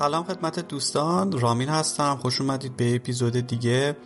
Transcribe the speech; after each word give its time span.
سلام 0.00 0.24
خدمت 0.24 0.68
دوستان 0.68 1.40
رامین 1.40 1.68
هستم. 1.68 2.16
خوش 2.16 2.40
اومدید 2.40 2.76
به 2.76 2.94
اپیزود 2.94 3.32
دیگه. 3.32 3.96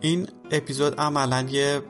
این 0.00 0.28
اپیزود 0.50 1.00
عملا 1.00 1.46
یه 1.50 1.82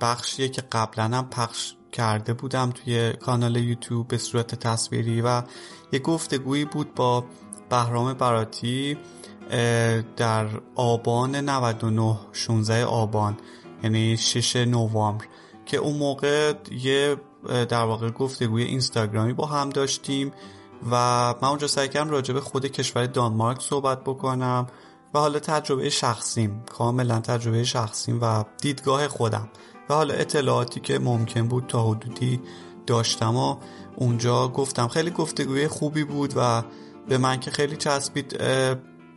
بخشیه 0.00 0.48
که 0.48 0.62
قبلا 0.72 1.04
هم 1.04 1.28
پخش 1.30 1.74
کرده 1.92 2.34
بودم 2.34 2.70
توی 2.70 3.12
کانال 3.12 3.56
یوتیوب 3.56 4.08
به 4.08 4.18
صورت 4.18 4.54
تصویری 4.54 5.20
و 5.20 5.42
یه 5.92 5.98
گفتگویی 5.98 6.64
بود 6.64 6.94
با 6.94 7.24
بهرام 7.70 8.14
براتی 8.14 8.98
در 10.16 10.46
آبان 10.74 11.36
99 11.36 12.18
16 12.32 12.84
آبان 12.84 13.36
یعنی 13.82 14.16
6 14.16 14.56
نوامبر 14.56 15.24
که 15.66 15.76
اون 15.76 15.96
موقع 15.96 16.54
یه 16.70 17.16
در 17.48 17.84
واقع 17.84 18.10
گفتگوی 18.10 18.62
اینستاگرامی 18.62 19.32
با 19.32 19.46
هم 19.46 19.70
داشتیم. 19.70 20.32
و 20.90 20.94
من 21.42 21.48
اونجا 21.48 21.66
سعی 21.66 21.88
کردم 21.88 22.10
راجع 22.10 22.34
به 22.34 22.40
خود 22.40 22.66
کشور 22.66 23.06
دانمارک 23.06 23.62
صحبت 23.62 24.04
بکنم 24.04 24.66
و 25.14 25.18
حالا 25.18 25.38
تجربه 25.38 25.90
شخصیم 25.90 26.62
کاملا 26.72 27.20
تجربه 27.20 27.64
شخصیم 27.64 28.18
و 28.22 28.44
دیدگاه 28.62 29.08
خودم. 29.08 29.48
و 29.88 29.94
حالا 29.94 30.14
اطلاعاتی 30.14 30.80
که 30.80 30.98
ممکن 30.98 31.48
بود 31.48 31.66
تا 31.66 31.84
حدودی 31.90 32.40
داشتم 32.86 33.36
و 33.36 33.56
اونجا 33.96 34.48
گفتم. 34.48 34.88
خیلی 34.88 35.10
گفتگوی 35.10 35.68
خوبی 35.68 36.04
بود 36.04 36.32
و 36.36 36.62
به 37.08 37.18
من 37.18 37.40
که 37.40 37.50
خیلی 37.50 37.76
چسبید 37.76 38.40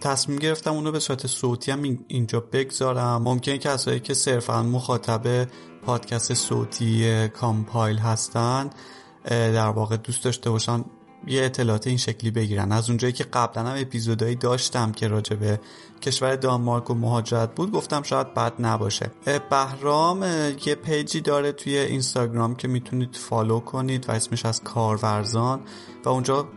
تصمیم 0.01 0.39
گرفتم 0.39 0.73
اونو 0.73 0.91
به 0.91 0.99
صورت 0.99 1.27
صوتی 1.27 1.71
هم 1.71 1.99
اینجا 2.07 2.39
بگذارم. 2.39 3.21
ممکن 3.21 3.57
کسایی 3.57 3.99
که 3.99 4.13
صرفا 4.13 4.63
مخاطب 4.63 5.47
پادکست 5.85 6.33
صوتی 6.33 7.27
کامپایل 7.27 7.97
هستند 7.97 8.75
در 9.29 9.67
واقع 9.67 9.97
دوست 9.97 10.23
داشته 10.23 10.49
باشن 10.49 10.85
یه 11.27 11.45
اطلاعات 11.45 11.87
این 11.87 11.97
شکلی 11.97 12.31
بگیرن. 12.31 12.71
از 12.71 12.89
اونجایی 12.89 13.13
که 13.13 13.23
قبلا 13.23 13.63
هم 13.63 13.81
اپیزودهایی 13.81 14.35
داشتم 14.35 14.91
که 14.91 15.07
راجع 15.07 15.35
به 15.35 15.59
کشور 16.01 16.35
دانمارک 16.35 16.89
و 16.89 16.93
مهاجرت 16.93 17.55
بود 17.55 17.71
گفتم 17.71 18.03
شاید 18.03 18.33
بد 18.33 18.53
نباشه. 18.59 19.11
بهرام 19.49 20.23
یه 20.65 20.75
page 20.75 21.12
ی 21.12 21.21
داره 21.21 21.51
توی 21.51 21.77
اینستاگرام 21.77 22.55
که 22.55 22.67
می‌تونید 22.67 23.15
follow 23.15 23.59
کنید 23.59 24.09
و 24.09 24.11
اسمش 24.11 24.45
از 24.45 24.63
کارورزان 24.63 25.61
و 26.05 26.09
اونجا 26.09 26.47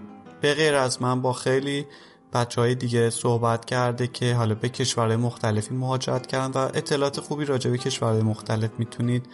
به 0.41 0.55
غیر 0.55 0.75
از 0.75 1.03
من 1.03 1.23
با 1.23 1.33
خیلی 1.33 1.87
بچه 2.33 2.61
های 2.61 2.75
دیگه 2.75 3.11
صحبت 3.11 3.65
کرده 3.65 4.07
که 4.07 4.35
حالا 4.35 4.55
به 4.55 4.69
کشورهای 4.69 5.17
مختلفی 5.17 5.75
مهاجرت 5.75 6.27
کردن 6.27 6.51
و 6.51 6.59
اطلاعات 6.75 7.21
خوبی 7.21 7.45
راجع 7.45 7.71
به 7.71 7.79
کشورهای 7.79 8.23
مختلف 8.23 8.71
می‌تونید 8.79 9.27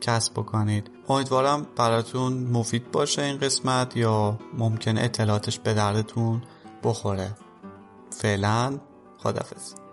کسب 0.00 0.32
بکنید. 0.32 0.90
امیدوارم 1.08 1.66
براتون 1.76 2.32
مفید 2.32 2.90
باشه 2.90 3.22
این 3.22 3.38
قسمت 3.38 3.96
یا 3.96 4.38
ممکن 4.58 4.98
اطلاعاتش 4.98 5.58
به 5.58 5.74
دردتون 5.74 6.42
بخوره. 6.84 7.36
فعلا 8.10 8.78
خدافز 9.18 9.85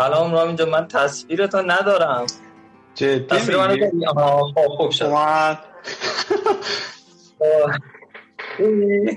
سلام 0.00 0.32
رامین 0.32 0.56
جان 0.56 0.68
من 0.68 0.88
تصویرتو 0.88 1.62
ندارم. 1.62 2.26
جدی 2.94 3.20
تصویر؟ 3.20 3.90
آها 4.16 4.52
خب 4.54 4.66
خوب 4.68 4.90
شد. 4.90 5.12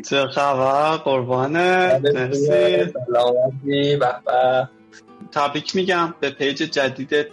چه 0.09 0.27
خبر؟ 0.27 0.97
قربانه 0.97 1.99
مرسی. 2.03 2.85
سلامتی. 2.85 3.95
به 3.95 4.15
به. 4.25 4.69
تبریک 5.31 5.75
میگم 5.75 6.13
به 6.19 6.29
پیج 6.29 6.57
جدیدت. 6.57 7.27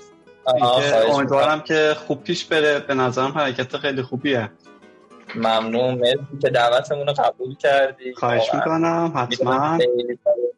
امیدوارم 1.09 1.61
که 1.61 1.97
خوب 2.07 2.23
پیش 2.23 2.45
بره. 2.45 2.79
به 2.79 2.95
نظرم 2.95 3.33
حرکت 3.39 3.77
خیلی 3.77 4.03
خوبیه. 4.03 4.51
ممنون. 5.35 5.95
مرسی 5.95 6.39
که 6.43 6.49
دعوتمون 6.49 7.07
رو 7.07 7.13
قبول 7.13 7.57
کردی. 7.57 8.15
خواهش. 8.15 8.55
می‌کنم. 8.55 9.13
حتما. 9.17 9.79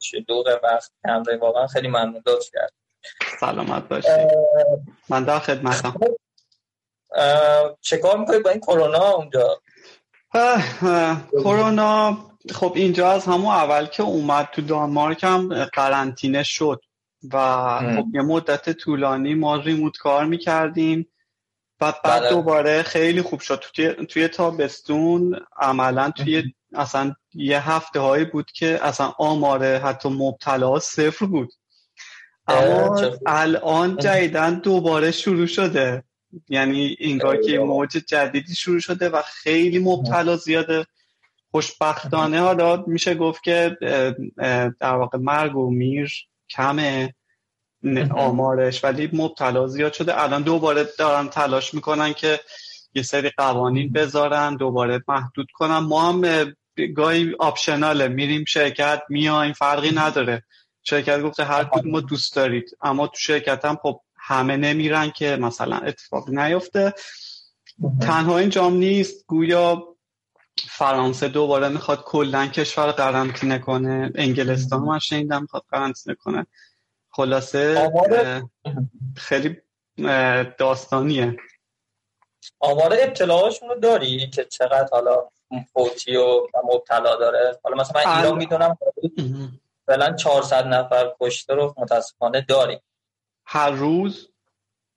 شلوغ 0.00 0.58
وقت 0.62 0.92
کم. 1.04 1.22
واقعا 1.40 1.66
خیلی 1.66 1.88
ممنون. 1.88 2.22
لطف 2.26 2.50
کرد 2.52 2.72
سلامت 3.40 3.88
باشی. 3.88 4.08
من 5.08 5.24
در 5.24 5.38
خدمتم. 5.38 5.94
اه، 7.14 7.76
چه 7.80 7.96
کار 7.96 8.18
می‌کنی 8.18 8.38
با 8.38 8.50
این 8.50 8.60
کرونا 8.60 9.10
اونجا؟ 9.10 9.62
کرونا 11.32 12.18
خب 12.54 12.72
اینجا 12.76 13.10
از 13.10 13.24
همون 13.24 13.54
اول 13.54 13.86
که 13.86 14.02
اومد 14.02 14.48
تو 14.52 14.62
دانمارک 14.62 15.24
هم 15.24 15.64
قرنطینه 15.64 16.42
شد 16.42 16.80
و. 17.32 17.78
خب 17.78 18.06
یه 18.14 18.22
مدت 18.22 18.72
طولانی 18.72 19.34
ما 19.34 19.56
ریموت 19.56 19.96
کار 19.96 20.24
می‌کردیم 20.24 21.08
و 21.80 21.92
بعد 22.04 22.20
بله. 22.20 22.30
دوباره 22.30 22.82
خیلی 22.82 23.22
خوب 23.22 23.40
شد. 23.40 23.64
توی, 23.74 24.06
توی 24.06 24.28
تابستون 24.28 25.46
عملا 25.56 26.10
توی 26.10 26.54
اصلا 26.74 27.14
یه 27.34 27.70
هفته 27.70 28.00
هایی 28.00 28.24
بود 28.24 28.50
که 28.50 28.78
اصلا 28.82 29.12
آماره 29.18 29.78
حتی 29.78 30.08
مبتلا 30.08 30.78
صفر 30.78 31.26
بود. 31.26 31.52
اما. 32.48 33.00
الان 33.26 33.96
جدیدن 33.96 34.54
دوباره 34.54 35.10
شروع 35.10 35.46
شده. 35.46 36.04
یعنی 36.48 36.96
انگار 37.00 37.36
که 37.36 37.58
موج 37.58 37.90
جدیدی 37.90 38.54
شروع 38.54 38.80
شده 38.80 39.08
و 39.08 39.22
خیلی 39.22 39.78
مبتلا 39.78 40.36
زیاده 40.36 40.86
خوشبختانه. 41.50 42.40
حالا 42.40 42.84
میشه 42.86 43.14
گفت 43.14 43.42
که 43.42 43.76
در 44.80 44.94
واقع 44.94 45.18
مرگ 45.18 45.56
و 45.56 45.70
میر 45.70 46.12
کمه 46.50 47.14
آمارش 48.14 48.84
ولی 48.84 49.10
مبتلا 49.12 49.66
زیاد 49.66 49.92
شده. 49.92 50.22
الان 50.22 50.42
دوباره 50.42 50.88
دارن 50.98 51.28
تلاش 51.28 51.74
می‌کنن 51.74 52.12
که 52.12 52.40
یه 52.94 53.02
سری 53.02 53.30
قوانین 53.36 53.92
بذارن 53.92 54.56
دوباره 54.56 55.04
محدود 55.08 55.46
کنن. 55.54 55.78
ما 55.78 56.12
هم 56.12 56.24
اه، 56.24 56.44
گاهی 56.96 57.34
آپشناله. 57.38 58.08
میریم 58.08 58.44
شرکت 58.44 59.02
میایم 59.08 59.52
فرقی 59.52 59.90
نداره. 59.94 60.42
شرکت 60.82 61.20
گفته 61.20 61.44
هر 61.44 61.64
کدوم 61.64 62.00
دوست 62.00 62.36
دارید. 62.36 62.76
اما 62.80 63.06
تو 63.06 63.16
شرکت 63.16 63.64
هم 63.64 63.78
خب 63.82 64.00
همه 64.16 64.56
نمیرن 64.56 65.10
که 65.10 65.36
مثلا 65.36 65.76
اتفاق 65.76 66.30
نیفته. 66.30 66.94
تنها 68.00 68.38
اینجام 68.38 68.74
نیست. 68.74 69.26
گویا 69.26 69.96
فرانسه 70.68 71.28
دوباره 71.28 71.68
می‌خواد 71.68 72.02
کلا 72.04 72.46
کشور 72.46 72.92
قرنطینه 72.92 73.58
کنه. 73.58 74.12
انگلستان 74.14 74.80
من 74.80 74.98
شنیدم 74.98 75.42
می‌خواد 75.42 75.64
قرنطینه 75.70 76.16
کنه. 76.16 76.46
خلاصه 77.10 77.90
خیلی 79.16 79.56
داستانیه. 80.58 81.36
آمار 82.60 82.96
ابتلاهاشون 83.00 83.68
رو 83.68 83.74
داری؟ 83.74 84.30
که 84.30 84.44
چقدر 84.44 84.88
حالا 84.92 85.28
فوتی 85.72 86.16
و 86.16 86.46
مبتلا 86.64 87.16
داره. 87.16 87.58
حالا 87.64 87.76
مثلا 87.76 88.02
من 88.04 88.16
ایران 88.16 88.38
می‌دونم. 88.38 88.78
فعلا 89.92 90.12
400 90.16 90.66
نفر 90.66 91.12
کشته 91.20 91.54
رو 91.54 91.74
متاسفانه 91.78 92.40
داریم. 92.40 92.78
هر 93.46 93.70
روز؟ 93.70 94.28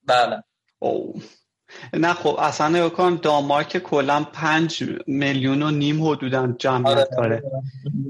بله. 0.04 0.44
او. 0.80 1.22
نه 1.94 2.14
خب 2.14 2.36
اصلا 2.40 2.70
نگاه 2.70 2.90
کن 2.90 3.16
دانمارک 3.16 3.78
کلا 3.78 4.24
پنج 4.24 4.84
میلیون 5.08 5.64
و 5.64 5.72
نیم 5.72 6.08
حدودا 6.08 6.48
جمعیت 6.48 7.10
داره 7.18 7.44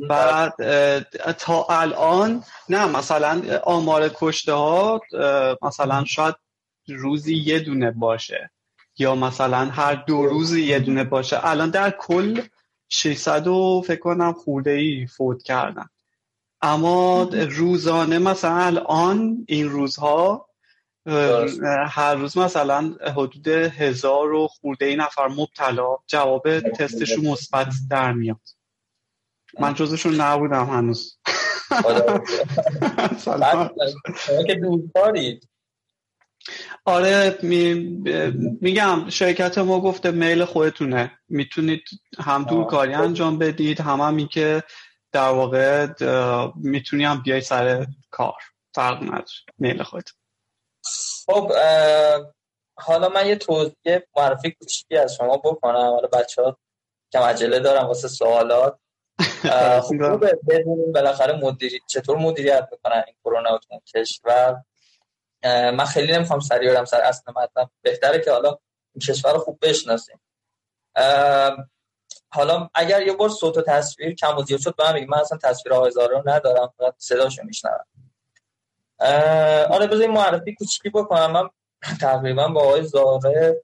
بعد 0.09 0.53
تا 1.31 1.65
الان 1.69 2.43
نه 2.69 2.85
مثلا 2.85 3.41
آمار 3.63 4.09
کشته 4.09 4.53
ها 4.53 5.01
مثلا 5.61 6.03
شاید 6.05 6.35
روزی 6.87 7.35
یه 7.35 7.59
دونه 7.59 7.91
باشه. 7.91 8.51
یا 8.97 9.15
مثلا 9.15 9.65
هر 9.65 9.95
دو 9.95 10.25
روزی 10.25 10.63
یه 10.63 10.79
دونه 10.79 11.03
باشه. 11.03 11.45
الان 11.47 11.69
در 11.69 11.91
کل 11.91 12.41
600 12.89 13.47
و 13.47 13.83
فکر 13.87 13.99
کنم 13.99 14.33
خورده 14.33 14.71
ای 14.71 15.07
فوت 15.07 15.43
کردن. 15.43 15.89
اما 16.61 17.23
روزانه 17.33 18.19
مثلا 18.19 18.57
الان 18.57 19.45
این 19.47 19.69
روزها 19.69 20.49
درست. 21.05 21.59
هر 21.87 22.15
روز 22.15 22.37
مثلا 22.37 22.95
حدود 23.15 23.47
هزار 23.47 24.33
و 24.33 24.47
خورده 24.47 24.85
ای 24.85 24.95
نفر 24.95 25.27
مبتلا 25.27 25.97
جواب 26.07 26.59
تستشون 26.59 27.27
مثبت 27.27 27.67
در 27.89 28.13
میاد. 28.13 28.39
من 29.59 29.73
جزشون 29.73 30.15
نبودم 30.21 30.65
هنوز. 30.65 31.17
بعد 33.25 33.71
شما 34.25 34.43
که 34.43 34.61
آره 36.85 37.39
می... 37.41 37.73
میگم 38.61 39.09
شرکت 39.09 39.57
ما 39.57 39.81
گفته 39.81 40.11
میل 40.11 40.45
خودتونه. 40.45 41.11
می‌تونید 41.29 41.81
هم 42.19 42.43
دورکاری 42.43 42.93
انجام 42.93 43.37
بدید 43.37 43.81
هم 43.81 44.01
هم 44.01 44.27
که 44.27 44.63
در 45.15 45.29
واقع 45.29 45.87
می‌تونی 46.55 47.05
هم 47.05 47.21
بیای 47.21 47.41
سر 47.41 47.85
کار. 48.11 48.41
فرق 48.75 49.03
نداره. 49.03 49.25
میل 49.57 49.83
خود 49.83 50.09
خب 51.25 51.51
حالا 52.77 53.09
من 53.09 53.27
یه 53.27 53.35
توضیح 53.35 53.99
معرفی 54.17 54.51
کوچیکی 54.51 54.97
از 54.97 55.15
شما 55.15 55.37
بکنم. 55.37 55.75
حالا 55.75 56.07
بچه 56.07 56.41
ها 56.41 56.57
کم 57.13 57.21
عجله 57.21 57.59
دارم 57.59 57.87
واسه 57.87 58.07
سوالات. 58.07 58.79
خوبه. 59.81 60.39
بدونیم 60.49 60.91
بالاخره 60.91 61.33
مدیری 61.33 61.79
چطور 61.87 62.17
مدیریت 62.17 62.67
می‌کنن 62.71 63.03
این 63.07 63.15
کرونا 63.23 63.57
تو 63.57 63.79
کشور. 63.95 64.63
من 65.43 65.85
خیلی 65.85 66.13
نمی‌خوام 66.13 66.39
سریع 66.39 66.73
برم 66.73 66.85
سر 66.85 67.01
اصل 67.01 67.31
مطلب. 67.35 67.69
بهتره 67.81 68.19
که 68.19 68.31
حالا 68.31 68.49
این 68.49 69.01
کشور 69.07 69.33
رو 69.33 69.39
خوب 69.39 69.59
بشناسیم. 69.61 70.19
حالا 72.35 72.69
اگر 72.73 73.01
یه 73.01 73.13
بار 73.13 73.29
صوت 73.29 73.57
و 73.57 73.61
تصویر 73.61 74.15
کم 74.15 74.37
و 74.37 74.43
زیاد 74.43 74.59
شد 74.59 74.75
به 74.75 74.83
من 74.83 75.05
من 75.05 75.17
اصلا 75.17 75.37
تصویر 75.37 75.73
آقای 75.73 75.91
رو 75.95 76.23
ندارم 76.25 76.73
فقط 76.77 76.93
صداشو 76.97 77.43
میشنوم. 77.43 77.85
آره 79.71 79.87
بذاریم 79.87 80.11
معرفی 80.11 80.55
کوچیکی 80.55 80.89
بکنم. 80.89 81.31
من 81.31 81.49
تقریبا 82.01 82.47
با 82.47 82.61
آقای 82.61 82.83
زاره 82.83 83.63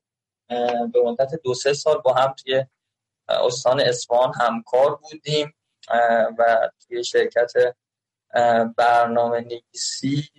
به 0.94 1.02
مدت 1.06 1.32
دو 1.44 1.54
سه 1.54 1.74
سال 1.74 1.98
با 1.98 2.14
هم 2.14 2.36
توی 2.44 2.66
استان 3.30 3.80
اصفهان 3.80 4.34
همکار 4.40 4.96
بودیم 4.96 5.54
و 6.40 6.70
توی 6.88 7.04
شرکت 7.04 7.54
برنامه 8.78 9.40
نویسی 9.40 10.30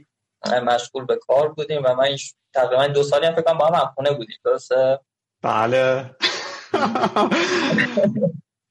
مشغول 0.63 1.05
به 1.05 1.17
کار 1.17 1.49
بودیم 1.49 1.83
و 1.85 1.95
من 1.95 2.17
تقریبا 2.55 2.87
دو 2.87 3.03
سالی 3.03 3.27
هم 3.27 3.35
فکر 3.35 3.55
با 3.55 3.67
هم 3.67 3.75
همخونه 3.75 4.13
بودیم. 4.13 4.37
درسته؟ 4.45 5.01
بله. 5.43 6.17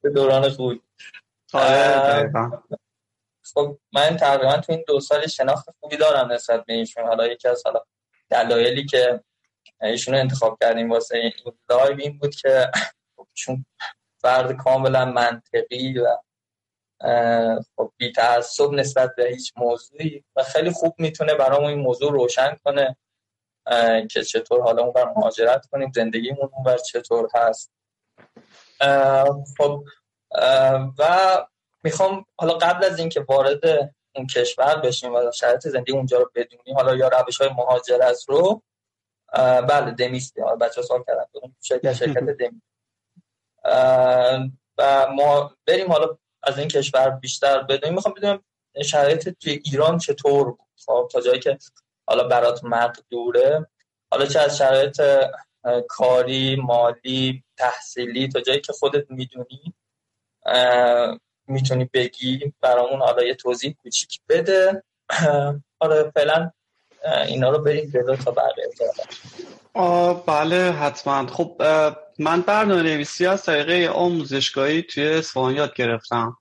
به 0.02 0.10
دوران 0.10 0.50
خوب 0.50 0.82
خب 3.54 3.78
من 3.94 4.18
تقریبا 4.18 4.58
تو 4.58 4.72
این 4.72 4.84
دو 4.88 5.00
سال 5.00 5.28
شناخت 5.28 5.70
خوبی 5.80 5.98
دارم 5.98 6.32
نسبت 6.32 6.66
به 6.66 6.74
ایشون. 6.74 7.08
حالا 7.08 7.28
یکی 7.28 7.48
از 7.48 7.62
حالا 7.66 7.82
دلایلی 8.30 8.86
که 8.86 9.24
ایشون 9.82 10.16
انتخاب 10.16 10.58
کردیم 10.62 10.92
واسه 10.92 11.18
این 11.18 11.32
live 11.70 12.00
این 12.00 12.18
بود 12.18 12.36
که 12.36 12.72
چون 13.34 13.66
فرد 14.22 14.52
کاملا 14.52 15.06
منطقی 15.06 16.00
و 16.00 16.18
خب 17.76 17.94
بی 17.98 18.12
تعصب 18.12 18.72
نسبت 18.72 19.16
به 19.18 19.26
هیچ 19.26 19.54
موضوعی 19.58 20.24
و 20.36 20.44
خیلی 20.44 20.72
خوب 20.72 20.96
می‌تونه 20.98 21.34
برامون 21.34 21.70
این 21.70 21.80
موضوع 21.80 22.12
روشن 22.12 22.58
کنه. 22.64 22.98
که 24.12 24.24
چطور 24.24 24.62
حالا 24.62 24.84
اون 24.84 24.94
بر 24.94 25.06
مهاجرت 25.06 25.66
کنیم 25.66 25.92
زندگیمون 25.96 26.50
اون 26.54 26.64
بر 26.64 26.78
چطور 26.78 27.30
هست. 27.36 27.72
خب 29.58 29.84
و 31.00 31.06
می‌خوام 31.84 32.26
حالا 32.38 32.54
قبل 32.54 32.86
از 32.86 33.00
اینکه 33.00 33.26
وارد 33.30 33.94
اون 34.16 34.28
کشور 34.28 34.76
بشیم 34.76 35.16
و 35.16 35.32
شرایط 35.32 35.68
زندگی 35.68 35.92
اونجا 35.92 36.18
رو 36.18 36.32
بدونیم 36.36 36.76
حالا 36.76 36.96
یا 36.96 37.08
روش 37.08 37.42
های 37.42 37.50
مهاجرت 37.50 38.26
رو 38.28 38.64
بله 39.70 39.92
دمیستی. 39.92 40.42
بچه 40.62 40.82
سوال 40.82 41.04
کردن 41.08 41.26
شرکت 41.62 41.94
شرکت 42.00 42.24
دمیست 42.24 42.64
و 44.78 45.08
ما 45.16 45.56
بریم 45.66 45.92
حالا 45.92 46.18
از 46.44 46.60
این 46.60 46.68
کشور 46.68 47.10
بیشتر 47.10 47.64
بدونیم. 47.64 47.96
می‌خوام 47.96 48.14
بدونم 48.14 48.44
شرایط 48.86 49.30
توی 49.30 49.62
ایران 49.66 49.98
چطور 49.98 50.52
بود؟ 50.52 50.70
خب 50.86 51.10
تا 51.12 51.22
جایی 51.22 51.40
که 51.40 51.58
حالا 52.08 52.28
برات 52.28 52.64
مقدوره. 52.64 53.68
حالا 54.12 54.26
چه 54.26 54.40
از 54.40 54.58
شرایط 54.58 55.02
کاری 55.90 56.56
مالی 56.56 57.44
تحصیلی 57.58 58.28
تا 58.28 58.42
جایی 58.42 58.62
که 58.62 58.74
خودت 58.74 59.12
می‌دونی 59.12 59.74
می‌تونی 61.48 61.90
بگی 61.94 62.54
برامون 62.62 63.00
حالا 63.00 63.24
یه 63.24 63.36
توضیح 63.36 63.76
کوچیک 63.84 64.20
بده. 64.30 64.84
آره 65.80 66.12
فعلا 66.16 66.52
اینا 67.28 67.50
رو 67.50 67.64
بریم 67.64 67.90
جلو 67.90 68.16
تا 68.16 68.32
بقیه 68.32 68.70
بله 70.26 70.72
حتما. 70.72 71.28
خب 71.28 71.62
من 72.20 72.42
برنامه 72.42 72.82
نویسی 72.82 73.26
از 73.26 73.46
طریق 73.46 73.92
آموزشگاهی 73.92 74.82
توی 74.82 75.08
اصفهان 75.08 75.56
یاد 75.56 75.74
گرفتم. 75.74 76.38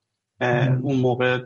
اون 0.82 0.96
موقع 0.96 1.38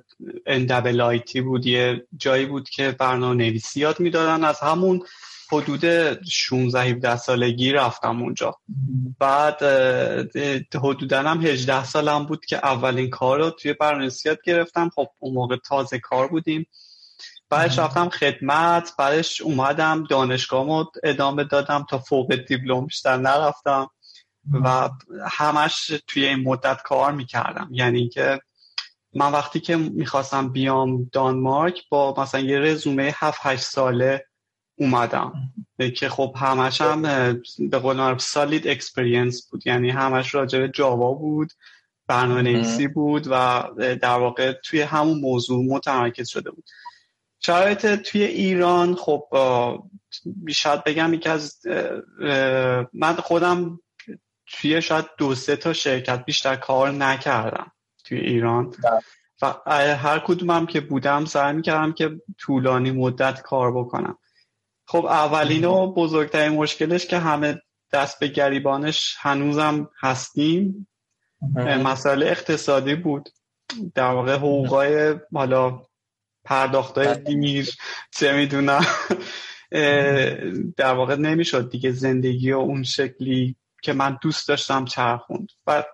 NAAIT 0.46 1.36
بود 1.36 1.66
یه 1.66 2.06
جایی 2.16 2.46
بود 2.46 2.68
که 2.68 2.90
برنامه 2.90 3.34
نویسی 3.34 3.80
یاد 3.80 4.00
می‌دادن. 4.00 4.44
از 4.44 4.60
همون 4.60 5.02
حدود 5.52 5.84
16 6.24 6.80
17 6.80 7.16
سالگی 7.16 7.72
رفتم 7.72 8.22
اونجا. 8.22 8.56
بعد 9.18 9.62
حدودا 10.74 11.22
هم 11.22 11.46
18 11.46 11.84
سالم 11.84 12.26
بود 12.26 12.46
که 12.46 12.56
اولین 12.56 13.10
کار 13.10 13.38
رو 13.38 13.50
توی 13.50 13.72
برنامه 13.72 14.10
یاد 14.24 14.38
گرفتم. 14.44 14.90
خب 14.94 15.06
اون 15.18 15.34
موقع 15.34 15.56
تازه 15.56 15.98
کار 15.98 16.28
بودیم. 16.28 16.66
بعدش 17.50 17.78
رفتم 17.78 18.08
خدمت. 18.08 18.92
بعدش 18.98 19.40
اومدم 19.40 20.04
دانشگاه 20.10 20.90
ادامه 21.04 21.44
دادم 21.44 21.86
تا 21.90 21.98
فوق 21.98 22.34
دیپلم 22.34 22.86
بیشتر 22.86 23.16
نرفتم. 23.16 23.90
و 24.52 24.90
همش 25.28 25.92
توی 26.06 26.26
این 26.26 26.48
مدت 26.48 26.82
کار 26.82 27.12
می‌کردم. 27.12 27.68
یعنی 27.72 28.08
که 28.08 28.40
من 29.14 29.32
وقتی 29.32 29.60
که 29.60 29.76
می‌خواستم 29.76 30.48
بیام 30.48 31.10
دانمارک 31.12 31.88
با 31.88 32.14
مثلا 32.18 32.40
یه 32.40 32.58
رزومه 32.58 33.14
7 33.16 33.38
8 33.42 33.62
ساله 33.62 34.26
اومدم. 34.76 35.32
که 35.96 36.08
خب 36.08 36.34
همش 36.36 36.80
هم 36.80 37.02
به 37.58 37.78
قول 37.78 37.96
معروف 37.96 38.20
solid 38.20 38.68
experience 38.68 39.48
بود. 39.50 39.66
یعنی 39.66 39.90
همش 39.90 40.34
راجع 40.34 40.58
به 40.58 40.68
Java 40.68 41.12
بود 41.12 41.52
برنامه 42.06 42.42
نویسی 42.42 42.88
بود 42.88 43.26
و 43.30 43.64
در 43.78 44.18
واقع 44.18 44.52
توی 44.52 44.80
همون 44.80 45.20
موضوع 45.20 45.64
متمرکز 45.64 46.28
شده 46.28 46.50
بود. 46.50 46.64
شرایط 47.40 47.86
توی 47.86 48.22
ایران 48.22 48.94
خب 48.94 49.28
شاید 50.48 50.84
بگم 50.84 51.14
یکی 51.14 51.28
از 51.28 51.60
من 52.92 53.14
خودم 53.14 53.80
توی 54.46 54.82
شاید 54.82 55.04
دو 55.18 55.34
سه 55.34 55.56
تا 55.56 55.72
شرکت 55.72 56.24
بیشتر 56.24 56.56
کار 56.56 56.90
نکردم 56.90 57.72
توی 58.04 58.18
ایران. 58.18 58.70
بله. 58.70 59.00
و 59.42 59.54
هر 59.94 60.18
کدومم 60.18 60.66
که 60.66 60.80
بودم 60.80 61.24
سعی 61.24 61.52
می‌کردم 61.52 61.92
که 61.92 62.20
طولانی 62.38 62.90
مدت 62.90 63.42
کار 63.42 63.78
بکنم. 63.78 64.18
خب 64.86 65.06
اولین 65.06 65.64
و 65.64 65.92
بزرگترین 65.92 66.52
مشکلش 66.52 67.06
که 67.06 67.18
همه 67.18 67.62
دست 67.92 68.18
به 68.18 68.28
گریبانش 68.28 69.16
هنوزم 69.18 69.90
هستیم. 70.00 70.88
مسئله 71.84 72.26
اقتصادی 72.26 72.94
بود. 72.94 73.28
در 73.94 74.10
واقع 74.10 74.36
حقوقای 74.36 75.14
حالا 75.34 75.82
پرداختای 76.44 77.06
بله. 77.06 77.16
دیر 77.16 77.70
چه 78.10 78.32
می‌دونم. 78.32 78.86
در 80.76 80.94
واقع 80.94 81.16
نمی‌شد 81.16 81.70
دیگه 81.70 81.90
زندگی 81.90 82.52
و 82.52 82.58
اون 82.58 82.82
شکلی 82.82 83.56
که 83.82 83.92
من 83.92 84.18
دوست 84.22 84.48
داشتم 84.48 84.84
چرخوند. 84.84 85.48
و 85.66 85.84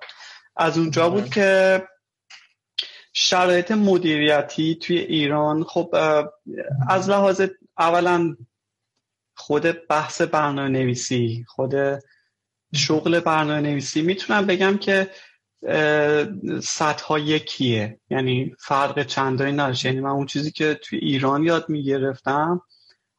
از 0.57 0.79
اونجا 0.79 1.11
بود 1.11 1.31
که 1.31 1.83
شرایط 3.13 3.71
مدیریتی 3.71 4.75
توی 4.75 4.99
ایران 4.99 5.65
خب 5.65 5.95
از 6.89 7.11
لحاظ 7.11 7.43
اولا 7.79 8.37
خود 9.41 9.87
بحث 9.89 10.23
برنامه 10.23 10.69
نویسی 10.69 11.45
خود 11.49 11.75
شغل 12.75 13.21
برنامه 13.21 13.61
نویسی 13.61 14.03
می‌تونم 14.03 14.47
بگم 14.47 14.79
که 14.79 15.11
سطح 16.63 17.19
یکیه. 17.19 18.01
یعنی 18.11 18.55
فرق 18.59 19.03
چندانی 19.03 19.53
نداشت. 19.53 19.85
یعنی 19.85 20.01
من 20.01 20.11
اون 20.11 20.27
چیزی 20.27 20.51
که 20.51 20.75
توی 20.75 20.99
ایران 20.99 21.45
یاد 21.45 21.69
می‌گرفتم 21.69 22.61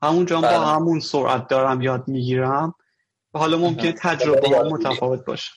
همونجا 0.01 0.41
با 0.41 0.47
بله. 0.47 0.65
همون 0.65 0.99
سرعت 0.99 1.47
دارم 1.47 1.81
یاد 1.81 2.07
می‌گیرم. 2.07 2.75
حالا 3.33 3.57
ممکنه 3.57 3.91
تجربه 3.91 4.57
ها 4.57 4.63
متفاوت 4.63 5.25
باشه. 5.25 5.51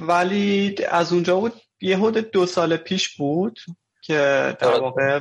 ولی 0.00 0.74
از 0.88 1.12
اونجا 1.12 1.40
بود 1.40 1.52
یه 1.80 1.98
حدود 1.98 2.30
دو 2.30 2.46
سال 2.46 2.76
پیش 2.76 3.16
بود 3.16 3.58
که 4.02 4.56
در 4.60 4.80
واقع 4.80 5.20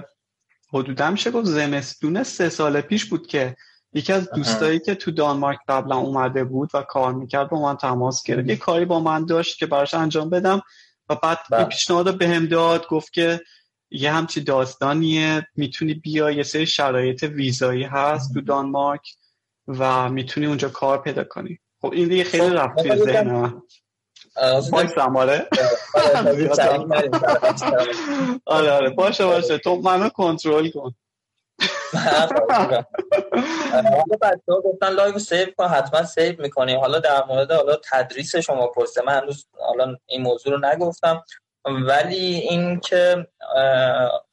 حدودا 0.73 1.11
میشه 1.11 1.31
گفت 1.31 1.45
زمستون 1.45 2.23
سه 2.23 2.49
سال 2.49 2.81
پیش 2.81 3.05
بود 3.05 3.27
که 3.27 3.55
یکی 3.95 4.13
از 4.13 4.31
دوستایی 4.31 4.79
که 4.79 4.95
تو 4.95 5.11
دانمارک 5.11 5.59
قبلا 5.67 5.97
اومده 5.97 6.43
بود 6.43 6.69
و 6.73 6.81
کار 6.81 7.13
می‌کرد 7.13 7.49
با 7.49 7.61
من 7.61 7.77
تماس 7.77 8.23
گرفت. 8.23 8.49
یه 8.49 8.55
کاری 8.55 8.85
با 8.85 8.99
من 8.99 9.25
داشت 9.25 9.57
که 9.57 9.65
براش 9.65 9.93
انجام 9.93 10.29
بدم 10.29 10.61
و 11.09 11.15
بعد 11.15 11.39
به 11.49 11.57
بله. 11.57 11.65
پیشنهاد 11.65 12.17
بهم 12.17 12.45
داد 12.45 12.87
گفت 12.87 13.13
که 13.13 13.41
یه 13.91 14.11
همچی 14.11 14.41
داستانیه 14.41 15.47
می‌تونی 15.55 15.93
بیا 15.93 16.31
یه 16.31 16.43
سری 16.43 16.65
شرایط 16.65 17.23
ویزایی 17.23 17.83
هست 17.83 18.33
تو 18.33 18.41
دانمارک 18.41 19.01
و 19.67 20.09
می‌تونی 20.09 20.45
اونجا 20.45 20.69
کار 20.69 21.01
پیدا 21.01 21.23
کنی. 21.23 21.59
خب 21.81 21.91
این 21.93 22.07
دیگه 22.07 22.23
خیلی 22.23 22.49
خب، 22.49 22.55
رفت 22.55 22.77
توی 22.77 22.97
ذهن 22.97 23.61
آره 25.15 25.49
آره 28.45 28.71
آره 28.71 28.89
باشه 28.89 29.25
باشه. 29.25 29.57
تو 29.57 29.75
منو 29.75 30.09
کنترل 30.09 30.69
کن. 30.69 30.95
حالا 33.71 34.17
بچه 34.21 34.41
ها 34.47 34.61
گفتن 34.61 34.89
live 34.89 35.19
save 35.19 35.47
کن 35.57 35.67
حتما 35.67 36.03
save 36.03 36.41
می‌کنیم 36.41 36.79
حالا 36.79 36.99
در 36.99 37.25
مورد 37.25 37.51
حالا 37.51 37.75
تدریس 37.91 38.35
شما 38.35 38.67
پروسه 38.67 39.01
من 39.01 39.17
هنوز 39.17 39.45
حالا 39.59 39.95
این 40.05 40.21
موضوع 40.21 40.53
رو 40.53 40.65
نگفتم 40.65 41.23
ولی 41.65 42.35
این 42.35 42.79
که 42.79 43.27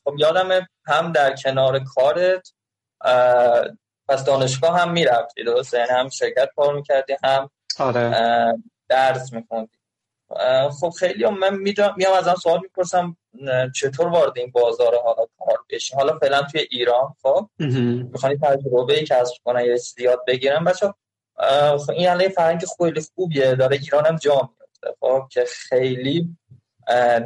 خب 0.04 0.14
یادم 0.18 0.66
هم 0.86 1.12
در 1.12 1.34
کنار 1.36 1.78
کارت 1.78 2.52
پس 4.08 4.24
دانشگاه 4.24 4.80
هم 4.80 4.92
می‌رفتی 4.92 5.44
درسته 5.44 5.78
یعنی 5.78 5.90
هم 5.90 6.08
شرکت 6.08 6.48
کار 6.56 6.74
می‌کردی 6.74 7.16
هم 7.24 7.50
آره. 7.78 8.12
درس 8.88 9.32
میخوندی 9.32 9.78
خب 10.80 10.90
خیلی 10.98 11.24
هم 11.24 11.38
من 11.38 11.56
میام 11.96 12.12
ازم 12.18 12.34
سوال 12.34 12.60
می‌پرسم 12.62 13.16
چطور 13.74 14.08
وارد 14.08 14.38
این 14.38 14.50
بازار 14.50 14.94
حالا 15.04 15.26
کار 15.38 15.58
بشی 15.70 15.96
حالا 15.96 16.18
فعلا 16.18 16.42
توی 16.42 16.66
ایران 16.70 17.14
خب؟ 17.22 17.48
می‌خوانی 18.12 18.36
تجربه 18.36 18.98
ای 18.98 19.04
کسب 19.04 19.34
کنن 19.44 19.64
یا 19.64 19.76
زیاد 19.76 20.24
بگیرن؟ 20.26 20.64
بچه 20.64 20.94
خب 21.78 21.90
این 21.90 22.08
الان 22.08 22.28
فرنگ 22.28 22.64
خیلی 22.78 23.00
خوبیه. 23.14 23.54
داره 23.54 23.76
ایران 23.76 24.06
هم 24.06 24.16
جا 24.16 24.50
میفته 24.60 24.96
خب؟ 25.00 25.28
که 25.30 25.44
خیلی 25.44 26.36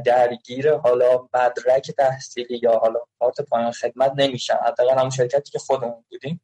درگیر 0.05 0.75
حالا 0.75 1.29
مدرک 1.35 1.91
تحصیلی 1.91 2.61
یا 2.63 2.79
حالا 2.79 3.01
کارت 3.19 3.41
پایان 3.41 3.73
خدمت 3.73 4.13
نمیشن. 4.17 4.57
حداقل 4.67 4.99
هم 4.99 5.11
شرکتی 5.11 5.51
که 5.51 5.59
خودمون 5.59 6.05
بودیم. 6.11 6.41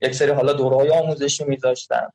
یک 0.00 0.14
سری 0.14 0.30
حالا 0.30 0.52
دورهای 0.52 0.90
آموزشی 0.90 1.44
میذاشتن. 1.44 2.08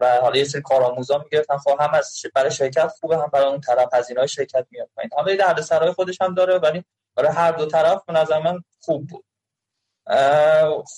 و 0.00 0.18
حالا 0.22 0.36
یه 0.36 0.44
سری 0.44 0.62
کارآموزا 0.62 1.18
می‌گرفتن. 1.18 1.56
خب 1.56 1.76
هم 1.80 1.94
از 1.94 2.22
برای 2.34 2.50
شرکت 2.50 2.86
خوبه 2.86 3.16
هم 3.16 3.30
برای 3.32 3.46
اون 3.46 3.60
طرف 3.60 3.94
هزینه‌های 3.94 4.28
شرکت 4.28 4.66
میاد 4.70 4.88
پایین. 4.96 5.10
حالا 5.12 5.36
در 5.36 5.60
سرای 5.60 5.92
خودش 5.92 6.20
هم 6.20 6.34
داره 6.34 6.58
ولی 6.58 6.84
برای 7.14 7.32
هر 7.32 7.52
دو 7.52 7.66
طرف 7.66 8.04
به 8.06 8.12
نظر 8.12 8.38
من 8.38 8.64
خوب 8.80 9.06
بود. 9.06 9.24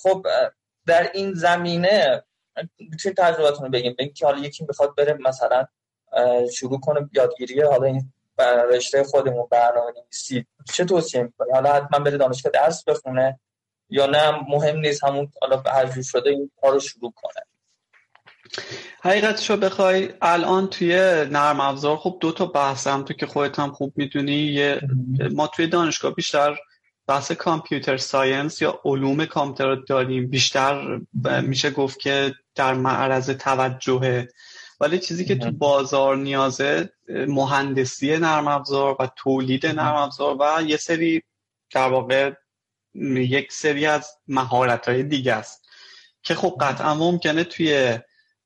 خب 0.03 0.27
در 0.87 1.11
این 1.15 1.35
زمینه 1.35 2.25
می‌تونید 2.79 3.19
تجربتون 3.19 3.65
رو 3.65 3.71
بگیم. 3.71 3.95
بگیم 3.99 4.13
که 4.13 4.27
حالا 4.27 4.39
یکی 4.39 4.65
بخواد 4.65 4.95
بره 4.97 5.19
مثلا 5.21 5.67
شروع 6.53 6.81
کنه 6.81 7.09
یادگیری 7.13 7.63
حالا 7.63 7.87
این 7.87 8.13
رشته 8.71 9.05
خودمون 9.05 9.49
برنامه 9.51 9.93
نویسی 9.97 10.47
چه 10.73 10.85
توصیه 10.85 11.23
می‌کنه 11.23 11.53
حالا 11.53 11.73
حتما 11.73 11.99
بره 11.99 12.17
دانشگاه 12.17 12.53
درس 12.53 12.85
بخونه 12.85 13.41
یا 13.89 14.07
نه؟ 14.07 14.31
مهم 14.31 14.79
نیست 14.79 15.05
همون 15.05 15.33
حالا 15.43 15.63
هر 15.67 16.03
شده 16.03 16.31
این 16.31 16.51
کار 16.61 16.73
رو 16.73 16.81
شروع 16.81 17.13
کنه. 17.17 17.47
حقیقتش 19.03 19.51
رو 19.51 19.57
بخوای 19.57 20.09
الان 20.23 20.67
توی 20.67 20.97
نرم 21.31 21.61
افزار 21.61 21.97
خب 21.97 22.19
دو 22.21 22.33
تا 22.33 22.47
بحث 22.47 22.87
هم 22.87 23.03
تو 23.03 23.15
که 23.15 23.27
خودت 23.27 23.59
هم 23.59 23.73
خوب 23.73 23.93
می‌دونی 23.97 24.75
ما 25.33 25.47
توی 25.47 25.67
دانشگاه 25.67 26.15
بیشتر 26.15 26.57
بحث 27.07 27.33
کامپیوتر 27.33 27.97
ساینس 27.97 28.63
یا 28.63 28.81
علوم 28.85 29.25
کامپیوتر 29.25 29.75
داریم. 29.75 30.31
بیشتر 30.31 31.01
میشه 31.43 31.71
گفت 31.71 31.99
که 31.99 32.35
در 32.55 32.75
معرض 32.75 33.31
توجهه. 33.31 34.29
ولی 34.81 34.99
چیزی 34.99 35.25
که 35.25 35.35
تو 35.35 35.51
بازار 35.51 36.17
نیازه 36.17 36.93
مهندسی 37.09 38.19
نرم 38.19 38.49
افزار 38.49 38.97
و 39.01 39.09
تولید 39.17 39.67
نرم 39.67 39.95
افزار 39.95 40.37
و 40.41 40.63
یه 40.63 40.77
سری 40.77 41.23
در 41.71 41.89
واقع 41.89 42.33
یک 43.15 43.53
سری 43.53 43.87
از 43.87 44.11
مهارت 44.29 44.89
های 44.89 45.03
دیگه 45.03 45.33
است. 45.33 45.65
که 46.23 46.35
خب 46.35 46.57
قطعا 46.61 46.95
ممکنه 46.95 47.45
توی 47.45 47.99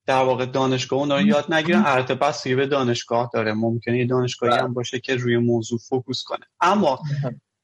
در 0.08 0.22
واقع 0.22 0.46
دانشگاه 0.46 0.98
اون 0.98 1.26
یاد 1.26 1.52
نگیرن 1.52 2.02
بستگی 2.02 2.54
به 2.54 2.66
دانشگاه 2.66 3.30
داره. 3.34 3.52
ممکنه 3.52 3.98
یه 3.98 4.06
دانشگاهی 4.06 4.58
هم 4.58 4.74
باشه 4.74 5.00
که 5.00 5.16
روی 5.16 5.36
موضوع 5.36 5.78
فوکوس 5.78 6.22
کنه. 6.22 6.46
اما 6.60 7.00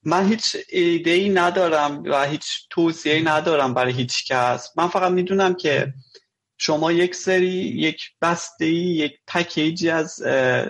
من 0.03 0.29
هیچ 0.29 0.57
ایده 0.69 1.11
ای 1.11 1.29
ندارم 1.29 2.03
و 2.07 2.25
هیچ 2.25 2.45
توصیه 2.71 3.23
ندارم 3.29 3.75
برای 3.75 3.93
هیچ 3.93 4.33
کس. 4.33 4.71
من 4.77 4.89
فقط 4.89 5.13
می‌دونم 5.13 5.55
که 5.55 5.95
شما 6.59 6.93
یک 6.93 7.15
سری 7.15 7.53
یک 7.77 8.03
بسته 8.23 8.67
یک 8.67 9.13
پکیجی 9.27 9.91
از 9.91 10.23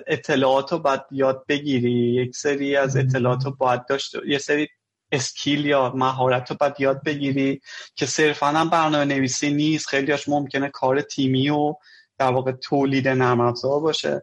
اطلاعات 0.06 0.72
رو 0.72 0.78
باید 0.78 1.00
یاد 1.10 1.44
بگیری. 1.48 2.14
یک 2.14 2.36
سری 2.36 2.76
از 2.76 2.96
اطلاعات 2.96 3.44
رو 3.44 3.50
باید 3.50 3.86
داشت 3.86 4.14
یه 4.26 4.38
سری 4.38 4.68
اسکیل 5.12 5.66
یا 5.66 5.92
مهارت 5.94 6.50
رو 6.50 6.56
باید 6.60 6.74
یاد 6.78 7.02
بگیری 7.02 7.60
که 7.94 8.06
صرفا 8.06 8.46
هم 8.46 8.70
برنامه 8.70 9.04
نویسی 9.04 9.50
نیست. 9.50 9.86
خیلیاش 9.86 10.28
ممکنه 10.28 10.68
کار 10.68 11.00
تیمی 11.00 11.50
و 11.50 11.74
در 12.18 12.30
واقع 12.30 12.52
تولید 12.52 13.08
نرم 13.08 13.40
افزار 13.40 13.80
باشه 13.80 14.22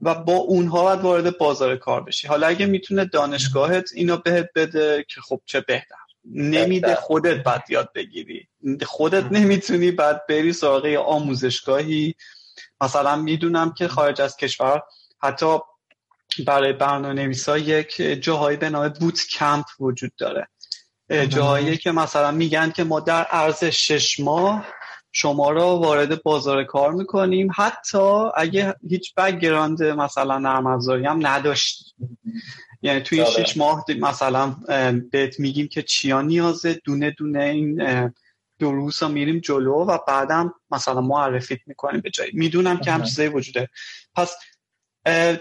و 0.00 0.14
با 0.14 0.32
اونها 0.32 0.82
باید 0.82 1.00
وارد 1.00 1.38
بازار 1.38 1.76
کار 1.76 2.02
بشی. 2.02 2.28
حالا 2.28 2.46
اگه 2.46 2.66
می‌تونه 2.66 3.04
دانشگاهت 3.04 3.90
اینو 3.94 4.16
بهت 4.16 4.48
بده 4.54 5.04
که 5.08 5.20
خب 5.20 5.40
چه 5.46 5.60
بهتر. 5.60 5.96
نمیده 6.24 6.94
خودت 6.94 7.42
باید 7.42 7.62
یاد 7.68 7.92
بگیری. 7.94 8.48
خودت 8.86 9.32
نمی‌تونی 9.32 9.90
بعد 9.90 10.26
بری 10.26 10.52
سراغ 10.52 10.84
آموزشگاهی. 11.06 12.14
مثلا 12.80 13.16
می‌دونم 13.16 13.74
که 13.74 13.88
خارج 13.88 14.20
از 14.20 14.36
کشور 14.36 14.82
حتی 15.22 15.58
برای 16.44 16.72
برنامه 16.72 17.14
نویسا 17.14 17.58
یک 17.58 17.96
جاهایی 17.96 18.56
به 18.56 18.70
نام 18.70 18.88
bootcamp 18.88 19.64
وجود 19.80 20.12
داره. 20.18 20.48
جاهایی 21.28 21.76
که 21.76 21.92
مثلا 21.92 22.30
میگن 22.30 22.70
که 22.70 22.84
ما 22.84 23.00
در 23.00 23.24
عرض 23.24 23.64
شش 23.64 24.20
ماه 24.20 24.66
شما 25.12 25.50
را 25.50 25.78
وارد 25.78 26.22
بازار 26.22 26.64
کار 26.64 26.92
می‌کنیم. 26.92 27.48
حتی 27.56 28.22
اگه 28.36 28.74
هیچ 28.88 29.14
background 29.14 29.82
مثلا 29.82 30.38
نرم 30.38 30.66
افزاری 30.66 31.06
هم 31.06 31.26
نداشتیم. 31.26 32.18
یعنی 32.82 33.00
توی 33.00 33.20
آره. 33.20 33.44
شش 33.44 33.56
ماه 33.56 33.84
مثلا 34.00 34.56
بهت 35.12 35.40
میگیم 35.40 35.68
که 35.68 35.82
چیا 35.82 36.22
نیازه 36.22 36.80
دونه 36.84 37.10
دونه 37.10 37.44
این 37.44 38.12
دروس 38.58 39.02
رو 39.02 39.08
میریم 39.08 39.38
جلو 39.38 39.74
و 39.74 39.98
بعدم 40.08 40.54
مثلا 40.70 41.00
معرفیت 41.00 41.60
می‌کنیم 41.66 42.00
به 42.00 42.10
جایی. 42.10 42.30
می‌دونم 42.34 42.80
که 42.80 42.90
هم 42.92 43.02
چیزایی 43.02 43.28
وجوده. 43.28 43.68
پس 44.14 44.36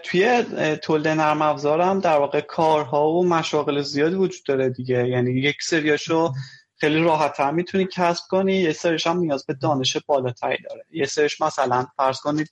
توی 0.03 0.43
تولد 0.81 1.07
نرم 1.07 1.41
افزارم 1.41 1.99
در 1.99 2.17
واقع 2.17 2.41
کارها 2.41 3.09
و 3.09 3.27
مشاغل 3.27 3.81
زیادی 3.81 4.15
وجود 4.15 4.45
داره 4.45 4.69
دیگه. 4.69 5.07
یعنی 5.07 5.31
یک 5.31 5.55
سریاشو 5.61 6.33
خیلی 6.77 7.03
راحت 7.03 7.39
هم 7.39 7.55
می‌تونی 7.55 7.87
کسب 7.91 8.23
کنی 8.29 8.55
یه 8.55 8.73
سریش 8.73 9.07
هم 9.07 9.17
نیاز 9.17 9.45
به 9.45 9.53
دانش 9.53 9.97
بالاتری 10.07 10.57
داره. 10.69 10.85
یه 10.91 11.05
سریش 11.05 11.41
مثلا 11.41 11.87
فرض 11.97 12.19
کنید 12.19 12.49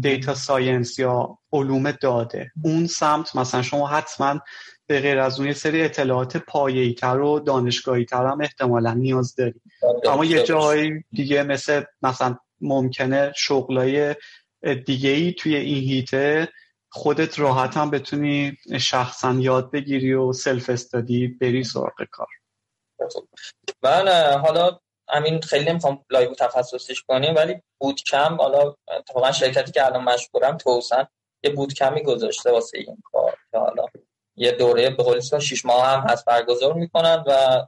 data 0.00 0.34
science 0.34 0.98
یا 0.98 1.38
علوم 1.52 1.90
داده. 1.90 2.50
اون 2.64 2.86
سمت 2.86 3.36
مثلا 3.36 3.62
شما 3.62 3.86
حتما 3.86 4.40
به 4.86 5.00
غیر 5.00 5.18
از 5.18 5.38
اون 5.38 5.48
یه 5.48 5.54
سری 5.54 5.82
اطلاعات 5.82 6.36
پایه‌ای 6.36 6.94
تر 6.94 7.20
و 7.20 7.40
دانشگاهی 7.40 8.04
تر 8.04 8.26
هم 8.26 8.40
احتمالا 8.40 8.94
نیاز 8.94 9.34
داری. 9.34 9.60
اما 10.08 10.24
یه 10.24 10.42
جاهای 10.42 11.04
دیگه 11.12 11.42
مثل 11.42 11.82
مثلا 12.02 12.36
ممکنه 12.60 13.32
شغلای 13.36 14.14
دیگه 14.86 15.10
ای 15.10 15.32
توی 15.32 15.56
این 15.56 15.84
حیطه 15.84 16.48
خودت 16.92 17.38
راحت 17.38 17.76
هم 17.76 17.90
بتونی 17.90 18.56
شخصا 18.80 19.32
یاد 19.32 19.70
بگیری 19.70 20.12
و 20.12 20.32
self-study 20.32 21.28
بری 21.28 21.64
سراغ 21.64 22.04
کار. 22.10 22.28
من 23.82 24.08
حالا 24.44 24.78
همین 25.08 25.40
خیلی 25.40 25.70
نمی‌خوام 25.70 26.04
live 26.10 26.34
تخصصیش 26.34 27.02
کنیم 27.02 27.34
ولی 27.34 27.62
bootcamp 27.80 28.34
حالا 28.34 28.74
اتفاقا 28.88 29.32
شرکتی 29.32 29.72
که 29.72 29.86
الان 29.86 30.04
مشغولم 30.04 30.56
توسن 30.56 31.06
یه 31.44 31.50
bootcamp 31.50 31.74
ی 31.74 32.02
گذاشته 32.02 32.50
واسه 32.50 32.78
این 32.78 33.02
کار 33.12 33.36
که 33.52 33.58
حالا 33.58 33.86
یه 34.36 34.52
دوره 34.52 34.90
به 34.90 35.02
قول 35.02 35.20
6 35.20 35.64
ماه 35.64 35.86
هم 35.86 36.00
هست 36.00 36.24
برگزار 36.24 36.72
می‌کنن 36.72 37.24
و 37.26 37.62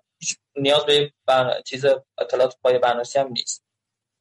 نیاز 0.56 0.86
به 0.86 1.12
چیز 1.66 1.84
اطلاعات 2.18 2.56
پایه 2.62 2.78
برنامه‌نویسی 2.78 3.18
هم 3.18 3.28
نیست. 3.28 3.65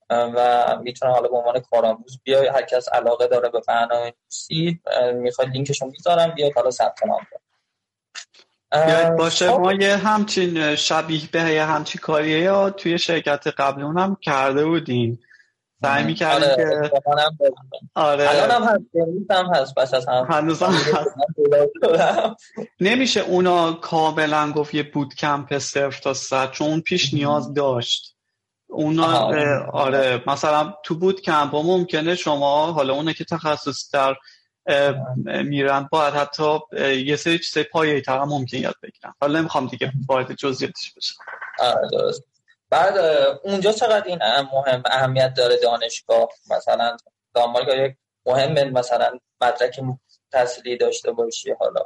و 0.10 0.80
می‌تونه 0.84 1.12
حالا 1.12 1.28
به 1.28 1.38
عنوان 1.38 1.60
کارآموز 1.60 2.20
بیای 2.24 2.48
هر 2.48 2.62
کس 2.62 2.90
علاقه 2.90 3.28
داره 3.28 3.50
به 3.50 3.62
برنامه‌نویسی 3.68 4.80
می‌خواد 5.14 5.48
لینکشو 5.48 5.86
می‌ذارم 5.86 6.32
بیاد 6.36 6.52
حالا 6.56 6.72
ثبت 6.72 7.00
نام 7.06 7.20
باشه 9.18 9.52
خب. 9.52 9.60
ما 9.60 9.74
یه 9.74 9.96
همچین 9.96 10.76
شبیه 10.76 11.22
به 11.32 11.40
یه 11.40 11.64
همچین 11.66 12.02
کاریه 12.02 12.40
یا 12.40 12.70
توی 12.70 12.98
شرکت 12.98 13.48
قبل 13.48 13.82
هم 13.82 14.18
کرده 14.22 14.66
بودیم. 14.66 15.20
سعی 15.82 16.04
می‌کردیم 16.04 16.50
آره، 16.50 16.90
که 16.90 17.02
آره. 17.96 18.30
الان 18.30 18.52
هم 18.52 18.64
هست 18.64 19.32
هم 19.32 19.54
هست 19.56 19.76
بس 19.76 19.94
از 19.94 20.08
هم. 20.08 20.28
هنوز 20.30 20.64
هم 20.64 20.74
هست. 20.74 21.16
نمیشه 22.80 23.20
اونا 23.22 23.74
کاملا 23.74 24.52
گفت 24.52 24.74
یه 24.74 24.84
بود 24.84 25.16
کمپ 25.16 25.58
صرف 25.58 26.00
تا 26.00 26.14
صد 26.14 26.52
چون 26.52 26.82
پیش 26.82 27.14
نیاز 27.14 27.54
داشت. 27.54 28.15
اونا 28.68 29.20
آره. 29.74 30.24
مثلا 30.28 30.74
تو 30.84 30.96
بود 30.96 31.22
کمپ 31.22 31.56
ممکنه 31.56 32.16
شما 32.16 32.72
حالا 32.72 32.94
اونه 32.94 33.14
که 33.14 33.26
تخصص 33.26 33.94
در 33.94 34.16
میرن 35.44 35.90
باید 35.92 36.14
حتی 36.14 36.60
یه 37.06 37.16
سری 37.16 37.40
چیزای 37.40 37.64
پایه 37.64 38.02
تر 38.02 38.18
هم 38.18 38.30
ممکن 38.30 38.58
یاد 38.58 38.76
بگیرن. 38.84 39.14
حالا 39.22 39.40
نمی‌خوام 39.40 39.68
دیگه 39.68 39.92
وارد 40.08 40.34
جزئیاتش 40.34 40.94
بشم. 40.98 41.16
آره 41.60 41.90
درست. 41.92 42.24
بعد 42.70 42.98
اونجا 43.44 43.72
چقدر 43.72 44.08
این 44.08 44.20
مهم 44.54 44.84
اهمیت 44.86 45.34
داره 45.34 45.58
دانشگاه؟ 45.58 46.30
مثلا 46.50 46.98
دانمارک 47.34 47.68
یک 47.68 47.96
مهم 48.26 48.70
مثلا 48.70 49.20
مدرک 49.42 49.80
تحصیلی 50.32 50.78
داشته 50.78 51.12
باشی 51.12 51.52
حالا 51.60 51.82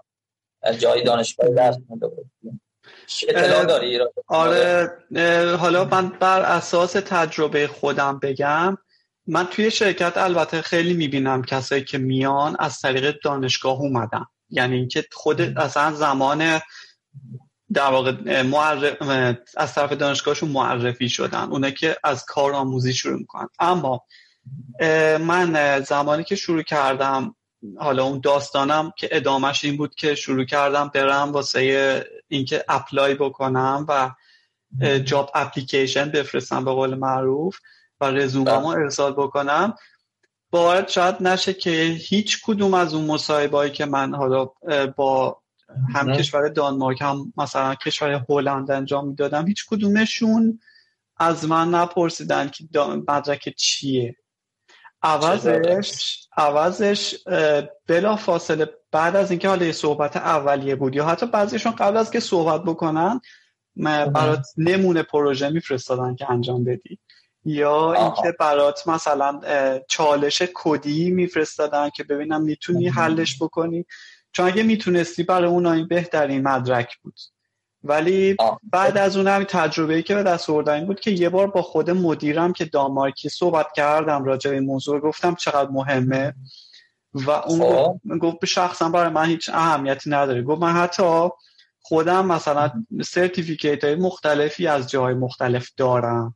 جای 0.80 1.04
دانشگاه 1.04 1.50
درس 1.50 1.78
خونده 1.88 2.08
باشی 2.08 2.60
آره 4.28 4.98
حالا 5.60 5.86
من 5.86 6.10
بر 6.10 6.42
اساس 6.42 6.92
تجربه 6.92 7.68
خودم 7.68 8.20
بگم 8.20 8.78
من 9.28 9.46
توی 9.46 9.72
شرکت 9.72 10.18
البته 10.18 10.62
خیلی 10.62 10.94
می‌بینم 10.94 11.44
کسایی 11.44 11.84
که 11.84 11.98
میان 11.98 12.56
از 12.60 12.80
طریق 12.80 13.20
دانشگاه 13.24 13.80
اومدن. 13.80 14.26
یعنی 14.50 14.76
اینکه 14.76 15.06
خود 15.12 15.42
اصلا 15.42 15.92
زمان 15.92 16.60
در 17.74 17.90
واقع 17.92 18.42
معرف... 18.42 19.02
از 19.58 19.74
طرف 19.74 19.94
دانشگاهشون 19.94 20.50
معرفی 20.50 21.10
شدن. 21.10 21.44
اونا 21.44 21.70
که 21.70 21.98
از 22.04 22.26
کار 22.26 22.54
آموزی 22.54 22.94
شروع 22.94 23.20
می‌کنن. 23.20 23.48
اما 23.60 24.06
من 25.20 25.80
زمانی 25.82 26.24
که 26.24 26.36
شروع 26.36 26.64
کردم 26.64 27.36
حالا 27.78 28.04
اون 28.04 28.20
داستانم 28.20 28.94
که 28.98 29.10
ادامهش 29.12 29.66
این 29.66 29.78
بود 29.78 29.96
که 29.96 30.16
شروع 30.16 30.46
کردم 30.46 30.92
برم 30.94 31.32
واسه 31.32 32.06
اینکه 32.28 32.66
اپلای 32.70 33.16
بکنم 33.16 33.86
و 33.90 34.12
جاب 35.00 35.32
اپلیکیشن 35.36 36.10
بفرستم 36.10 36.66
به 36.66 36.72
قول 36.72 36.96
معروف 36.96 37.60
و 38.02 38.06
رزوممو 38.06 38.70
بله. 38.70 38.78
ارسال 38.78 39.14
بکنم. 39.14 39.76
باید 40.52 40.88
شاید 40.88 41.16
نشه 41.22 41.54
که 41.54 41.72
هیچ 42.00 42.42
کدوم 42.44 42.74
از 42.74 42.94
اون 42.94 43.06
مصاحبهایی 43.06 43.72
که 43.72 43.86
من 43.86 44.16
حالا 44.16 44.46
با 44.96 45.42
هم 45.94 46.14
کشور 46.14 46.48
دانمارک 46.48 47.02
هم 47.02 47.34
مثلا 47.38 47.76
کشور 47.76 48.26
هلند 48.30 48.72
انجام 48.72 49.08
می‌دادم 49.08 49.48
هیچ 49.48 49.66
کدومشون 49.70 50.60
از 51.18 51.46
من 51.46 51.70
نپرسیدن 51.70 52.50
که 52.50 52.64
مدرک 53.08 53.54
چیه. 53.58 54.16
عوضش 55.04 56.28
عوضش 56.38 57.16
بلا 57.88 58.16
فاصله 58.16 58.70
بعد 58.92 59.16
از 59.16 59.32
اینکه 59.32 59.48
حالا 59.50 59.66
یه 59.66 59.72
صحبت 59.72 60.18
اولیه 60.18 60.76
بود 60.76 60.96
یا 60.96 61.06
حتی 61.06 61.26
بعضیشون 61.26 61.72
قبل 61.72 61.98
از 61.98 62.12
که 62.12 62.20
صحبت 62.20 62.64
بکنن 62.64 63.22
برات 63.76 64.46
نمونه 64.58 65.04
پروژه 65.04 65.50
میفرستادن 65.50 66.16
که 66.16 66.32
انجام 66.32 66.64
بدی. 66.64 67.00
یا 67.46 67.94
اینکه 67.94 68.38
برات 68.40 68.88
مثلا 68.88 69.42
چالش 69.90 70.42
کدی 70.54 71.12
میفرستادن 71.12 71.90
که 71.90 72.04
ببینم 72.04 72.42
می‌تونی 72.42 72.88
حلش 72.88 73.44
بکنی. 73.44 73.86
چون 74.32 74.48
اگه 74.48 74.64
می‌تونستی 74.64 75.24
برای 75.24 75.50
اون 75.50 75.66
این 75.66 75.88
بهترین 75.88 76.48
مدرک 76.48 76.98
بود. 76.98 77.20
ولی 77.84 78.36
بعد 78.72 78.98
از 78.98 79.18
اون 79.18 79.28
هم 79.28 79.44
تجربه 79.44 79.96
ای 79.96 80.04
که 80.04 80.16
به 80.16 80.24
دست 80.24 80.50
آوردن 80.50 80.86
بود 80.86 81.00
که 81.00 81.12
یه 81.12 81.30
بار 81.30 81.48
با 81.48 81.62
خود 81.62 81.90
مدیرم 81.90 82.54
که 82.54 82.66
دانمارکی 82.66 83.30
صحبت 83.30 83.68
کردم 83.76 84.24
راجع 84.24 84.52
به 84.52 84.60
موضوع 84.60 85.00
گفتم 85.00 85.36
چقدر 85.36 85.70
مهمه. 85.70 86.34
و 87.14 87.32
اون 87.32 87.60
خب. 87.60 88.00
گفت 88.22 88.40
به 88.40 88.48
شخصا 88.48 88.90
برای 88.90 89.14
من 89.14 89.26
هیچ 89.26 89.50
اهمیتی 89.54 90.10
نداره. 90.10 90.42
گفت 90.42 90.62
من 90.62 90.74
حتی 90.74 91.30
خودم 91.82 92.26
مثلا 92.26 92.72
certificate 93.04 93.84
های 93.84 93.96
مختلفی 93.96 94.68
از 94.68 94.90
جاهای 94.90 95.14
مختلف 95.14 95.70
دارم. 95.78 96.36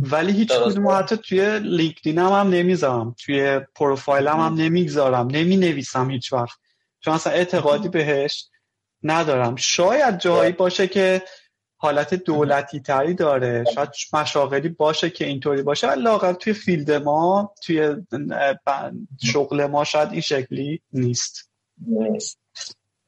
ولی 0.00 0.32
هیچ 0.32 0.52
کدوم 0.52 0.88
حتی 0.88 1.16
توی 1.16 1.58
LinkedIn 1.58 2.18
هم, 2.18 2.32
هم 2.32 2.48
نمی‌ذارم. 2.48 3.14
توی 3.24 3.60
پروفایلم 3.74 4.40
هم 4.40 4.54
نمی‌گذارم. 4.54 5.26
نمی 5.26 5.56
نویسم 5.56 6.10
هیچ 6.10 6.32
وقت. 6.32 6.58
چون 7.00 7.14
اصلا 7.14 7.32
اعتقادی 7.32 7.88
بهش 7.88 8.48
ندارم. 9.04 9.56
شاید 9.56 10.18
جایی 10.18 10.52
باشه 10.52 10.86
که 10.86 11.22
حالت 11.76 12.14
دولتی 12.14 12.80
تری 12.80 13.14
داره. 13.14 13.64
شاید 13.74 13.88
مشاغلی 14.12 14.68
باشه 14.68 15.10
که 15.10 15.24
اینطوری 15.24 15.62
باشه. 15.62 15.88
ولی 15.88 16.02
لاقل 16.02 16.32
توی 16.32 16.52
field 16.52 16.90
ما 16.90 17.54
توی 17.62 17.96
شغل 19.22 19.66
ما 19.66 19.84
شاید 19.84 20.12
این 20.12 20.20
شکلی 20.20 20.82
نیست. 20.92 21.50
نیست. 21.86 22.38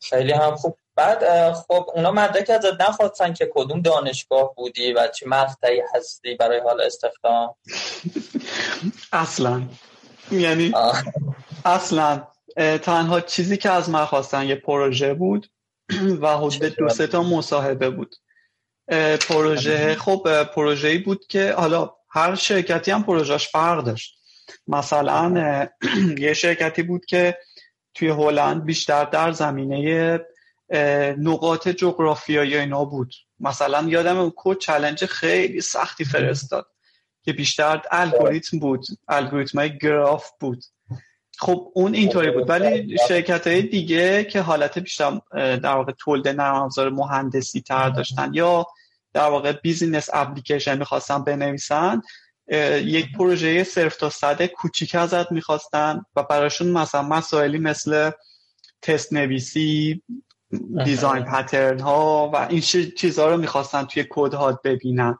خیلی 0.00 0.33
هم 0.33 0.57
خوب. 0.57 0.79
بعد 0.95 1.53
خب 1.53 1.91
اونا 1.95 2.11
مدرک 2.11 2.50
ازت 2.50 2.81
نخواستن 2.81 3.33
که 3.35 3.50
کدوم 3.55 3.81
دانشگاه 3.81 4.55
بودی 4.55 4.93
و 4.93 5.09
چه 5.09 5.29
مقطعی 5.29 5.83
هستی 5.95 6.35
برای 6.35 6.61
حال 6.61 6.81
استخدام؟ 6.81 7.55
اصلا. 9.12 9.62
یعنی 10.31 10.73
اصلا 11.64 12.27
تنها 12.83 13.20
چیزی 13.20 13.57
که 13.57 13.70
از 13.70 13.90
من 13.90 14.05
خواستن 14.05 14.47
یه 14.47 14.55
پروژه 14.55 15.14
بود. 15.14 15.51
و 16.22 16.37
حدود 16.37 16.77
دو 16.77 16.88
سه 16.88 17.07
تا 17.07 17.22
مصاحبه 17.22 17.90
بود. 17.90 18.16
پروژه 19.29 19.94
خب 19.94 20.44
پروژه‌ای 20.44 20.99
بود 20.99 21.27
که 21.27 21.53
حالا 21.53 21.90
هر 22.11 22.35
شرکتی 22.35 22.90
هم 22.90 23.03
پروژهش 23.03 23.49
فرق 23.49 23.85
داشت. 23.85 24.18
مثلا 24.66 25.68
یه 26.18 26.35
شرکتی 26.35 26.83
بود 26.83 27.05
که 27.07 27.38
توی 27.94 28.09
هلند 28.09 28.64
بیشتر 28.64 29.05
در 29.05 29.33
زمینه 29.33 30.20
نقاط 31.18 31.68
جغرافیایی 31.68 32.57
اینا 32.57 32.85
بود. 32.85 33.14
مثلا 33.40 33.88
یادم 33.88 34.18
اون 34.18 34.33
code 34.37 34.59
challenge 34.59 35.05
خیلی 35.05 35.61
سختی 35.61 36.05
فرستاد 36.05 36.66
که 37.22 37.33
بیشتر 37.33 37.83
الگوریتم 37.90 38.59
بود. 38.59 38.87
الگوریتم 39.09 39.59
های 39.59 39.79
گراف 39.79 40.31
بود. 40.40 40.64
خب 41.38 41.72
اون 41.75 41.94
اینطوری 41.94 42.31
بود. 42.31 42.51
ولی 42.51 42.96
شرکت 43.09 43.46
های 43.46 43.62
دیگه 43.62 44.25
که 44.25 44.40
حالت 44.40 44.79
بیشتر 44.79 45.20
در 45.33 45.75
واقع 45.75 45.92
تولید 45.99 46.29
نرم 46.29 46.55
افزار 46.55 46.90
مهندسی 46.90 47.61
تر 47.61 47.88
داشتن 47.90 48.31
یا 48.35 48.66
در 49.12 49.29
واقع 49.29 49.53
business 49.53 50.09
application 50.12 50.79
می‌خواستن 50.79 51.25
بنویسن 51.25 52.03
یک 52.83 53.07
پروژه 53.18 53.64
صرف 53.64 53.96
تا 53.96 54.11
صد 54.11 54.46
کوچیک 54.46 54.94
ازت 54.94 55.33
می‌خواستن 55.33 56.01
و 56.16 56.22
براشون 56.22 56.68
مثلا 56.68 57.03
مسائلی 57.03 57.59
مثل 57.59 58.11
تست 58.83 59.12
نویسی 59.12 60.03
دیزاین 60.85 61.25
پترن 61.25 61.81
ها 61.81 62.31
و 62.35 62.37
این 62.37 62.61
چیزها 62.96 63.31
رو 63.31 63.37
می‌خواستن 63.37 63.85
توی 63.85 64.07
کد 64.11 64.35
ها 64.35 64.61
ببینن. 64.64 65.18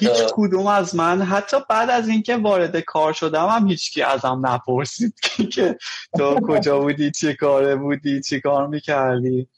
هیچ 0.00 0.22
کدوم 0.32 0.66
از 0.66 0.94
من 0.94 1.22
حتی 1.22 1.56
بعد 1.68 1.90
از 1.90 2.08
اینکه 2.08 2.36
وارد 2.36 2.80
کار 2.80 3.12
شدم 3.12 3.46
هم 3.46 3.68
هیچکی 3.68 4.02
ازم 4.02 4.40
نپرسید 4.44 5.20
که 5.54 5.78
تو 6.18 6.40
کجا 6.40 6.78
بودی 6.80 7.10
چی 7.10 7.34
کاره 7.36 7.76
بودی 7.76 8.20
چی 8.20 8.40
کار 8.40 8.66
می‌کردی. 8.66 9.48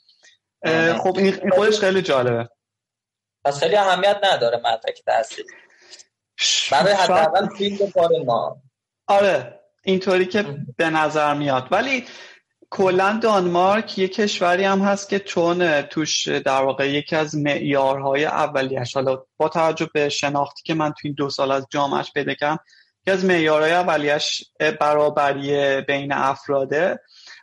خب 0.99 1.17
این 1.19 1.51
خودش 1.51 1.79
خیلی 1.79 2.03
جالبه. 2.03 2.49
پس 3.45 3.59
خیلی 3.59 3.77
اهمیت 3.77 4.21
نداره 4.23 4.57
مدرک 4.59 5.03
تحصیل 5.07 5.45
برای 6.71 6.93
حداقل 6.93 7.49
فیلد 7.49 7.93
کار 7.93 8.11
ما. 8.27 8.63
آره 9.07 9.61
اینطوری 9.83 10.27
که 10.27 10.45
به 10.77 10.91
نظر 10.91 11.35
میاد. 11.35 11.69
ولی 11.71 12.07
کلا 12.77 13.19
دانمارک 13.23 13.99
یه 13.99 14.09
کشوری 14.09 14.65
هم 14.65 14.81
هست 14.81 15.09
که 15.09 15.19
چون 15.19 15.83
توش 15.83 16.29
در 16.29 16.63
واقع 16.63 16.91
یکی 16.91 17.17
از 17.17 17.37
معیارهای 17.37 18.25
اولیش 18.25 18.95
حالا 18.95 19.23
با 19.37 19.49
توجه 19.49 19.91
به 19.95 20.09
شناختی 20.09 20.63
که 20.65 20.75
من 20.75 20.91
تو 20.91 20.99
این 21.05 21.15
دو 21.15 21.31
سال 21.31 21.51
از 21.51 21.67
جامعش 21.71 22.13
پیدا 22.13 22.35
کردم 22.35 22.59
یکی 23.03 23.11
از 23.11 23.25
معیارهای 23.25 23.73
اولیش 23.73 24.45
برابری 24.81 25.81
بین 25.81 26.13
افراده. 26.13 27.01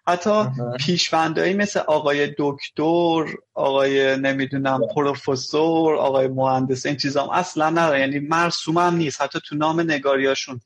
حتی 0.08 0.46
پیشوندهایی 0.80 1.54
مثل 1.54 1.80
آقای 1.80 2.36
دکتر 2.38 3.26
آقای 3.54 4.18
نمی‌دونم 4.18 4.82
پروفسور 4.96 5.96
آقای 5.96 6.28
مهندس 6.28 6.86
این 6.86 6.98
چیزام 6.98 7.30
اصلا 7.30 7.70
نداره 7.70 8.00
یعنی 8.00 8.20
مرسوم 8.20 8.78
هم 8.78 8.96
نیست. 8.96 9.22
حتی 9.22 9.40
تو 9.46 9.56
نام 9.56 9.82
نگاریاشون 9.82 10.62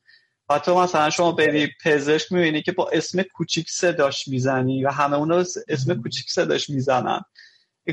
حتی 0.52 0.72
مثلا 0.72 1.10
شما 1.10 1.32
بری 1.32 1.72
پزشک 1.86 2.32
می‌بینی 2.32 2.62
که 2.62 2.72
با 2.72 2.90
اسم 2.90 3.22
کوچیک 3.22 3.70
صداش 3.70 4.28
می‌زنی 4.28 4.84
و 4.84 4.90
همه 4.90 5.18
اونا 5.18 5.44
اسم 5.68 6.02
کوچیک 6.02 6.30
صداش 6.30 6.70
می‌زنن. 6.70 7.22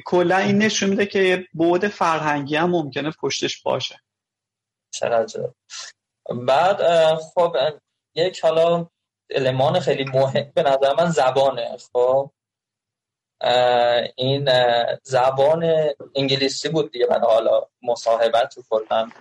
کلا 0.05 0.37
این 0.37 0.59
نشون 0.59 0.91
میده 0.91 1.07
که 1.07 1.45
بعد 1.55 1.89
فرهنگی 1.89 2.57
هم 2.57 2.71
ممکنه 2.71 3.11
پشتش 3.11 3.63
باشه. 3.63 4.01
چقدر 4.95 5.51
بعد 6.47 6.79
خب 7.15 7.57
یک 8.15 8.41
حالا 8.41 8.87
المان 9.31 9.81
خیلی 9.81 10.05
مهم 10.05 10.53
به 10.55 10.63
نظر 10.63 10.95
من 10.99 11.11
زبانه 11.11 11.77
خب. 11.93 12.31
این 14.17 14.51
زبان 15.03 15.91
انگلیسی 16.15 16.69
بود 16.69 16.93
دیگه 16.93 17.07
من 17.11 17.21
حالا 17.21 17.69
مصاحبت 17.83 18.55
رو 18.57 18.81
کردم 18.89 19.13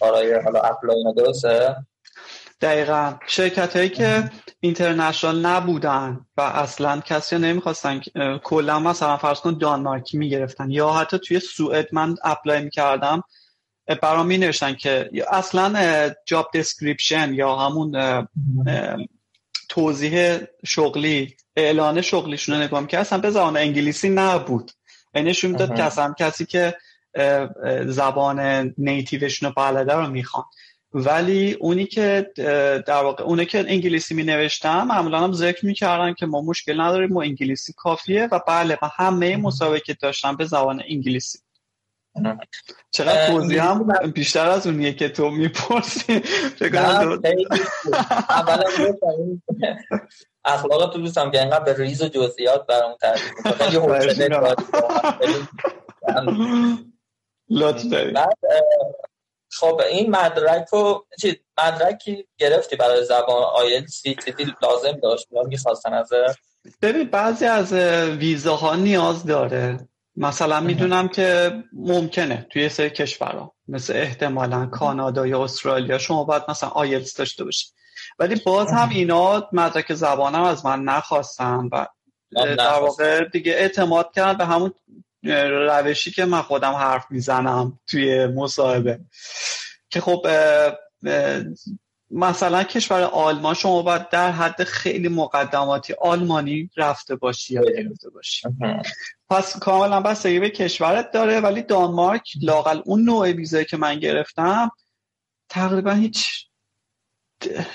کارهای 0.00 0.34
حالا 0.34 0.60
apply 0.60 1.14
درسته؟ 1.16 1.76
دقیقا. 2.62 3.14
شرکت 3.26 3.76
هایی 3.76 3.88
که 3.88 4.30
international 4.60 5.46
نبودن 5.46 6.26
و 6.36 6.40
اصلا 6.40 7.00
کسی 7.00 7.38
نمی‌خواستن 7.38 8.00
کلا 8.42 8.78
مثلا 8.78 9.16
فرض 9.16 9.40
کن 9.40 9.58
دانمارکی 9.58 10.18
می‌گرفتن 10.18 10.70
یا 10.70 10.92
حتی 10.92 11.18
توی 11.18 11.40
سوئد 11.40 11.88
من 11.92 12.14
apply 12.24 12.62
می‌کردم 12.62 13.22
برام 14.02 14.26
می 14.26 14.38
نوشتن 14.38 14.74
که 14.74 15.10
اصلا 15.30 16.10
job 16.26 16.50
description 16.54 17.34
یا 17.34 17.56
همون 17.56 18.26
توضیح 19.68 20.38
شغلی 20.66 21.36
اعلان 21.56 22.00
شغلیشون 22.00 22.54
رو 22.54 22.62
نگاه 22.62 22.80
می‌کرد 22.80 23.00
اصلا 23.00 23.18
به 23.18 23.30
زبان 23.30 23.56
انگلیسی 23.56 24.08
نبود. 24.08 24.72
یعنی 25.14 25.30
نشون 25.30 25.50
می‌داد 25.50 25.76
که 25.76 25.82
اصلا 25.82 26.14
کسی 26.18 26.46
که 26.46 26.76
زبان 27.86 28.74
نیتیوشون 28.78 29.48
رو 29.48 29.54
بلده 29.56 29.94
رو 29.94 30.06
می‌خوان. 30.06 30.44
ولی 30.94 31.52
اونی 31.52 31.86
که 31.86 32.32
در 32.86 33.02
واقع 33.02 33.24
اونی 33.24 33.46
که 33.46 33.58
انگلیسی 33.58 34.14
می 34.14 34.22
نوشتم 34.22 34.86
معمولا 34.86 35.20
هم 35.20 35.32
ذکر 35.32 35.66
می‌کردن 35.66 36.14
که 36.14 36.26
ما 36.26 36.40
مشکل 36.40 36.80
نداریم 36.80 37.12
ما 37.12 37.22
انگلیسی 37.22 37.72
کافیه 37.76 38.28
و 38.32 38.40
بله 38.48 38.78
و 38.82 38.90
همه 38.96 39.36
مسابقه 39.36 39.80
که 39.80 39.94
داشتم 39.94 40.36
به 40.36 40.44
زبان 40.44 40.82
انگلیسی. 40.88 41.38
چقدر 42.90 43.26
توضیح 43.26 43.64
هم 43.64 43.88
بیشتر 44.14 44.46
از 44.46 44.66
اونیه 44.66 44.92
که 44.92 45.08
تو 45.08 45.30
می‌پرسی. 45.30 46.12
اخلاق 50.44 50.92
تو 50.92 50.98
دوستم 50.98 51.30
که 51.30 51.40
اینقدر 51.40 51.64
به 51.64 51.74
ریز 51.74 52.02
و 52.02 52.08
جزئیات 52.08 52.66
برام 52.66 52.96
تعریف 53.00 53.30
می‌کنه. 53.36 53.74
یه 53.74 53.80
حوصله 53.96 54.28
لطف 57.50 57.84
داری. 57.84 58.14
خب 59.52 59.80
این 59.90 60.10
مدرک 60.10 60.68
رو 60.72 61.06
مدرکی 61.58 62.28
گرفتی 62.38 62.76
برای 62.76 63.04
زبان 63.04 63.42
آیل 63.42 63.86
سی 63.86 64.16
لازم 64.62 65.00
داشت 65.02 65.28
می‌خواستن 65.46 65.92
از 65.92 66.12
ببین 66.82 67.10
بعضی 67.10 67.44
از 67.44 67.72
ویزاها 67.72 68.76
نیاز 68.76 69.26
داره. 69.26 69.88
مثلا 70.16 70.60
می‌دونم 70.60 71.08
که 71.08 71.52
ممکنه 71.72 72.46
توی 72.50 72.68
سری 72.68 72.90
کشورها 72.90 73.54
مثل 73.68 73.96
احتمالا 73.96 74.66
کانادا 74.66 75.26
یا 75.26 75.44
استرالیا 75.44 75.98
شما 75.98 76.24
باید 76.24 76.42
مثلا 76.48 76.68
آیلتس 76.68 77.16
داشته 77.16 77.44
باشید 77.44 77.74
ولی 78.18 78.40
باز 78.46 78.68
هم 78.68 78.88
اینا 78.88 79.48
مدرک 79.52 79.94
زبانم 79.94 80.42
از 80.42 80.66
من 80.66 80.82
نخواستم 80.82 81.68
و 81.72 81.86
در 82.34 82.80
واقع 82.80 83.24
دیگه 83.24 83.52
اعتماد 83.52 84.12
کردم 84.14 84.38
به 84.38 84.44
همون 84.44 84.74
روشی 85.22 86.10
که 86.10 86.24
من 86.24 86.42
خودم 86.42 86.72
حرف 86.72 87.06
می‌زنم 87.10 87.78
توی 87.86 88.26
مصاحبه. 88.26 89.00
که 89.90 90.00
خب 90.00 90.26
مثلا 92.10 92.64
کشور 92.64 93.02
آلمان 93.02 93.54
شما 93.54 93.82
باید 93.82 94.08
در 94.08 94.30
حد 94.30 94.64
خیلی 94.64 95.08
مقدماتی 95.08 95.94
آلمانی 96.00 96.70
رفته 96.76 97.16
باشی 97.16 97.54
یا 97.54 97.62
گرفته 97.62 98.10
باشی. 98.10 98.48
پس 99.30 99.58
کاملا 99.58 100.00
بستگی 100.00 100.40
به 100.40 100.50
کشورت 100.50 101.10
داره 101.10 101.40
ولی 101.40 101.62
دانمارک 101.62 102.32
لاقل 102.42 102.80
اون 102.84 103.02
نوع 103.02 103.32
ویزایی 103.32 103.64
که 103.64 103.76
من 103.76 103.98
گرفتم 103.98 104.70
تقریبا 105.48 105.92
هیچ 105.92 106.46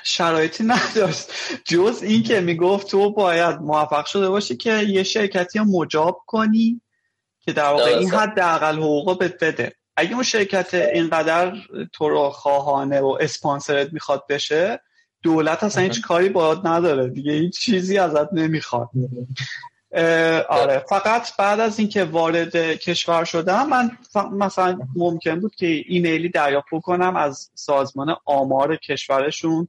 شرایطی 0.04 0.64
نداشت. 0.64 1.32
جز 1.66 2.00
این 2.04 2.24
که 2.24 2.42
می‌گفت 2.42 2.88
تو 2.88 3.12
باید 3.12 3.56
موفق 3.56 4.06
شده 4.06 4.30
باشی 4.30 4.58
که 4.58 4.74
یه 4.78 5.04
شرکتی 5.04 5.60
مجاب 5.60 6.24
کنی 6.26 6.82
که 7.48 7.54
در 7.54 7.70
واقع 7.70 7.98
این 7.98 8.10
حداقل 8.10 8.78
حقوق 8.78 9.20
بهت 9.20 9.44
بده. 9.44 9.74
اگه 9.98 10.14
اون 10.14 10.24
شرکت 10.24 10.74
اینقدر 10.74 11.54
تو 11.94 12.10
رو 12.10 12.30
خواهانه 12.30 13.00
و 13.02 13.18
اسپانسرت 13.22 13.94
می‌خواد 13.94 14.24
بشه 14.30 14.82
دولت 15.24 15.64
اصلا 15.64 15.84
هیچ 15.84 16.02
کاری 16.02 16.30
باید 16.30 16.60
نداره. 16.64 17.10
دیگه 17.10 17.32
هیچ 17.32 17.60
چیزی 17.60 17.98
ازت 17.98 18.34
نمی‌خواد. 18.34 18.90
آره. 20.50 20.86
فقط 20.90 21.38
بعد 21.38 21.60
از 21.60 21.80
اینکه 21.80 22.04
وارد 22.04 22.56
کشور 22.58 23.24
شدم 23.24 23.70
من 23.70 23.92
مثلا 24.32 24.80
ممکن 24.96 25.40
بود 25.40 25.56
که 25.56 25.84
ایمیلی 25.88 26.30
دریافت 26.30 26.70
کنم 26.84 27.16
از 27.16 27.50
سازمان 27.54 28.16
آمار 28.26 28.76
کشورشون 28.76 29.68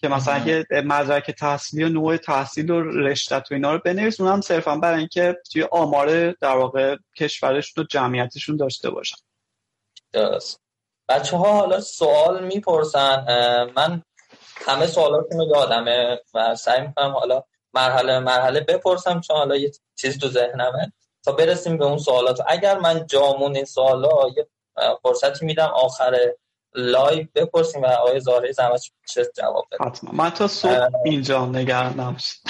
که 0.00 0.08
مثلا 0.08 0.38
یه 0.46 0.66
مدرک 0.70 1.30
تحصیلی 1.30 1.84
و 1.84 1.88
نوع 1.88 2.16
تحصیل 2.16 2.70
و 2.70 2.82
رشتت 2.82 3.46
و 3.50 3.54
اینا 3.54 3.72
رو 3.72 3.80
بنویس 3.84 4.20
اونم 4.20 4.40
صرفا 4.40 4.76
برای 4.76 4.98
اینکه 4.98 5.36
توی 5.52 5.62
آمار 5.62 6.30
در 6.30 6.56
واقع 6.56 6.96
کشورشون 7.18 7.84
و 7.84 7.86
جمعیتشون 7.86 8.56
داشته 8.56 8.90
باشن. 8.90 9.16
درست. 10.12 10.60
بچه 11.08 11.36
ها 11.36 11.52
حالا 11.52 11.80
سوال 11.80 12.44
می‌پرسن 12.44 13.24
من 13.76 14.02
همه 14.66 14.86
سوالاتون 14.86 15.40
رو 15.40 15.46
یادمه 15.56 16.20
و 16.34 16.54
سعی 16.54 16.86
می‌کنم 16.86 17.10
حالا 17.10 17.42
مرحله 17.74 18.18
مرحله 18.18 18.60
بپرسم 18.60 19.20
چون 19.20 19.36
حالا 19.36 19.56
یه 19.56 19.72
چیزی 19.96 20.18
تو 20.18 20.28
ذهنمه 20.28 20.92
تا 21.24 21.32
برسیم 21.32 21.78
به 21.78 21.84
اون 21.84 21.98
سوالات 21.98 22.40
اگر 22.46 22.78
من 22.78 23.06
جا 23.06 23.16
موند 23.16 23.56
این 23.56 23.64
سوالا 23.64 24.28
یه 24.36 24.46
فرصتی 25.02 25.46
میدم 25.46 25.70
آخر 25.74 26.16
live 26.74 27.26
بپرسیم 27.34 27.82
و 27.82 27.86
آقای 27.86 28.20
زاره 28.20 28.52
زحمت 28.52 28.90
چه 29.08 29.26
جواب 29.36 29.66
بده. 29.72 29.84
حتما. 29.84 30.10
من 30.12 30.30
تا 30.30 30.48
صبح 30.48 30.88
اینجا 31.04 31.46
نگران 31.46 31.94
نباشید 32.00 32.40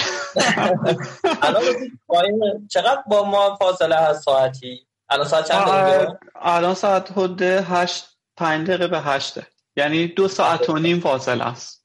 چقدر 2.69 3.03
با 3.07 3.23
ما 3.23 3.55
فاصله 3.55 3.95
هست 3.95 4.23
ساعتی؟ 4.23 4.87
الان 5.09 5.27
ساعت 5.27 5.47
چند 5.47 5.67
دقیقه؟ 5.67 6.19
الان 6.35 6.73
ساعت 6.73 7.17
حد 7.17 7.41
هشت 7.41 8.05
پنج 8.37 8.67
دقیقه 8.67 8.87
به 8.87 8.99
هشته 8.99 9.47
یعنی 9.75 10.07
دو 10.07 10.27
ساعت 10.27 10.69
و 10.69 10.77
نیم 10.77 10.99
فاصله 10.99 11.43
است. 11.43 11.81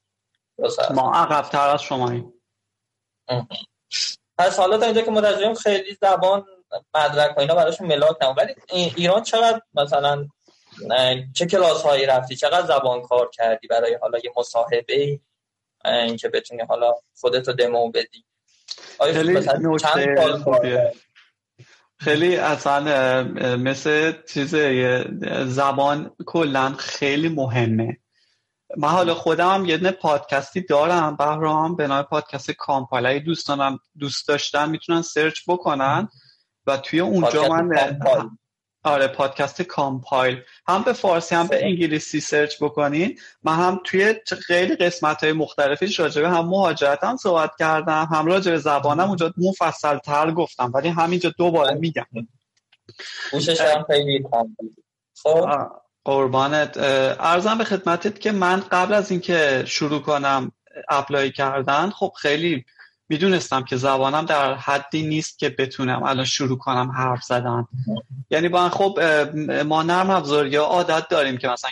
ما 0.94 1.14
عقب 1.14 1.48
تر 1.48 1.68
از 1.68 1.82
شما 1.82 2.10
این 2.10 2.32
پس 4.38 4.58
حالا 4.58 4.78
تا 4.78 4.86
اینجا 4.86 5.02
که 5.02 5.10
مترجم 5.10 5.54
خیلی 5.54 5.98
زبان 6.00 6.46
مدرک 6.94 7.36
و 7.36 7.40
اینا 7.40 7.54
براشون 7.54 7.86
ملاک 7.86 8.22
نمون 8.22 8.34
ولی 8.38 8.54
ایران 8.96 9.22
چقدر 9.22 9.60
مثلا 9.74 10.28
چه 11.34 11.46
کلاس 11.46 11.82
هایی 11.82 12.06
رفتی؟ 12.06 12.36
چقدر 12.36 12.66
زبان 12.66 13.02
کار 13.02 13.30
کردی 13.32 13.66
برای 13.66 13.98
حالا 14.00 14.18
یه 14.24 14.32
مصاحبه؟ 14.36 15.20
اینکه 15.84 16.28
بتونی 16.28 16.62
حالا 16.62 16.94
خودتو 17.20 17.52
دمو 17.52 17.90
بدی. 17.90 18.24
خیلی 18.98 19.42
چند 19.78 20.44
خیلی 21.98 22.36
اصلا 22.36 23.22
مثل 23.56 24.12
چیز 24.28 24.54
زبان 25.46 26.16
کلا 26.26 26.72
خیلی 26.78 27.28
مهمه. 27.28 27.96
من 28.76 28.88
حالا 28.88 29.14
خودم 29.14 29.54
هم 29.54 29.64
یه 29.64 29.90
پادکستی 29.90 30.60
دارم. 30.60 31.16
بهرام 31.16 31.76
به 31.76 31.86
نام 31.86 32.02
پادکست 32.02 32.50
کامپایل 32.50 33.18
دوستانم 33.24 33.78
دوست 33.98 34.28
داشتن 34.28 34.70
می‌تونن 34.70 35.02
سرچ 35.02 35.40
بکنن 35.48 36.08
و 36.66 36.76
توی 36.76 37.00
اونجا 37.00 37.48
من 37.48 37.68
آره 38.86 39.06
پادکست 39.06 39.62
کامپایل. 39.62 40.42
هم 40.68 40.82
به 40.82 40.92
فارسی 40.92 41.34
هم 41.34 41.46
به 41.46 41.64
انگلیسی 41.64 42.20
search 42.20 42.62
بکنین. 42.62 43.18
من 43.42 43.54
هم 43.54 43.80
توی 43.84 44.14
خیلی 44.46 44.76
قسمت 44.76 45.24
های 45.24 45.32
مختلفی 45.32 45.94
راجبه 45.98 46.28
هم 46.28 46.46
مهاجرت 46.46 47.04
هم 47.04 47.16
صحبت 47.16 47.50
کردم. 47.58 48.08
هم 48.12 48.26
راجبه 48.26 48.58
زبانم 48.58 49.08
اونجا 49.08 49.34
مفصل 49.36 49.98
تر 49.98 50.30
گفتم 50.30 50.70
ولی 50.74 50.88
همینجا 50.88 51.32
دوباره 51.38 51.74
میگم. 51.74 52.06
هم 53.32 53.84
خیلی 53.86 54.24
خب؟ 55.22 55.48
قربانت. 56.04 56.76
عرضم 57.20 57.58
به 57.58 57.64
خدمتت 57.64 58.20
که 58.20 58.32
من 58.32 58.60
قبل 58.60 58.94
از 58.94 59.10
اینکه 59.10 59.64
شروع 59.66 60.02
کنم 60.02 60.52
apply 60.88 61.32
کردن 61.32 61.90
خب 61.90 62.12
خیلی 62.16 62.64
می‌دونستم 63.08 63.62
که 63.62 63.76
زبانم 63.76 64.24
در 64.24 64.54
حدی 64.54 65.02
نیست 65.02 65.38
که 65.38 65.48
بتونم 65.48 66.02
الان 66.02 66.24
شروع 66.24 66.58
کنم 66.58 66.90
حرف 66.90 67.22
زدن. 67.22 67.66
یعنی 68.30 68.48
با 68.48 68.68
خب 68.68 69.00
ما 69.66 69.82
نرم 69.82 70.10
افزاری 70.10 70.50
یا 70.50 70.64
عادت 70.64 71.08
داریم 71.08 71.36
که 71.36 71.48
مثلا 71.48 71.70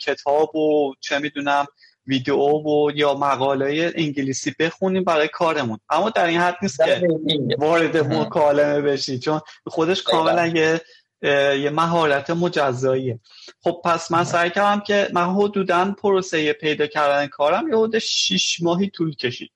کتاب 0.00 0.56
و 0.56 0.94
چه 1.00 1.18
می‌دونم 1.18 1.66
ویدیو 2.06 2.36
و 2.36 2.90
یا 2.94 3.14
مقاله 3.14 3.92
انگلیسی 3.94 4.54
بخونیم 4.58 5.04
برای 5.04 5.28
کارمون. 5.28 5.78
اما 5.90 6.10
در 6.10 6.26
این 6.26 6.40
حد 6.40 6.56
نیست 6.62 6.84
که 6.84 7.08
وارد 7.58 7.96
مکالمه 7.96 8.80
بشی 8.80 9.18
چون 9.18 9.40
خودش 9.66 10.02
کاملا 10.02 10.46
یه 10.46 10.80
یه 11.62 11.70
مهارت 11.70 12.30
مجزاییه. 12.30 13.20
خب 13.62 13.80
پس 13.84 14.10
من 14.10 14.24
سعی 14.24 14.50
کردم 14.50 14.80
که 14.80 15.08
من 15.12 15.34
حدودا 15.34 15.94
پروسه 16.02 16.52
پیدا 16.52 16.86
کردن 16.86 17.26
کارم 17.26 17.68
یه 17.68 17.74
حدود 17.74 17.98
شیش 17.98 18.62
ماهی 18.62 18.90
طول 18.90 19.14
کشید. 19.14 19.50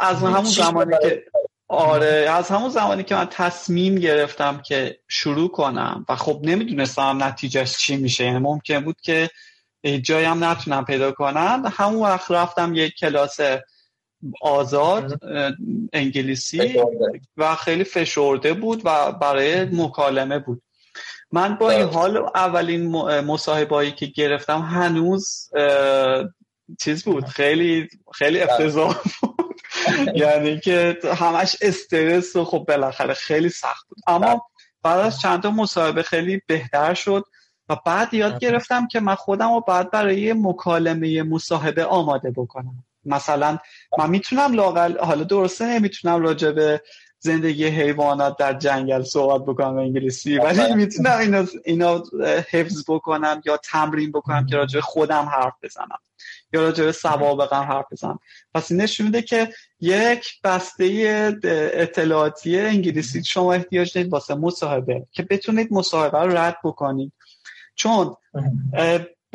از 0.00 0.16
همون 0.16 0.44
زمانی 0.44 0.96
که 1.02 1.24
آره 1.68 2.30
از 2.30 2.48
همون 2.48 2.70
زمانی 2.70 3.02
که 3.02 3.14
من 3.14 3.26
تصمیم 3.30 3.94
گرفتم 3.94 4.62
که 4.66 4.98
شروع 5.08 5.50
کنم 5.50 6.06
و 6.08 6.16
خب 6.16 6.40
نمی‌دونستم 6.42 7.18
نتیجهش 7.22 7.76
چی 7.76 7.96
میشه. 7.96 8.24
یعنی 8.24 8.38
ممکن 8.38 8.80
بود 8.80 8.96
که 9.02 9.30
جایم 10.02 10.44
نتونم 10.44 10.84
پیدا 10.84 11.12
کنم. 11.12 11.72
همون 11.76 12.02
وقت 12.02 12.30
رفتم 12.30 12.74
یک 12.74 12.94
کلاس 12.94 13.36
آزاد 14.42 15.20
انگلیسی 15.92 16.80
و 17.36 17.54
خیلی 17.54 17.84
فشرده 17.84 18.52
بود 18.52 18.82
و 18.84 19.12
برای 19.12 19.64
مکالمه 19.64 20.38
بود. 20.38 20.62
من 21.32 21.54
با 21.54 21.70
این 21.70 21.88
حال 21.88 22.16
اولین 22.34 22.90
مصاحبایی 23.20 23.92
که 23.92 24.06
گرفتم 24.06 24.60
هنوز 24.60 25.50
چیز 26.80 27.04
بود 27.04 27.24
خیلی 27.24 27.88
خیلی 28.14 28.40
افتضاح 28.40 28.98
بود. 29.20 29.60
یعنی 30.22 30.60
که 30.60 30.98
همش 31.18 31.56
استرس 31.62 32.36
و 32.36 32.44
خب 32.44 32.64
بالاخره 32.68 33.14
خیلی 33.14 33.48
سخت 33.48 33.88
بود. 33.88 33.98
اما 34.06 34.46
بعد 34.82 35.00
از 35.00 35.20
چند 35.20 35.42
تا 35.42 35.50
مصاحبه 35.50 36.02
خیلی 36.02 36.42
بهتر 36.46 36.94
شد 36.94 37.24
و 37.68 37.76
بعد 37.86 38.14
یاد 38.14 38.38
گرفتم 38.38 38.88
که 38.88 39.00
من 39.00 39.14
خودم 39.14 39.54
رو 39.54 39.60
بعد 39.60 39.90
برای 39.90 40.32
مکالمه 40.32 41.22
مصاحبه 41.22 41.84
آماده 41.84 42.30
بکنم. 42.30 42.84
مثلا 43.04 43.58
من 43.98 44.10
می‌تونم 44.10 44.52
لاقل 44.52 44.98
حالا 44.98 45.24
درسته 45.24 45.64
نمی‌تونم 45.64 46.22
راجع 46.22 46.50
به 46.50 46.82
زندگی 47.24 47.66
حیوانات 47.66 48.36
در 48.36 48.52
جنگل 48.52 49.02
صحبت 49.02 49.42
بکنم 49.42 49.78
انگلیسی 49.78 50.38
ولی 50.38 50.74
می‌تونم 50.74 51.18
اینا, 51.18 51.46
اینا 51.64 52.02
حفظ 52.50 52.84
بکنم 52.88 53.42
یا 53.44 53.56
تمرین 53.56 54.12
بکنم 54.12 54.46
که 54.46 54.56
راجع 54.56 54.80
خودم 54.80 55.24
حرف 55.24 55.52
بزنم 55.62 55.98
یا 56.52 56.62
راجع 56.62 56.84
به 56.84 56.92
سوابقم 56.92 57.62
حرف 57.62 57.84
بزنم. 57.92 58.18
پس 58.54 58.70
این 58.70 58.80
نشون 58.80 59.06
میده 59.06 59.22
که 59.22 59.52
یک 59.80 60.26
بسته 60.44 61.36
اطلاعاتی 61.74 62.60
انگلیسی 62.60 63.24
شما 63.24 63.52
احتیاج 63.52 63.94
دارید 63.94 64.12
واسه 64.12 64.34
مصاحبه 64.34 65.06
که 65.12 65.22
بتونید 65.22 65.68
مصاحبه 65.72 66.18
رو 66.18 66.36
رد 66.36 66.56
بکنید. 66.64 67.12
چون 67.74 68.16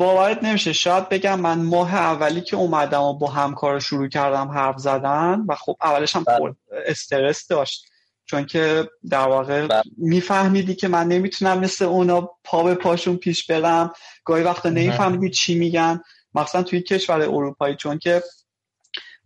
باورت 0.00 0.44
نمیشه. 0.44 0.72
شاید 0.72 1.08
بگم 1.08 1.40
من 1.40 1.58
ماه 1.62 1.94
اولی 1.94 2.40
که 2.40 2.56
اومدم 2.56 3.02
و 3.02 3.18
با 3.18 3.26
همکار 3.26 3.80
شروع 3.80 4.08
کردم 4.08 4.48
حرف 4.48 4.78
زدن 4.78 5.44
و 5.48 5.54
خب 5.54 5.76
اولش 5.82 6.16
هم 6.16 6.24
بله. 6.24 6.56
استرس 6.86 7.46
داشت. 7.46 7.86
چون 8.26 8.46
که 8.46 8.88
در 9.10 9.28
واقع 9.28 9.66
بله. 9.66 9.82
میفهمیدی 9.96 10.74
که 10.74 10.88
من 10.88 11.08
نمی‌تونم 11.08 11.58
مثل 11.58 11.84
اونا 11.84 12.30
پا 12.44 12.62
به 12.62 12.74
پاشون 12.74 13.16
پیش 13.16 13.46
برم. 13.46 13.92
گاهی 14.24 14.42
وقتا 14.42 14.68
نمیفهمیدی 14.68 15.30
چی 15.30 15.58
میگن. 15.58 16.00
مثلا 16.34 16.62
توی 16.62 16.80
کشور 16.80 17.20
اروپایی 17.22 17.76
چون 17.76 17.98
که 17.98 18.22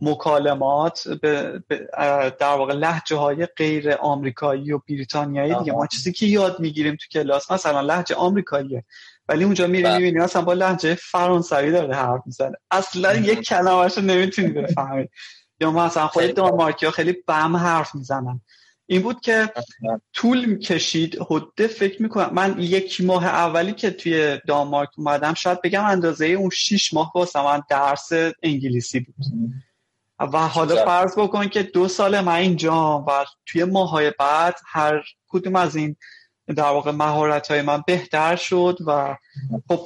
مکالمات 0.01 1.09
به 1.09 1.63
در 2.39 2.55
واقع 2.55 2.75
لحجه 2.75 3.17
های 3.17 3.47
غیر 3.47 3.93
آمریکایی 3.93 4.73
و 4.73 4.81
بریتانیایی 4.89 5.55
دیگه. 5.55 5.73
ما 5.73 5.87
چیزی 5.87 6.13
که 6.13 6.27
یاد 6.27 6.61
می‌گیریم 6.61 6.97
تو 6.97 7.07
کلاس 7.13 7.51
مثلا 7.51 7.81
لحجه 7.81 8.15
آمریکاییه. 8.15 8.85
ولی 9.29 9.45
اونجا 9.45 9.67
میری 9.67 9.83
بله. 9.83 9.99
می‌بینی 9.99 10.19
مثلا 10.19 10.43
با 10.43 10.53
لحجه 10.53 10.95
فرانسوی 10.95 11.71
داره 11.71 11.95
حرف 11.95 12.23
می‌زنه. 12.27 12.57
اصلا 12.71 13.15
یک 13.15 13.41
کلمه‌شو 13.41 14.01
نمی‌تونی 14.01 14.49
بفهمی. 14.49 15.09
یا 15.61 15.71
مثلا 15.71 16.07
خود 16.07 16.35
دانمارکی 16.35 16.87
ها 16.87 16.93
خیلی 16.93 17.17
بم 17.27 17.57
حرف 17.57 17.95
می‌زنن. 17.95 18.41
این 18.87 19.03
بود 19.03 19.21
که 19.21 19.53
طول 20.13 20.59
کشید 20.59 21.19
حده 21.29 21.67
فکر 21.67 22.03
می‌کنم. 22.03 22.31
من 22.33 22.55
یک 22.59 23.01
ماه 23.01 23.27
اولی 23.27 23.73
که 23.73 23.91
توی 23.91 24.39
دانمارک 24.47 24.89
اومدم 24.97 25.35
شاید 25.35 25.63
بگم 25.63 25.85
اندازه 25.85 26.27
اون 26.27 26.51
شیش 26.51 26.95
ماه 26.95 27.13
واسه 27.15 27.43
من 27.43 27.63
درس 27.71 28.09
انگلیسی 28.43 29.01
بود. 29.01 29.15
و 30.19 30.39
حالا 30.39 30.85
فرض 30.85 31.19
بکن 31.19 31.49
که 31.49 31.63
دو 31.63 31.89
سال 31.89 32.21
من 32.21 32.35
اینجا 32.35 33.05
و 33.09 33.25
توی 33.47 33.65
ماهای 33.65 34.13
بعد 34.19 34.55
هر 34.67 35.03
کدوم 35.29 35.57
از 35.57 35.77
این 35.77 35.97
در 36.49 36.63
واقع 36.63 36.91
مهارت 36.91 37.51
های 37.51 37.63
من 37.63 37.83
بهتر 37.87 38.37
شد 38.37 38.79
و 38.87 39.17
خب 39.69 39.81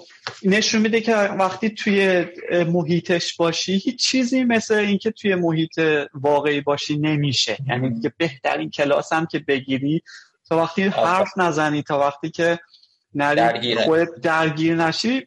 نشون 0.45 0.81
میده 0.81 1.01
که 1.01 1.15
وقتی 1.15 1.71
توی 1.71 2.27
محیطش 2.67 3.37
باشی 3.37 3.73
هیچ 3.73 4.07
چیزی 4.07 4.45
مثل 4.45 4.75
اینکه 4.75 5.11
توی 5.11 5.35
محیط 5.35 5.81
واقعی 6.15 6.61
باشی 6.61 6.99
نمیشه. 6.99 7.57
یعنی 7.69 7.91
دیگه 7.91 8.13
بهترین 8.17 8.71
کلاس 8.71 9.13
هم 9.13 9.27
که 9.27 9.39
بگیری 9.39 10.03
تا 10.49 10.57
وقتی 10.57 10.83
حرف 10.83 11.29
نزنی 11.37 11.83
تا 11.83 11.99
وقتی 11.99 12.31
که 12.31 12.59
نری 13.15 13.77
خودت 13.77 14.09
درگیر 14.23 14.75
نشی 14.75 15.27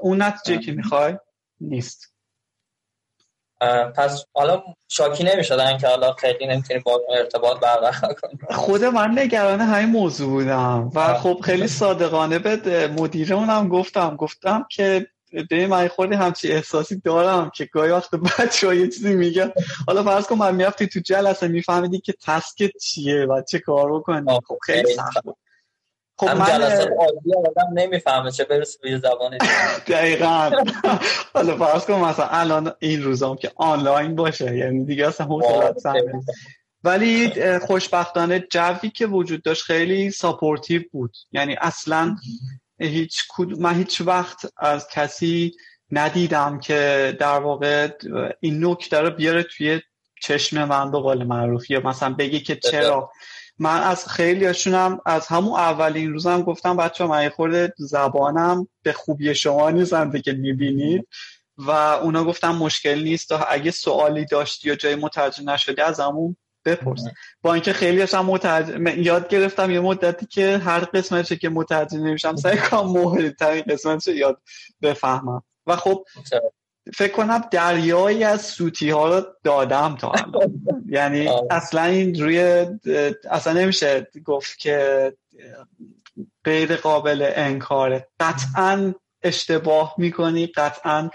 اون 0.00 0.22
نتیجه 0.22 0.58
که 0.58 0.72
می‌خوای 0.72 1.14
نیست. 1.60 2.17
پس 3.96 4.24
حالا 4.34 4.62
شاکی 4.88 5.24
نمی‌شدن 5.24 5.78
که 5.78 5.86
حالا 5.86 6.12
خیلی 6.12 6.46
نمی‌تونی 6.46 6.80
با 6.80 7.00
ارتباط 7.18 7.60
برقرار 7.60 8.14
کنی. 8.14 8.38
خود 8.50 8.84
من 8.84 9.18
نگران 9.18 9.60
همین 9.60 9.88
موضوع 9.88 10.28
بودم 10.28 10.90
و 10.94 11.14
خب 11.14 11.40
خیلی 11.44 11.68
صادقانه 11.68 12.38
به 12.38 13.32
اونم 13.32 13.68
گفتم 13.68 14.16
گفتم 14.16 14.66
که 14.70 15.06
به 15.50 15.66
من 15.66 15.88
خودی 15.88 16.14
همچی 16.14 16.52
احساسی 16.52 17.00
دارم 17.04 17.50
که 17.54 17.64
گاهی 17.64 17.90
وقت 17.90 18.10
بچه 18.14 18.66
ها 18.66 18.74
یه 18.74 18.88
چیزی 18.88 19.14
میگن. 19.14 19.52
حالا 19.86 20.02
فرض 20.02 20.26
کن 20.26 20.36
من 20.36 20.54
میافتی 20.54 20.86
تو 20.86 21.00
جلسه 21.00 21.48
میفهمیدی 21.48 22.00
که 22.00 22.14
تسکت 22.26 22.70
چیه 22.80 23.24
و 23.24 23.42
چه 23.48 23.58
کار 23.58 23.92
بکنی 23.92 24.40
خب 24.48 24.58
خیلی 24.62 24.94
سخت 24.94 25.24
بود. 25.24 25.36
خب 26.18 26.28
هم 26.28 26.46
جلسات 26.46 26.88
عادی 26.98 27.34
آدم 27.48 27.68
نمی‌فهمه 27.74 28.30
چه 28.30 28.44
برسه 28.44 28.78
به 28.82 28.98
زبان 28.98 29.38
دقیقا. 29.86 30.50
حالا 31.34 31.56
فرض 31.56 31.84
کن 31.84 31.94
مثلا 31.94 32.26
الان 32.26 32.72
این 32.78 33.02
روزام 33.02 33.36
که 33.36 33.52
آنلاین 33.56 34.16
باشه 34.16 34.56
یعنی 34.56 34.84
دیگه 34.84 35.08
اصلا 35.08 35.28
ولی 36.84 37.32
خوشبختانه 37.58 38.46
جوی 38.50 38.90
که 38.90 39.06
وجود 39.06 39.42
داشت 39.42 39.62
خیلی 39.62 40.10
supportive 40.10 40.82
بود. 40.92 41.16
یعنی 41.32 41.56
اصلا 41.60 42.16
هیچ 42.80 43.22
من 43.58 43.74
هیچ 43.74 44.00
وقت 44.00 44.46
از 44.56 44.88
کسی 44.88 45.54
ندیدم 45.90 46.60
که 46.60 47.16
در 47.20 47.38
واقع 47.38 47.88
این 48.40 48.64
نکته 48.64 49.00
رو 49.00 49.10
بیاره 49.10 49.42
توی 49.42 49.80
چشم 50.22 50.64
من 50.64 50.90
به 50.90 50.98
قول 50.98 51.24
معروف. 51.24 51.70
یا 51.70 51.80
مثلا 51.80 52.14
بگی 52.14 52.40
که 52.40 52.56
چرا 52.56 53.10
من 53.58 53.82
از 53.82 54.08
خیلی 54.08 54.44
هاشونم 54.44 55.00
از 55.06 55.26
همون 55.26 55.60
اولین 55.60 56.12
روزم 56.12 56.42
گفتم 56.42 56.76
بچه 56.76 57.06
من 57.06 57.28
خورده 57.28 57.74
زبانم 57.78 58.68
به 58.82 58.92
خوبی 58.92 59.34
شما 59.34 59.70
نیستم 59.70 60.12
که 60.12 60.32
می‌بینید. 60.32 61.08
و 61.58 61.70
اونا 61.70 62.24
گفتم 62.24 62.54
مشکل 62.54 63.02
نیست 63.02 63.32
اگه 63.48 63.70
سوالی 63.70 64.24
داشتی 64.24 64.68
یا 64.68 64.74
جای 64.74 64.94
مترجم 64.94 65.50
نشده 65.50 65.84
از 65.84 66.00
همون 66.00 66.36
بپرس 66.64 67.04
با 67.42 67.54
اینکه 67.54 67.72
خیلی 67.72 68.00
هاشم 68.00 68.24
مترجم 68.24 68.86
یاد 68.86 69.28
گرفتم 69.28 69.70
یه 69.70 69.80
مدتی 69.80 70.26
که 70.26 70.58
هر 70.58 70.80
قسمتش 70.80 71.32
که 71.32 71.48
مترجم 71.48 71.98
نمیشم 71.98 72.36
سعی 72.36 72.56
کنم 72.56 72.90
مهمترین 72.90 73.62
قسمتش 73.62 74.06
یاد 74.06 74.42
بفهمم. 74.82 75.42
و 75.66 75.76
خب 75.76 76.04
فکر 76.94 77.12
کنم 77.12 77.44
دریایی 77.50 78.24
از 78.24 78.42
سوتی 78.42 78.90
ها 78.90 79.18
رو 79.18 79.26
دادم 79.44 79.96
تا 79.96 80.12
یعنی 80.86 81.28
اصلا 81.50 81.84
این 81.84 82.22
روی 82.22 82.66
اصلا 83.30 83.52
نمیشه 83.52 84.06
گفت 84.24 84.58
که 84.58 85.12
غیر 86.44 86.76
قابل 86.76 87.32
انکاره. 87.34 88.08
قطعا 88.20 88.94
اشتباه 89.22 89.94
می‌کنی 89.98 90.46
قطعا 90.46 91.10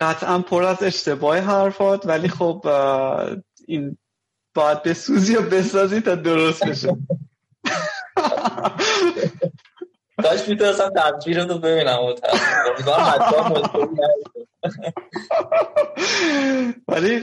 قطعا 0.00 0.38
پر 0.38 0.64
از 0.64 0.82
اشتباه 0.82 1.38
حرفات 1.38 2.06
ولی 2.06 2.28
خب 2.28 2.66
این 3.66 3.98
باید 4.54 4.82
بسوزی 4.82 5.32
یا 5.32 5.42
بسازی 5.42 6.00
تا 6.00 6.14
درست 6.14 6.64
بشه. 6.64 6.96
داشت 10.24 10.48
می‌تونستم 10.48 10.92
تصویر 10.96 11.44
رو 11.44 11.58
ببینم 11.58 11.98
ولی 16.88 17.18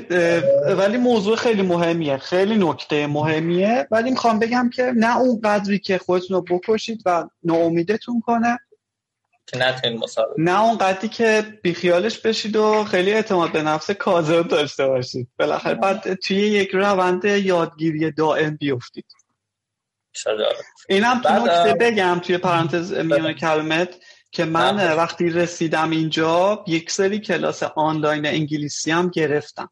ولی 0.77 0.97
موضوع 0.97 1.35
خیلی 1.35 1.61
مهمیه 1.61 2.17
خیلی 2.17 2.57
نکته 2.57 3.07
مهمیه. 3.07 3.87
ولی 3.91 4.09
می‌خوام 4.09 4.39
بگم 4.39 4.69
که 4.73 4.93
نه 4.95 5.17
اون 5.17 5.41
قدری 5.43 5.79
که 5.79 5.97
خودتون 5.97 6.37
رو 6.37 6.57
بکشید 6.57 7.01
و 7.05 7.27
ناامیدتون 7.43 8.21
کنه. 8.21 8.59
نه 10.37 10.63
اون 10.63 10.77
قدری 10.77 11.07
که 11.07 11.43
بیخیالش 11.63 12.19
بشید 12.19 12.55
و 12.55 12.83
خیلی 12.83 13.13
اعتماد 13.13 13.51
به 13.51 13.61
نفس 13.61 13.91
کاذب 13.91 14.47
داشته 14.47 14.87
باشید. 14.87 15.27
بالاخره 15.39 15.75
بعد 15.75 16.13
توی 16.13 16.37
یک 16.37 16.69
روند 16.73 17.25
یادگیری 17.25 18.11
دائم 18.11 18.55
بیفتید. 18.55 19.05
اینم 20.89 21.21
تو 21.21 21.33
نکته 21.33 21.73
بگم 21.79 22.19
توی 22.23 22.37
پرانتز 22.37 22.93
میان 22.93 23.33
کلمت 23.33 23.95
که 24.31 24.45
من 24.45 24.77
بله. 24.77 24.93
وقتی 24.93 25.29
رسیدم 25.29 25.89
اینجا 25.89 26.63
یک 26.67 26.91
سری 26.91 27.19
کلاس 27.19 27.63
آنلاین 27.63 28.25
انگلیسی 28.25 28.91
هم 28.91 29.09
گرفتم. 29.09 29.69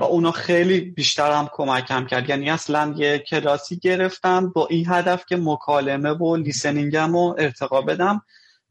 و 0.00 0.04
اونا 0.04 0.32
خیلی 0.32 0.80
بیشترم 0.80 1.50
کمکم 1.52 2.06
کرد. 2.06 2.28
یعنی 2.28 2.50
اصلا 2.50 2.94
یه 2.96 3.18
کلاسی 3.18 3.78
گرفتم 3.78 4.52
با 4.52 4.66
این 4.66 4.86
هدف 4.88 5.24
که 5.28 5.36
مکالمه 5.36 6.10
و 6.10 6.36
لیسنینگم 6.36 7.12
رو 7.12 7.36
ارتقا 7.38 7.82
بدم. 7.82 8.22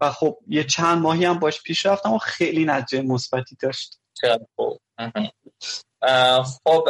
و 0.01 0.11
خب 0.11 0.37
یه 0.47 0.63
چند 0.63 1.01
ماهی 1.01 1.25
هم 1.25 1.39
باش 1.39 1.61
پیش 1.61 1.85
رفتم 1.85 2.13
و 2.13 2.17
خیلی 2.17 2.65
نتیجه 2.65 3.03
مثبتی 3.03 3.55
داشت. 3.61 3.99
خب 6.63 6.89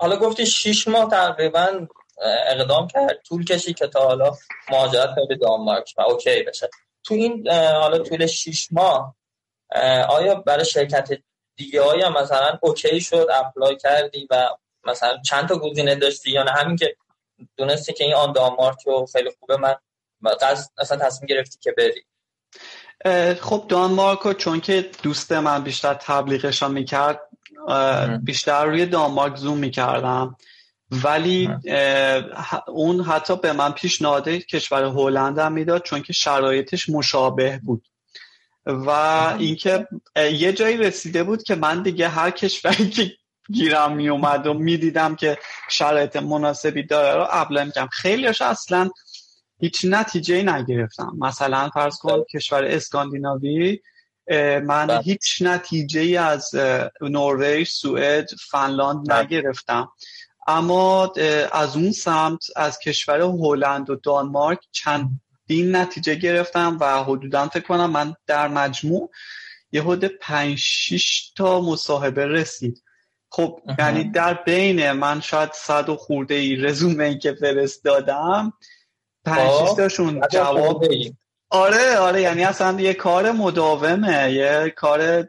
حالا 0.00 0.16
گفتی 0.16 0.46
شیش 0.46 0.88
ماه 0.88 1.10
تقریبا 1.10 1.86
اقدام 2.22 2.88
کرد 2.88 3.22
طول 3.28 3.44
کشید 3.44 3.74
که 3.74 3.86
تا 3.86 4.00
حالا 4.00 4.32
مهاجرت 4.70 5.14
به 5.28 5.36
دانمارک 5.36 5.94
و 5.98 6.02
okay 6.02 6.42
بشه. 6.42 6.70
تو 7.04 7.14
این 7.14 7.48
حالا 7.50 7.98
طول 7.98 8.26
شیش 8.26 8.68
ماه 8.72 9.16
آیا 10.08 10.34
برای 10.34 10.64
شرکت 10.64 11.08
دیگه 11.56 11.80
آیا 11.80 12.10
مثلا 12.10 12.58
okay 12.62 13.00
شد 13.00 13.26
apply 13.34 13.76
کردی 13.76 14.26
و 14.30 14.48
مثلا 14.84 15.18
چند 15.22 15.48
تا 15.48 15.58
گزینه 15.58 15.94
داشتی 15.94 16.30
یا 16.30 16.42
نه؟ 16.42 16.50
همین 16.50 16.76
که 16.76 16.96
دونستی 17.56 17.92
که 17.92 18.04
این 18.04 18.14
آن 18.14 18.32
دانمارک 18.32 18.86
و 18.86 19.06
خیلی 19.06 19.30
خوبه 19.40 19.56
من 19.56 19.74
اصلا 20.78 20.98
تصمیم 20.98 21.26
گرفتی 21.26 21.58
که 21.60 21.72
بری. 21.72 22.04
خب 23.34 23.64
دانمارک 23.68 24.36
چون 24.36 24.60
که 24.60 24.90
دوست 25.02 25.32
من 25.32 25.64
بیشتر 25.64 25.94
تبلیغشان 25.94 26.72
می‌کرد 26.72 27.20
بیشتر 28.22 28.64
روی 28.64 28.86
دانمارک 28.86 29.36
زوم 29.36 29.58
می‌کردم. 29.58 30.36
ولی 30.90 31.50
اون 32.68 33.00
حتی 33.00 33.36
به 33.36 33.52
من 33.52 33.72
پیشنهاد 33.72 34.28
کشور 34.28 34.84
هلند 34.84 35.38
هم 35.38 35.52
می‌داد 35.52 35.82
چون 35.82 36.02
که 36.02 36.12
شرایطش 36.12 36.88
مشابه 36.88 37.60
بود. 37.64 37.86
و 38.66 38.90
اینکه 39.38 39.86
یه 40.16 40.52
جایی 40.52 40.76
رسیده 40.76 41.22
بود 41.22 41.42
که 41.42 41.54
من 41.54 41.82
دیگه 41.82 42.08
هر 42.08 42.30
کشوری 42.30 42.90
که 42.90 43.12
گیرم 43.52 43.92
می 43.92 44.08
اومد 44.08 44.46
و 44.46 44.54
می‌دیدم 44.54 45.16
که 45.16 45.38
شرایط 45.70 46.16
مناسبی 46.16 46.82
داره 46.82 47.18
رو 47.18 47.26
اپلای 47.30 47.64
می‌کنم 47.64 47.88
خیلی 47.92 48.26
اصلا 48.26 48.90
هیچ 49.60 49.84
نتیجه 49.84 50.42
نگرفتم. 50.42 51.12
مثلا 51.18 51.70
فرض 51.74 51.98
کن 51.98 52.24
کشور 52.34 52.64
اسکاندیناوی 52.64 53.80
من 54.62 54.86
بله. 54.86 55.00
هیچ 55.00 55.38
نتیجه 55.40 56.20
از 56.20 56.54
نروژ، 57.00 57.68
سوئد، 57.68 58.28
فنلاند 58.50 59.08
بله. 59.08 59.22
نگرفتم. 59.22 59.88
اما 60.46 61.12
از 61.52 61.76
اون 61.76 61.92
سمت 61.92 62.44
از 62.56 62.78
کشور 62.78 63.20
هلند 63.20 63.90
و 63.90 63.96
دانمارک 63.96 64.58
چند 64.72 65.20
لینکدین 65.48 65.76
نتیجه 65.76 66.14
گرفتم 66.14 66.76
و 66.80 67.04
حدودا 67.04 67.48
فکر 67.48 67.66
کنم 67.66 67.90
من 67.90 68.14
در 68.26 68.48
مجموع 68.48 69.10
یه 69.72 69.82
حد 69.82 70.06
5 70.06 70.58
6 70.58 71.32
تا 71.36 71.60
مصاحبه 71.60 72.26
رسید. 72.26 72.82
خب 73.30 73.60
یعنی 73.78 74.04
در 74.04 74.34
بین 74.34 74.92
من 74.92 75.20
شاید 75.20 75.52
صد 75.52 75.88
و 75.88 75.96
خورده 75.96 76.34
ای 76.34 76.56
رزومه 76.56 77.04
ای 77.04 77.18
که 77.18 77.34
فرستادم 77.34 78.52
پنج 79.24 79.50
خب، 79.50 79.76
تاشون 79.76 80.20
جواب 80.30 80.84
آره 81.50 81.96
آره 81.96 82.20
یعنی 82.22 82.44
اصلا 82.44 82.80
یه 82.80 82.94
کار 82.94 83.32
مداومه 83.32 84.32
یه 84.32 84.74
کار 84.76 85.28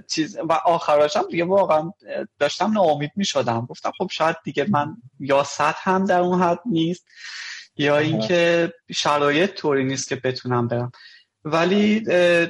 چیز. 0.00 0.38
و 0.48 0.52
آخرش 0.52 1.16
هم 1.16 1.24
دیگه 1.30 1.44
واقعا 1.44 1.92
داشتم 2.38 2.72
ناامید 2.72 3.10
می 3.16 3.24
شدم 3.24 3.66
گفتم 3.70 3.92
خب 3.98 4.08
شاید 4.10 4.36
دیگه 4.44 4.66
من 4.70 4.96
یا 5.20 5.44
صد 5.44 5.74
هم 5.78 6.04
در 6.04 6.20
اون 6.20 6.42
حد 6.42 6.60
نیست 6.66 7.06
یا 7.76 7.98
اینکه 7.98 8.72
شرایط 8.92 9.54
طوری 9.54 9.84
نیست 9.84 10.08
که 10.08 10.16
بتونم 10.16 10.68
برم. 10.68 10.92
ولی 11.44 12.04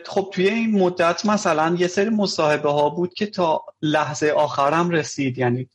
خب 0.06 0.30
توی 0.32 0.48
این 0.48 0.78
مدت 0.78 1.26
مثلا 1.26 1.76
یه 1.78 1.86
سری 1.86 2.10
مصاحبه 2.10 2.70
ها 2.70 2.90
بود 2.90 3.14
که 3.14 3.26
تا 3.26 3.64
لحظه 3.82 4.30
آخرم 4.30 4.90
رسید. 4.90 5.38
یعنی 5.38 5.68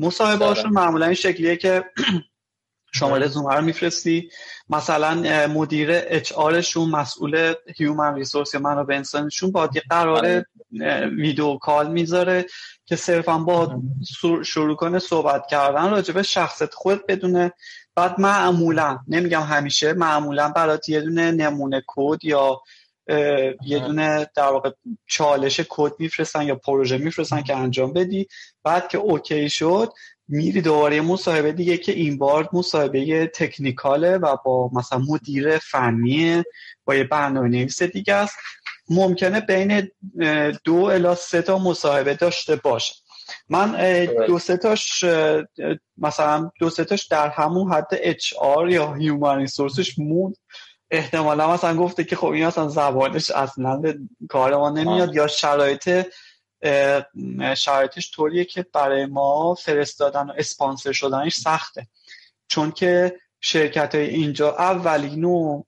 مصاحبه 0.00 0.44
هاشون 0.44 0.70
معمولا 0.70 1.06
این 1.06 1.14
شکلیه 1.14 1.56
که 1.56 1.84
شماره 2.92 3.14
آره. 3.14 3.26
رزومه 3.26 3.54
رو 3.54 3.62
میفرستی. 3.62 4.30
مثلا 4.68 5.46
مدیر 5.46 5.88
HR 5.92 6.32
شون 6.32 6.88
مسئول 6.90 7.54
human 7.76 8.14
resource 8.14 8.54
یا 8.54 8.60
منابع 8.60 8.96
انسانشون 8.96 9.52
با 9.52 9.70
یه 9.74 9.82
قرار 9.90 10.16
آره. 10.16 10.46
video 11.16 11.56
call 11.56 11.92
می‌ذاره 11.92 12.46
که 12.84 12.96
صرفا 12.96 13.38
با 13.38 13.80
شروع 14.44 14.76
کنه 14.76 14.98
صحبت 14.98 15.46
کردن 15.46 15.90
راجبه 15.90 16.22
شخصیت 16.22 16.74
خود 16.74 17.06
بدونه. 17.06 17.52
بعد 17.94 18.20
معمولا 18.20 18.98
نمیگم 19.08 19.42
همیشه 19.42 19.92
معمولا 19.92 20.48
برات 20.48 20.88
یه 20.88 21.00
دونه 21.00 21.30
نمونه 21.30 21.82
کد 21.86 22.24
یا 22.24 22.60
یه 23.62 23.78
دونه 23.78 24.30
در 24.34 24.48
واقع 24.48 24.70
چالش 25.06 25.60
کد 25.68 25.92
میفرستن 25.98 26.42
یا 26.42 26.54
پروژه 26.54 26.98
میفرستن 26.98 27.42
که 27.42 27.56
انجام 27.56 27.92
بدی. 27.92 28.28
بعد 28.64 28.88
که 28.88 28.98
okay 28.98 29.48
شد 29.50 29.92
میری 30.28 30.60
دوباره 30.60 31.00
مصاحبه 31.00 31.52
دیگه 31.52 31.76
که 31.76 31.92
این 31.92 32.18
بار 32.18 32.48
مصاحبه 32.52 33.26
technical 33.26 34.07
ه 34.07 34.16
و 34.16 34.36
با 34.44 34.70
مثلا 34.72 34.98
مدیر 34.98 35.58
فنی 35.58 36.42
با 36.84 36.94
یه 36.94 37.04
برنامه 37.04 37.48
نویس 37.48 37.82
دیگه 37.82 38.14
است. 38.14 38.36
ممکنه 38.90 39.40
بین 39.40 39.90
دو 40.64 40.74
الا 40.74 41.14
سه 41.14 41.42
تا 41.42 41.58
مصاحبه 41.58 42.14
داشته 42.14 42.56
باشه. 42.56 42.94
من 43.48 44.04
دو 44.26 44.38
سه 44.38 44.56
تاش 44.56 45.04
مثلا 45.98 46.50
دو 46.60 46.70
سه 46.70 46.84
تاش 46.84 47.06
در 47.06 47.28
همون 47.28 47.72
حد 47.72 47.88
HR 47.92 48.68
یا 48.68 48.94
human 48.94 49.38
resource 49.38 49.86
ش 49.86 49.98
موند. 49.98 50.36
احتمالا 50.90 51.52
مثلا 51.52 51.76
گفته 51.76 52.04
که 52.04 52.16
خب 52.16 52.26
این 52.26 52.44
اصلا 52.44 52.68
زبانش 52.68 53.30
اصلا 53.30 53.76
به 53.76 53.98
کار 54.28 54.56
ما 54.56 54.70
نمیاد 54.70 55.14
یا 55.14 55.26
شرایط 55.26 56.06
شرایطش 57.56 58.10
طوریه 58.14 58.44
که 58.44 58.66
برای 58.72 59.06
ما 59.06 59.54
فرستادن 59.54 60.26
و 60.26 60.32
اسپانسر 60.36 60.92
شدنش 60.92 61.34
سخته. 61.34 61.86
چون 62.48 62.70
که 62.70 63.20
شرکت 63.40 63.94
های 63.94 64.06
اینجا 64.06 64.56
اولین 64.56 65.24
و 65.24 65.62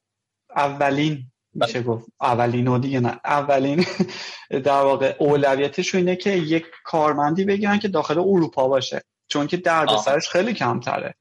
اولین 0.56 1.32
میشه 1.54 1.82
گفت 1.82 2.06
اولین 2.20 2.68
و 2.68 2.78
دیگه 2.78 3.00
نه 3.00 3.20
اولین 3.24 3.86
در 4.50 4.82
واقع 4.82 5.16
اولویتش 5.18 5.94
اینه 5.94 6.16
که 6.16 6.30
یک 6.30 6.66
کارمندی 6.84 7.44
بگیرن 7.44 7.78
که 7.78 7.88
داخل 7.88 8.18
اروپا 8.18 8.68
باشه. 8.68 9.02
چون 9.28 9.46
که 9.46 9.56
دردسرش 9.56 10.28
خیلی 10.28 10.54
کمتره. 10.54 11.14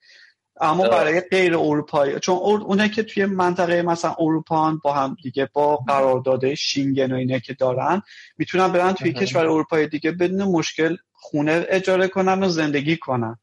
اما 0.62 0.88
برای 0.88 1.22
غیر 1.22 1.58
اروپایی 1.58 2.20
چون 2.20 2.36
اونه 2.38 2.90
که 2.90 3.04
توی 3.04 3.26
منطقه 3.26 3.82
مثلا 3.82 4.16
اروپا 4.20 4.78
با 4.84 4.94
هم 4.94 5.18
دیگه 5.24 5.50
با 5.54 5.78
قرارداد 5.78 6.54
شینگن 6.54 7.12
و 7.12 7.16
اینه 7.16 7.40
که 7.40 7.54
دارن 7.54 8.02
می‌تونن 8.38 8.68
برن 8.68 8.94
توی 8.94 9.14
کشور 9.14 9.46
اروپایی 9.46 9.88
دیگه 9.88 10.12
بدون 10.12 10.44
مشکل 10.44 10.98
خونه 11.14 11.66
اجاره 11.70 12.08
کنن 12.08 12.44
و 12.44 12.50
زندگی 12.50 12.98
کنن. 12.98 13.40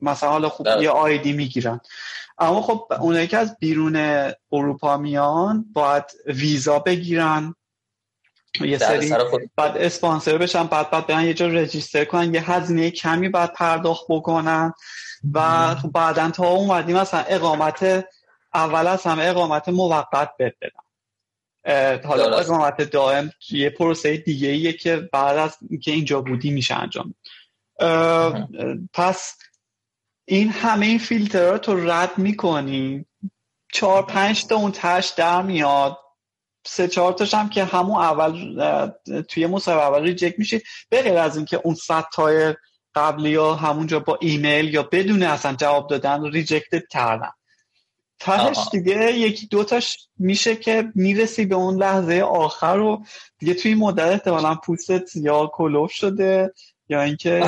مثلا 0.00 0.30
حالا 0.30 0.48
خوب 0.48 0.66
یه 0.66 0.90
آیدی 0.90 1.32
می‌گیرن. 1.32 1.80
اما 2.38 2.62
خب 2.62 2.86
اونایی 3.00 3.26
که 3.26 3.36
از 3.36 3.56
بیرون 3.58 4.32
اروپا 4.52 4.96
میان 4.96 5.64
باید 5.72 6.04
ویزا 6.26 6.78
بگیرن. 6.78 7.54
یه 8.60 8.78
سری 8.78 9.14
بعد 9.56 9.76
اسپانسر 9.76 10.38
بشن 10.38 10.64
بعد 10.64 10.90
بعد 10.90 11.06
برن 11.06 11.24
یه 11.24 11.34
جا 11.34 11.46
رجیستر 11.46 12.04
کنن. 12.04 12.34
یه 12.34 12.50
هزینه 12.50 12.90
کمی 12.90 13.28
بعد 13.28 13.52
پرداخت 13.52 14.04
بکنن. 14.08 14.72
و 15.32 15.74
خب 15.74 15.92
بعدا 15.92 16.30
تا 16.30 16.48
اومدیم 16.48 16.96
مثلا 16.96 17.20
اقامت 17.20 18.06
اول 18.54 18.86
از 18.86 19.02
همه 19.02 19.24
اقامت 19.24 19.68
موقت 19.68 20.28
بد 20.38 20.54
بدن 20.60 20.84
حالا 22.08 22.38
اقامت 22.38 22.82
دائم 22.82 23.30
یه 23.50 23.70
پروسه 23.70 24.16
دیگه 24.16 24.48
ایه 24.48 24.72
که 24.72 24.96
بعد 25.12 25.38
از 25.38 25.58
که 25.82 25.90
اینجا 25.90 26.20
بودی 26.20 26.50
میشه 26.50 26.74
انجام. 26.74 27.14
پس 28.92 29.38
این 30.24 30.48
همه 30.48 30.86
این 30.86 30.98
فیلترها 30.98 31.58
تو 31.58 31.90
رد 31.90 32.18
می‌کنی. 32.18 33.06
چهار 33.72 34.02
پنج 34.06 34.46
تا 34.46 34.56
اون 34.56 34.72
تش 34.72 35.08
در 35.08 35.42
میاد. 35.42 35.98
سه 36.66 36.88
چهار 36.88 37.12
تاش 37.12 37.34
هم 37.34 37.48
که 37.48 37.64
همون 37.64 37.96
اول 37.96 38.90
توی 39.28 39.46
مصاحبه 39.46 39.82
اول 39.82 40.02
reject 40.02 40.38
میشه 40.38 40.62
به 40.88 41.02
غیر 41.02 41.18
از 41.18 41.36
اینکه 41.36 41.60
اون 41.64 41.74
صد 41.74 42.04
تای 42.12 42.54
قبلی 42.94 43.30
یا 43.30 43.54
همونجا 43.54 44.00
با 44.00 44.18
ایمیل 44.20 44.74
یا 44.74 44.82
بدون 44.82 45.22
اصلا 45.22 45.54
جواب 45.54 45.90
دادن 45.90 46.24
rejected 46.24 46.88
کردن. 46.90 47.30
تهش 48.18 48.58
دیگه 48.72 49.12
یکی 49.12 49.46
دوتاش 49.46 50.08
میشه 50.18 50.56
که 50.56 50.92
می‌رسی 50.94 51.46
به 51.46 51.54
اون 51.54 51.76
لحظه 51.76 52.20
آخر 52.20 52.78
و 52.78 53.04
دیگه 53.38 53.54
توی 53.54 53.74
مدت 53.74 54.12
احتمالا 54.12 54.54
پوستت 54.54 55.16
یا 55.16 55.50
کلوف 55.54 55.92
شده 55.92 56.52
یا 56.88 57.02
اینکه 57.02 57.46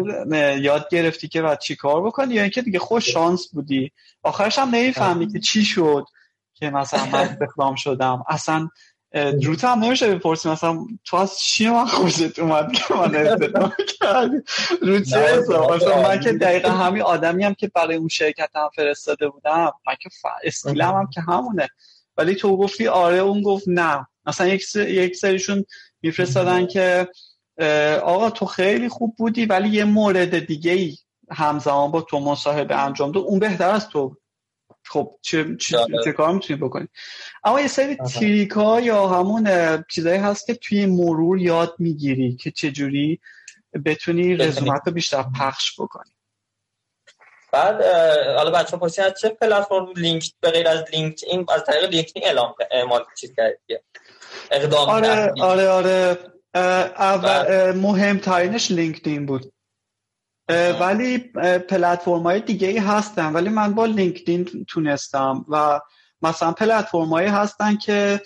یاد 0.68 0.88
گرفتی 0.90 1.28
که 1.28 1.42
بعد 1.42 1.58
چی 1.58 1.76
کار 1.76 2.02
بکنی 2.02 2.34
یا 2.34 2.42
اینکه 2.42 2.62
دیگه 2.62 2.78
خوش 2.78 3.10
شانس 3.10 3.48
بودی. 3.52 3.92
آخرش 4.22 4.58
هم 4.58 4.68
نمی‌فهمی 4.68 5.32
که 5.32 5.40
چی 5.40 5.64
شد 5.64 6.04
که 6.54 6.70
مثلا 6.70 7.06
من 7.06 7.38
بخوام 7.40 7.74
شدم. 7.74 8.24
اصلا 8.28 8.68
روت 9.14 9.64
هم 9.64 9.84
نمیشه 9.84 10.14
بپرسی. 10.14 10.48
مثلا 10.48 10.78
تو 11.04 11.16
از 11.16 11.38
چی 11.38 11.68
من 11.68 11.86
خوشت 11.86 12.38
اومد 12.38 12.72
که 12.72 12.94
من 12.94 13.14
استدام 13.16 13.72
کردی؟ 14.00 14.36
رو 14.82 15.74
مثلا 15.74 16.02
من 16.02 16.20
که 16.20 16.32
دقیقا 16.32 16.68
همین 16.68 17.02
آدمی 17.02 17.44
هم 17.44 17.54
که 17.54 17.70
برای 17.74 17.96
اون 17.96 18.08
شرکت 18.08 18.50
هم 18.54 18.68
فرستاده 18.76 19.28
بودم 19.28 19.72
من 19.86 19.94
که 20.00 20.10
اسکیلم 20.44 20.94
هم 20.94 21.08
که 21.14 21.20
همونه. 21.20 21.68
ولی 22.16 22.34
تو 22.34 22.56
گفتی 22.56 22.88
آره 22.88 23.18
اون 23.18 23.42
گفت 23.42 23.64
نه. 23.66 24.06
مثلا 24.26 24.46
یک, 24.46 24.76
یک 24.76 25.16
سریشون 25.16 25.64
میفرستادن 26.02 26.66
که 26.66 27.08
آقا 28.02 28.30
تو 28.30 28.46
خیلی 28.46 28.88
خوب 28.88 29.14
بودی 29.18 29.46
ولی 29.46 29.68
یه 29.68 29.84
مورد 29.84 30.38
دیگه 30.38 30.72
ای 30.72 30.96
همزمان 31.30 31.90
با 31.90 32.00
تو 32.00 32.20
مصاحبه 32.20 32.76
انجام 32.76 33.12
داد. 33.12 33.24
اون 33.24 33.38
بهتر 33.38 33.70
از 33.70 33.88
تو 33.88 34.16
خب 34.88 35.14
چه, 35.22 35.56
چه, 35.56 35.86
چه 36.04 36.12
کار 36.12 36.34
می‌تونی 36.34 36.60
بکنی؟ 36.60 36.88
اما 37.44 37.60
یه 37.60 37.68
سری 37.68 37.96
تریک 37.96 38.50
ها 38.50 38.80
یا 38.80 39.08
همون 39.08 39.48
چیزایی 39.90 40.18
هست 40.18 40.46
که 40.46 40.54
توی 40.54 40.86
مرور 40.86 41.38
یاد 41.38 41.74
می‌گیری 41.78 42.36
که 42.36 42.50
چجوری 42.50 43.20
بتونی 43.84 44.36
رزومت 44.36 44.82
رو 44.86 44.92
بیشتر 44.92 45.24
پخش 45.40 45.80
بکنی. 45.80 46.10
بعد 47.52 47.82
حالا 48.36 48.50
بچه 48.50 48.76
پرسی 48.76 49.02
از 49.02 49.14
چه 49.20 49.28
پلتفرم 49.28 49.92
لینک 49.96 50.32
به 50.40 50.50
غیر 50.50 50.68
از 50.68 50.84
لینکدین 50.92 51.46
از 51.48 51.64
طریق 51.64 51.84
لینکدین 51.90 52.24
اعلام 52.24 52.54
اعمال 52.70 53.04
چیز 53.20 53.34
کردی 53.36 53.78
اقدام 54.50 54.88
آره 54.88 55.32
آره 55.40 55.68
آره. 55.68 56.18
اول 56.54 57.72
مهمترینش 57.72 58.70
لینکدین 58.70 59.26
بود. 59.26 59.52
ولی 60.80 61.18
پلتفرم 61.68 62.22
های 62.22 62.40
دیگه 62.40 62.68
ای 62.68 62.78
هستن. 62.78 63.32
ولی 63.32 63.48
من 63.48 63.74
با 63.74 63.86
لینکدین 63.86 64.64
تونستم 64.68 65.44
و 65.48 65.80
مثلا 66.22 66.52
پلتفرم 66.52 67.08
هایی 67.08 67.28
هستن 67.28 67.76
که 67.76 68.20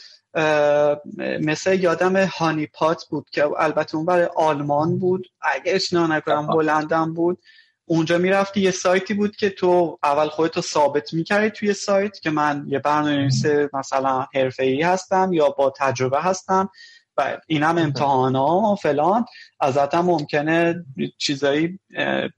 مثل 1.40 1.80
یادم 1.80 2.16
Honeypot 2.16 3.04
بود 3.04 3.30
که 3.30 3.46
البته 3.58 3.96
اون 3.96 4.06
برای 4.06 4.28
آلمان 4.36 4.98
بود. 4.98 5.26
اگه 5.40 5.74
اشتباه 5.74 6.06
نکنم 6.06 6.50
هلندم 6.50 7.14
بود. 7.14 7.38
اونجا 7.84 8.18
می‌رفتی 8.18 8.60
یه 8.60 8.70
سایتی 8.70 9.14
بود 9.14 9.36
که 9.36 9.50
تو 9.50 9.98
اول 10.02 10.28
خودتو 10.28 10.60
ثابت 10.60 11.14
می‌کردی 11.14 11.50
توی 11.50 11.72
سایت 11.72 12.20
که 12.20 12.30
من 12.30 12.64
یه 12.68 12.78
برنامه 12.78 13.28
مثلا 13.72 14.26
حرفه 14.34 14.62
ای 14.62 14.82
هستم 14.82 15.32
یا 15.32 15.48
با 15.48 15.72
تجربه 15.76 16.20
هستم. 16.20 16.70
و 17.16 17.38
این 17.46 17.62
هم 17.62 17.78
امتحان 17.78 18.36
ها 18.36 18.72
و 18.72 18.76
فلان. 18.76 19.24
ازت 19.60 19.94
هم 19.94 20.04
ممکنه 20.04 20.84
چیزایی 21.18 21.78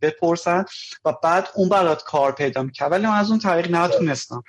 بپرسن. 0.03 0.65
و 1.05 1.13
بعد 1.23 1.49
اون 1.55 1.69
برات 1.69 2.03
کار 2.03 2.33
پیدا 2.33 2.63
می‌کرد 2.63 2.93
ولی 2.93 3.07
من 3.07 3.17
از 3.17 3.31
اون 3.31 3.39
طریق 3.39 3.71
نتونستم. 3.71 4.43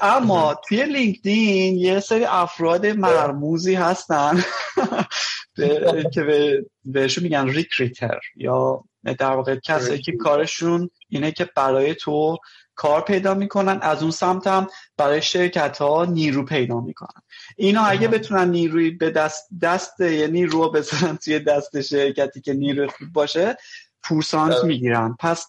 اما 0.00 0.60
توی 0.68 0.84
لینکدین 0.84 1.76
یه 1.76 2.00
سری 2.00 2.24
افراد 2.24 2.86
مرموزی 2.86 3.74
هستن. 3.74 4.44
که 6.14 6.64
بهشون 6.84 7.24
میگن 7.24 7.48
recruiter 7.48 8.18
یا 8.36 8.84
در 9.14 9.32
واقع 9.32 9.56
کسی 9.56 9.98
که 9.98 10.12
کارشون 10.12 10.90
اینه 11.08 11.32
که 11.32 11.50
برای 11.56 11.94
تو 11.94 12.36
کار 12.74 13.00
پیدا 13.00 13.34
می‌کنن 13.34 13.78
از 13.82 14.02
اون 14.02 14.10
سمت 14.10 14.46
هم 14.46 14.66
برای 14.96 15.22
شرکت 15.22 15.78
ها 15.78 16.04
نیرو 16.04 16.44
پیدا 16.44 16.80
می‌کنن. 16.80 17.22
اینا 17.56 17.82
اگه 17.82 18.08
بتونن 18.08 18.50
نیروی 18.50 18.90
به 18.90 19.10
دست 19.10 19.48
دست 19.62 20.00
یعنی 20.00 20.46
رو 20.46 20.70
بزنن 20.70 21.16
توی 21.16 21.38
دست 21.38 21.80
شرکتی 21.80 22.40
که 22.40 22.54
نیروی 22.54 22.88
خوب 22.88 23.08
باشه 23.12 23.56
پورسانت 24.02 24.64
می‌گیرن. 24.64 25.16
پس 25.20 25.46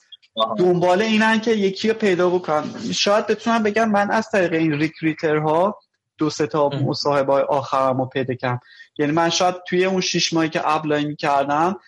دنبال 0.58 1.02
اینن 1.02 1.40
که 1.40 1.52
یکی 1.52 1.88
رو 1.90 1.94
پیدا 1.94 2.30
بکنن. 2.30 2.92
شاید 2.94 3.28
بتونم 3.28 3.64
بگم 3.64 3.90
من 3.90 4.12
از 4.12 4.30
طریق 4.32 4.54
این 4.54 4.74
recruiter 4.74 5.69
ها 5.69 5.80
دو 6.18 6.30
سه 6.30 6.48
تا 6.48 6.70
مصاحبه 6.70 7.34
آخرم 7.34 7.98
رو 7.98 8.06
پیدا 8.06 8.34
کردم. 8.34 8.60
یعنی 8.98 9.12
من 9.12 9.30
شاید 9.30 9.56
توی 9.68 9.86
اون 9.86 10.02
شیش 10.02 10.34
ماهی 10.34 10.50
که 10.50 10.62
اپلای 10.68 11.06
می‌کردم 11.06 11.80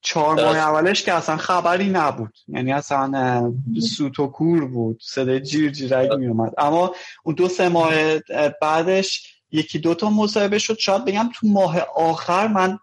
چهار 0.00 0.34
ماه 0.34 0.56
اولش 0.56 1.02
که 1.02 1.12
اصلا 1.12 1.36
خبری 1.36 1.88
نبود. 1.88 2.34
یعنی 2.48 2.72
اصلا 2.72 3.52
سوت 3.96 4.20
و 4.20 4.26
کور 4.26 4.64
بود. 4.64 5.00
صدای 5.02 5.40
جیر 5.40 5.70
جیرک 5.70 6.10
می 6.12 6.26
اومد 6.26 6.52
اما 6.58 6.94
اون 7.24 7.34
دو 7.34 7.48
سه 7.48 7.68
ماه 7.68 7.92
بعدش 8.62 9.34
یکی 9.52 9.78
دو 9.78 9.94
تا 9.94 10.10
مصاحبه 10.10 10.58
شد. 10.58 10.78
شاید 10.78 11.04
بگم 11.04 11.30
تو 11.34 11.46
ماه 11.46 11.80
آخر 11.96 12.48
من 12.48 12.78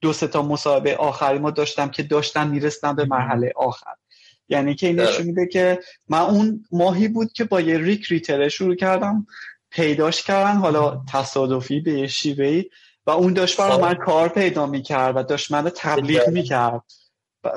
دو 0.00 0.12
سه 0.12 0.26
تا 0.26 0.42
مصاحبه 0.42 0.96
آخری 0.96 1.38
ما 1.38 1.50
داشتم 1.50 1.88
که 1.88 2.02
داشتم 2.02 2.48
میرستم 2.48 2.96
به 2.96 3.04
مرحله 3.04 3.52
آخر. 3.56 3.92
یعنی 4.48 4.74
که 4.74 4.86
این 4.86 5.00
نشون 5.00 5.26
میده 5.26 5.46
که 5.46 5.80
من 6.08 6.20
اون 6.20 6.64
ماهی 6.72 7.08
بود 7.08 7.32
که 7.32 7.44
با 7.44 7.60
یه 7.60 7.78
recruiter 7.78 8.48
شروع 8.48 8.74
کردم 8.74 9.26
پیداش 9.70 10.22
کردن. 10.22 10.56
حالا 10.56 11.02
تصادفی 11.12 11.80
به 11.80 11.92
یه 11.92 12.06
شیوه‌ای 12.06 12.70
و 13.08 13.10
اون 13.10 13.32
داشت 13.32 13.56
برای 13.56 13.72
خب. 13.72 13.80
من 13.80 13.94
کار 13.94 14.28
پیدا 14.28 14.66
می‌کرد 14.66 15.16
و 15.16 15.22
داشت 15.22 15.52
من 15.52 15.70
تبلیغ 15.76 16.28
می‌کرد. 16.28 16.82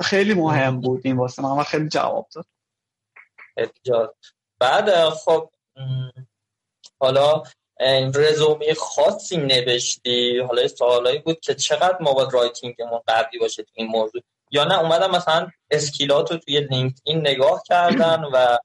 خیلی 0.00 0.34
مهم 0.34 0.80
بود 0.80 1.00
این 1.04 1.16
واسه 1.16 1.42
من 1.42 1.62
خیلی 1.62 1.88
جواب 1.88 2.28
داد. 2.34 4.14
بعد 4.60 5.08
خب 5.08 5.50
حالا 7.00 7.42
رزومه 8.14 8.74
خاصی 8.74 9.36
نوشتی؟ 9.36 10.38
حالا 10.38 10.68
سوالایی 10.68 11.18
بود 11.18 11.40
که 11.40 11.54
چقدر 11.54 11.98
ما 12.00 12.12
باید 12.12 12.32
writing 12.32 12.80
مون 12.80 13.00
قوی 13.06 13.38
باشه 13.40 13.62
تو 13.62 13.70
این 13.74 13.86
موضوع؟ 13.86 14.22
یا 14.50 14.64
نه 14.64 14.78
اومدم 14.78 15.10
مثلا 15.10 15.50
skill 15.70 16.22
ات 16.22 16.32
رو 16.32 16.38
توی 16.38 16.60
لینکدین 16.60 17.20
نگاه 17.20 17.62
کردن 17.66 18.24
و 18.32 18.58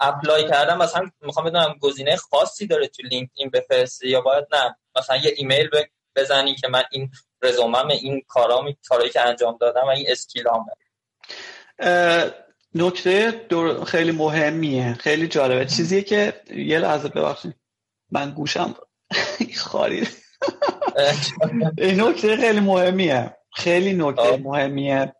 apply 0.00 0.48
کردن 0.48 0.76
مثلا 0.76 1.10
می‌خوام 1.20 1.46
بدونم 1.46 1.74
گزینه 1.80 2.16
خاصی 2.16 2.66
داره 2.66 2.88
تو 2.88 3.02
لینکدین 3.02 3.50
بفرستی 3.50 4.08
یا 4.08 4.20
باید 4.20 4.44
نه. 4.52 4.76
مثلا 4.96 5.16
یه 5.16 5.32
ایمیل 5.36 5.68
بزنی 6.16 6.54
که 6.54 6.68
من 6.68 6.82
این 6.90 7.10
رزومم 7.42 7.88
این 7.88 8.22
کارا 8.28 8.72
کارایی 8.88 9.10
که 9.10 9.20
انجام 9.20 9.56
دادم 9.60 9.84
و 9.84 9.88
این 9.88 10.06
skill 10.08 10.48
امه. 10.48 10.72
نکته 12.74 13.46
خیلی 13.86 14.12
مهمیه. 14.12 14.94
خیلی 14.94 15.28
جالبه. 15.28 15.66
چیزیه 15.66 16.02
که 16.02 16.42
یه 16.50 16.78
لحظه 16.78 17.08
ببخشید. 17.08 17.54
من 18.10 18.30
گوشم 18.30 18.74
خارید 19.56 20.08
این 21.78 22.00
نکته 22.00 22.36
خیلی 22.36 22.60
مهمیه. 22.60 23.36
خیلی 23.52 23.94
نکته 23.94 24.36
مهمیه. 24.36 25.14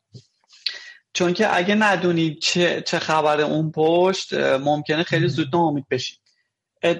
چون 1.16 1.32
که 1.32 1.56
اگه 1.56 1.74
ندونی 1.74 2.34
چه, 2.34 2.82
چه 2.86 2.98
خبر 2.98 3.40
اون 3.40 3.70
پشت 3.70 4.34
ممکنه 4.34 5.02
خیلی 5.02 5.28
زود 5.28 5.56
ناامید 5.56 5.86
بشی 5.90 6.16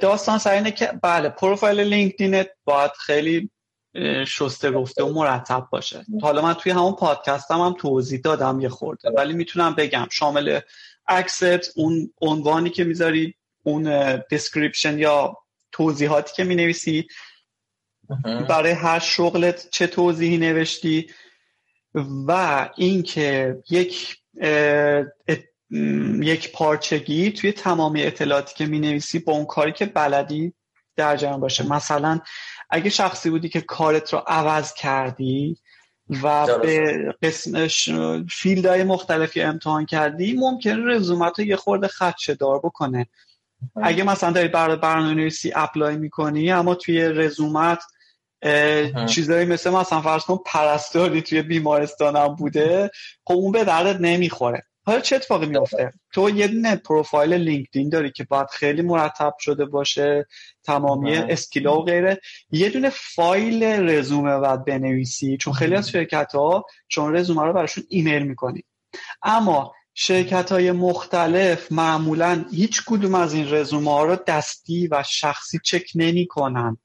داستان 0.01 0.39
سر 0.39 0.53
اینه 0.53 0.71
که 0.71 0.93
بله 1.03 1.29
پروفایل 1.29 1.81
لینکدینت 1.81 2.49
باید 2.65 2.91
خیلی 2.91 3.51
شسته 4.27 4.71
رفته 4.71 5.05
و 5.05 5.13
مرتب 5.13 5.69
باشه. 5.71 6.05
حالا 6.23 6.43
من 6.43 6.55
توی 6.55 6.73
همون 6.73 6.93
پادکستم 6.93 7.61
هم 7.61 7.75
توضیح 7.79 8.21
دادم 8.21 8.61
یه 8.61 8.69
خورده 8.69 9.11
ولی 9.11 9.33
می‌تونم 9.33 9.75
بگم 9.75 10.07
شامل 10.11 10.61
عکست 11.09 11.79
اون 11.79 12.13
عنوانی 12.21 12.71
که 12.71 12.85
می‌ذاری 12.85 13.35
اون 13.63 14.17
description 14.31 14.99
یا 14.99 15.37
توضیحاتی 15.73 16.35
که 16.35 16.45
می‌نویسی 16.45 17.07
برای 18.49 18.73
هر 18.73 18.99
شغلت 18.99 19.69
چه 19.71 19.87
توضیحی 19.87 20.39
نوشتی. 20.39 21.11
و 22.27 22.69
اینکه 22.77 23.59
یک 23.71 24.17
یک 26.21 26.53
پارچگی 26.53 27.31
توی 27.31 27.53
تمامی 27.53 28.03
اطلاعاتی 28.03 28.55
که 28.55 28.67
می 28.67 28.79
نویسی 28.81 29.19
با 29.19 29.33
اون 29.33 29.45
کاری 29.45 29.73
که 29.73 29.87
بلدی 29.87 30.55
در 30.97 31.17
جمع 31.17 31.39
باشه. 31.39 31.69
مثلا 31.69 32.21
اگه 32.71 32.91
شخصی 32.91 33.31
بودی 33.31 33.49
که 33.49 33.61
کارت 33.61 34.13
رو 34.13 34.23
عوض 34.27 34.75
کردی 34.75 35.57
و 36.23 36.59
به 36.59 37.15
قسمش 37.23 37.91
فیلدهای 38.31 38.85
مختلفی 38.85 39.43
امتحان 39.43 39.87
کردی 39.87 40.33
ممکن 40.33 40.89
رزومت 40.89 41.39
رو 41.39 41.45
یه 41.45 41.57
خورده 41.57 41.89
خدشه 41.89 42.35
دار 42.35 42.59
بکنه. 42.59 43.07
اگه 43.83 44.05
مثلا 44.05 44.31
داری 44.31 44.49
برای 44.49 44.77
برنامه 44.77 45.15
نویسی 45.15 45.53
apply 45.55 45.97
می‌کنی 45.97 46.53
اما 46.53 46.75
توی 46.75 47.03
رزومت 47.03 47.83
چیزایی 49.09 49.47
مثل 49.47 49.71
مثلا 49.71 50.01
فرض 50.01 50.25
کن 50.25 50.39
پرستاری 50.47 51.23
توی 51.23 51.43
بیمارستانم 51.43 52.29
بوده 52.29 52.91
خب 53.25 53.35
اون 53.35 53.53
به 53.53 53.65
دردت 53.65 54.01
نمی‌خوره. 54.01 54.63
حالا 54.87 55.01
چه 55.01 55.17
اتفاقی 55.17 55.47
میفته 55.47 55.93
تو 56.13 56.31
یه 56.31 56.49
دونه 56.49 56.77
profile 56.77 57.33
LinkedIn 57.33 57.89
داری 57.89 58.11
که 58.11 58.25
باید 58.25 58.47
خیلی 58.51 58.83
مرتب 58.83 59.35
شده 59.39 59.65
باشه 59.65 60.27
تمامی 60.65 61.17
skill 61.17 61.68
ا 61.68 61.79
و 61.79 61.85
غیره. 61.85 62.21
یه 62.51 62.69
دونه 62.69 62.91
فایل 62.91 63.65
رزومه 63.65 64.39
باید 64.39 64.65
بنویسی 64.65 65.37
چون 65.37 65.53
خیلی 65.53 65.75
از 65.75 65.91
شرکت 65.91 66.35
ها 66.35 66.65
چون 66.89 67.17
رزومه 67.17 67.43
رو 67.43 67.53
براشون 67.53 67.85
ایمیل 67.89 68.23
می‌کنی. 68.23 68.65
اما 69.23 69.73
شرکت 69.95 70.53
های 70.53 70.73
مختلف 70.73 71.73
معمولا 71.73 72.45
هیچ 72.51 72.83
کدوم 72.87 73.15
از 73.15 73.35
این 73.35 73.55
رزومه 73.55 73.91
ها 73.91 74.05
رو 74.05 74.17
دستی 74.27 74.89
و 74.89 75.03
شخصی 75.03 75.59
چک 75.65 75.91
نمی 75.95 76.27
کنن 76.27 76.79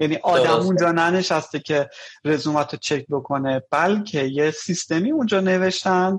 یعنی 0.00 0.16
آدم 0.16 0.60
اونجا 0.60 0.92
ننشسته 0.92 1.58
که 1.58 1.88
رزومت 2.24 2.72
رو 2.72 2.78
چک 2.82 3.06
بکنه 3.10 3.62
بلکه 3.70 4.22
یه 4.22 4.50
سیستمی 4.50 5.12
اونجا 5.12 5.40
نوشتن 5.40 6.18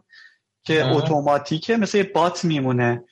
که 0.64 0.86
اتوماتیکه 0.86 1.78
مثل 1.78 1.98
یه 1.98 2.04
بات 2.04 2.46
میمونه 2.46 3.04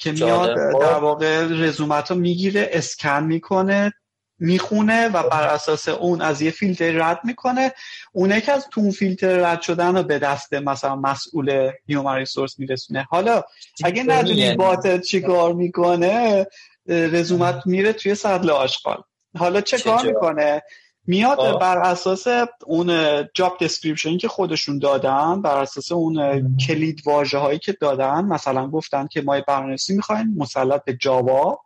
که 0.00 0.12
میاد 0.12 0.54
در 0.80 0.98
واقع 0.98 1.46
رزومت 1.50 2.10
رو 2.10 2.16
می‌گیره 2.16 2.70
اسکن 2.72 3.24
می‌کنه 3.24 3.92
می‌خونه 4.38 5.08
و 5.08 5.28
بر 5.28 5.46
اساس 5.46 5.88
اون 5.88 6.22
از 6.22 6.42
یه 6.42 6.50
فیلتر 6.50 6.92
رد 6.92 7.20
می‌کنه. 7.24 7.72
اونه 8.12 8.40
که 8.40 8.52
از 8.52 8.68
تو 8.68 8.80
اون 8.80 8.90
فیلتر 8.90 9.36
رد 9.50 9.62
شدن 9.62 9.96
رو 9.96 10.02
به 10.02 10.18
دست 10.18 10.54
مثلا 10.54 10.96
مسئول 10.96 11.70
human 11.86 12.16
resource 12.16 12.58
میرسونه. 12.58 13.06
حالا 13.10 13.42
اگه 13.84 14.02
ندونی 14.02 14.56
bot 14.56 15.00
چی 15.00 15.20
کار 15.20 15.52
می‌کنه 15.52 16.46
رزومت 16.86 17.62
میره 17.66 17.92
توی 17.92 18.14
سطل 18.14 18.50
آشغال. 18.50 19.02
حالا 19.38 19.60
چه 19.60 19.78
کار 19.78 20.06
می‌کنه؟ 20.06 20.62
میاد 21.06 21.40
آه. 21.40 21.58
بر 21.58 21.78
اساس 21.78 22.26
اون 22.66 22.88
job 23.34 23.58
description 23.60 24.18
که 24.18 24.28
خودشون 24.28 24.78
دادن 24.78 25.42
بر 25.42 25.62
اساس 25.62 25.92
اون 25.92 26.56
کلید 26.56 27.02
واژه 27.06 27.38
هایی 27.38 27.58
که 27.58 27.72
دادن 27.72 28.24
مثلا 28.24 28.68
گفتن 28.68 29.06
که 29.06 29.22
ما 29.22 29.40
برنامه‌نویسی 29.40 29.96
می‌خوایم 29.96 30.34
مسلط 30.36 30.84
به 30.84 30.96
Java 30.96 31.58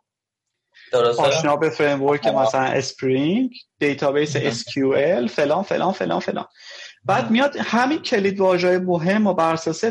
آشنا 1.17 1.55
به 1.55 1.69
framework 1.69 2.27
مثلا 2.27 2.61
Spring 2.61 3.51
database 3.79 4.37
SQL 4.37 5.27
فلان 5.29 5.63
فلان 5.63 5.91
فلان 5.91 6.19
فلان. 6.19 6.45
بعد 7.05 7.31
میاد 7.31 7.57
همین 7.57 7.99
کلید 7.99 8.39
واژه 8.39 8.79
مهم 8.79 9.27
و 9.27 9.33
بر 9.33 9.53
اساس 9.53 9.83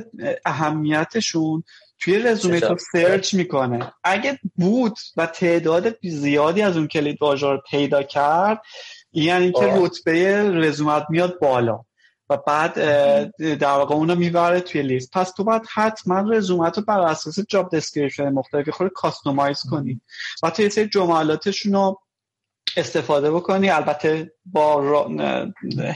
اهمیتشون 0.45 1.65
توی 2.01 2.19
رزومه 2.19 2.61
تو 2.61 2.77
سرچ 2.93 3.35
می‌کنه. 3.35 3.93
اگه 4.05 4.39
بود 4.57 4.99
و 5.17 5.27
تعداد 5.27 5.97
زیادی 6.03 6.63
از 6.63 6.77
اون 6.77 6.89
کلید 6.89 7.19
واژه 7.21 7.47
رو 7.47 7.63
پیدا 7.71 8.03
کرد 8.03 8.63
یعنی 9.13 9.53
که 9.53 9.75
رتبه 9.77 10.43
رزومت 10.43 11.07
میاد 11.11 11.39
بالا 11.41 11.81
و 12.31 12.37
بعد 12.37 12.75
در 13.39 13.69
واقع 13.69 13.95
اونو 13.95 14.15
می‌بره 14.15 14.61
توی 14.61 14.83
لیست. 14.83 15.11
پس 15.13 15.31
تو 15.31 15.45
باید 15.45 15.63
حتما 15.75 16.21
رزومت 16.21 16.79
رو 16.79 16.85
بر 16.85 17.01
اساس 17.01 17.39
job 17.41 17.77
description 17.77 18.29
مختلفی 18.29 18.71
خود 18.71 18.93
customize 18.95 19.63
کنی. 19.71 20.01
و 20.43 20.51
تو 20.51 20.63
یه 20.63 20.69
سری 20.69 20.89
جملاتشون 20.89 21.73
رو 21.73 22.01
استفاده 22.77 23.31
بکنی. 23.31 23.71
البته 23.71 24.33
با 24.47 25.09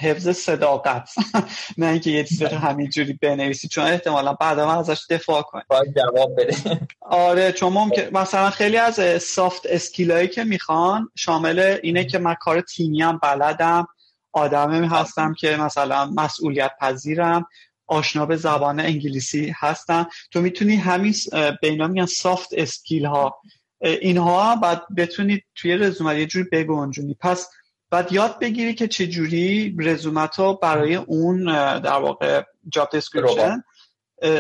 حفظ 0.01 0.29
صداقت. 0.29 1.11
نه 1.79 1.87
اینکه 1.87 2.11
یه 2.11 2.25
چیزی 2.25 2.45
رو 2.45 2.59
همینجوری 2.59 3.13
بنویسی 3.13 3.69
چون 3.69 3.85
احتمالا 3.85 4.33
بعد 4.33 4.61
من 4.61 4.79
ازش 4.79 5.07
دفاع 5.11 5.43
کنی. 5.43 5.63
باید 5.69 5.95
جواب 5.97 6.41
بده. 6.41 6.81
آره 7.01 7.53
چون 7.53 7.73
ممکن 7.73 8.03
مثلا 8.13 8.51
خیلی 8.51 8.77
از 8.77 9.23
soft 9.23 9.67
skill 9.67 10.11
ایی 10.11 10.29
که 10.29 10.45
می‌خوان 10.45 11.11
شامل 11.17 11.79
اینه 11.83 12.05
که 12.05 12.19
من 12.19 12.35
کار 12.35 12.61
تیمی 12.61 13.03
هم 13.03 13.21
بلدم 13.23 13.87
آدمی 14.33 14.87
هستم 14.87 15.35
که 15.35 15.57
مثلا 15.57 16.07
مسئولیت 16.07 16.71
پذیرم 16.81 17.47
آشنا 17.87 18.27
به 18.27 18.37
زبان 18.37 18.81
انگلیسی 18.81 19.55
هستم. 19.59 20.09
تو 20.31 20.41
می‌تونی 20.41 20.77
همین 20.77 21.15
به 21.33 21.69
اینا 21.69 21.87
میگن 21.87 22.07
soft 22.07 22.49
skill 22.53 23.07
ها 23.07 23.41
اینها 23.83 24.57
بعد 24.57 24.83
بتونید 24.97 25.45
توی 25.55 25.77
رزومت 25.77 26.17
یه 26.17 26.27
جوری 26.27 26.49
بگنجونی 26.53 27.17
پس 27.21 27.49
بعد 27.91 28.13
یاد 28.13 28.39
بگیری 28.39 28.75
که 28.75 28.89
چه 28.89 29.07
جوری 29.07 29.77
رزومت 29.79 30.37
ها 30.37 30.53
برای 30.53 30.95
اون 30.95 31.45
در 31.81 31.99
واقع 31.99 32.43
job 32.69 32.89
description 32.93 33.65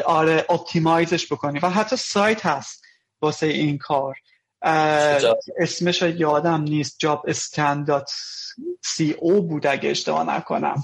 آره 0.04 0.46
optimize 0.50 1.16
ش 1.16 1.32
بکنی. 1.32 1.58
و 1.58 1.70
حتی 1.70 1.96
سایت 1.96 2.46
هست 2.46 2.82
واسه 3.22 3.46
این 3.46 3.78
کار. 3.78 4.16
اسمش 5.58 6.02
یادم 6.02 6.62
نیست. 6.62 6.96
Jobscan 6.98 7.84
dot 7.84 8.10
co 8.84 9.42
بود 9.42 9.66
اگه 9.66 9.90
اشتباه 9.90 10.36
نکنم. 10.36 10.82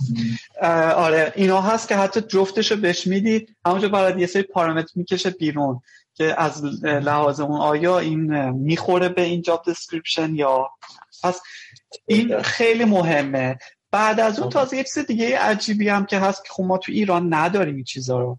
آره 0.94 1.32
اینا 1.36 1.60
هست 1.60 1.88
که 1.88 1.96
حتی 1.96 2.20
جفتشو 2.20 2.76
بهش 2.76 3.06
می‌دید 3.06 3.56
همونجا 3.66 3.88
برای 3.88 4.20
یه 4.20 4.26
سری 4.26 4.42
پارامتر 4.42 4.92
می‌کشه 4.94 5.30
بیرون. 5.30 5.80
که 6.18 6.40
از 6.40 6.64
لحاظ 6.84 7.40
اون 7.40 7.60
آیا 7.60 7.98
این 7.98 8.50
می‌خوره 8.50 9.08
به 9.08 9.22
این 9.22 9.42
job 9.42 9.62
description 9.68 10.34
یا 10.34 10.70
پس 11.22 11.40
این 12.06 12.42
خیلی 12.42 12.84
مهمه. 12.84 13.58
بعد 13.90 14.20
از 14.20 14.38
اون 14.38 14.50
تازه 14.50 14.76
یه 14.76 14.84
چیز 14.84 14.98
دیگه 14.98 15.38
عجیبی 15.38 15.88
هم 15.88 16.06
که 16.06 16.18
هست 16.18 16.44
که 16.44 16.50
خب 16.52 16.62
ما 16.62 16.78
تو 16.78 16.92
ایران 16.92 17.34
نداریم 17.34 17.74
این 17.74 17.84
چیزا 17.84 18.18
رو. 18.18 18.38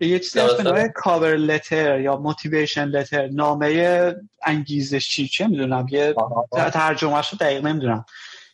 یه 0.00 0.18
چیزی 0.18 0.40
هست 0.40 0.56
به 0.56 0.92
cover 0.94 1.36
letter 1.36 2.00
یا 2.00 2.16
motivation 2.16 2.84
letter 2.84 3.26
نامه 3.26 4.14
انگیزشی 4.42 5.28
چه 5.28 5.46
می‌دونم 5.46 5.86
یه 5.90 6.14
ترجمهش 6.52 7.28
رو 7.28 7.38
دقیق 7.38 7.66
نمی‌دونم. 7.66 8.04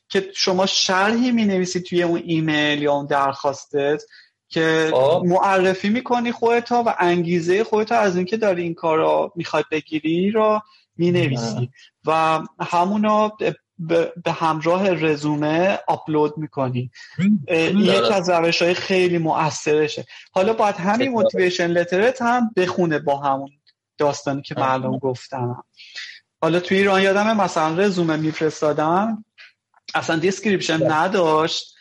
که 0.08 0.30
شما 0.34 0.66
شرحی 0.66 1.30
می 1.30 1.44
نویسی 1.44 1.80
توی 1.80 2.02
اون 2.02 2.22
ایمیل 2.24 2.82
یا 2.82 2.92
اون 2.92 3.06
درخواستت 3.06 4.02
که 4.50 4.90
آه. 4.94 5.22
معرفی 5.22 5.88
می‌کنی 5.88 6.32
خودتا 6.32 6.82
و 6.86 6.94
انگیزه 6.98 7.64
خودتا 7.64 7.96
از 7.96 8.16
اینکه 8.16 8.36
داری 8.36 8.62
این 8.62 8.74
کار 8.74 8.98
رو 8.98 9.32
می‌خواد 9.36 9.64
بگیری 9.70 10.30
رو 10.30 10.60
می 10.96 11.10
نویسی 11.10 11.70
و 12.06 12.40
همونو 12.60 13.30
به 14.24 14.32
همراه 14.32 14.90
رزومه 14.90 15.78
آپلود 15.88 16.38
می‌کنی. 16.38 16.90
این 17.48 17.78
یک 17.78 18.12
از 18.12 18.30
روش 18.30 18.62
های 18.62 18.74
خیلی 18.74 19.18
مؤثرشه. 19.18 20.06
حالا 20.32 20.52
باید 20.52 20.76
همین 20.76 21.10
موتیویشن 21.10 21.66
لترت 21.66 22.22
هم 22.22 22.50
بخونه 22.56 22.98
با 22.98 23.16
همون 23.16 23.50
داستانی 23.98 24.42
که 24.42 24.54
معلوم 24.54 24.98
گفتم. 24.98 25.64
حالا 26.42 26.60
توی 26.60 26.78
ایران 26.78 27.02
یادم 27.02 27.36
مثلا 27.36 27.74
رزومه 27.78 28.16
میفرستادم 28.16 29.24
اصلا 29.94 30.16
دیسکریپشن 30.16 30.92
نداشت. 30.92 31.76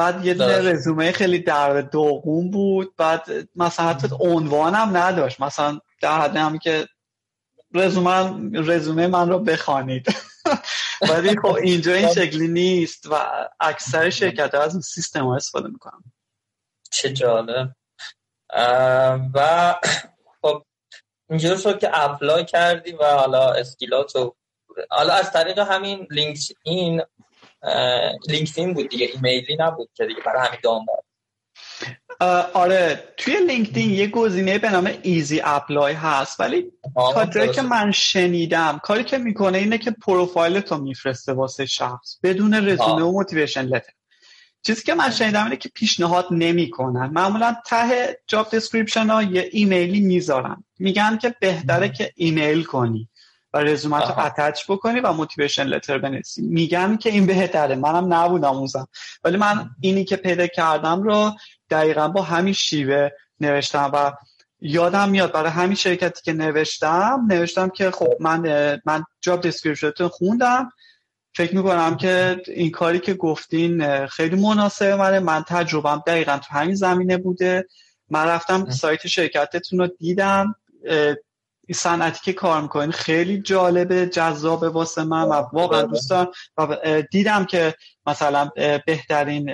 بعد 0.00 0.24
یه 0.24 0.34
رزومه 0.34 1.12
خیلی 1.12 1.38
در 1.38 1.80
دوغون 1.80 2.50
بود. 2.50 2.96
بعد 2.96 3.48
مثلا 3.56 3.86
حتی 3.86 4.08
عنوانم 4.20 4.96
نداشت. 4.96 5.40
مثلا 5.40 5.80
در 6.02 6.20
حد 6.20 6.36
همی 6.36 6.58
که 6.58 6.88
رزومه 7.74 8.50
رزومه 8.54 9.06
من 9.06 9.28
رو 9.28 9.38
بخوانید. 9.38 10.06
ولی 11.10 11.36
خب 11.42 11.54
اینجا 11.54 11.94
این 11.94 12.08
شکلی 12.08 12.48
نیست 12.48 13.06
و 13.10 13.14
اکثر 13.60 14.10
شرکت 14.10 14.54
از 14.54 14.74
این 14.74 14.82
سیستم 14.82 15.26
ها 15.26 15.36
استفاده 15.36 15.68
می‌کنم 15.68 16.04
چه 16.90 17.12
جالب. 17.12 17.70
و 19.34 19.74
خب 20.42 20.62
اینجور 21.30 21.56
شد 21.56 21.78
که 21.78 21.90
اپلای 21.92 22.44
کردی 22.44 22.92
و 22.92 23.04
حالا 23.04 23.52
اسکیلاتو 23.52 24.36
حالا 24.90 25.12
از 25.12 25.32
طریق 25.32 25.58
همین 25.58 26.06
لینک 26.10 26.38
این 26.62 27.02
LinkedIn 28.28 28.74
بود 28.74 28.88
دیگه 28.88 29.10
ایمیلی 29.14 29.56
نبود 29.58 29.90
که 29.94 30.06
دیگه 30.06 30.20
برای 30.26 30.46
همین 30.46 30.60
دانلود. 30.62 31.04
آره 32.54 33.04
توی 33.16 33.36
LinkedIn 33.46 33.90
یه 33.90 34.06
گزینه 34.06 34.58
به 34.58 34.70
نام 34.70 34.90
easy 35.02 35.40
apply 35.44 35.92
هست 35.92 36.40
ولی 36.40 36.72
کاری 37.14 37.48
که 37.52 37.62
من 37.62 37.92
شنیدم 37.92 38.80
کاری 38.82 39.04
که 39.04 39.18
می‌کنه 39.18 39.58
اینه 39.58 39.78
که 39.78 39.90
پروفایل 39.90 40.60
تو 40.60 40.78
میفرسته 40.78 41.32
واسه 41.32 41.66
شخص 41.66 42.18
بدون 42.22 42.54
رزومه 42.54 43.02
و 43.02 43.12
motivation 43.12 43.62
letter 43.62 43.92
چیزی 44.62 44.82
که 44.82 44.94
من 44.94 45.10
شنیدم 45.10 45.44
اینه 45.44 45.56
که 45.56 45.68
پیشنهاد 45.68 46.26
نمی‌کنن. 46.30 47.10
معمولا 47.12 47.56
ته 47.66 48.18
job 48.26 48.50
description 48.50 49.06
ها 49.06 49.22
یه 49.22 49.48
ایمیلی 49.52 50.00
می‌ذارن. 50.00 50.64
میگن 50.78 51.18
که 51.18 51.34
بهتره 51.40 51.88
که 51.88 52.12
ایمیل 52.14 52.64
کنی. 52.64 53.08
و 53.54 53.58
رزومت 53.58 54.02
رو 54.02 54.18
attach 54.18 54.64
بکنی 54.68 55.00
و 55.00 55.12
motivation 55.12 55.64
letter 55.64 55.98
بنویسی. 55.98 56.42
میگن 56.42 56.96
که 56.96 57.10
این 57.10 57.26
بهتره. 57.26 57.74
منم 57.74 58.14
نبودم 58.14 58.56
اونزم 58.56 58.88
ولی 59.24 59.36
من 59.36 59.70
اینی 59.80 60.04
که 60.04 60.16
پیدا 60.16 60.46
کردم 60.46 61.02
رو 61.02 61.32
دقیقا 61.70 62.08
با 62.08 62.22
همین 62.22 62.54
شیوه 62.54 63.08
نوشتم 63.40 63.90
و 63.94 64.12
یادم 64.60 65.08
میاد 65.08 65.32
برای 65.32 65.50
همین 65.50 65.74
شرکتی 65.74 66.22
که 66.22 66.32
نوشتم 66.32 67.26
نوشتم 67.28 67.68
که 67.68 67.90
خب 67.90 68.12
من 68.20 68.40
من 68.84 69.04
job 69.20 69.40
description 69.40 69.93
تون 69.93 70.08
خوندم. 70.08 70.72
فکر 71.34 71.56
می‌کنم 71.56 71.96
که 71.96 72.42
این 72.46 72.70
کاری 72.70 72.98
که 72.98 73.14
گفتین 73.14 74.06
خیلی 74.06 74.36
مناسبه 74.36 74.96
منه 74.96 75.20
من 75.20 75.44
تجربم 75.48 76.02
دقیقا 76.06 76.38
تو 76.38 76.54
همین 76.54 76.74
زمینه 76.74 77.16
بوده. 77.16 77.66
من 78.10 78.26
رفتم 78.26 78.70
سایت 78.70 79.06
شرکتتون 79.06 79.78
رو 79.78 79.86
دیدم. 79.86 80.54
این 81.70 81.74
صنعتی 81.76 82.20
که 82.22 82.32
کار 82.32 82.60
می‌کنین 82.60 82.90
خیلی 82.90 83.42
جالبه 83.42 84.06
جذابه 84.06 84.68
واسه 84.68 85.04
من 85.04 85.22
و 85.22 85.32
واقعا 85.52 85.82
دوست 85.82 86.10
دارم 86.10 86.30
و 86.56 86.76
دیدم 87.10 87.44
که 87.44 87.74
مثلا 88.06 88.50
بهترین 88.86 89.52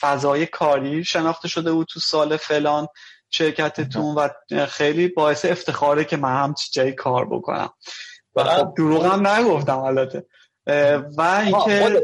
فضای 0.00 0.46
کاری 0.46 1.04
شناخته 1.04 1.48
شده 1.48 1.72
بود 1.72 1.86
تو 1.90 2.00
سال 2.00 2.36
فلان 2.36 2.86
شرکتتون 3.30 4.14
و 4.14 4.28
خیلی 4.66 5.08
باعث 5.08 5.44
افتخاره 5.44 6.04
که 6.04 6.16
من 6.16 6.42
هم 6.42 6.54
جایی 6.72 6.92
کار 6.92 7.28
بکنم. 7.28 7.70
و 8.36 8.44
خب 8.44 8.74
دروغ 8.76 9.06
هم 9.06 9.26
نگفتم 9.26 9.78
البته. 9.78 10.26
و 11.16 11.42
اینکه 11.44 12.02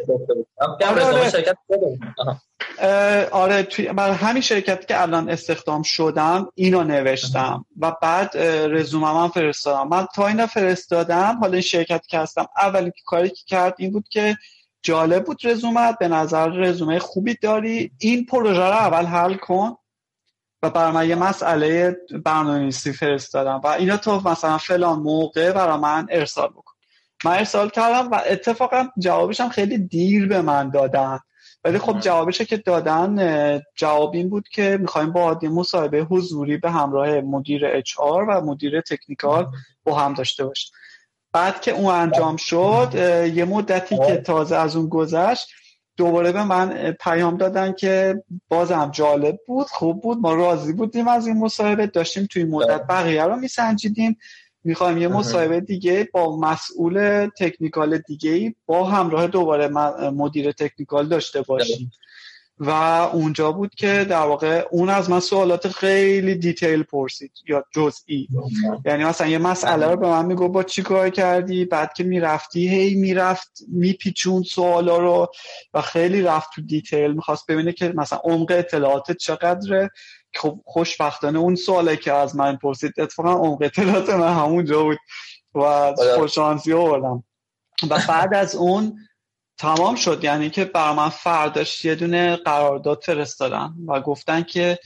آره 3.32 3.62
توی 3.62 3.92
برای 3.92 4.14
همین 4.14 4.42
شرکتی 4.42 4.86
که 4.86 5.02
الان 5.02 5.30
استخدام 5.30 5.82
شدم 5.82 6.48
اینو 6.54 6.84
نوشتم. 6.84 7.64
و 7.80 7.92
بعد 8.02 8.36
رزومه 8.70 9.12
من 9.12 9.28
فرستادم. 9.28 9.88
من 9.88 10.06
تا 10.14 10.26
اینا 10.26 10.46
فرستادم 10.46 11.38
حالا 11.40 11.52
این 11.52 11.60
شرکتی 11.60 12.08
که 12.08 12.18
هستم 12.18 12.46
اولین 12.56 12.92
کاری 13.06 13.28
که 13.28 13.42
کرد 13.46 13.74
این 13.78 13.92
بود 13.92 14.08
که 14.08 14.36
جالب 14.82 15.24
بود 15.24 15.40
رزومت 15.44 15.98
به 15.98 16.08
نظر 16.08 16.48
رزومه 16.48 16.98
خوبی 16.98 17.34
داری. 17.34 17.92
این 17.98 18.26
پروژه 18.26 18.60
رو 18.60 18.72
اول 18.72 19.04
حل 19.04 19.34
کن 19.34 19.76
و 20.62 20.70
برای 20.70 20.92
من 20.92 21.08
یه 21.08 21.14
مسئله 21.14 21.96
برنامه‌نویسی 22.24 22.92
فرستادم. 22.92 23.60
و 23.64 23.66
اینا 23.66 23.96
تو 23.96 24.28
مثلا 24.28 24.58
فلان 24.58 24.98
موقع 24.98 25.52
برای 25.52 25.78
من 25.78 26.06
ارسال 26.10 26.48
بکن. 26.48 26.72
من 27.24 27.32
ارسال 27.32 27.68
کردم 27.68 28.10
و 28.10 28.20
اتفاقا 28.26 28.88
جوابشم 28.98 29.48
خیلی 29.48 29.78
دیر 29.78 30.28
به 30.28 30.42
من 30.42 30.70
دادن. 30.70 31.18
ولی 31.64 31.78
خب 31.78 32.00
جوابش 32.00 32.42
که 32.42 32.56
دادن 32.56 33.62
جواب 33.76 34.14
این 34.14 34.28
بود 34.28 34.48
که 34.48 34.78
می‌خوایم 34.80 35.12
با 35.12 35.38
یه 35.42 35.48
مصاحبه 35.48 36.00
حضوری 36.00 36.56
به 36.56 36.70
همراه 36.70 37.20
مدیر 37.20 37.66
اچ 37.66 37.98
و 38.00 38.40
مدیر 38.40 38.80
تکنیکال 38.80 39.46
با 39.84 39.98
هم 39.98 40.14
داشته 40.14 40.44
باشیم. 40.44 40.72
بعد 41.32 41.60
که 41.60 41.70
اون 41.70 41.94
انجام 41.94 42.36
شد 42.36 42.90
یه 43.34 43.44
مدتی 43.44 43.98
که 44.06 44.16
تازه 44.16 44.56
از 44.56 44.76
اون 44.76 44.88
گذشت 44.88 45.48
دوباره 45.96 46.32
به 46.32 46.44
من 46.44 46.92
پیام 46.92 47.36
دادن 47.36 47.72
که 47.72 48.22
بازم 48.48 48.90
جالب 48.90 49.38
بود 49.46 49.66
خوب 49.66 50.02
بود 50.02 50.18
ما 50.18 50.34
راضی 50.34 50.72
بودیم 50.72 51.08
از 51.08 51.26
این 51.26 51.38
مصاحبه 51.38 51.86
داشتیم 51.86 52.26
توی 52.30 52.44
مدت 52.44 52.86
بقیه 52.86 53.24
رو 53.24 53.36
میسنجیدیم. 53.36 54.16
می‌خوایم 54.64 54.98
یه 54.98 55.08
مصاحبه 55.08 55.60
دیگه 55.60 56.08
با 56.12 56.36
مسئول 56.36 57.28
تکنیکال 57.38 57.98
دیگه 57.98 58.54
با 58.66 58.84
همراه 58.84 59.26
دوباره 59.26 59.68
مدیر 60.10 60.52
technical 60.52 61.08
داشته 61.08 61.42
باشیم. 61.42 61.92
و 62.58 62.70
اونجا 63.12 63.52
بود 63.52 63.74
که 63.74 64.06
در 64.10 64.26
واقع 64.26 64.64
اون 64.70 64.90
از 64.90 65.10
من 65.10 65.20
سوالات 65.20 65.68
خیلی 65.68 66.34
detail 66.34 66.82
پرسید 66.82 67.32
یا 67.48 67.64
جزئی. 67.74 68.28
یعنی 68.84 69.04
مثلا 69.04 69.26
یه 69.26 69.38
مسئله 69.38 69.86
رو 69.86 69.96
به 69.96 70.08
من 70.08 70.26
می‌گفت 70.26 70.48
بابا 70.48 70.62
چی 70.62 70.82
کار 70.82 71.10
کردی؟ 71.10 71.64
بعد 71.64 71.92
که 71.92 72.04
می‌رفتی 72.04 72.68
هی 72.68 72.94
می‌رفت 72.94 73.58
می‌پیچوند 73.68 74.42
سوالا 74.42 74.98
رو 74.98 75.28
و 75.74 75.80
خیلی 75.80 76.22
رفت 76.22 76.50
تو 76.54 76.62
detail 76.62 77.12
می‌خواست 77.12 77.46
ببینه 77.46 77.72
که 77.72 77.92
مثلا 77.96 78.18
عمق 78.24 78.50
اطلاعاتت 78.50 79.16
چقدره. 79.16 79.90
خب 80.36 80.60
خوشبختانه 80.64 81.38
اون 81.38 81.54
سواله 81.54 81.96
که 81.96 82.12
از 82.12 82.36
من 82.36 82.56
پرسید 82.56 83.00
اتفاقا 83.00 83.32
عمق 83.32 83.62
اطلاعات 83.62 84.10
من 84.10 84.32
همونجا 84.32 84.82
بود 84.82 84.98
و 85.54 85.60
آره. 85.60 86.14
خوشانسی 86.14 86.72
آوردم. 86.72 87.24
و 87.90 87.98
بعد 88.08 88.34
از 88.34 88.54
اون 88.56 88.98
تمام 89.58 89.94
شد. 89.94 90.24
یعنی 90.24 90.50
که 90.50 90.64
برای 90.64 90.96
من 90.96 91.08
فرداش 91.08 91.84
یه 91.84 91.94
دونه 91.94 92.36
قرارداد 92.36 93.02
فرستادن 93.02 93.74
و 93.88 94.00
گفتن 94.00 94.42
که 94.42 94.78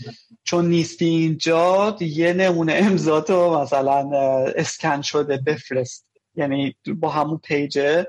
چون 0.44 0.68
نیستی 0.68 1.04
اینجا 1.04 1.96
یه 2.00 2.32
نمونه 2.32 2.72
امضا 2.72 3.24
مثلا 3.62 4.10
اسکن 4.56 5.02
شده 5.02 5.36
بفرست. 5.36 6.08
یعنی 6.34 6.76
با 6.96 7.08
همون 7.08 7.38
پیجه. 7.38 8.06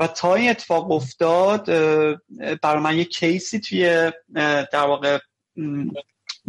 و 0.00 0.06
تا 0.06 0.34
این 0.34 0.50
اتفاق 0.50 0.90
افتاد 0.90 1.64
برای 2.62 2.82
من 2.82 2.98
یه 2.98 3.04
کیسی 3.04 3.60
توی 3.60 4.12
در 4.72 4.86
واقع 4.86 5.18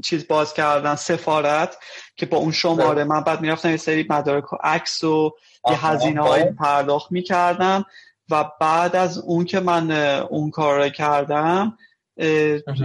چیز 0.04 0.28
باز 0.28 0.54
کردن 0.54 0.96
سفارت 0.96 1.78
که 2.16 2.26
با 2.26 2.38
اون 2.38 2.52
شماره 2.52 3.04
من 3.04 3.22
بعد 3.22 3.42
می‌رفتم 3.42 3.70
یه 3.70 3.78
سری 3.78 4.06
مدارک 4.10 4.54
و 4.54 4.58
عکس 4.64 5.04
و 5.04 5.32
یه 5.70 5.86
هزینه 5.86 6.22
های 6.22 6.44
پرداخت 6.44 7.12
می‌کردم 7.12 7.86
و 8.30 8.52
بعد 8.62 8.96
از 8.96 9.18
اون 9.18 9.46
که 9.46 9.60
من 9.60 9.92
اون 10.22 10.50
کار 10.50 10.84
رو 10.84 10.90
کردم 10.90 11.78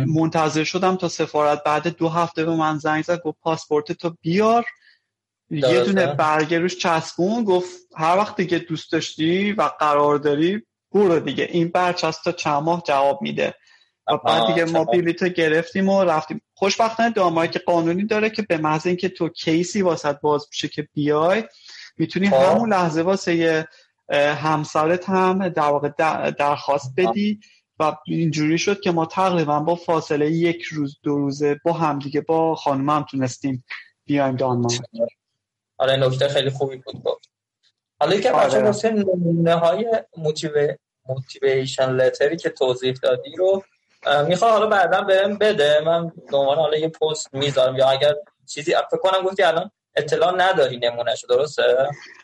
منتظر 0.06 0.64
شدم 0.64 0.96
تا 0.96 1.08
سفارت. 1.08 1.64
بعد 1.64 1.96
دو 1.96 2.08
هفته 2.08 2.44
به 2.44 2.56
من 2.56 2.78
زنگ 2.78 3.04
زد 3.04 3.22
گفت 3.22 3.38
پاسپورت 3.40 3.92
تو 3.92 4.16
بیار. 4.20 4.66
یه 5.50 5.84
دونه 5.84 6.06
برگه 6.06 6.58
روش 6.58 6.76
چسبون. 6.76 7.44
گفت 7.44 7.76
هر 7.96 8.16
وقت 8.16 8.36
دیگه 8.36 8.58
دوست 8.58 8.92
داشتی 8.92 9.52
و 9.52 9.62
قرار 9.62 10.16
داری 10.16 10.62
برو 10.92 11.20
دیگه. 11.20 11.44
این 11.44 11.68
برچسب 11.68 12.22
تا 12.22 12.32
چند 12.32 12.62
ماه 12.62 12.82
جواب 12.86 13.22
میده. 13.22 13.54
و 14.10 14.16
بعد 14.16 14.46
دیگه 14.46 14.64
ما 14.64 14.84
بلیط 14.84 15.24
گرفتیم 15.24 15.88
و 15.88 16.04
رفتیم. 16.04 16.42
خوشبختانه 16.54 17.10
دانمارک 17.10 17.58
قانونی 17.58 18.06
داره 18.06 18.30
که 18.30 18.42
به 18.42 18.58
محض 18.58 18.86
اینکه 18.86 19.08
تو 19.08 19.28
کیسی 19.28 19.82
واسط 19.82 20.20
باز 20.20 20.46
میشه 20.52 20.68
که 20.68 20.88
بیای 20.94 21.44
می‌تونی 21.98 22.30
خب. 22.30 22.36
همون 22.36 22.72
لحظه 22.72 23.02
واسه 23.02 23.66
همسرت 24.12 25.08
هم 25.08 25.48
در 25.48 25.62
واقع 25.62 25.88
درخواست 26.30 26.94
بدی 26.96 27.40
و 27.78 27.96
اینجوری 28.06 28.58
شد 28.58 28.80
که 28.80 28.90
ما 28.90 29.06
تقریبا 29.06 29.60
با 29.60 29.74
فاصله 29.74 30.30
یک 30.30 30.62
روز 30.62 30.98
دو 31.02 31.18
روزه 31.18 31.60
با 31.64 31.72
هم 31.72 31.98
دیگه 31.98 32.20
با 32.20 32.54
خانم 32.54 32.90
هم 32.90 33.06
تونستیم 33.10 33.64
بیایم 34.04 34.36
دانمارک. 34.36 34.80
آره 35.78 35.96
نکته 35.96 36.28
خیلی 36.28 36.50
خوبی 36.50 36.76
بود 36.76 37.02
گفت. 37.04 37.30
حالا 38.00 38.20
که. 38.20 38.32
بچه 38.32 38.90
نمونه 38.90 39.54
های 39.54 39.86
موتیویشن 41.08 41.90
لتری 41.90 42.36
که 42.36 42.50
توضیح 42.50 42.94
دادی 43.02 43.36
رو 43.36 43.62
می‌خوام 44.26 44.52
حالا 44.52 44.66
بعدا 44.66 45.02
بهم 45.02 45.38
بده. 45.38 45.80
من 45.86 46.12
دوباره 46.30 46.60
حالا 46.60 46.76
یه 46.76 46.88
پست 46.88 47.34
می‌ذارم 47.34 47.76
یا 47.76 47.88
اگر 47.88 48.14
چیزی 48.46 48.74
فکر 48.90 49.00
کنم 49.00 49.22
گفتی 49.22 49.42
الان 49.42 49.70
اطلاع 49.96 50.34
نداری 50.36 50.78
نمونهشو 50.78 51.26
درسته؟ 51.26 51.62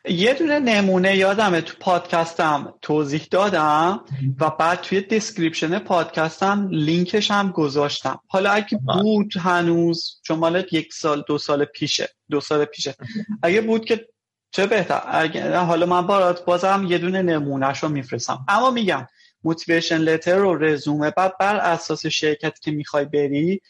یه 0.05 0.35
دونه 0.35 0.59
نمونه 0.59 1.17
یادمه 1.17 1.61
تو 1.61 1.75
پادکستم 1.81 2.75
توضیح 2.83 3.27
دادم 3.31 4.05
و 4.41 4.51
بعد 4.51 4.81
توی 4.81 5.01
description 5.01 5.79
پادکستم 5.79 6.69
لینکش 6.71 7.31
هم 7.31 7.51
گذاشتم. 7.51 8.21
حالا 8.29 8.51
اگه 8.51 8.79
بود 8.87 9.33
هنوز 9.41 10.21
چون 10.23 10.39
مال 10.39 10.73
یک 10.73 10.93
سال 10.93 11.25
دو 11.27 11.39
سال 11.39 11.65
پیشه 11.65 12.09
دو 12.31 12.41
سال 12.41 12.65
پیشه. 12.65 12.95
اگه 13.43 13.61
بود 13.61 13.85
که 13.85 14.09
چه 14.51 14.67
بهتر؟ 14.67 15.03
اگه 15.07 15.57
حالا 15.57 15.87
من 15.87 16.07
برات 16.07 16.45
بازم 16.45 16.87
یه 16.89 16.99
دونه 16.99 17.23
نمونهش 17.23 17.79
رو 17.79 17.89
میفرستم. 17.89 18.45
اما 18.49 18.71
میگم 18.71 19.07
motivation 19.45 19.99
letter 19.99 20.37
رو 20.37 20.65
رزومه 20.65 21.11
بعد 21.11 21.39
بر 21.39 21.57
اساس 21.57 22.07
شرکت 22.07 22.61
که 22.61 22.71
می‌خوای 22.71 23.05
بری 23.05 23.61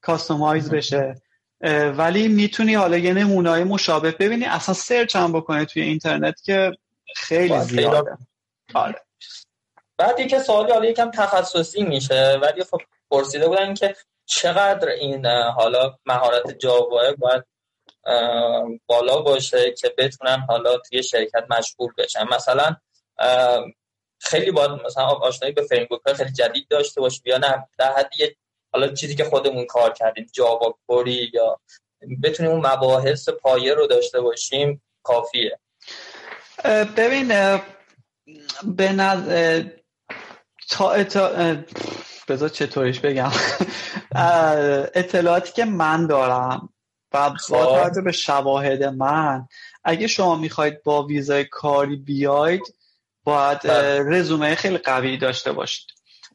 customize 0.00 0.70
بشه. 0.70 1.14
ولی 1.96 2.28
می‌تونی 2.28 2.74
حالا 2.74 2.96
یه 2.96 3.14
نمونه‌های 3.14 3.64
مشابه 3.64 4.10
ببینی. 4.10 4.44
اصلا 4.44 4.74
سرچ 4.74 5.16
هم 5.16 5.32
بکنی 5.32 5.66
توی 5.66 5.82
اینترنت 5.82 6.42
که 6.42 6.72
خیلی 7.16 7.60
زیاده. 7.60 8.18
آره. 8.74 9.02
بعد 9.98 10.20
یکی 10.20 10.38
سوالی 10.38 10.72
حالا 10.72 10.88
یکم 10.88 11.10
تخصصی 11.10 11.82
میشه 11.82 12.38
ولی 12.42 12.64
خب 12.64 12.80
پرسیده 13.10 13.48
بودن 13.48 13.74
که 13.74 13.96
چقدر 14.26 14.88
این 14.88 15.26
حالا 15.26 15.96
مهارت 16.06 16.58
Java 16.58 17.14
باید 17.20 17.44
بالا 18.86 19.20
باشه 19.20 19.74
که 19.78 19.94
بتونن 19.98 20.44
حالا 20.48 20.78
توی 20.78 21.02
شرکت 21.02 21.44
مشغول 21.50 21.92
بشن. 21.98 22.24
مثلا 22.34 22.76
خیلی 24.22 24.50
باید 24.50 24.70
مثلا 24.70 25.04
آشنایی 25.04 25.54
به 25.54 25.62
framework 25.62 26.12
خیلی 26.16 26.32
جدید 26.32 26.68
داشته 26.68 27.00
باشه 27.00 27.20
یا 27.24 27.38
نه؟ 27.38 27.68
در 27.78 27.92
حد 27.92 28.10
حالا 28.72 28.88
چیزی 28.88 29.14
که 29.14 29.24
خودمون 29.24 29.66
کار 29.66 29.92
کردیم 29.92 30.26
جاوا 30.32 30.78
کوری 30.86 31.30
یا 31.34 31.60
بتونیم 32.22 32.52
اون 32.52 32.66
مباحث 32.66 33.28
پایه 33.28 33.74
رو 33.74 33.86
داشته 33.86 34.20
باشیم 34.20 34.82
کافیه. 35.02 35.58
ببین 36.96 37.58
به 38.64 38.92
نظر 38.92 39.64
تا 40.68 40.90
اتا... 40.92 41.56
بذار 42.28 42.48
چطوریش 42.48 43.00
بگم. 43.00 43.30
اطلاعاتی 44.94 45.52
که 45.52 45.64
من 45.64 46.06
دارم 46.06 46.68
و 47.14 47.30
با 47.30 47.36
خب. 47.36 47.54
توجه 47.54 48.00
به 48.00 48.12
شواهد 48.12 48.84
من 48.84 49.48
اگه 49.84 50.06
شما 50.06 50.36
می‌خواید 50.36 50.82
با 50.82 51.02
ویزای 51.02 51.44
کاری 51.44 51.96
بیاید 51.96 52.74
باید 53.24 53.58
بله. 53.62 54.18
رزومه 54.18 54.54
خیلی 54.54 54.78
قوی 54.78 55.16
داشته 55.16 55.52
باشید. 55.52 55.86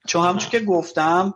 چون 0.07 0.27
همچون 0.27 0.49
که 0.49 0.59
گفتم 0.59 1.33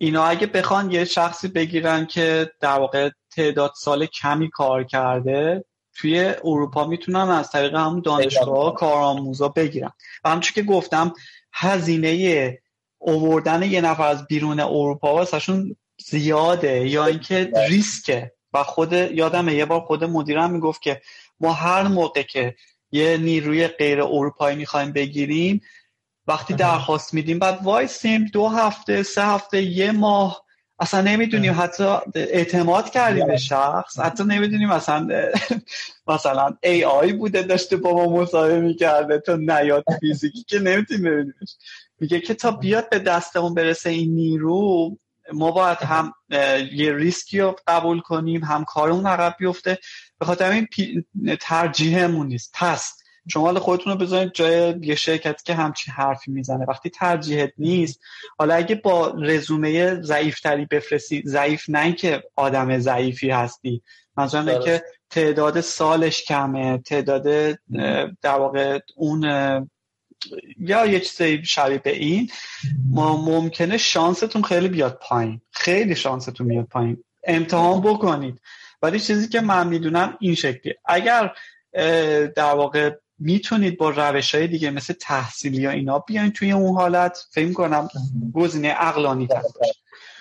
اینا 0.00 0.24
اگه 0.24 0.46
بخوان 0.46 0.90
یه 0.90 1.04
شخصی 1.04 1.48
بگیرن 1.48 2.06
که 2.06 2.50
در 2.60 2.78
واقع 2.78 3.10
تعداد 3.36 3.72
سال 3.76 4.06
کمی 4.06 4.50
کار 4.50 4.84
کرده 4.84 5.64
توی 5.96 6.34
اروپا 6.44 6.86
می‌تونن 6.86 7.30
از 7.30 7.50
طریق 7.50 7.74
هم 7.74 8.00
دانشگاه 8.00 8.74
کارآموزا 8.74 9.48
بگیرن. 9.48 9.92
و 10.24 10.30
همچون 10.30 10.54
که 10.54 10.62
گفتم 10.62 11.12
هزینه 11.52 12.58
اووردن 12.98 13.62
یه 13.62 13.80
نفر 13.80 14.06
از 14.06 14.26
بیرون 14.26 14.60
اروپا 14.60 15.14
واسهشون 15.14 15.76
زیاده 16.04 16.88
یا 16.88 17.06
اینکه 17.06 17.52
ریسکه. 17.68 18.32
و 18.52 18.62
خود 18.62 18.92
یادمه 18.92 19.54
یه 19.54 19.64
بار 19.64 19.80
خود 19.80 20.04
مدیرم 20.04 20.50
می‌گفت 20.50 20.82
که 20.82 21.00
ما 21.40 21.52
هر 21.52 21.82
موقع 21.82 22.22
که 22.22 22.54
یه 22.94 23.16
نیروی 23.16 23.68
غیر 23.68 24.02
اروپایی 24.02 24.56
می‌خوایم 24.56 24.92
بگیریم. 24.92 25.60
وقتی 26.26 26.54
درخواست 26.54 27.14
میدیم 27.14 27.38
بعد 27.38 27.58
وایسیم 27.62 28.24
دو 28.24 28.48
هفته 28.48 29.02
سه 29.02 29.22
هفته 29.22 29.62
یه 29.62 29.92
ماه. 29.92 30.44
اصلا 30.78 31.00
نمی‌دونیم 31.00 31.54
حتی 31.58 31.84
اعتماد 32.14 32.90
کردیم 32.90 33.26
به 33.26 33.36
شخص. 33.36 33.98
حتی 33.98 34.24
نمی‌دونیم 34.24 34.68
مثلا 34.68 35.08
مثلا 36.06 36.56
AI 36.62 37.12
بوده 37.12 37.42
داشته 37.42 37.76
با 37.76 37.92
ما 37.92 38.22
مصاحبه 38.22 38.60
می‌کرده. 38.60 39.18
تا 39.18 39.36
نیاد 39.36 39.84
فیزیکی 40.00 40.44
که 40.48 40.58
نمی‌تونیم 40.58 41.04
ببینیمش. 41.04 41.56
میگه 42.00 42.20
که 42.20 42.34
تا 42.34 42.50
بیاد 42.50 42.90
به 42.90 42.98
دستمون 42.98 43.54
برسه 43.54 43.90
این 43.90 44.14
نیرو 44.14 44.96
ما 45.32 45.50
باید 45.50 45.78
هم 45.78 46.12
یه 46.72 46.92
ریسکی 46.92 47.40
رو 47.40 47.56
قبول 47.66 48.00
کنیم 48.00 48.44
هم 48.44 48.64
کارمون 48.64 49.06
عقب 49.06 49.34
بیفته. 49.38 49.78
به 50.18 50.26
خاطر 50.26 50.50
این 50.50 50.68
ترجیحمون 51.40 52.26
نیست. 52.26 52.50
پس 52.54 53.00
شما 53.28 53.42
حالا 53.42 53.60
خودتون 53.60 53.92
رو 53.92 53.98
بذارید 53.98 54.32
جای 54.32 54.74
یه 54.82 54.94
شرکت 54.94 55.42
که 55.42 55.54
همچین 55.54 55.94
حرفی 55.94 56.30
می‌زنه. 56.30 56.64
وقتی 56.64 56.90
ترجیحت 56.90 57.52
نیست 57.58 58.00
حالا 58.38 58.54
اگه 58.54 58.74
با 58.74 59.08
رزومه 59.08 60.02
ضعیفتری 60.02 60.64
بفرستی 60.64 61.22
ضعیف 61.26 61.64
نه 61.68 61.92
که 61.92 62.22
آدم 62.36 62.78
ضعیفی 62.78 63.30
هستی 63.30 63.82
منظورم 64.16 64.60
که 64.60 64.84
تعداد 65.10 65.60
سالش 65.60 66.24
کمه 66.24 66.78
تعداد 66.78 67.24
در 68.22 68.38
واقع 68.38 68.78
اون 68.96 69.22
یا 70.58 70.86
یه 70.86 71.00
چیزی 71.00 71.44
شبیه 71.44 71.78
به 71.78 71.96
این 71.96 72.30
ما 72.90 73.16
ممکنه 73.16 73.78
شانستون 73.78 74.42
خیلی 74.42 74.68
بیاد 74.68 74.98
پایین. 75.02 75.40
خیلی 75.50 75.96
شانستون 75.96 76.48
بیاد 76.48 76.64
پایین. 76.64 77.04
امتحان 77.26 77.80
بکنید. 77.80 78.40
ولی 78.84 79.00
چیزی 79.00 79.28
که 79.28 79.40
من 79.40 79.68
می‌دونم 79.68 80.16
این 80.20 80.34
شکلی 80.34 80.74
اگر 80.84 81.32
در 82.36 82.54
واقع 82.54 82.90
می‌تونید 83.18 83.78
با 83.78 83.90
روش 83.90 84.34
های 84.34 84.46
دیگه 84.46 84.70
مثل 84.70 84.94
تحصیلی 85.00 85.62
یا 85.62 85.70
اینا 85.70 85.98
بیاین 85.98 86.30
توی 86.30 86.52
اون 86.52 86.74
حالت 86.74 87.26
فکر 87.30 87.52
کنم 87.52 87.88
گزینه 88.34 88.74
اقلانی 88.78 89.26
تر 89.26 89.42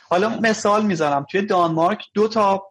حالا 0.09 0.30
مثال 0.30 0.86
می‌زنم. 0.86 1.26
توی 1.32 1.41
دانمارک 1.41 2.05
دو 2.14 2.28
تا 2.28 2.64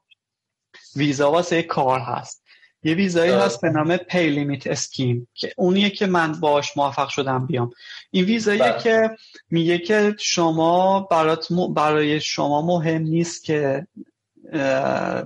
ویزا 0.97 1.31
واسه 1.31 1.63
کار 1.63 2.01
هست. 2.01 2.43
یه 2.85 2.95
ویزایی 2.95 3.33
هست 3.33 3.61
به 3.61 3.71
نام 3.71 3.97
پی 3.97 4.31
لیمیت 4.31 4.67
اسکیم 4.67 5.29
که 5.35 5.53
اونیه 5.57 5.91
که 5.91 6.07
من 6.07 6.33
باش 6.33 6.77
موفق 6.77 7.09
شدم 7.09 7.47
بیام. 7.47 7.71
این 8.11 8.25
ویزاییه 8.25 8.63
بله. 8.63 8.83
که 8.83 9.11
میگه 9.51 9.79
که 9.79 10.17
شما 10.19 11.01
برات 11.01 11.49
برای 11.75 12.21
شما 12.21 12.63
مهم 12.63 13.03
نیست 13.03 13.45
که 13.45 13.87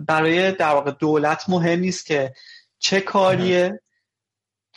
برای 0.06 0.52
در 0.52 0.70
واقع 0.70 0.90
دولت 0.90 1.48
مهم 1.48 1.80
نیست 1.80 2.06
که 2.06 2.32
چه 2.78 3.00
کاریه؟ 3.00 3.80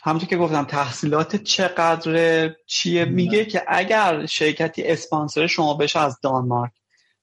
همونطور 0.02 0.28
که 0.28 0.36
گفتم 0.36 0.64
تحصیلات 0.64 1.36
چقدر 1.36 2.50
چیه؟ 2.66 3.04
میگه 3.04 3.44
که 3.44 3.62
اگر 3.68 4.26
شرکتی 4.26 4.82
اسپانسر 4.82 5.46
شما 5.46 5.74
بشه 5.74 5.98
از 6.00 6.18
دانمارک 6.22 6.72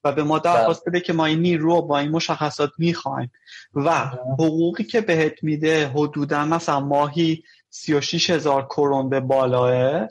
و 0.03 0.11
به 0.11 0.23
ما 0.23 0.39
درخواست 0.39 0.82
بله. 0.86 0.91
بده 0.91 0.99
که 0.99 1.13
ما 1.13 1.25
این 1.25 1.39
نیرو 1.39 1.82
با 1.82 1.99
این 1.99 2.11
مشخصات 2.11 2.71
می‌خوایم. 2.78 3.32
و 3.73 4.05
حقوقی 4.34 4.84
که 4.84 5.01
بهت 5.01 5.43
میده 5.43 5.88
حدودا 5.88 6.45
مثلا 6.45 6.80
ماهی 6.80 7.43
36 7.69 8.30
هزار 8.30 8.65
کرون 8.65 9.09
به 9.09 9.19
بالاه. 9.19 10.07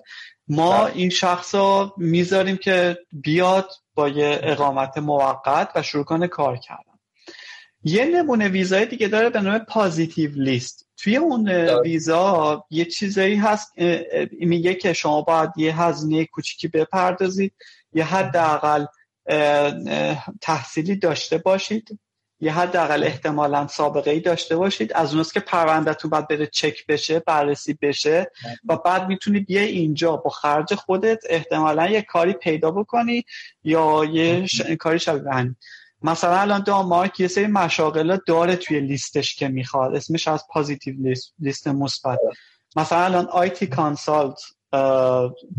ما 0.49 0.85
بله. 0.85 0.97
این 0.97 1.11
شخص 1.11 1.55
رو 1.55 1.95
می‌ذاریم 1.97 2.57
که 2.57 2.99
بیاد 3.13 3.71
با 3.95 4.09
یه 4.09 4.41
اقامت 4.43 4.99
موقت 4.99 5.71
و 5.75 5.83
شروع 5.83 6.05
کنه 6.05 6.29
کار 6.29 6.57
کردن 6.57 6.86
یه 7.85 8.05
نمونه 8.05 8.49
ویزای 8.49 8.87
دیگه 8.87 9.09
داره 9.09 9.31
به 9.31 9.41
نام 9.41 9.59
پازیتیو 9.59 10.31
لیست. 10.35 10.87
توی 10.97 11.17
اون 11.17 11.49
ویزا 11.85 12.65
یه 12.71 12.85
چیزایی 12.85 13.37
هست 13.37 13.73
میگه 14.33 14.75
که 14.75 14.93
شما 14.93 15.23
باید 15.23 15.51
یه 15.57 15.83
هزینه 15.83 16.25
کوچیکی 16.25 16.69
بپردازید 16.69 17.53
یه 17.93 18.05
حداقل 18.05 18.87
تحصیلی 20.41 20.97
داشته 20.97 21.39
باشید 21.39 21.99
یه 22.41 22.53
حداقل 22.53 23.05
احتمالا 23.05 23.67
سابقه 23.67 24.11
ای 24.11 24.21
داشته 24.21 24.57
باشید 24.57 24.93
از 24.93 25.13
اونست 25.15 25.35
که 25.35 25.41
پروندهتون 25.41 26.11
باید 26.11 26.29
بره 26.29 26.47
چک 26.47 26.87
بشه 26.87 27.19
بررسی 27.19 27.79
بشه 27.83 28.31
و 28.69 28.77
بعد 28.77 29.09
می‌تونید 29.09 29.51
یه 29.51 29.61
اینجا 29.61 30.17
با 30.17 30.31
خرج 30.31 30.75
خودت 30.75 31.19
احتمالا 31.29 31.87
یه 31.87 32.03
کاری 32.03 32.33
پیدا 32.33 32.71
بکنی 32.71 33.25
یا 33.65 34.05
یه 34.05 34.47
کاری 34.77 34.99
شبیه 34.99 35.55
مثلا 36.03 36.37
الان 36.37 36.63
دانمارک 36.63 37.21
یه 37.21 37.29
سری 37.29 37.47
مشاغل 37.47 38.19
داره 38.27 38.57
توی 38.57 38.81
لیستش 38.81 39.37
که 39.37 39.49
می‌خواد. 39.49 39.95
اسمش 39.95 40.29
از 40.29 40.45
positive 40.51 40.95
list 40.99 41.35
لیست 41.39 41.69
مثبت. 41.69 42.19
مثلا 42.77 42.99
الان 42.99 43.27
IT 43.27 43.67
consult 43.67 44.41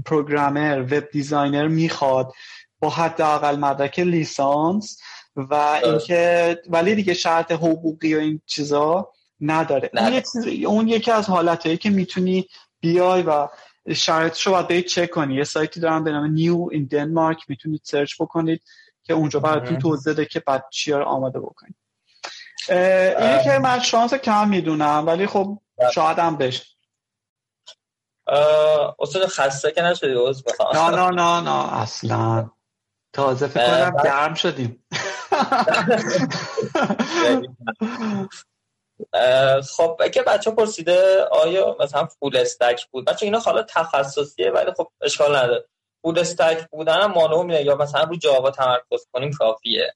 programmer 0.05 0.81
web 0.81 1.09
designer 1.11 1.67
می‌خواد 1.67 2.31
با 2.79 2.89
حداقل 2.89 3.55
مدرک 3.55 3.99
لیسانس 3.99 4.99
و 5.35 5.79
اینکه 5.83 6.61
ولی 6.69 6.95
دیگه 6.95 7.13
شرط 7.13 7.51
حقوقی 7.51 8.15
و 8.15 8.19
این 8.19 8.41
چیزا 8.45 9.11
نداره. 9.41 9.89
اون, 9.93 10.21
اون 10.65 10.87
یکی 10.87 11.11
از 11.11 11.29
حالتهایی 11.29 11.77
که 11.77 11.89
می‌تونی 11.89 12.47
بیای 12.79 13.21
و 13.21 13.47
شرایطش 13.93 14.47
رو 14.47 14.63
باید 14.63 14.85
چک 14.85 15.09
کنی. 15.09 15.35
یه 15.35 15.43
سایتی 15.43 15.79
دارم 15.79 16.03
به 16.03 16.11
نام 16.11 16.25
نیو 16.25 16.69
این 16.71 16.85
دنمارک. 16.85 17.37
می‌تونید 17.47 17.81
سرچ 17.83 18.13
بکنید. 18.19 18.61
که 19.07 19.13
اونجا 19.13 19.39
براتون 19.39 19.79
توضیح 19.79 20.13
ده 20.13 20.25
که 20.25 20.39
بعد 20.39 20.65
چیا 20.71 20.97
رو 20.99 21.05
آماده 21.05 21.39
بکنید 21.39 21.75
اینه 22.69 23.41
که 23.43 23.59
من 23.59 23.79
شانس 23.79 24.13
کم 24.13 24.49
می‌دونم 24.49 25.03
ولی 25.07 25.27
خب 25.27 25.59
بله. 25.77 25.91
شاید 25.91 26.19
هم 26.19 26.37
بشه. 26.37 26.65
اصلا 28.99 29.27
خسته 29.27 29.71
که 29.71 29.81
نشدی 29.81 30.13
نه 30.73 30.89
نه 30.89 31.09
نه 31.09 31.41
نه. 31.41 31.81
اصلا. 31.81 32.49
تازه 33.13 33.47
فکر 33.47 33.91
کنم 33.91 34.03
گرم 34.03 34.33
شدیم. 34.33 34.83
خب 39.77 39.97
اگه 40.03 40.23
بچه 40.23 40.51
پرسیده 40.51 41.23
آیا 41.31 41.77
مثلا 41.79 42.05
full 42.05 42.37
stack 42.37 42.87
بود؟ 42.87 43.05
بچه 43.05 43.25
اینا 43.25 43.39
حالا 43.39 43.63
تخصصیه 43.63 44.51
ولی 44.51 44.71
خب 44.77 44.91
اشکال 45.01 45.35
نداره. 45.35 45.67
full 46.07 46.19
stack 46.19 46.69
بودن 46.71 47.01
هم 47.01 47.11
مانو 47.11 47.61
یا 47.61 47.75
مثلا 47.75 48.03
رو 48.03 48.15
Java 48.15 48.51
تمرکز 48.51 49.07
کنیم 49.13 49.31
کافیه. 49.31 49.93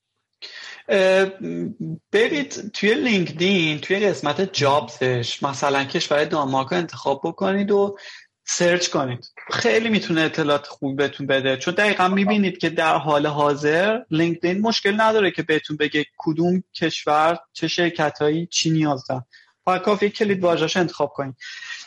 برید 2.11 2.71
توی 2.73 2.93
LinkedIn 2.93 3.79
توی 3.79 3.99
قسمت 3.99 4.53
jobs 4.53 5.13
ش 5.13 5.43
مثلا 5.43 5.83
کشور 5.83 6.25
دانمارک 6.25 6.73
انتخاب 6.73 7.21
بکنید 7.23 7.71
و 7.71 7.97
سرچ 8.45 8.87
کنید. 8.87 9.31
خیلی 9.51 9.89
می‌تونه 9.89 10.21
اطلاعات 10.21 10.67
خوبی 10.67 10.95
بهتون 10.95 11.27
بده. 11.27 11.57
چون 11.57 11.73
دقیقا 11.73 12.07
می‌بینید 12.07 12.57
که 12.57 12.69
در 12.69 12.95
حال 12.95 13.27
حاضر 13.27 13.99
LinkedIn 14.09 14.61
مشکل 14.61 15.01
نداره 15.01 15.31
که 15.31 15.43
بهتون 15.43 15.77
بگه 15.77 16.05
کدوم 16.17 16.63
کشور 16.73 17.39
چه 17.53 17.67
شرکت 17.67 18.17
هایی 18.21 18.47
چی 18.47 18.69
نیاز 18.69 19.07
دارن. 19.07 19.25
فقط 19.65 19.81
کافی 19.81 20.09
کلید 20.09 20.43
واژه‌اش 20.43 20.77
انتخاب 20.77 21.09
کنید. 21.09 21.35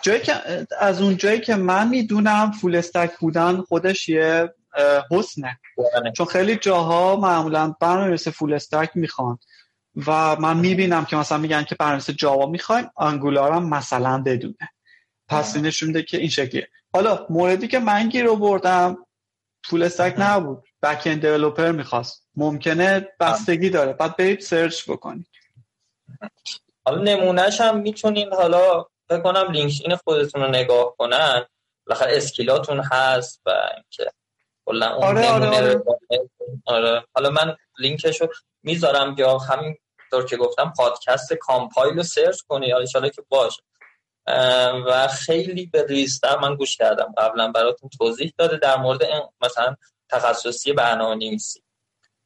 جایی 0.03 0.20
که 0.20 0.34
از 0.80 1.03
اون 1.03 1.16
جایی 1.16 1.40
که 1.40 1.55
من 1.55 1.88
می‌دونم 1.88 2.53
full 2.52 2.76
stack 2.76 3.18
بودن 3.18 3.61
خودش 3.61 4.09
یه 4.09 4.55
حسنه. 5.11 5.61
چون 6.16 6.26
خیلی 6.26 6.57
جاها 6.57 7.16
معمولا 7.16 7.74
برنامه‌نویس 7.80 8.28
full 8.28 8.52
stack 8.52 8.90
می‌خوان. 8.95 9.38
و 10.07 10.36
من 10.36 10.57
می‌بینم 10.57 11.05
که 11.05 11.16
مثلا 11.16 11.38
میگن 11.38 11.62
که 11.62 11.74
برنامه‌نویس 11.74 12.11
Java 12.11 12.46
می‌خوایم 12.47 12.90
Angular 12.98 13.52
هم 13.53 13.68
مثلا 13.68 14.22
بدونه. 14.22 14.70
پس 15.28 15.57
نشون 15.57 15.86
میده 15.86 16.03
که 16.03 16.18
این 16.18 16.28
شکلیه. 16.28 16.68
حالا 16.92 17.26
موردی 17.30 17.68
که 17.68 17.78
من 17.78 18.09
گیر 18.09 18.28
آوردم 18.28 19.07
full 19.64 19.82
stack 19.82 20.14
نبود. 20.18 20.64
back 20.82 21.02
end 21.07 21.20
developer 21.20 21.72
می‌خواست. 21.72 22.28
ممکنه 22.36 23.09
بستگی 23.20 23.70
داره. 23.70 23.92
بعد 23.92 24.16
برید 24.16 24.40
سرچ 24.40 24.90
بکنید. 24.90 25.26
حالا 26.84 27.03
نمونهش 27.03 27.61
هم 27.61 27.78
می‌تونین 27.78 28.32
حالا 28.32 28.86
بکنم 29.09 29.50
LinkedIn 29.52 29.96
خودتون 29.96 30.42
رو 30.42 30.48
نگاه 30.48 30.96
کنن. 30.98 31.44
بالاخره 31.86 32.16
skill 32.16 32.57
اتون 32.57 32.80
هست 32.92 33.42
و 33.46 33.50
اینکه 33.74 34.11
کلا 34.66 34.94
اون 34.94 35.05
آره 35.05 35.30
آره 35.30 35.46
آره. 35.46 35.82
آره. 36.66 37.05
حالا 37.14 37.30
من 37.30 37.57
لینکش 37.78 38.20
رو 38.20 38.28
می‌ذارم 38.62 39.14
یا 39.18 39.38
همین 39.38 39.76
طور 40.11 40.24
که 40.24 40.36
گفتم 40.36 40.72
پادکست 40.76 41.32
کامپایل 41.32 41.96
رو 41.96 42.02
سرچ 42.02 42.40
کنی. 42.40 42.66
یا 42.66 42.84
که 42.84 43.22
باشه. 43.28 43.62
و 44.86 45.09
خیلی 45.09 45.66
به 45.66 45.86
ریزتر 45.88 46.38
من 46.38 46.55
گوش 46.55 46.76
کردم. 46.76 47.14
قبلا 47.18 47.52
براتون 47.52 47.90
توضیح 47.98 48.34
داده 48.38 48.57
در 48.57 48.76
مورد 48.76 49.02
این 49.02 49.22
مثلا 49.40 49.76
تخصصی 50.09 50.72
برنامه 50.72 51.14
نویسی 51.14 51.62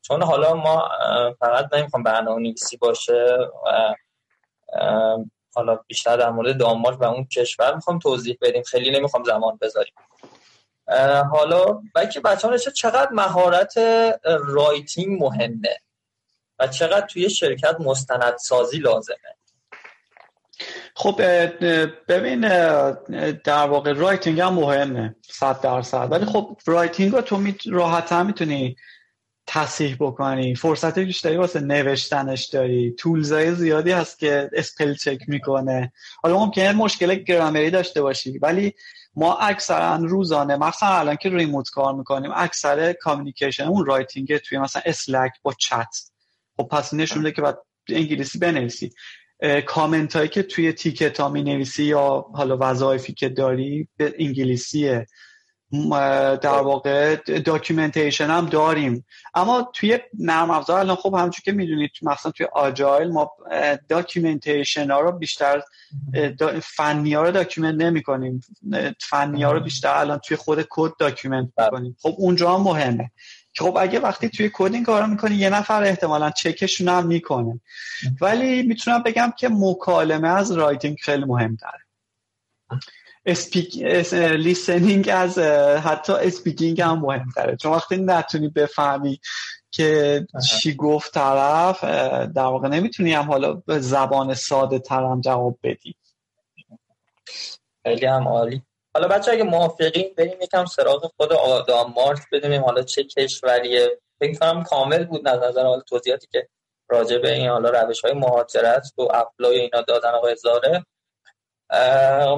چون 0.01 0.22
حالا 0.22 0.55
ما 0.55 0.89
فقط 1.41 1.74
نمی‌خوام 1.74 2.03
برنامه 2.03 2.43
نویسی 2.43 2.76
باشه 2.76 3.39
و 3.66 3.95
حالا 5.59 5.77
بیشتر 5.87 6.17
در 6.17 6.31
مورد 6.31 6.57
دانمارک 6.57 7.01
و 7.01 7.05
اون 7.05 7.25
کشور 7.25 7.75
می‌خوام 7.75 7.99
توضیح 7.99 8.39
بدیم. 8.41 8.63
خیلی 8.63 8.91
نمی‌خوام 8.91 9.25
زمان 9.25 9.59
بذاریم. 9.61 9.95
حالا 11.33 11.81
بلکه 11.95 12.21
بچه 12.21 12.49
ها 12.49 12.57
چقدر 12.57 13.09
مهارت 13.13 13.75
writing 14.47 15.22
مهمه 15.23 15.77
و 16.59 16.67
چقدر 16.67 17.07
توی 17.07 17.31
شرکت 17.31 17.77
مستندسازی 17.81 18.79
لازمه؟ 18.79 19.17
خب 20.95 21.21
ببین 22.09 22.41
در 23.33 23.67
واقع 23.67 23.93
writing 23.93 24.41
هم 24.41 24.55
مهمه 24.55 25.17
صد 25.31 25.61
درصد. 25.61 26.09
ولی 26.11 26.27
خب 26.27 26.59
writing 26.66 27.12
رو 27.13 27.21
تو 27.21 27.43
راحت 27.67 28.13
هم 28.13 28.27
می‌تونی 28.27 28.77
تصحیح 29.51 29.96
بکنی. 30.01 30.55
فرصت 30.55 30.99
بیشتری 30.99 31.36
واسه 31.36 31.61
نوشتنش 31.61 32.44
داری. 32.44 32.90
tools 32.99 33.45
ای 33.45 33.55
زیادی 33.55 33.90
هست 33.90 34.18
که 34.18 34.51
spell 34.53 34.95
check 34.95 35.18
می‌کنه. 35.26 35.92
حالا 36.22 36.38
ممکنه 36.38 36.72
مشکل 36.72 37.14
گرامری 37.14 37.70
داشته 37.70 38.03
باشی 38.03 38.38
ولی 38.38 38.74
ما 39.14 39.36
اکثرا 39.36 39.96
روزانه 39.96 40.57
مثلا 40.57 40.88
الان 40.88 41.16
که 41.16 41.28
remote 41.29 41.70
کار 41.70 41.94
می‌کنیم 41.94 42.30
اکثر 42.34 42.92
communication 42.93 43.64
اون 43.64 43.86
writing 43.87 44.37
توی 44.36 44.59
مثلا 44.59 44.82
Slack 44.87 45.33
با 45.42 45.53
چت. 45.53 45.96
خب 46.57 46.68
پس 46.70 46.94
نشون 46.94 47.30
که 47.30 47.42
باید 47.42 47.57
انگلیسی 47.88 48.38
بنویسی. 48.38 48.92
کامنت 49.66 50.16
هایی 50.16 50.28
که 50.28 50.42
توی 50.42 50.72
ticket 50.72 51.20
ها 51.20 51.28
می 51.28 51.42
نویسی 51.42 51.84
یا 51.84 52.26
حالا 52.34 52.59
وظایفی 52.61 53.12
که 53.12 53.28
داری 53.28 53.88
به 53.96 54.14
انگلیسیه. 54.18 55.07
در 56.43 56.61
واقع 56.61 57.16
documentation 57.16 58.26
هم 58.27 58.47
داریم. 58.47 59.07
اما 59.35 59.71
توی 59.75 59.99
نرم 60.19 60.51
افزار 60.51 60.81
الان 60.81 60.97
خب 60.97 61.14
همچون 61.14 61.43
که 61.45 61.53
می‌دونید 61.53 61.91
مثلا 62.03 62.33
توی 62.33 62.47
agile 62.53 63.09
ما 63.09 63.31
documentation 63.89 64.91
ها 64.91 65.01
رو 65.01 65.12
بیشتر 65.12 65.62
فنی 66.62 67.14
ها 67.14 67.23
رو 67.23 67.31
document 67.31 67.81
نمی 67.81 68.03
کنیم 68.03 68.41
فنی 69.01 69.43
ها 69.43 69.53
رو 69.53 69.61
بیشتر 69.61 69.95
الان 69.95 70.19
توی 70.19 70.37
خود 70.37 70.66
کد 70.71 70.93
document 70.99 71.49
کنیم 71.71 71.97
خب 72.03 72.14
اونجا 72.19 72.55
هم 72.55 72.62
مهمه. 72.62 73.11
خب 73.59 73.77
اگه 73.81 74.01
وقتی 74.01 74.29
توی 74.29 74.51
coding 74.55 74.91
می‌کنی 74.91 75.35
یه 75.35 75.51
نفر 75.51 75.83
احتمالا 75.83 76.31
چکشون 76.31 76.89
هم 76.89 77.07
می‌کنه. 77.07 77.61
ولی 78.21 78.62
می‌تونم 78.62 79.03
بگم 79.03 79.33
که 79.39 79.49
مکالمه 79.53 80.29
از 80.29 80.53
writing 80.53 80.97
خیلی 81.03 81.25
مهم 81.25 81.57
speak 83.29 83.76
listening 84.14 85.11
از 85.12 85.39
حتی 85.79 86.12
speaking 86.12 86.81
هم 86.81 86.99
مهم 86.99 87.29
داره 87.37 87.57
چون 87.57 87.72
وقتی 87.72 87.97
نتونی 87.97 88.49
بفهمی 88.49 89.20
که 89.70 90.26
چی 90.49 90.74
گفت 90.74 91.14
طرف 91.14 91.85
در 92.35 92.43
واقع 92.43 92.68
نمی‌تونی 92.68 93.12
هم 93.12 93.24
حالا 93.24 93.53
به 93.53 93.79
زبان 93.79 94.35
ساده 94.35 94.79
ترم 94.79 95.20
جواب 95.20 95.59
بدی. 95.62 95.95
خیلی 97.83 98.07
هم 98.07 98.29
عالی. 98.29 98.62
حالا 98.95 99.09
بچه 99.09 99.33
اگه 99.33 99.45
موافقین 99.45 100.14
بریم 100.16 100.43
یکم 100.43 100.64
سراغ 100.64 101.12
خود 101.16 101.33
دانمارک 101.33 102.20
بدونیم 102.33 102.64
حالا 102.64 102.83
چه 102.83 103.05
کشوریه. 103.05 104.01
فکر 104.20 104.39
کنم 104.39 104.62
کامل 104.62 105.05
بود 105.05 105.29
از 105.29 105.41
نظر 105.43 105.62
حال 105.62 105.81
توضیحاتی 105.81 106.26
که 106.33 106.49
راجع 106.89 107.18
به 107.18 107.33
این 107.33 107.49
حالا 107.49 107.83
روش 107.83 108.01
های 108.01 108.14
مهاجرت 108.14 108.87
و 108.99 109.03
apply 109.03 109.61
اینا 109.61 109.81
دادن 109.81 110.11
آقای 110.11 110.37
زاره 110.37 110.87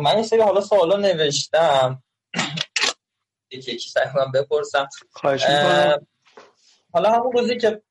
من 0.03 0.14
این 0.14 0.22
سری 0.22 0.41
حالا 0.41 0.61
سوالا 0.61 0.97
نوشتم. 0.97 2.03
یکی 3.51 3.72
یکی 3.72 3.89
سعی 3.89 4.07
کنم 4.14 4.33
بپرسم. 4.33 4.89
حالا 6.93 7.11
همون 7.12 7.33
روزی 7.33 7.57
که 7.57 7.83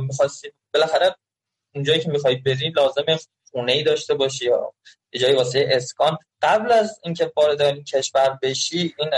می‌خواستی 0.00 0.52
بالاخره 0.74 1.16
اونجایی 1.74 2.00
که 2.00 2.10
می‌خوای 2.10 2.36
بری 2.36 2.70
لازم 2.70 3.04
خونه 3.50 3.72
ای 3.72 3.82
داشته 3.82 4.14
باشی 4.14 4.44
یا 4.44 4.72
یه 5.12 5.20
جایی 5.20 5.34
واسه 5.34 5.68
اسکان. 5.70 6.18
قبل 6.42 6.72
از 6.72 7.00
اینکه 7.02 7.32
وارد 7.36 7.62
این 7.62 7.84
کشور 7.84 8.38
بشی 8.42 8.94
این 8.98 9.10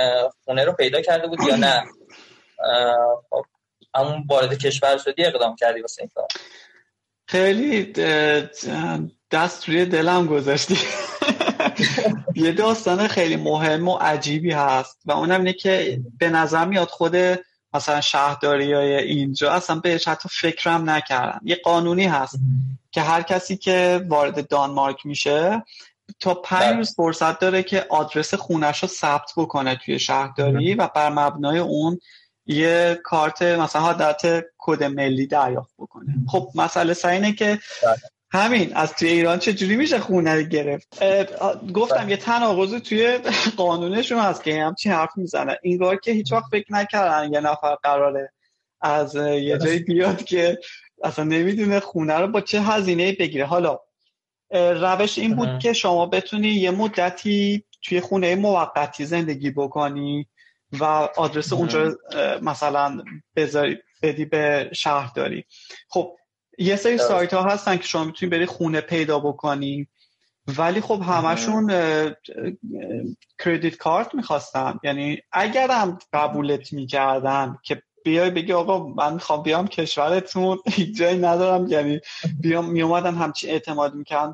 خونه 0.45 0.65
رو 0.65 0.73
پیدا 0.73 1.01
کرده 1.01 1.27
بود 1.27 1.39
یا 1.49 1.57
نه؟ 1.57 1.85
خب 3.31 3.45
همون 3.95 4.25
وارد 4.29 4.59
کشور 4.59 4.99
شدی 4.99 5.25
اقدام 5.25 5.57
کردی 5.57 5.81
واسه 5.81 6.03
این 6.03 6.11
کار؟ 6.15 6.29
خیلی 7.29 7.93
دست 9.35 9.69
روی 9.69 9.87
دلم 9.87 10.27
گذاشتی 10.27 10.79
یه 12.35 12.53
داستان 12.53 13.09
خیلی 13.09 13.37
مهم 13.37 13.89
و 13.89 13.97
عجیبی 13.97 14.53
هست 14.53 14.99
و 15.05 15.13
اونم 15.13 15.39
اینه 15.39 15.53
که 15.53 16.01
به 16.19 16.31
نظر 16.31 16.65
میاد 16.65 16.89
خود 16.89 17.17
مثلا 17.75 18.01
شهرداری 18.01 18.73
های 18.73 18.95
اینجا 18.95 19.53
اصلا 19.53 19.77
بهش 19.77 20.09
حتی 20.09 20.29
فکرم 20.33 20.91
نکردم 20.91 21.41
یه 21.45 21.61
قانونی 21.65 22.05
هست 22.05 22.39
که 22.91 23.01
هر 23.01 23.23
کسی 23.23 23.57
که 23.57 24.07
وارد 24.09 24.49
دانمارک 24.49 25.07
میشه 25.07 25.63
تا 26.21 26.35
پنج. 26.35 26.77
روز 26.77 26.95
فرصت 26.95 27.39
داره 27.39 27.63
که 27.63 27.87
آدرس 27.91 28.35
خونش 28.35 28.83
رو 28.83 28.89
ثبت 28.89 29.33
بکنه 29.37 29.77
توی 29.77 29.99
شهرداری 29.99 30.75
و 30.75 30.89
بر 30.95 31.11
مبنای 31.11 31.59
اون 31.59 31.99
یه 32.47 33.01
کارت 33.05 33.43
مثلا 33.43 33.83
حالت 33.83 34.45
کد 34.59 34.85
ملی 34.85 35.27
دریافت 35.27 35.75
بکنه 35.79 36.15
خب 36.29 36.49
مسئله 36.55 36.95
سر 36.95 37.09
اینه 37.09 37.33
که 37.33 37.59
بله. 37.83 38.14
همین 38.35 38.77
از 38.77 38.95
توی 38.95 39.09
ایران 39.09 39.39
چجوری 39.39 39.77
میشه 39.77 39.99
خونه 39.99 40.35
رو 40.35 40.43
گرفت؟ 40.43 41.05
گفتم 41.73 42.09
یه 42.09 42.17
تناقضی 42.17 42.81
توی 42.81 43.19
قانونشون 43.57 44.19
هست 44.19 44.45
که 44.45 44.63
همچین 44.63 44.93
حرف 44.93 45.11
می‌زنه. 45.17 45.59
این 45.63 45.99
که 46.03 46.13
هیچ 46.13 46.33
وقت 46.33 46.45
فکر 46.51 46.73
نکردن 46.73 47.33
یه 47.33 47.41
نفر 47.41 47.75
قراره 47.75 48.33
از 48.81 49.15
یه 49.15 49.59
جایی 49.59 49.79
بیاد 49.79 50.25
که 50.25 50.59
اصلا 51.03 51.25
نمی‌دونه 51.25 51.81
خونه 51.81 52.15
رو 52.15 52.27
با 52.27 52.41
چه 52.41 52.61
هزینه 52.61 53.13
بگیره. 53.13 53.45
حالا 53.45 53.79
روش 54.51 55.19
این 55.19 55.35
بود 55.35 55.59
که 55.59 55.73
شما 55.73 56.07
بتونی 56.07 56.49
یه 56.49 56.71
مدتی 56.71 57.65
توی 57.83 58.01
خونه 58.01 58.35
موقتی 58.35 59.05
زندگی 59.05 59.51
بکنی 59.51 60.27
و 60.73 60.85
آدرس 61.17 61.53
اونجا 61.53 61.97
مثلا 62.43 63.05
بذاری 63.37 63.79
بدی 64.03 64.25
به 64.25 64.71
شهرداری. 64.73 65.45
خب 65.89 66.17
یه 66.59 66.77
سری 66.77 66.99
سایت 66.99 67.35
ها 67.35 67.43
هستن 67.43 67.77
که 67.77 67.83
شما 67.83 68.05
می‌تونی 68.05 68.31
بری 68.31 68.47
خونه 68.47 68.81
پیدا 68.81 69.19
بکنی. 69.19 69.89
ولی 70.59 70.81
خب 70.81 71.03
همشون 71.03 71.67
کردیت 73.39 73.77
کارت 73.77 74.15
می‌خواستن. 74.15 74.79
یعنی 74.83 75.19
اگرم 75.33 75.99
قبولت 76.13 76.73
می‌کردن 76.73 77.59
که 77.63 77.83
بیای 78.05 78.31
بگی 78.31 78.53
آقا 78.53 78.87
من 78.87 79.13
می‌خوام 79.13 79.43
بیام 79.43 79.69
کشورتون 79.69 80.59
هیچ 80.77 80.97
جایی 80.97 81.19
ندارم. 81.19 81.67
یعنی 81.69 82.01
بیام 82.41 82.71
میومدن 82.71 83.15
همچین 83.15 83.51
اعتماد 83.51 83.95
می‌کنن 83.95 84.33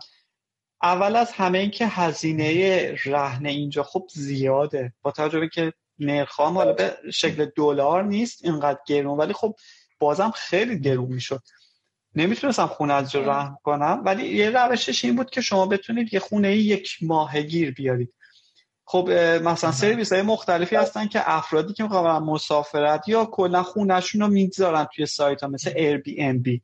اول 0.82 1.16
از 1.16 1.32
همه 1.32 1.58
این 1.58 1.70
که 1.70 1.86
هزینه 1.86 2.94
رهن 3.04 3.46
اینجا 3.46 3.82
خب 3.82 4.06
زیاده. 4.12 4.92
با 5.02 5.10
توجه 5.10 5.48
که 5.48 5.72
نرخام 5.98 6.58
حالا 6.58 6.72
به 6.72 6.96
شکل 7.12 7.50
دلار 7.56 8.04
نیست 8.04 8.44
اینقدر 8.44 8.80
گرون. 8.86 9.18
ولی 9.18 9.32
خب 9.32 9.54
بازم 9.98 10.30
خیلی 10.30 10.80
گرون 10.80 11.12
می‌شد. 11.12 11.42
نمی‌تونستم 12.14 12.66
خونه 12.66 12.94
از 12.94 13.10
جا 13.10 13.20
رحم 13.20 13.58
کنم 13.62 14.02
ولی 14.04 14.28
یه 14.28 14.50
روشش 14.50 15.04
این 15.04 15.16
بود 15.16 15.30
که 15.30 15.40
شما 15.40 15.66
بتونید 15.66 16.14
یه 16.14 16.20
خونه 16.20 16.56
یک 16.56 16.98
ماه 17.02 17.42
گیر 17.42 17.74
بیارید. 17.74 18.12
خب 18.84 19.10
مثلا 19.44 19.72
سرویس 19.72 20.12
های 20.12 20.22
مختلفی 20.22 20.76
هستن 20.76 21.06
که 21.06 21.30
افرادی 21.30 21.72
که 21.72 21.82
می‌خوان 21.82 22.22
مسافرت 22.22 23.08
یا 23.08 23.24
کلا 23.24 23.62
خونهشون 23.62 24.20
رو 24.20 24.28
می‌گذارن 24.28 24.86
توی 24.94 25.06
سایت 25.06 25.42
ها 25.42 25.48
مثل 25.48 25.72
ایر 25.76 25.96
بی 25.96 26.22
ام 26.22 26.38
بی 26.38 26.62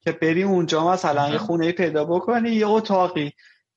که 0.00 0.12
بری 0.12 0.42
اونجا 0.42 0.88
مثلا 0.88 1.30
یه 1.30 1.38
خونه 1.38 1.72
پیدا 1.72 2.04
بکنی 2.04 2.50
یه 2.50 2.68
اتاقی 2.68 3.32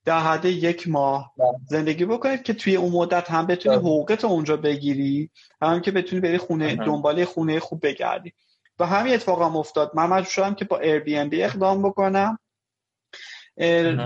در 0.06 0.20
حد 0.20 0.46
یک 0.46 0.88
ماه 0.88 1.34
بله. 1.38 1.48
زندگی 1.70 2.06
بکنید 2.06 2.44
که 2.44 2.54
توی 2.54 2.76
اون 2.76 2.92
مدت 2.92 3.32
هم 3.32 3.48
بتونی 3.48 3.76
بله. 3.76 3.86
حقوقت 3.86 4.26
اونجا 4.26 4.58
بگیری 4.58 5.30
هم 5.62 5.82
که 5.82 5.92
بتونی 5.92 6.22
بری 6.22 6.38
خونه 6.38 6.76
دنبال 6.76 7.26
خونه 7.26 7.60
خوب 7.60 7.88
بگردی. 7.88 8.34
و 8.80 8.86
همین 8.86 9.14
اتفاق 9.14 9.42
هم 9.42 9.58
افتاد. 9.58 9.92
من 9.94 10.06
مجبور 10.06 10.32
شدم 10.32 10.56
که 10.56 10.66
با 10.66 10.80
ایر 10.80 11.00
بی 11.00 11.18
ام 11.18 11.30
بی 11.30 11.44
اقدام 11.44 11.82
بکنم 11.82 12.40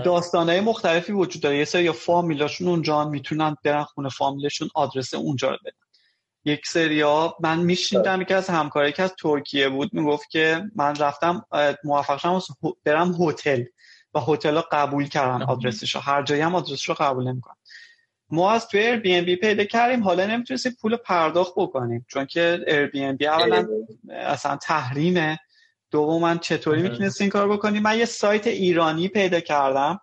داستانهای 0.04 0.60
مختلفی 0.60 1.12
وجود 1.12 1.42
داره. 1.42 1.58
یه 1.58 1.64
سری 1.64 1.84
یا 1.84 1.92
فامیلاشون 1.92 2.68
اونجا 2.68 3.04
می‌تونن 3.04 3.56
برن 3.64 3.84
خونه 3.84 4.08
فامیلشون 4.08 4.68
آدرس 4.74 5.14
اونجا 5.14 5.50
رو 5.50 5.56
بدن. 5.64 5.76
یک 6.44 6.66
سریا 6.66 7.36
من 7.40 7.58
میشنیدم 7.58 8.24
که 8.24 8.34
از 8.34 8.50
همکاری 8.50 8.92
که 8.92 9.02
از 9.02 9.14
ترکیه 9.22 9.68
بود 9.68 9.94
می‌گفت 9.94 10.30
که 10.30 10.62
من 10.76 10.94
رفتم 10.94 11.46
موفق 11.84 12.18
شدم 12.18 12.40
برم 12.84 13.16
هتل 13.20 13.64
و 14.14 14.20
هتل 14.20 14.54
رو 14.54 14.62
قبول 14.72 15.08
کردن 15.08 15.42
آدرسش 15.42 15.94
رو. 15.94 16.00
هر 16.00 16.22
جایی 16.22 16.40
هم 16.40 16.54
آدرسش 16.54 16.88
رو 16.88 16.94
قبول 16.94 17.28
نمی‌کنن 17.28 17.56
ما 18.30 18.52
از 18.52 18.68
توی 18.68 18.80
Airbnb 18.80 19.36
پیدا 19.36 19.64
کردیم. 19.64 20.02
حالا 20.02 20.26
نمی‌تونستیم 20.26 20.76
پول 20.80 20.96
پرداخت 20.96 21.52
بکنیم 21.56 22.06
چون 22.08 22.26
که 22.26 22.64
Airbnb 22.66 23.26
اولا 23.26 23.66
اصلا 24.10 24.56
تحریمه. 24.56 25.38
دوما 25.90 26.36
چطوری 26.36 26.82
می‌تونست 26.82 27.20
این 27.20 27.30
کار 27.30 27.48
بکنیم؟ 27.48 27.82
من 27.82 27.98
یه 27.98 28.04
سایت 28.04 28.46
ایرانی 28.46 29.08
پیدا 29.08 29.40
کردم 29.40 30.00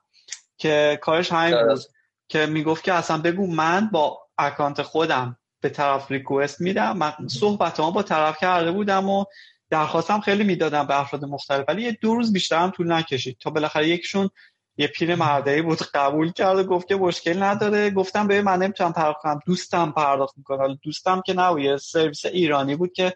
که 0.58 1.00
کارش 1.02 1.32
همین 1.32 1.68
بود 1.68 1.80
که 2.28 2.46
می‌گفت 2.46 2.84
که 2.84 2.94
اصلا 2.94 3.18
بگو 3.18 3.48
من 3.48 3.90
با 3.92 4.20
اکانت 4.38 4.82
خودم 4.82 5.38
به 5.62 5.70
طرف 5.70 6.12
request 6.12 6.62
میدم. 6.62 6.98
من 6.98 7.14
صحبت 7.28 7.82
با 7.82 8.04
طرف 8.04 8.38
کرده 8.38 8.72
بودم 8.72 9.10
و 9.10 9.26
درخواستم 9.70 10.20
خیلی 10.20 10.44
می‌دادم 10.44 10.88
به 10.88 11.00
افراد 11.00 11.26
مختلف 11.26 11.66
ولی 11.68 11.82
یه 11.82 11.98
دو 12.02 12.16
روز 12.16 12.34
بیشتر 12.34 12.58
هم 12.58 12.72
طول 12.72 12.92
نکشید. 12.92 13.38
تا 13.40 13.50
بالاخره 13.50 13.90
یکشون 13.90 14.30
یه 14.78 14.88
پیر 14.88 15.16
مردایی 15.16 15.62
بود 15.62 15.82
قبول 15.94 16.32
کرد 16.32 16.58
و 16.58 16.64
گفت 16.64 16.88
که 16.88 16.96
مشکل 16.96 17.44
نداره. 17.44 17.90
گفتم 17.90 18.28
به 18.28 18.42
من 18.42 18.62
نمی‌تونم 18.62 18.94
پرداخت 18.94 19.22
کنم. 19.22 19.40
دوستم 19.46 19.92
پرداخت 19.92 20.38
می‌کنه. 20.38 20.58
حالا 20.58 20.78
دوستم 20.84 21.22
که 21.26 21.34
نه 21.34 21.64
یه 21.64 21.78
سرویس 21.78 22.26
ایرانی 22.26 22.76
بود 22.76 22.94
که 22.94 23.14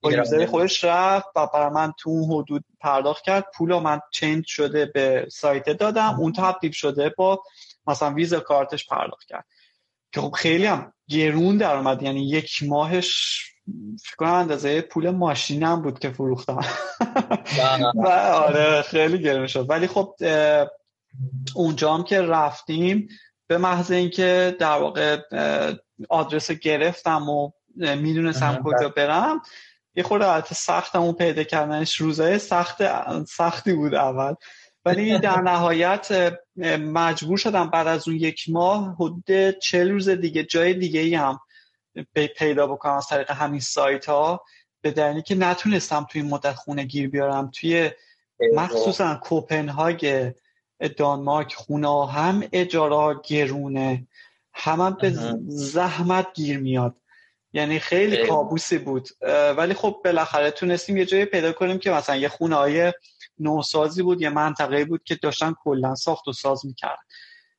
با 0.00 0.12
یوزر 0.12 0.46
خودش 0.46 0.84
رفت 0.84 1.26
و 1.36 1.46
برای 1.54 1.70
من 1.70 1.92
تو 1.98 2.10
اون 2.10 2.32
حدود 2.32 2.64
پرداخت 2.80 3.24
کرد. 3.24 3.44
پول 3.54 3.78
من 3.78 4.00
چنج 4.12 4.44
شده 4.46 4.86
به 4.86 5.26
سایت 5.30 5.68
دادم. 5.68 6.16
اون 6.18 6.32
تبدیل 6.32 6.72
شده 6.72 7.14
با 7.16 7.42
مثلا 7.86 8.10
ویزا 8.10 8.40
کارتش 8.40 8.86
پرداخت 8.86 9.26
کرد. 9.28 9.46
که 10.12 10.20
خب 10.20 10.30
خیلی 10.30 10.66
هم 10.66 10.92
گرون 11.08 11.56
در 11.56 11.76
اومد. 11.76 12.02
یعنی 12.02 12.28
یک 12.28 12.62
ماهش 12.62 13.42
فکر 14.04 14.16
کنم 14.16 14.32
اندازه 14.32 14.80
پول 14.80 15.10
ماشینم 15.10 15.82
بود 15.82 15.98
که 15.98 16.10
فروختم. 16.10 16.64
و 18.04 18.08
آره 18.08 18.82
خیلی 18.82 19.18
گرون 19.18 19.46
شد. 19.46 19.70
ولی 19.70 19.86
خب 19.86 20.14
اونجا 21.54 21.94
هم 21.94 22.04
که 22.04 22.20
رفتیم 22.20 23.08
به 23.46 23.58
محض 23.58 23.90
اینکه 23.90 24.56
در 24.58 24.78
واقع 24.78 25.18
آدرس 26.08 26.50
گرفتم 26.50 27.28
و 27.28 27.50
می‌دونستم 27.76 28.62
کجا 28.64 28.88
برم 28.88 29.42
یه 29.94 30.02
خورده 30.02 30.24
حالت 30.24 30.54
سختم 30.54 31.12
پیدا 31.12 31.42
کردنش 31.42 31.96
روزای 31.96 32.38
سخت 32.38 32.76
سختی 33.24 33.72
بود 33.72 33.94
اول. 33.94 34.34
ولی 34.84 35.18
در 35.18 35.40
نهایت 35.40 36.38
مجبور 36.80 37.38
شدم 37.38 37.70
بعد 37.70 37.86
از 37.86 38.08
اون 38.08 38.16
یک 38.16 38.44
ماه 38.48 38.94
حدود 38.94 39.50
چل 39.50 39.90
روز 39.90 40.08
دیگه 40.08 40.44
جای 40.44 40.74
دیگه 40.74 41.00
ای 41.00 41.14
هم 41.14 41.40
پیدا 42.36 42.66
بکنم 42.66 42.92
از 42.92 43.06
طریق 43.06 43.30
همین 43.30 43.60
سایت 43.60 44.06
ها 44.06 44.44
به 44.80 44.90
دلیلی 44.90 45.22
که 45.22 45.34
نتونستم 45.34 46.06
توی 46.10 46.22
مدت 46.22 46.54
خونه 46.54 46.84
گیر 46.84 47.10
بیارم. 47.10 47.50
توی 47.50 47.90
مخصوصا 48.54 49.14
کوپنهاگ 49.14 50.32
دانمارک 50.88 51.54
خونه 51.54 52.06
هم 52.06 52.42
اجاره 52.52 53.20
گرونه. 53.24 54.06
هم, 54.54 54.96
به 55.00 55.12
زحمت 55.46 56.26
گیر 56.34 56.58
میاد. 56.58 56.96
یعنی 57.52 57.78
خیلی 57.78 58.26
کابوسی 58.26 58.78
بود. 58.78 59.08
ولی 59.56 59.74
خب 59.74 60.00
بالاخره 60.04 60.50
تونستیم 60.50 60.96
یه 60.96 61.06
جایی 61.06 61.24
پیدا 61.24 61.52
کنیم 61.52 61.78
که 61.78 61.90
مثلا 61.90 62.16
یه 62.16 62.28
خونه 62.28 62.56
های 62.56 62.92
نوسازی 63.38 64.02
بود 64.02 64.22
یه 64.22 64.30
منطقه 64.30 64.84
بود 64.84 65.04
که 65.04 65.14
داشتن 65.14 65.54
کلا 65.64 65.94
ساخت 65.94 66.28
و 66.28 66.32
ساز 66.32 66.66
می‌کرد 66.66 66.98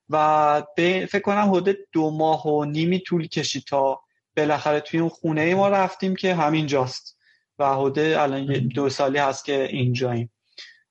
و 0.09 0.63
فکر 0.78 1.19
کنم 1.19 1.51
حدود 1.53 1.78
دو 1.91 2.11
ماه 2.11 2.47
و 2.47 2.65
نیمی 2.65 2.99
طول 2.99 3.28
کشید 3.28 3.63
تا 3.63 4.01
بالاخره 4.38 4.80
توی 4.80 4.99
اون 4.99 5.09
خونه 5.09 5.55
ما 5.55 5.69
رفتیم 5.69 6.15
که 6.15 6.36
همین 6.36 6.67
جاست 6.67 7.17
و 7.59 7.76
حدود 7.76 7.99
الان 7.99 8.45
دو 8.67 8.89
سالی 8.89 9.17
هست 9.17 9.45
که 9.45 9.63
اینجاییم. 9.63 10.32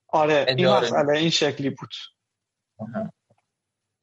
آره 0.07 0.45
این 0.57 0.67
مسئله 0.67 1.17
این 1.17 1.29
شکلی 1.29 1.69
بود. 1.69 1.89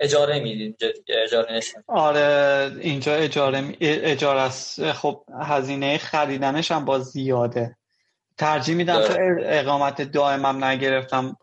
اجاره 0.01 0.41
می‌دید 0.41 0.77
اجاره 1.09 1.53
نشون 1.53 1.85
آره 1.87 2.73
اینجا 2.81 3.15
اجاره 3.15 3.77
اجاره 3.81 4.41
است. 4.41 4.93
خب 4.93 5.25
هزینه 5.43 5.99
خریدنش 5.99 6.73
هم 6.73 6.85
با 6.85 6.99
زیاده. 6.99 7.77
ترجیح 8.39 8.75
میدم 8.75 9.01
تو 9.01 9.17
اقامت 9.43 10.03
دائمم 10.03 10.65
نگرفتم 10.65 11.37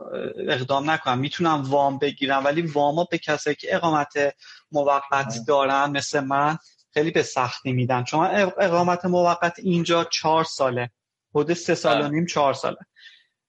اقدام 0.47 0.89
نکنم. 0.89 1.19
می‌تونم 1.19 1.63
وام 1.67 1.97
بگیرم 1.97 2.45
ولی 2.45 2.61
واما 2.61 3.07
به 3.11 3.17
کسایی 3.17 3.55
که 3.55 3.75
اقامت 3.75 4.35
موقت 4.71 5.33
دارن 5.47 5.91
مثل 5.91 6.19
من 6.19 6.57
خیلی 6.93 7.11
به 7.11 7.23
سختی 7.23 7.71
میدن. 7.71 8.03
چون 8.03 8.25
اقامت 8.57 9.05
موقت 9.05 9.59
اینجا 9.59 10.03
چهار 10.03 10.43
ساله. 10.43 10.91
حدود 11.35 11.53
سه 11.53 11.75
سال 11.75 12.01
و. 12.01 12.07
نیم 12.07 12.25
چهار 12.25 12.53
ساله. 12.53 12.77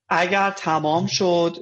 اگر 0.08 0.50
تمام 0.50 1.06
شد 1.06 1.56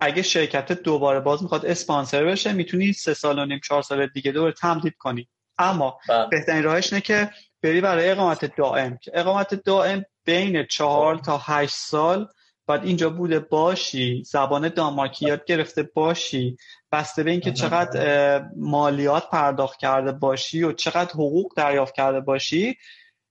اگه 0.00 0.22
شرکت 0.22 0.72
دوباره 0.72 1.20
باز 1.20 1.42
می‌خواد 1.42 1.66
اسپانسر 1.66 2.24
بشه 2.24 2.52
می‌تونی 2.52 2.92
سه 2.92 3.14
سال 3.14 3.38
و 3.38 3.44
نیم 3.44 3.60
چهار 3.64 3.82
سال 3.82 4.06
دیگه 4.06 4.32
دوباره 4.32 4.52
تمدید 4.52 4.94
کنی. 4.98 5.28
اما 5.58 5.98
بله. 6.08 6.26
بهترین 6.30 6.62
راهش 6.62 6.92
اینه 6.92 7.00
که 7.00 7.30
بری 7.62 7.80
برای 7.80 8.10
اقامت 8.10 8.56
دائم. 8.56 8.98
که 9.02 9.10
اقامت 9.14 9.54
دائم 9.54 10.04
بین 10.24 10.66
چهار 10.70 11.18
تا 11.18 11.40
هشت 11.44 11.74
سال 11.74 12.28
باید 12.66 12.84
اینجا 12.84 13.10
بوده 13.10 13.38
باشی 13.38 14.22
زبان 14.26 14.68
دانمارکی 14.68 15.26
یاد 15.26 15.44
گرفته 15.44 15.82
باشی. 15.82 16.56
بسته 16.92 17.22
به 17.22 17.30
اینکه 17.30 17.52
چقدر 17.52 18.44
مالیات 18.56 19.30
پرداخت 19.30 19.78
کرده 19.78 20.12
باشی 20.12 20.62
و 20.62 20.72
چقدر 20.72 21.12
حقوق 21.12 21.52
دریافت 21.56 21.94
کرده 21.94 22.20
باشی 22.20 22.76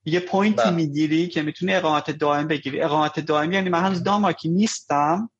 یه 0.04 0.20
پوینتی 0.20 0.62
بله. 0.62 0.70
می‌گیری 0.70 1.28
که 1.28 1.42
می‌تونی 1.42 1.74
اقامت 1.74 2.10
دائم 2.10 2.48
بگیری. 2.48 2.82
اقامت 2.82 3.20
دائم 3.20 3.52
یعنی 3.52 3.68
من 3.68 3.80
هنوز 3.80 4.02
دانمارکی 4.02 4.48
نیستم. 4.48 5.30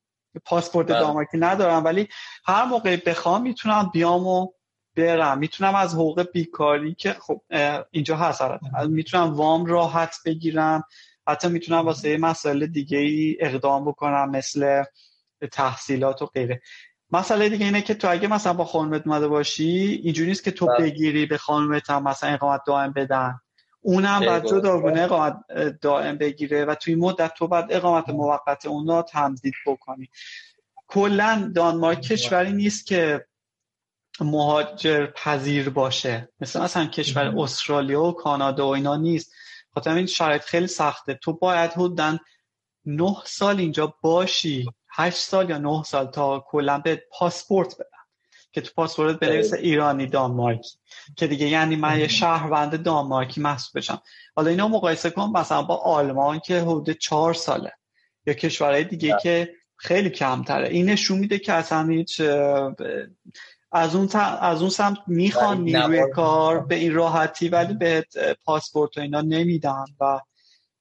پاسپورت 0.45 0.87
بله. 0.87 0.99
دانمارکی 0.99 1.37
ندارم 1.37 1.85
ولی 1.85 2.07
هر 2.45 2.65
موقع 2.65 2.97
بخوام 3.05 3.41
می‌تونم 3.41 3.89
بیام 3.93 4.27
و 4.27 4.47
برم. 4.95 5.37
می‌تونم 5.37 5.75
از 5.75 5.93
حقوق 5.93 6.31
بیکاری 6.31 6.95
که 6.95 7.13
خب 7.13 7.41
اینجا 7.91 8.17
هست 8.17 8.41
می‌تونم 8.89 9.33
وام 9.33 9.65
راحت 9.65 10.15
بگیرم. 10.25 10.83
حتی 11.27 11.47
می‌تونم 11.47 11.85
واسه 11.85 12.17
مسائل 12.17 12.65
دیگه 12.65 12.97
ای 12.97 13.37
اقدام 13.39 13.85
بکنم 13.85 14.29
مثل 14.29 14.83
تحصیلات 15.51 16.21
و 16.21 16.25
غیره. 16.25 16.61
مسئله 17.11 17.49
دیگه 17.49 17.65
اینه 17.65 17.81
که 17.81 17.93
تو 17.93 18.11
اگه 18.11 18.27
مثلا 18.27 18.53
با 18.53 18.65
خانومت 18.65 19.07
اومده 19.07 19.27
باشی 19.27 20.01
اینجوری 20.03 20.29
نیست 20.29 20.43
که 20.43 20.51
تو 20.51 20.65
بله. 20.65 20.77
بگیری 20.77 21.25
به 21.25 21.37
خانومت 21.37 21.89
هم 21.89 22.03
مثلا 22.03 22.29
اقامت 22.29 22.61
دائم 22.67 22.91
بدن. 22.91 23.39
اونم 23.81 24.19
بعد 24.19 24.47
جداگونه 24.47 25.01
اقامت 25.01 25.37
دائم 25.81 26.17
بگیره 26.17 26.65
و 26.65 26.75
توی 26.75 26.95
مدت 26.95 27.33
تو 27.33 27.47
بعد 27.47 27.73
اقامت 27.73 28.09
موقت 28.09 28.65
اونا 28.65 29.01
تمدید 29.01 29.53
بکنی. 29.65 30.09
کلا 30.87 31.51
دانمارک 31.55 32.01
کشوری 32.01 32.51
نیست 32.51 32.87
که 32.87 33.25
مهاجر 34.21 35.05
پذیر 35.05 35.69
باشه. 35.69 36.29
مثل 36.39 36.61
مثلا 36.61 36.85
کشور 36.85 37.33
استرالیا 37.37 38.03
و 38.03 38.11
کانادا 38.11 38.67
و 38.67 38.75
اینا 38.75 38.95
نیست. 38.95 39.31
خاطر 39.73 39.93
این 39.93 40.05
شرایط 40.05 40.41
خیلی 40.41 40.67
سخته. 40.67 41.13
تو 41.13 41.33
باید 41.33 41.71
حدودا 41.71 42.17
نه 42.85 43.15
سال 43.25 43.59
اینجا 43.59 43.93
باشی. 44.01 44.65
هشت 44.91 45.17
سال 45.17 45.49
یا 45.49 45.57
نه 45.57 45.83
سال 45.83 46.05
تا 46.07 46.45
کلا 46.47 46.77
به 46.77 47.03
پاسپورت 47.11 47.75
بدن 47.75 47.98
که 48.51 48.61
تو 48.61 48.71
پاسپورت 48.75 49.19
بنویسه 49.19 49.57
ایرانی 49.57 50.07
دانمارکی. 50.07 50.77
که 51.15 51.27
دیگه 51.27 51.47
یعنی 51.47 51.75
من 51.75 51.99
یه 51.99 52.07
شهروند 52.07 52.83
دانمارکی 52.83 53.41
محسوب 53.41 53.77
بشم. 53.77 54.01
حالا 54.35 54.49
اینا 54.49 54.67
مقایسه 54.67 55.09
کن 55.09 55.31
مثلا 55.35 55.61
با 55.61 55.75
آلمان 55.75 56.39
که 56.39 56.61
حدود 56.61 56.91
چهار 56.91 57.33
ساله. 57.33 57.71
یا 58.25 58.33
کشورهای 58.33 58.83
دیگه 58.83 59.17
که 59.21 59.53
خیلی 59.75 60.09
کمتره. 60.09 60.67
این 60.69 60.89
نشون 60.89 61.19
میده 61.19 61.39
که 61.39 61.53
اصلا 61.53 61.87
هیچ 61.87 62.21
از 63.71 63.95
اون, 63.95 64.09
از 64.41 64.61
اون 64.61 64.69
سمت 64.69 64.97
می‌خوان 65.07 65.61
نیروی 65.61 66.11
کار 66.13 66.59
به 66.59 66.75
این 66.75 66.93
راحتی 66.93 67.49
ولی 67.49 67.73
به 67.73 68.05
پاسپورت 68.45 68.97
و 68.97 69.01
اینا 69.01 69.21
نمیدن 69.21 69.85
و 69.99 70.19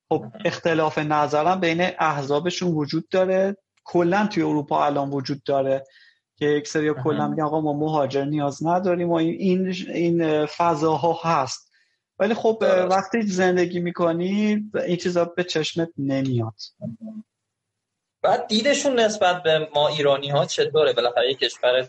خب 0.09 0.25
اختلاف 0.45 0.99
نظرم 0.99 1.61
بین 1.61 1.81
احزابشون 1.99 2.71
وجود 2.71 3.09
داره. 3.09 3.57
کلا 3.85 4.27
توی 4.27 4.43
اروپا 4.43 4.87
الان 4.87 5.11
وجود 5.11 5.43
داره. 5.43 5.85
که 6.39 6.47
یک 6.47 6.69
سری 6.69 6.95
کلا 7.05 7.29
میگن 7.29 7.43
آقا 7.43 7.61
ما 7.61 7.73
مهاجر 7.73 8.25
نیاز 8.25 8.67
نداریم 8.67 9.11
و 9.11 9.15
این 9.15 9.75
این 9.89 10.47
فضاها 10.47 11.21
هست. 11.23 11.73
ولی 12.19 12.35
خب 12.35 12.65
وقتی 12.91 13.23
زندگی 13.23 13.81
می‌کنی 13.81 14.65
این 14.75 14.97
چیزا 14.97 15.25
به 15.25 15.45
چشمت 15.45 15.89
نمیاد. 15.99 16.55
بعد 18.23 18.47
دیدشون 18.47 19.01
نسبت 19.01 19.43
به 19.43 19.69
ما 19.75 19.89
ایرانی 19.89 20.29
ها 20.29 20.45
چطوره؟ 20.45 20.93
بالاخره 20.93 21.31
یک 21.31 21.39
کشور 21.39 21.89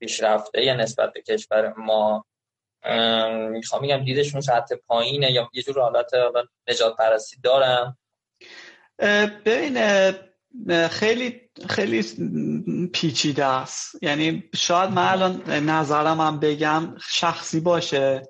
پیشرفته 0.00 0.64
یا 0.64 0.74
نسبت 0.74 1.12
به 1.12 1.22
کشور 1.22 1.74
ما 1.76 2.24
می‌خوام 3.50 3.82
میگم 3.82 4.04
دیدشون 4.04 4.40
سطح 4.40 4.74
پایینه 4.86 5.32
یا 5.32 5.50
یه 5.52 5.62
جور 5.62 5.80
حالت 5.80 6.10
نجات 6.68 6.96
پرستی 6.96 7.36
دارم 7.42 7.98
ببین 9.44 9.78
خیلی 10.90 11.40
خیلی 11.68 12.02
پیچیده 12.92 13.44
است. 13.44 14.02
یعنی 14.02 14.44
شاید 14.54 14.90
من 14.90 15.08
الان 15.08 15.50
نظرم 15.50 16.20
هم 16.20 16.40
بگم 16.40 16.94
شخصی 17.08 17.60
باشه. 17.60 18.22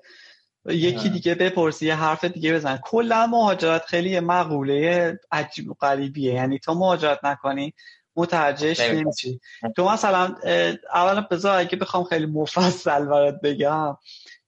یکی 0.65 1.09
دیگه 1.09 1.35
بپرسی 1.35 1.85
یه 1.85 1.95
حرف 1.95 2.23
دیگه 2.23 2.53
بزن. 2.53 2.79
کلا 2.83 3.27
مهاجرت 3.27 3.85
خیلی 3.85 4.09
یه 4.09 4.19
مقوله 4.19 5.19
عجیب 5.31 5.69
و 5.69 5.73
غریبیه. 5.73 6.33
یعنی 6.33 6.59
تا 6.59 6.73
مهاجرت 6.73 7.19
نکنی 7.23 7.73
متوجهش 8.15 8.79
نمیشی. 8.79 9.39
تو 9.75 9.89
مثلا 9.89 10.35
اولا 10.93 11.21
بذار 11.21 11.59
اگه 11.59 11.77
بخوام 11.77 12.03
خیلی 12.03 12.25
مفصل 12.25 13.05
برات 13.05 13.41
بگم. 13.43 13.97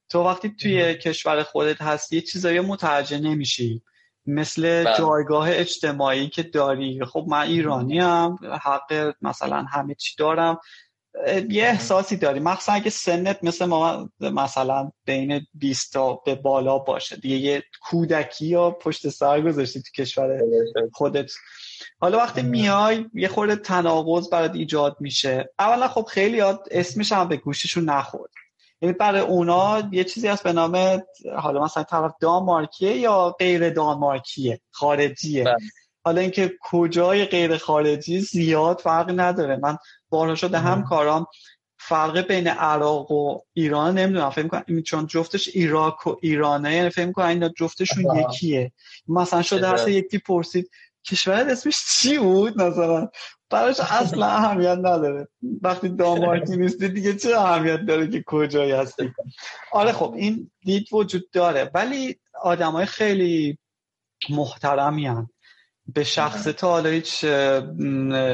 تو 0.09 0.23
وقتی 0.23 0.55
توی 0.61 0.95
کشور 0.95 1.43
خودت 1.43 1.81
هستی 1.81 2.15
یه 2.15 2.21
چیزایی 2.21 2.59
متوجه 2.59 3.19
نمیشی. 3.19 3.81
مثل 4.27 4.83
بله. 4.83 4.97
جایگاه 4.97 5.47
اجتماعی 5.51 6.29
که 6.29 6.43
داری. 6.43 7.05
خب 7.05 7.25
من 7.27 7.41
ایرانی 7.41 7.99
هم 7.99 8.37
حق 8.61 9.13
مثلا 9.21 9.65
همه 9.69 9.95
چی 9.95 10.15
دارم. 10.17 10.59
یه 11.49 11.63
احساسی 11.63 12.17
داری 12.17 12.39
مخصوصا 12.39 12.73
اگه 12.73 12.89
سنت 12.89 13.39
مثل 13.43 13.65
ما 13.65 14.09
مثلا 14.19 14.91
بین 15.05 15.47
20 15.53 15.93
تا 15.93 16.13
به 16.13 16.35
بالا 16.35 16.77
باشه. 16.77 17.15
دیگه 17.15 17.35
یه 17.35 17.63
کودکی 17.81 18.47
یا 18.47 18.71
پشت 18.71 19.09
سر 19.09 19.41
گذاشتی 19.41 19.81
تو 19.81 20.03
کشور 20.03 20.39
خودت. 20.93 21.31
حالا 21.99 22.17
وقتی 22.17 22.41
میای 22.41 23.05
یه 23.13 23.27
خورده 23.27 23.55
تناقض 23.55 24.29
برات 24.29 24.55
ایجاد 24.55 24.97
میشه. 24.99 25.49
اولا 25.59 25.87
خب 25.87 26.03
خیلی 26.03 26.37
یاد 26.37 26.67
اسمش 26.71 27.11
هم 27.11 27.27
به 27.27 27.37
گوششون 27.37 27.89
نخورد. 27.89 28.31
یعنی 28.81 28.93
برای 28.93 29.21
اونا 29.21 29.83
یه 29.91 30.03
چیزی 30.03 30.27
هست 30.27 30.43
به 30.43 30.53
نام 30.53 31.03
حالا 31.37 31.63
مثلا 31.63 31.83
طرف 31.83 32.11
دانمارکیه 32.19 32.97
یا 32.97 33.35
غیر 33.39 33.69
دانمارکیه 33.69 34.59
خارجیه؟ 34.71 35.43
بله. 35.43 35.57
حالا 36.05 36.21
اینکه 36.21 36.53
کجای 36.61 37.25
غیر 37.25 37.57
خارجی 37.57 38.19
زیاد 38.19 38.79
فرقی 38.79 39.13
نداره. 39.13 39.55
من 39.55 39.77
بارها 40.09 40.35
شده 40.35 40.59
هم 40.59 40.83
کارام. 40.83 41.25
فرق 41.79 42.19
بین 42.19 42.47
عراق 42.47 43.11
و 43.11 43.39
ایران 43.53 43.97
نمی‌دونم. 43.97 44.29
فکر 44.29 44.47
کنم 44.47 44.81
چون 44.81 45.07
جفتش 45.07 45.49
عراق 45.55 46.07
و 46.07 46.15
ایرانه 46.21 46.75
یعنی 46.75 46.89
فکر 46.89 47.11
کنم 47.11 47.25
اینا 47.25 47.49
جفتشون 47.49 48.05
یکیه. 48.15 48.71
مثلا 49.07 49.41
شده 49.41 49.67
هست 49.69 49.87
یکی 49.87 50.17
پرسید 50.17 50.69
کشور 51.05 51.49
اسمش 51.49 51.83
چی 52.01 52.17
بود؟ 52.17 52.61
مثلا 52.61 53.09
براش 53.49 53.79
اصلا 53.79 54.25
اهمیت 54.25 54.77
نداره. 54.77 55.27
وقتی 55.61 55.89
دامارکی 55.89 56.57
نیستی 56.57 56.89
دیگه 56.89 57.15
چه 57.15 57.37
اهمیت 57.37 57.85
داره 57.85 58.07
که 58.07 58.23
کجایی 58.27 58.71
هستی؟ 58.71 59.13
آره 59.71 59.91
خب 59.91 60.13
این 60.17 60.51
دید 60.61 60.93
وجود 60.93 61.31
داره. 61.31 61.71
ولی 61.73 62.19
های 62.43 62.85
خیلی 62.85 63.57
محترمی 64.29 65.07
هم. 65.07 65.29
به 65.93 66.03
شخص 66.03 66.43
تا 66.43 66.69
حالا 66.69 66.89
هیچ 66.89 67.23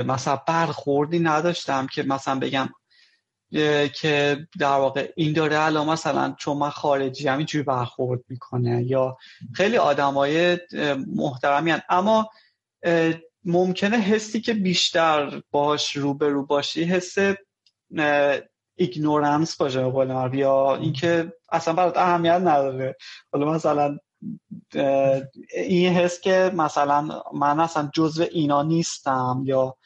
مثلا 0.06 0.36
برخوردی 0.36 1.20
نداشتم 1.20 1.88
که 1.88 2.04
مثلا 2.04 2.40
بگم 2.40 2.70
که 3.96 4.48
در 4.60 4.68
واقع 4.68 5.12
این 5.16 5.34
داره 5.34 5.60
الان 5.60 5.90
مثلا 5.90 6.36
چون 6.40 6.58
من 6.58 6.70
خارجی 6.70 7.28
هم 7.28 7.38
اینجوری 7.38 7.64
برخورد 7.64 8.22
می‌کنه 8.30 8.84
یا 8.84 9.18
خیلی 9.54 9.78
های 9.78 10.60
محترمی 11.08 11.74
اما 11.90 12.30
ممکنه 13.46 13.98
حسی 13.98 14.42
که 14.42 14.54
بیشتر 14.54 15.42
باش 15.52 15.98
روبرو 15.98 16.46
باشی 16.46 16.84
حس 16.84 17.16
ایگنورنس 18.76 19.56
باشه 19.56 19.84
قول 19.84 20.34
یا 20.34 20.76
اینکه 20.76 21.34
اصلا 21.52 21.74
برات 21.74 21.98
اهمیت 21.98 22.42
نداره. 22.42 22.96
حالا 23.32 23.52
مثلا 23.52 23.98
این 25.54 25.94
حس 25.94 26.22
که 26.22 26.52
مثلا 26.56 27.22
من 27.34 27.60
اصلا 27.60 27.90
جزو 27.94 28.26
اینا 28.32 28.64
نیستم 28.64 29.42
یا 29.46 29.78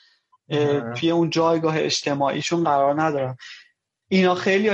توی 0.95 1.11
اون 1.11 1.29
جایگاه 1.29 1.75
اجتماعیشون 1.77 2.63
قرار 2.63 3.01
ندارم. 3.01 3.37
اینا 4.09 4.35
خیلی 4.35 4.69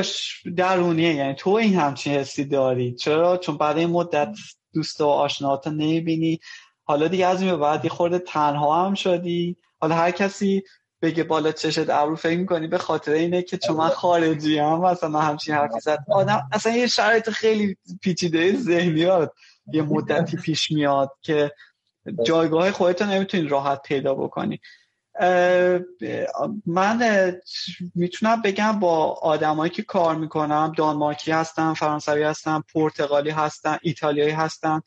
درونیه 0.58 1.14
یعنی 1.14 1.34
تو 1.34 1.50
این 1.50 1.76
همچین 1.76 2.14
حسی 2.14 2.46
داری. 2.46 2.96
چرا؟ 2.96 3.38
چون 3.38 3.58
بعد 3.58 3.78
این 3.78 3.90
مدت 3.90 4.36
دوست 4.74 5.02
و 5.02 5.08
آشناتا 5.08 5.70
نمی‌بینی. 5.70 6.40
حالا 6.86 7.08
دیگه 7.08 7.28
از 7.28 7.42
این 7.42 7.56
بعد 7.56 7.86
یه 7.86 7.92
خورده 7.92 8.20
تنها 8.20 8.86
هم 8.86 8.94
شدی. 8.94 9.58
حالا 9.80 9.96
هر 9.96 10.12
کسی 10.12 10.64
بگه 11.02 11.24
بالا 11.24 11.52
چشت 11.52 11.90
ابرو 11.90 12.16
فکر 12.16 12.38
می‌کنی 12.38 12.68
به 12.68 12.78
خاطر 12.78 13.12
اینه 13.12 13.42
که 13.42 13.58
چون 13.58 13.76
من 13.76 13.90
خارجی 13.90 14.58
هم 14.58 14.80
مثلا 14.80 15.20
همچین 15.20 15.56
حرفی 15.56 15.80
زد. 15.80 16.06
آدم 16.12 16.50
اصلا 16.52 16.76
یه 16.76 16.88
شرایط 16.88 17.30
خیلی 17.30 17.78
پیچیده 18.02 18.58
ذهنیات 18.58 19.32
یه 19.74 19.82
مدتی 19.82 20.38
پیش 20.38 20.72
میاد 20.72 21.12
که 21.22 21.52
جایگاه 22.26 22.72
خودت 22.72 23.02
نمی‌تونی 23.02 23.48
راحت 23.48 23.82
پیدا 23.82 24.14
بکنی. 24.16 24.60
من 26.66 27.32
می‌تونم 27.96 28.42
بگم 28.42 28.80
با 28.80 29.14
آدمایی 29.14 29.72
که 29.72 29.84
کار 29.84 30.16
می‌کنم 30.16 30.74
دانمارکی 30.78 31.32
هستن 31.32 31.74
فرانسوی 31.74 32.24
هستن 32.24 32.64
پرتغالی 32.74 33.30
هستن 33.30 33.78
ایتالیایی 33.82 34.32
هستن 34.32 34.82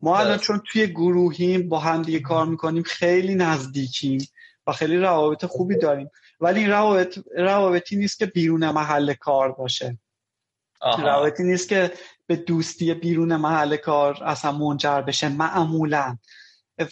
ما 0.00 0.18
الان 0.18 0.38
چون 0.38 0.62
توی 0.72 0.86
گروهیم 0.86 1.68
با 1.68 1.78
هم 1.78 2.02
دیگه 2.02 2.20
کار 2.20 2.46
می‌کنیم 2.46 2.82
خیلی 2.82 3.34
نزدیکیم 3.34 4.28
و 4.66 4.72
خیلی 4.72 4.96
روابط 4.96 5.44
خوبی 5.44 5.78
داریم. 5.78 6.10
ولی 6.40 6.60
این 6.60 6.70
روابط 6.70 7.18
روابطی 7.36 7.96
نیست 7.96 8.18
که 8.18 8.26
بیرون 8.26 8.70
محل 8.70 9.14
کار 9.14 9.52
باشه. 9.52 9.98
روابطی 10.98 11.42
نیست 11.42 11.68
که 11.68 11.92
به 12.26 12.36
دوستی 12.36 12.94
بیرون 12.94 13.36
محل 13.36 13.76
کار 13.76 14.24
اصلا 14.24 14.52
منجر 14.52 15.00
بشه 15.00 15.28
معمولا. 15.28 16.18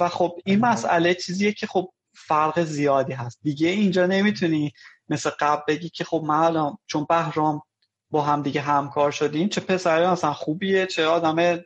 و 0.01 0.09
خب 0.09 0.39
این 0.45 0.61
مسئله 0.61 1.15
چیزیه 1.15 1.53
که 1.53 1.67
خب 1.67 1.93
فرق 2.15 2.63
زیادی 2.65 3.13
هست. 3.13 3.39
دیگه 3.43 3.69
اینجا 3.69 4.07
نمی‌تونی 4.07 4.73
مثل 5.09 5.31
قبل 5.31 5.63
بگی 5.69 5.89
که 5.89 6.05
خب 6.05 6.23
من 6.27 6.35
الان 6.35 6.79
چون 6.87 7.07
بهرام 7.09 7.63
با 8.11 8.23
هم 8.23 8.43
دیگه 8.43 8.61
همکار 8.61 9.11
شدیم 9.11 9.49
چه 9.49 9.61
پسری 9.61 10.05
اصلا 10.05 10.33
خوبیه 10.33 10.87
چه 10.87 11.07
آدم 11.07 11.63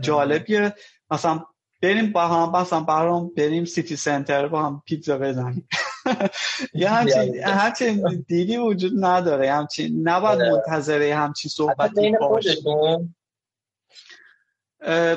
جالبیه 0.00 0.74
مثلا 1.10 1.44
بریم 1.82 2.12
با 2.12 2.28
هم 2.28 2.60
مثلا 2.60 2.80
برام 2.80 3.28
بریم 3.36 3.64
سیتی 3.64 3.96
سنتر 3.96 4.48
با 4.48 4.62
هم 4.62 4.82
پیتزا 4.86 5.18
بزنیم. 5.18 5.68
یه 6.74 6.90
همچین 6.90 7.42
همچین 7.44 8.24
دیدی 8.28 8.56
وجود 8.56 9.04
نداره. 9.04 9.52
همچین 9.52 10.08
نباید 10.08 10.40
آره. 10.40 10.50
منتظره 10.50 11.14
همچین 11.14 11.48
صحبتی 11.48 12.12
باشه. 12.20 12.56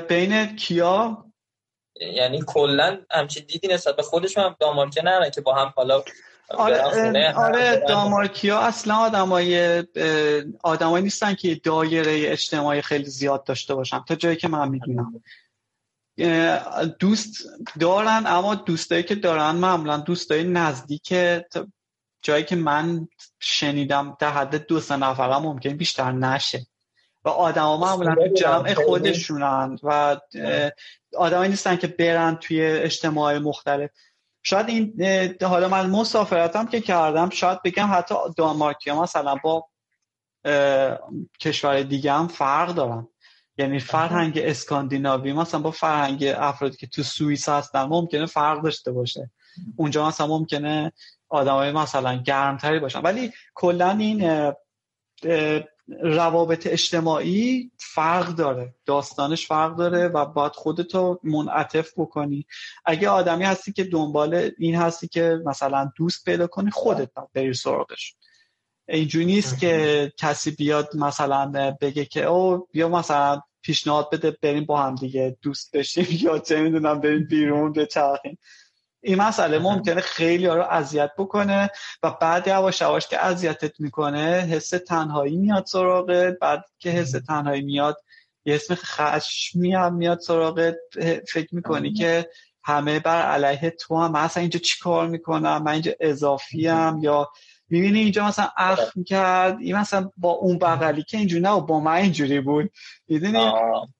بین 0.09 0.55
کیا؟ 0.55 1.25
یعنی 2.01 2.43
کلا 2.47 2.99
همچین 3.11 3.45
دیدی 3.47 3.67
نسبت 3.67 3.95
به 3.95 4.03
خودشون 4.03 4.43
هم 4.43 4.55
دامارکه 4.59 5.01
نه 5.03 5.29
که 5.29 5.41
با 5.41 5.53
هم 5.53 5.73
حالا 5.75 6.03
آره, 6.49 7.33
آره 7.33 7.83
دامارکیا 7.87 8.59
اصلا 8.59 8.95
آدمای 8.95 9.83
آدمایی 10.63 11.03
نیستن 11.03 11.33
که 11.35 11.55
دایره 11.55 12.31
اجتماعی 12.31 12.81
خیلی 12.81 13.05
زیاد 13.05 13.43
داشته 13.43 13.75
باشن 13.75 14.03
تا 14.07 14.15
جایی 14.15 14.35
که 14.35 14.47
من 14.47 14.69
می‌دونم. 14.69 15.23
دوست 16.99 17.37
دارن 17.79 18.23
اما 18.25 18.55
دوستایی 18.55 19.03
که 19.03 19.15
دارن 19.15 19.51
معمولا 19.51 19.97
دوستای 19.97 20.43
نزدیک 20.43 21.13
جایی 22.21 22.43
که 22.43 22.55
من 22.55 23.07
شنیدم 23.39 24.17
در 24.19 24.31
حد 24.31 24.67
دو 24.67 24.79
سه 24.79 24.95
نفر 24.95 25.37
ممکن 25.37 25.69
بیشتر 25.69 26.11
نشه. 26.11 26.65
و 27.25 27.29
آدما 27.29 27.77
معمولا 27.77 28.15
تو 28.15 28.33
جمع 28.33 28.73
خودشونن 28.73 29.77
و 29.83 30.17
آدمایی 31.17 31.49
نیستن 31.49 31.75
که 31.75 31.87
برن 31.87 32.35
توی 32.35 32.61
اجتماع 32.61 33.37
مختلف. 33.37 33.89
شاید 34.43 34.69
این 34.69 34.93
حالا 35.41 35.69
من 35.69 35.89
مسافرتم 35.89 36.67
که 36.67 36.81
کردم 36.81 37.29
شاید 37.29 37.61
بگم 37.61 37.89
حتی 37.93 38.15
دانمارکی 38.37 38.91
مثلا 38.91 39.35
با 39.35 39.69
کشور 41.39 41.81
دیگه 41.81 42.13
هم 42.13 42.27
فرق 42.27 42.69
دارن. 42.69 43.07
یعنی 43.57 43.79
فرهنگ 43.79 44.37
اسکاندیناوی 44.37 45.33
مثلا 45.33 45.59
با 45.59 45.71
فرهنگ 45.71 46.23
افرادی 46.37 46.77
که 46.77 46.87
تو 46.87 47.03
سوئیس 47.03 47.49
هستن 47.49 47.83
ممکنه 47.83 48.25
فرق 48.25 48.61
داشته 48.61 48.91
باشه. 48.91 49.31
اونجا 49.75 50.07
مثلا 50.07 50.27
ممکنه 50.27 50.91
آدمای 51.29 51.71
مثلا 51.71 52.15
گرمتری 52.15 52.79
باشن. 52.79 52.99
ولی 52.99 53.31
کلا 53.53 53.89
این 53.89 54.51
روابط 55.87 56.67
اجتماعی 56.67 57.71
فرق 57.77 58.27
داره 58.27 58.75
داستانش 58.85 59.47
فرق 59.47 59.75
داره 59.75 60.07
و 60.07 60.25
باید 60.25 60.51
خودتو 60.51 61.19
منعطف 61.23 61.91
بکنی. 61.97 62.45
اگه 62.85 63.09
آدمی 63.09 63.43
هستی 63.43 63.71
که 63.71 63.83
دنبال 63.83 64.51
این 64.57 64.75
هستی 64.75 65.07
که 65.07 65.39
مثلا 65.45 65.91
دوست 65.97 66.25
پیدا 66.25 66.47
کنی 66.47 66.71
خودت 66.71 67.09
بری 67.33 67.53
سراغش. 67.53 68.15
اینجوری 68.87 69.25
نیست 69.25 69.59
که 69.59 70.11
کسی 70.17 70.51
بیاد 70.51 70.95
مثلا 70.95 71.75
بگه 71.81 72.05
که 72.05 72.23
او 72.23 72.67
بیا 72.71 72.89
مثلا 72.89 73.41
پیشنهاد 73.61 74.09
بده 74.11 74.37
بریم 74.41 74.65
با 74.65 74.81
هم 74.81 74.95
دیگه 74.95 75.37
دوست 75.41 75.75
بشیم 75.77 76.07
یا 76.23 76.39
چه 76.39 76.61
می‌دونم 76.61 76.99
بریم 76.99 77.27
بیرون 77.27 77.73
بچرخیم. 77.73 78.37
این 79.05 79.21
مسئله 79.21 79.59
ممکنه 79.59 80.01
خیلی 80.01 80.45
ها 80.45 80.55
رو 80.55 80.63
اذیت 80.63 81.11
بکنه 81.17 81.69
و 82.03 82.11
بعد 82.11 82.47
یواش 82.47 82.81
یواش 82.81 83.07
که 83.07 83.25
اذیتت 83.25 83.79
می‌کنه 83.79 84.47
حس 84.51 84.69
تنهایی 84.69 85.37
میاد 85.37 85.65
سراغت. 85.65 86.39
بعد 86.39 86.65
که 86.79 86.89
حس 86.89 87.11
تنهایی 87.11 87.61
میاد 87.61 87.97
یه 88.45 88.55
اسم 88.55 88.75
خشمی 88.75 89.73
هم 89.73 89.95
میاد 89.95 90.19
سراغت. 90.19 90.75
فکر 91.31 91.55
می‌کنی 91.55 91.93
که 91.93 92.29
همه 92.63 92.99
بر 92.99 93.21
علیه 93.21 93.69
تو 93.69 93.97
هم. 93.97 94.11
مثلا 94.11 94.41
اینجا 94.41 94.59
چی 94.59 94.79
کار 94.79 95.07
می‌کنم؟ 95.07 95.63
من 95.63 95.71
اینجا 95.71 95.91
اضافی 95.99 96.67
هم 96.67 96.99
یا 97.01 97.29
می‌بینی 97.69 97.99
اینجا 97.99 98.27
مثلا 98.27 98.49
اخ 98.57 98.97
می‌کرد؟ 98.97 99.57
این 99.59 99.75
مثلا 99.75 100.09
با 100.17 100.29
اون 100.29 100.57
بغلی 100.57 101.03
که 101.03 101.17
اینجوری 101.17 101.41
نه 101.41 101.51
و 101.51 101.61
با 101.61 101.79
من 101.79 101.91
اینجوری 101.91 102.39
بود. 102.39 102.71
می‌دونی؟ 103.07 103.51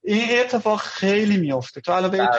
این 0.04 0.40
اتفاق 0.40 0.80
خیلی 0.80 1.38
میفته 1.38 1.82
تو 1.82 1.92
الان 1.92 2.30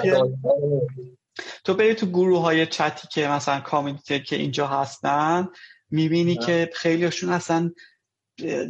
تو 1.64 1.74
بری 1.74 1.95
تو 1.95 2.07
گروه 2.07 2.41
های 2.41 2.66
چتی 2.66 3.09
که 3.09 3.28
مثلا 3.28 3.61
کامیونیتی 3.61 4.20
که 4.20 4.37
اینجا 4.37 4.66
هستن 4.66 5.49
می‌بینی 5.91 6.37
که 6.37 6.70
خیلیشون 6.74 7.30
اصلا 7.30 7.70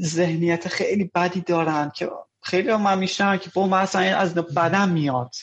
ذهنیت 0.00 0.68
خیلی 0.68 1.10
بدی 1.14 1.40
دارن 1.40 1.92
که 1.94 2.10
خیلی 2.42 2.70
هم 2.70 2.82
من 2.82 2.98
میشنم 2.98 3.36
که 3.36 3.50
با 3.54 3.66
مثلا 3.66 4.16
از 4.16 4.34
بدن 4.34 4.88
میاد. 4.88 5.34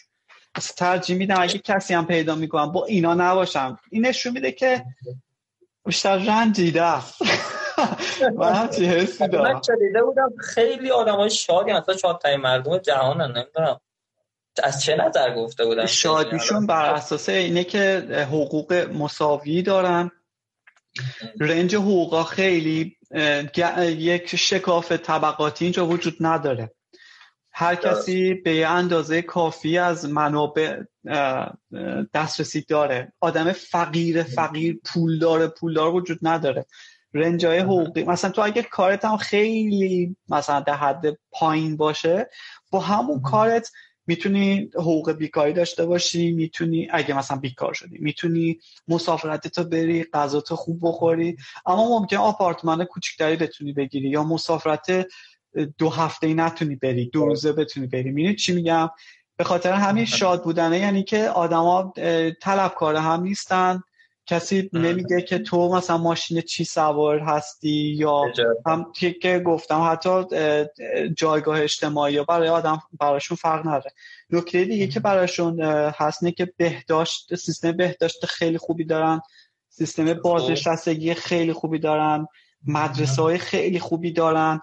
از 0.56 0.76
ترجیح 0.76 1.18
میدم 1.18 1.42
اگه 1.42 1.60
کسی 1.60 1.94
هم 1.94 2.06
پیدا 2.06 2.36
می‌کنم 2.36 2.72
با 2.72 2.86
اینا 2.86 3.14
نباشم. 3.14 3.80
این 3.92 4.06
نشون 4.06 4.34
میده 4.34 4.52
که 4.52 4.86
بیشتر 5.86 6.18
رنجیده 6.18 6.82
است 6.82 7.22
من 8.38 8.54
همچی 8.54 8.86
حسی 8.86 9.28
دارم. 9.28 9.62
من 9.94 10.02
بودم 10.02 10.34
خیلی 10.40 10.92
آدم 10.92 11.16
های 11.16 11.30
شادی 11.30 11.72
اصلا 11.72 11.98
شادترین 11.98 12.42
مردم 12.42 12.78
جهانن 12.78 13.38
نمی‌دونم. 13.38 13.80
از 14.64 14.84
چه 14.84 14.96
نظر 14.96 15.36
گفته 15.36 15.66
بودن 15.66 15.86
شادیشون 15.86 16.68
بر 16.68 16.94
اساس 16.94 17.30
اینه 17.30 17.64
که 17.64 18.08
حقوق 18.32 18.74
مساوی 18.74 19.62
دارن. 19.62 20.12
رنج 21.40 21.76
حقوقا 21.76 22.24
خیلی 22.24 22.98
یک 23.88 24.36
شکاف 24.36 24.92
طبقاتی 24.92 25.66
اینجا 25.66 25.88
وجود 25.88 26.18
نداره. 26.20 26.72
هر 27.54 27.76
کسی 27.76 28.34
به 28.34 28.56
یه 28.56 28.68
اندازه 28.68 29.22
کافی 29.22 29.78
از 29.78 30.10
منابع 30.10 30.80
دسترسی 32.14 32.62
داره. 32.62 33.14
آدم 33.20 33.52
فقیر 33.52 34.24
فقیر 34.24 34.80
پولدار 34.86 35.48
پولدار 35.48 35.96
وجود 35.96 36.20
نداره. 36.22 36.66
رنجای 37.14 37.60
حقوقی 37.60 38.04
مثلا 38.04 38.32
تو 38.32 38.42
اگه 38.42 38.64
کارت 38.64 39.06
هم 39.06 39.18
خیلی 39.18 40.16
مثلا 40.30 40.60
در 40.60 40.76
حد 40.76 41.18
پایین 41.32 41.78
باشه 41.78 42.30
با 42.72 42.80
همون 42.80 43.22
کارت 43.22 43.72
می‌تونی 44.12 44.70
حقوق 44.76 45.12
بیکاری 45.12 45.54
داشته 45.54 45.86
باشی 45.86 46.32
می‌تونی 46.32 46.88
اگه 46.92 47.18
مثلا 47.18 47.38
بیکار 47.38 47.74
شدی 47.74 47.98
می‌تونی 47.98 48.60
مسافرت 48.88 49.48
تو 49.48 49.64
بری 49.64 50.04
غذا 50.04 50.42
تو 50.42 50.56
خوب 50.56 50.80
بخوری. 50.82 51.38
اما 51.66 52.00
ممکن 52.00 52.18
آپارتمان 52.18 52.86
کوچکتری 52.86 53.36
بتونی 53.36 53.74
بگیری 53.74 54.10
یا 54.10 54.24
مسافرت 54.24 55.08
دو 55.78 55.90
هفته 55.90 56.28
ای 56.28 56.34
نتونی 56.34 56.76
بری 56.76 57.10
دو 57.10 57.26
روزه 57.26 57.52
بتونی 57.54 57.88
بری. 57.88 58.12
می‌دونی 58.12 58.36
چی 58.36 58.54
میگم؟ 58.54 58.90
به 59.38 59.44
خاطر 59.44 59.74
همین 59.74 60.06
شاد 60.06 60.44
بودنه 60.44 60.80
یعنی 60.80 61.04
که 61.04 61.30
آدما 61.30 61.94
طلبکار 62.42 62.96
هم 62.96 63.24
نیستن. 63.24 63.84
کسی 64.32 64.70
نمیگه 64.74 65.22
که 65.22 65.40
تو 65.40 65.70
مثلا 65.76 65.98
ماشین 65.98 66.42
چی 66.42 66.64
سوار 66.64 67.20
هستی 67.20 67.96
یا 67.98 68.24
هم 68.66 68.92
که 69.22 69.44
گفتم 69.46 69.90
حتی 69.92 70.26
جایگاه 71.18 71.62
اجتماعی 71.62 72.14
یا 72.14 72.24
برای 72.24 72.50
آدم 72.50 72.82
براشون 73.00 73.38
فرق 73.38 73.68
نداره. 73.68 73.92
نکته 74.30 74.66
دیگه 74.66 74.88
که 74.88 75.00
براشون 75.00 75.62
هست 75.96 76.24
نه 76.24 76.32
که 76.32 76.54
بهداشت 76.58 77.36
سیستم 77.36 77.72
بهداشت 77.72 78.26
خیلی 78.26 78.58
خوبی 78.58 78.86
دارن 78.86 79.22
سیستم 79.70 80.14
خب. 80.14 80.22
بازنشستگی 80.22 81.14
خیلی 81.14 81.54
خوبی 81.54 81.80
دارن 81.80 82.28
مدرسه 82.68 83.22
های 83.22 83.38
خیلی 83.38 83.80
خوبی 83.80 84.12
دارن 84.12 84.62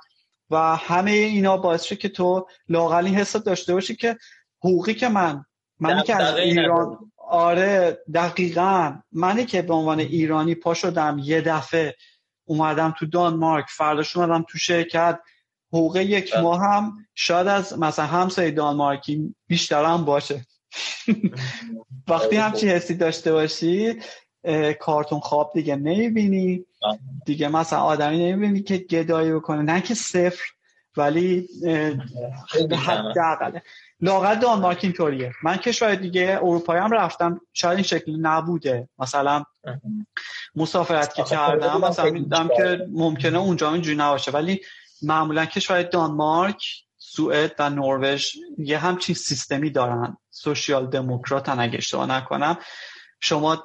و 0.51 0.77
همه 0.77 1.11
اینا 1.11 1.57
باعث 1.57 1.83
شد 1.83 1.99
که 1.99 2.09
تو 2.09 2.47
لاغلی 2.69 3.15
حس 3.15 3.37
داشته 3.37 3.75
باشی 3.75 3.97
که 3.97 4.17
حقوقی 4.59 4.95
که 4.95 5.09
من 5.09 5.45
منی 5.81 6.03
که 6.03 6.17
از 6.17 6.37
ایران 6.37 6.99
آره 7.31 7.99
دقیقا. 8.15 8.99
منی 9.13 9.45
که 9.45 9.63
به 9.63 9.75
عنوان 9.75 10.01
ایرانی 10.01 10.55
پا 10.55 10.75
شدم 10.75 11.21
یه 11.23 11.41
دفعه 11.41 11.95
اومدم 12.45 12.95
تو 12.99 13.07
دانمارک 13.07 13.67
فرداش 13.69 14.17
اومدم 14.17 14.45
تو 14.49 14.59
شرکت. 14.59 15.21
حقوق 15.73 15.97
یک 15.97 16.33
بله. 16.33 16.43
ماه 16.43 16.61
هم 16.61 16.93
شاید 17.15 17.47
از 17.47 17.79
مثلا 17.79 18.07
همسایه 18.07 18.51
دانمارکی 18.51 19.35
بیشتر 19.47 19.85
هم 19.85 20.05
باشه. 20.05 20.47
وقتی 22.09 22.37
همچی 22.37 22.69
حسی 22.69 22.95
داشته 22.95 23.33
باشی 23.33 23.95
کارتون 24.81 25.21
خواب 25.21 25.51
دیگه 25.55 25.77
نمی‌بینی. 25.77 26.65
بله. 26.83 26.99
دیگه 27.27 27.49
مثلا 27.49 27.79
آدمی 27.79 28.19
نمی‌بینی 28.19 28.63
که 28.63 28.77
گدایی 28.77 29.33
بکنه. 29.33 29.63
نه 29.63 29.81
که 29.81 29.95
صفر 29.95 30.45
ولی 30.97 31.49
حداقل. 32.87 33.59
لاغر 34.01 34.35
دانمارک 34.35 34.79
اینطوریه. 34.83 35.33
من 35.43 35.57
کشور 35.57 35.95
دیگه 35.95 36.39
اروپایی 36.43 36.81
هم 36.81 36.93
رفتم. 36.93 37.41
شاید 37.53 37.75
این 37.75 37.85
شکلی 37.85 38.19
نبوده. 38.21 38.89
مثلا 38.99 39.45
مسافرت 40.55 41.15
که 41.15 41.23
کردم 41.23 41.81
مثلا 41.81 42.11
میدم 42.11 42.49
که 42.57 42.87
ممکنه 42.91 43.39
اونجا 43.39 43.73
اینجوری 43.73 43.97
نباشه. 43.97 44.31
ولی 44.31 44.61
معمولا 45.03 45.45
کشور 45.45 45.83
دانمارک 45.83 46.65
سوئد 46.97 47.55
و 47.59 47.71
نروژ 47.71 48.27
یه 48.59 48.79
همچین 48.79 49.15
سیستمی 49.15 49.71
دارن. 49.71 50.17
سوشیال 50.31 50.87
دموکرات 50.87 51.49
اگه 51.49 51.79
اشتباه 51.79 52.07
نکنم. 52.07 52.59
شما 53.21 53.65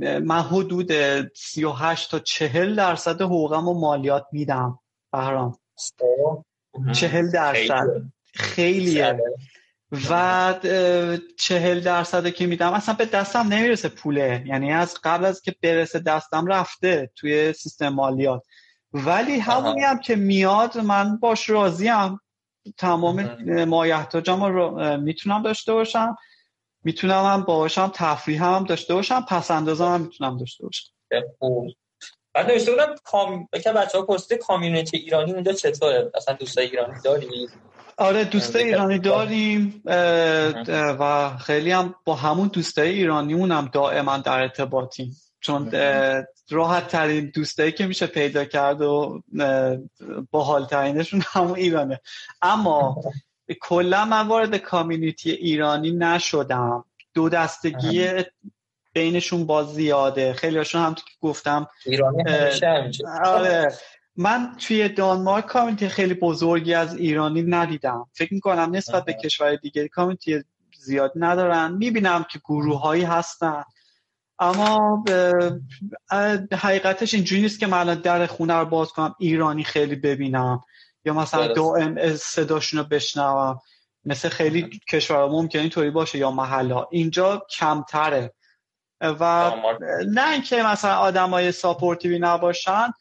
من 0.00 0.40
حدود 0.40 0.92
38 1.36 2.10
تا 2.10 2.18
40 2.18 2.76
درصد 2.76 3.22
حقوقم 3.22 3.68
و 3.68 3.80
مالیات 3.80 4.26
میدم. 4.32 4.78
بهرام. 5.12 5.58
40 6.94 7.30
درصد. 7.30 7.86
خیلیه. 8.34 9.20
و 10.10 10.54
چهل 11.38 11.80
درصد 11.80 12.28
که 12.28 12.46
میدم 12.46 12.72
اصلا 12.72 12.94
به 12.94 13.04
دستم 13.04 13.38
نمی‌رسه 13.38 13.88
پوله. 13.88 14.44
یعنی 14.46 14.72
از 14.72 14.94
قبل 15.04 15.24
از 15.24 15.42
که 15.42 15.54
برسه 15.62 15.98
دستم 15.98 16.46
رفته 16.46 17.10
توی 17.16 17.52
سیستم 17.52 17.88
مالیات. 17.88 18.42
ولی 18.92 19.38
همونی 19.38 19.80
هم 19.80 19.98
که 19.98 20.16
میاد 20.16 20.78
من 20.78 21.16
باش 21.16 21.50
راضیم 21.50 22.20
تمام 22.78 23.44
مایحتاجم 23.64 24.44
رو 24.44 24.96
می‌تونم 24.96 25.42
داشته 25.42 25.72
باشم. 25.72 26.16
می‌تونم 26.84 27.24
هم 27.24 27.42
باشم 27.42 27.92
تفریح 27.94 28.44
هم 28.44 28.64
داشته 28.64 28.94
باشم. 28.94 29.24
پس 29.28 29.50
اندازم 29.50 29.94
هم 29.94 30.00
می‌تونم 30.00 30.38
داشته 30.38 30.64
باشم. 30.64 30.90
بعد 32.34 32.50
نوشته 32.50 32.70
بودم 32.70 32.94
کام... 33.04 33.48
بچه 33.52 33.98
ها 33.98 34.02
پرسیده 34.02 34.36
کامیونیتی 34.36 34.96
ایرانی 34.96 35.32
اونجا 35.32 35.52
چطوره؟ 35.52 36.10
اصلا 36.14 36.34
دوستای 36.34 36.66
ایرانی 36.66 37.00
داری؟ 37.04 37.48
آره 37.98 38.24
دوستای 38.24 38.62
ایرانی 38.62 38.98
داریم 38.98 39.82
و 41.00 41.36
خیلی 41.36 41.70
هم 41.70 41.94
با 42.04 42.14
همون 42.14 42.48
دوستای 42.48 42.88
ایرانیمون 42.90 43.52
هم 43.52 43.70
دائما 43.72 44.18
در 44.18 44.40
ارتباطیم. 44.40 45.16
چون 45.40 45.70
راحت 46.50 46.88
ترین 46.88 47.32
دوستایی 47.34 47.72
که 47.72 47.86
میشه 47.86 48.06
پیدا 48.06 48.44
کرد 48.44 48.80
و 48.82 49.22
باحال 50.30 50.66
ترینشون 50.66 51.22
همون 51.32 51.56
ایرانه. 51.56 52.00
اما 52.42 53.02
کلا 53.60 54.04
من 54.04 54.28
وارد 54.28 54.56
کامیونیتی 54.56 55.30
ایرانی 55.30 55.90
نشدم. 55.90 56.84
دو 57.14 57.28
دستگی 57.28 58.08
بینشون 58.92 59.46
باز 59.46 59.74
زیاده. 59.74 60.32
خیلی 60.32 60.56
هاشون 60.58 60.82
هم 60.82 60.94
تو 60.94 61.02
که 61.02 61.12
گفتم 61.20 61.66
ایرانی 61.86 62.22
آره. 63.24 63.72
من 64.16 64.56
توی 64.56 64.88
دانمارک 64.88 65.46
کامیونیتی 65.46 65.88
خیلی 65.88 66.14
بزرگی 66.14 66.74
از 66.74 66.96
ایرانی 66.96 67.42
ندیدم. 67.42 68.06
فکر 68.12 68.34
می‌کنم 68.34 68.76
نسبت 68.76 69.04
به 69.04 69.12
کشور 69.12 69.56
دیگه 69.56 69.88
کامیونیتی 69.88 70.44
زیاد 70.78 71.12
ندارن. 71.16 71.72
می‌بینم 71.72 72.24
که 72.30 72.38
گروه 72.38 72.80
هایی 72.80 73.02
هستن. 73.02 73.64
اما 74.38 75.04
حقیقتش 76.52 77.14
اینجوری 77.14 77.42
نیست 77.42 77.60
که 77.60 77.66
من 77.66 77.94
در 77.94 78.26
خونه 78.26 78.54
رو 78.54 78.64
باز 78.64 78.88
کنم 78.88 79.14
ایرانی 79.18 79.64
خیلی 79.64 79.96
ببینم. 79.96 80.60
یا 81.04 81.14
مثلا 81.14 81.52
دائم 81.52 82.16
صداشون 82.16 82.80
رو 82.80 82.86
بشنوم. 82.86 83.60
مثل 84.04 84.28
خیلی 84.28 84.80
کشور 84.90 85.28
ممکن 85.28 85.58
اینطوری 85.58 85.90
باشه 85.90 86.18
یا 86.18 86.30
محلا 86.30 86.86
اینجا 86.90 87.46
کمتره. 87.50 88.34
و 89.00 89.52
نه 90.06 90.30
اینکه 90.30 90.62
مثلا 90.62 90.96
آدمای 90.96 91.52
ساپورتیوی 91.52 92.18
نباشن. 92.18 92.92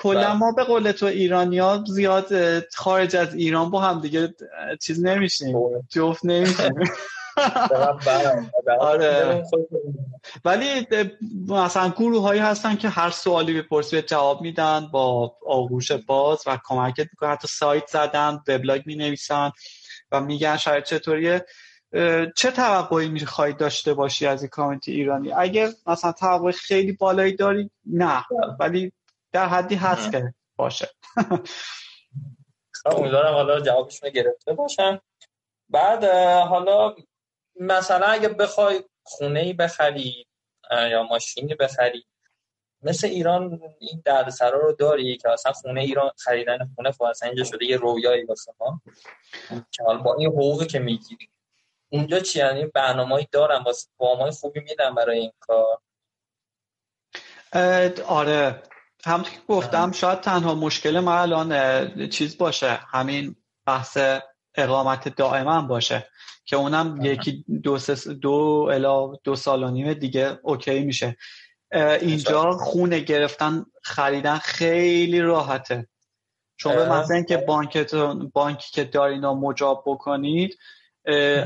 کلا 0.00 0.20
بله. 0.20 0.32
ما 0.32 0.52
به 0.52 0.64
قول 0.64 0.92
تو 0.92 1.06
ایرانیا 1.06 1.84
زیاد 1.86 2.28
خارج 2.74 3.16
از 3.16 3.34
ایران 3.34 3.70
با 3.70 3.80
هم 3.80 4.00
دیگه 4.00 4.34
چیز 4.80 5.04
نمیشیم. 5.04 5.56
جفت 5.88 6.24
نمیشیم. 6.24 6.74
آره. 8.80 9.42
ولی 10.44 10.86
مثلا 11.48 11.88
گروه 11.88 12.22
هایی 12.22 12.40
هستن 12.40 12.76
که 12.76 12.88
هر 12.88 13.10
سوالی 13.10 13.62
بپرسی 13.62 14.02
جواب 14.02 14.40
میدن 14.40 14.88
با 14.92 15.36
آغوش 15.46 15.92
باز 15.92 16.42
و 16.46 16.58
کمکت 16.64 17.06
می‌کنن. 17.12 17.30
حتی 17.30 17.48
سایت 17.48 17.86
زدن 17.86 18.40
وبلاگ 18.48 18.82
می 18.86 18.96
نویسن 18.96 19.50
و 20.12 20.20
میگن 20.20 20.56
شاید 20.56 20.84
چطوریه. 20.84 21.46
چه 22.36 22.50
توقعی 22.50 23.08
می‌خوای 23.08 23.52
داشته 23.52 23.94
باشی 23.94 24.26
از 24.26 24.42
این 24.42 24.48
کامیونیتی 24.48 24.92
ایرانی؟ 24.92 25.32
اگر 25.32 25.68
مثلا 25.86 26.12
توقع 26.12 26.50
خیلی 26.50 26.92
بالایی 26.92 27.36
داری 27.36 27.70
نه. 27.86 28.24
ولی 28.60 28.92
در 29.32 29.46
حدی 29.46 29.74
هست 29.74 30.12
که 30.12 30.34
باشه. 30.56 30.88
خب، 32.72 32.96
امیدوارم 32.96 33.34
حالا 33.34 33.60
جوابشون 33.60 34.10
گرفته 34.10 34.52
باشم 34.52 35.00
بعد 35.68 36.04
حالا 36.48 36.94
مثلا 37.60 38.06
اگه 38.06 38.28
بخوای 38.28 38.84
خونه 39.02 39.40
ای 39.40 39.52
بخری 39.52 40.26
یا 40.70 41.02
ماشینی 41.02 41.54
بخری 41.54 42.06
مثل 42.82 43.06
ایران 43.06 43.60
این 43.80 44.02
دردسرا 44.04 44.58
رو 44.58 44.72
داری 44.72 45.16
که 45.16 45.30
اصلا 45.30 45.52
خونه 45.52 45.80
ایران 45.80 46.10
خریدن 46.18 46.70
خونه 46.74 46.92
خب 46.92 47.02
اصلا 47.02 47.28
اینجا 47.28 47.44
شده 47.44 47.64
یه 47.64 47.76
رویایی 47.76 48.24
واسه 48.24 48.52
ما. 48.60 48.80
که 49.70 49.82
حالا 49.82 49.98
با 49.98 50.14
این 50.14 50.28
حقوقی 50.28 50.66
که 50.66 50.78
می‌گیری. 50.78 51.30
اونجا 51.92 52.20
چی 52.20 52.38
یعنی؟ 52.38 52.66
برنامه‌ای 52.66 53.26
دارم 53.32 53.64
واسه 53.64 53.88
وامای 53.98 54.30
خوبی 54.30 54.60
میدن 54.60 54.94
برای 54.94 55.18
این 55.18 55.32
کار. 55.40 55.80
آره. 58.06 58.62
هم 59.04 59.22
که 59.22 59.30
گفتم 59.48 59.92
شاید 59.92 60.20
تنها 60.20 60.54
مشکل 60.54 61.00
ما 61.00 61.14
الان 61.14 62.08
چیز 62.08 62.38
باشه. 62.38 62.80
همین 62.90 63.36
بحث 63.66 63.98
اقامت 64.54 65.16
دائما 65.16 65.62
باشه. 65.62 66.08
که 66.44 66.56
اونم 66.56 66.98
یکی 67.02 67.44
دو, 67.62 67.78
دو 68.20 68.68
الا 68.72 69.12
دو 69.24 69.36
سال 69.36 69.62
و 69.62 69.70
نیم 69.70 69.94
دیگه 69.94 70.38
اوکی 70.42 70.80
میشه. 70.80 71.16
اینجا 72.00 72.52
خونه 72.52 73.00
گرفتن 73.00 73.66
خریدن 73.82 74.38
خیلی 74.38 75.20
راحته. 75.20 75.88
چون 76.56 76.76
به 76.76 76.88
مثلا 76.88 77.22
که 77.22 77.36
بانکتون 77.36 78.30
بانکی 78.34 78.70
که 78.72 78.84
دارینا 78.84 79.34
مجاب 79.34 79.84
بکنید 79.86 80.58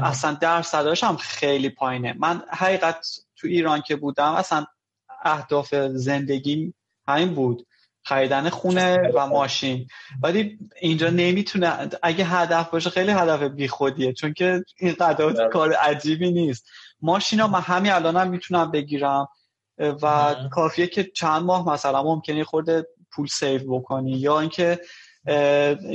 اصلا 0.02 0.38
درصداش 0.40 1.04
هم 1.04 1.16
خیلی 1.16 1.68
پایینه. 1.68 2.14
من 2.18 2.42
حقیقت 2.50 3.06
تو 3.36 3.46
ایران 3.46 3.80
که 3.80 3.96
بودم 3.96 4.32
اصلا 4.32 4.66
اهداف 5.24 5.74
زندگی 5.74 6.74
همین 7.08 7.34
بود. 7.34 7.66
خریدن 8.06 8.48
خونه 8.48 8.98
و 9.14 9.26
ماشین. 9.26 9.86
ولی 10.22 10.58
اینجا 10.80 11.10
نمی‌تونه 11.10 11.90
اگه 12.02 12.24
هدف 12.24 12.70
باشه 12.70 12.90
خیلی 12.90 13.10
هدف 13.10 13.42
بیخودیه 13.42 14.12
چون 14.12 14.32
که 14.32 14.64
این 14.78 14.92
قدرات 14.92 15.36
بله. 15.36 15.48
کار 15.48 15.72
عجیبی 15.72 16.32
نیست. 16.32 16.66
ماشین 17.00 17.40
ها 17.40 17.46
من 17.46 17.60
همین 17.60 17.92
الان 17.92 18.16
هم 18.16 18.30
می‌تونم 18.30 18.70
بگیرم. 18.70 19.28
و 19.78 20.34
کافیه 20.52 20.86
که 20.86 21.04
چند 21.04 21.42
ماه 21.42 21.68
مثلا 21.68 22.02
ممکنه 22.02 22.44
خورده 22.44 22.86
پول 23.12 23.26
save 23.26 23.78
بکنی. 23.78 24.12
یا 24.12 24.40
اینکه 24.40 24.80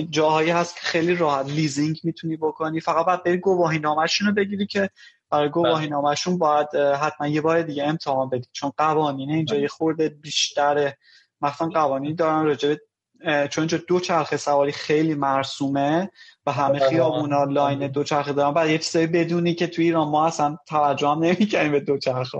جاهایی 0.09 0.49
هست 0.49 0.75
که 0.75 0.81
خیلی 0.81 1.15
راحت 1.15 1.45
leasing 1.45 1.99
می‌تونی 2.03 2.37
بکنی. 2.37 2.79
فقط 2.79 3.05
باید 3.05 3.23
بری 3.23 3.37
گواهی 3.37 3.79
نامشون 3.79 4.27
رو 4.27 4.33
بگیری 4.33 4.67
که 4.67 4.89
برای 5.29 5.49
گواهی 5.49 5.87
بله. 5.87 5.95
نامشون 5.95 6.37
باید 6.37 6.75
حتما 6.75 7.27
یه 7.27 7.41
بار 7.41 7.61
دیگه 7.61 7.83
امتحان 7.83 8.29
بدی 8.29 8.47
چون 8.51 8.71
قوانین 8.77 9.31
اینجا 9.31 9.55
یه 9.55 9.67
خورده 9.67 10.09
بیشتره 10.09 10.97
مثلا 11.41 11.67
قوانین 11.67 12.15
دارن 12.15 12.45
راجع 12.45 12.75
چون 13.23 13.61
اینجا 13.61 13.79
دو 13.87 13.99
چرخه 13.99 14.37
سواری 14.37 14.71
خیلی 14.71 15.13
مرسومه 15.13 16.09
و 16.45 16.51
همه 16.51 16.79
خیابونا 16.79 17.43
line 17.43 17.87
دو 17.87 18.03
چرخه 18.03 18.33
دارن. 18.33 18.53
بعد 18.53 18.69
یه 18.69 18.77
چیزایی 18.77 19.07
بدونی 19.07 19.53
که 19.53 19.67
توی 19.67 19.85
ایران 19.85 20.07
ما 20.07 20.27
اصلا 20.27 20.57
توجه 20.67 21.07
هم 21.07 21.23
نمی‌کنیم 21.23 21.71
به 21.71 21.79
دو 21.79 21.97
چرخه. 21.97 22.37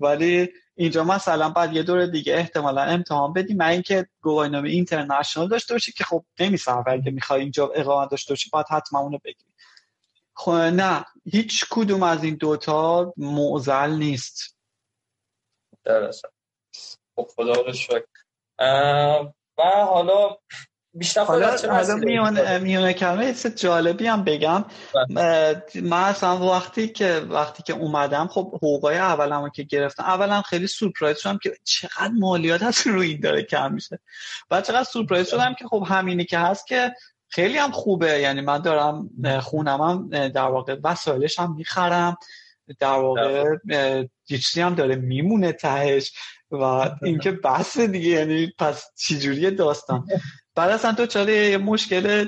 ولی 0.00 0.48
اینجا 0.76 1.04
مثلا 1.04 1.50
بعد 1.50 1.72
یه 1.72 1.82
دور 1.82 2.06
دیگه 2.06 2.34
احتمالا 2.34 2.82
امتحان 2.82 3.32
بدیم. 3.32 3.56
من 3.56 3.66
اینکه 3.66 4.06
گواهینامه 4.22 4.68
اینترنشنال 4.68 5.48
داشته 5.48 5.74
باشی 5.74 5.92
که 5.92 6.04
خب 6.04 6.24
نمیصرفه 6.40 6.90
اگه 6.90 7.10
می‌خوای 7.10 7.40
اینجا 7.40 7.70
اقامت 7.74 8.10
داشته 8.10 8.32
باشی 8.32 8.50
باید 8.52 8.66
حتما 8.70 9.00
اونو 9.00 9.18
بگیری. 9.24 9.51
نه 10.48 11.04
هیچ 11.24 11.64
کدوم 11.70 12.02
از 12.02 12.24
این 12.24 12.34
دوتا 12.34 13.12
معزل 13.16 13.90
نیست. 13.90 14.56
درسته. 15.84 16.28
خب 17.16 17.30
خدا 17.36 17.52
رو 17.52 17.72
شکر. 17.72 18.06
و 19.58 19.62
حالا 19.62 20.36
بیشتر 20.94 21.24
حالا, 21.24 21.56
حالا 21.56 21.96
میونه 21.96 22.58
میونه 22.58 22.92
کلمه 22.92 23.34
جالبی 23.34 24.06
هم 24.06 24.24
بگم. 24.24 24.64
بله. 24.94 25.62
من 25.74 26.02
اصلا 26.02 26.46
وقتی 26.46 26.88
که 26.88 27.26
وقتی 27.30 27.62
که 27.62 27.72
اومدم 27.72 28.26
خب 28.26 28.54
حقوقای 28.54 28.98
اولمو 28.98 29.48
که 29.48 29.62
گرفتم 29.62 30.04
اولا 30.04 30.42
خیلی 30.42 30.66
سورپرایز 30.66 31.18
شدم 31.18 31.38
که 31.38 31.56
چقدر 31.64 32.12
مالیات 32.18 32.62
از 32.62 32.86
روی 32.86 33.08
این 33.08 33.20
داره 33.20 33.42
کم 33.42 33.72
میشه. 33.72 33.98
بعد 34.48 34.64
چقدر 34.64 34.84
سورپرایز 34.84 35.28
شدم 35.28 35.54
که 35.54 35.64
خب 35.68 35.84
همینی 35.88 36.24
که 36.24 36.38
هست 36.38 36.66
که 36.66 36.94
خیلی 37.32 37.58
هم 37.58 37.70
خوبه. 37.70 38.20
یعنی 38.20 38.40
من 38.40 38.58
دارم 38.58 39.10
خونم 39.40 39.80
هم 39.80 40.28
در 40.28 40.46
واقع 40.46 40.76
وسایلش 40.84 41.38
هم 41.38 41.54
می‌خرم. 41.54 42.16
در 42.78 42.94
واقع 42.94 43.56
چیزی 44.28 44.60
هم 44.60 44.74
داره 44.74 44.96
میمونه 44.96 45.52
تهش 45.52 46.12
و 46.50 46.90
اینکه 47.02 47.30
بحث 47.30 47.78
دیگه 47.78 48.08
یعنی 48.08 48.52
پس 48.58 48.90
چجوری 48.96 49.50
داستان. 49.50 50.06
بعد 50.56 50.70
اصلا 50.70 50.92
تو 50.92 51.06
چرا 51.06 51.30
یه 51.30 51.58
مشکل 51.58 52.26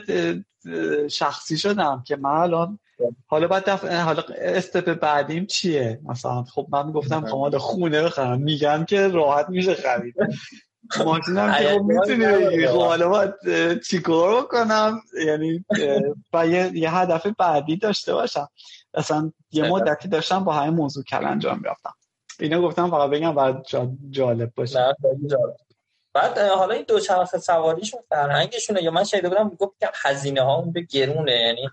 شخصی 1.08 1.58
شدم 1.58 2.04
که 2.06 2.16
من 2.16 2.30
الان 2.30 2.78
حالا 3.26 3.48
بعد 3.48 3.64
دف... 3.64 3.84
حالا 3.84 4.22
استپ 4.38 5.00
بعدیم 5.00 5.46
چیه؟ 5.46 6.00
مثلا 6.04 6.42
خب 6.42 6.66
من 6.70 6.92
گفتم 6.92 7.26
خب 7.26 7.58
خونه 7.58 8.02
بخرم. 8.02 8.40
میگن 8.40 8.84
که 8.84 9.08
راحت 9.08 9.48
میشه 9.48 9.74
خرید. 9.74 10.14
ماشینم 11.04 11.54
که 11.58 11.68
خب 11.68 11.80
می‌تونی 11.80 12.26
بگیری. 12.26 12.68
خب 12.68 12.78
حالا 12.78 13.08
باید 13.08 13.34
چیکار 13.80 14.42
بکنم؟ 14.42 15.00
یعنی 15.26 15.64
با 16.32 16.44
یه, 16.44 16.90
هدف 16.90 17.26
بعدی 17.26 17.76
داشته 17.76 18.14
باشم. 18.14 18.48
اصلا 18.94 19.32
یه 19.52 19.68
مدتی 19.68 20.08
داشتم 20.08 20.44
با 20.44 20.52
همین 20.52 20.74
موضوع 20.74 21.04
کل 21.04 21.24
انجام 21.24 21.60
بیافتم 21.60 21.94
اینا 22.40 22.60
گفتم 22.62 22.90
فقط 22.90 23.10
بگم 23.10 23.34
بعد 23.34 23.66
جالب 24.10 24.52
باشه. 24.56 24.96
بعد 26.14 26.38
حالا 26.38 26.74
این 26.74 26.84
دو 26.88 27.00
چرخ 27.00 27.36
سواریشون 27.36 28.00
فرهنگشونه. 28.08 28.82
یا 28.82 28.90
من 28.90 29.04
شنیده 29.04 29.28
بودم 29.28 29.48
گفت 29.48 29.80
که 29.80 29.90
هزینه 29.94 30.42
ها 30.42 30.54
اون 30.54 30.72
به 30.72 30.80
گرونه. 30.80 31.32
یعنی 31.32 31.70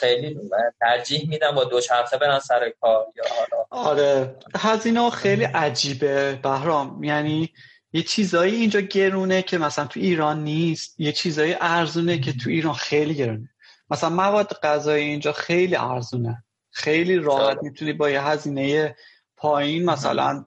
خیلی 0.00 0.40
ترجیح 0.80 1.28
میدم 1.28 1.54
با 1.54 1.64
دو 1.64 1.80
چرخه 1.80 2.16
برن 2.16 2.38
سر 2.38 2.72
کار 2.80 3.06
یا 3.16 3.24
حالا. 3.38 3.64
آره. 3.90 4.36
هزینه 4.56 5.00
ها 5.00 5.10
خیلی 5.10 5.44
عجیبه 5.44 6.38
بهرام. 6.42 7.04
یعنی 7.04 7.52
یه 7.96 8.02
چیزایی 8.02 8.54
اینجا 8.54 8.80
گرونه 8.80 9.42
که 9.42 9.58
مثلا 9.58 9.86
تو 9.86 10.00
ایران 10.00 10.44
نیست 10.44 11.00
یه 11.00 11.12
چیزایی 11.12 11.56
ارزونه 11.60 12.18
که 12.18 12.32
تو 12.32 12.50
ایران 12.50 12.74
خیلی 12.74 13.14
گرونه. 13.14 13.50
مثلا 13.90 14.10
مواد 14.10 14.52
غذایی 14.62 15.04
اینجا 15.04 15.32
خیلی 15.32 15.76
ارزونه. 15.76 16.44
خیلی 16.70 17.16
راحت 17.16 17.58
می‌تونی 17.62 17.92
با 17.92 18.10
یه 18.10 18.22
هزینه 18.22 18.96
پایین 19.36 19.84
مثلا 19.84 20.44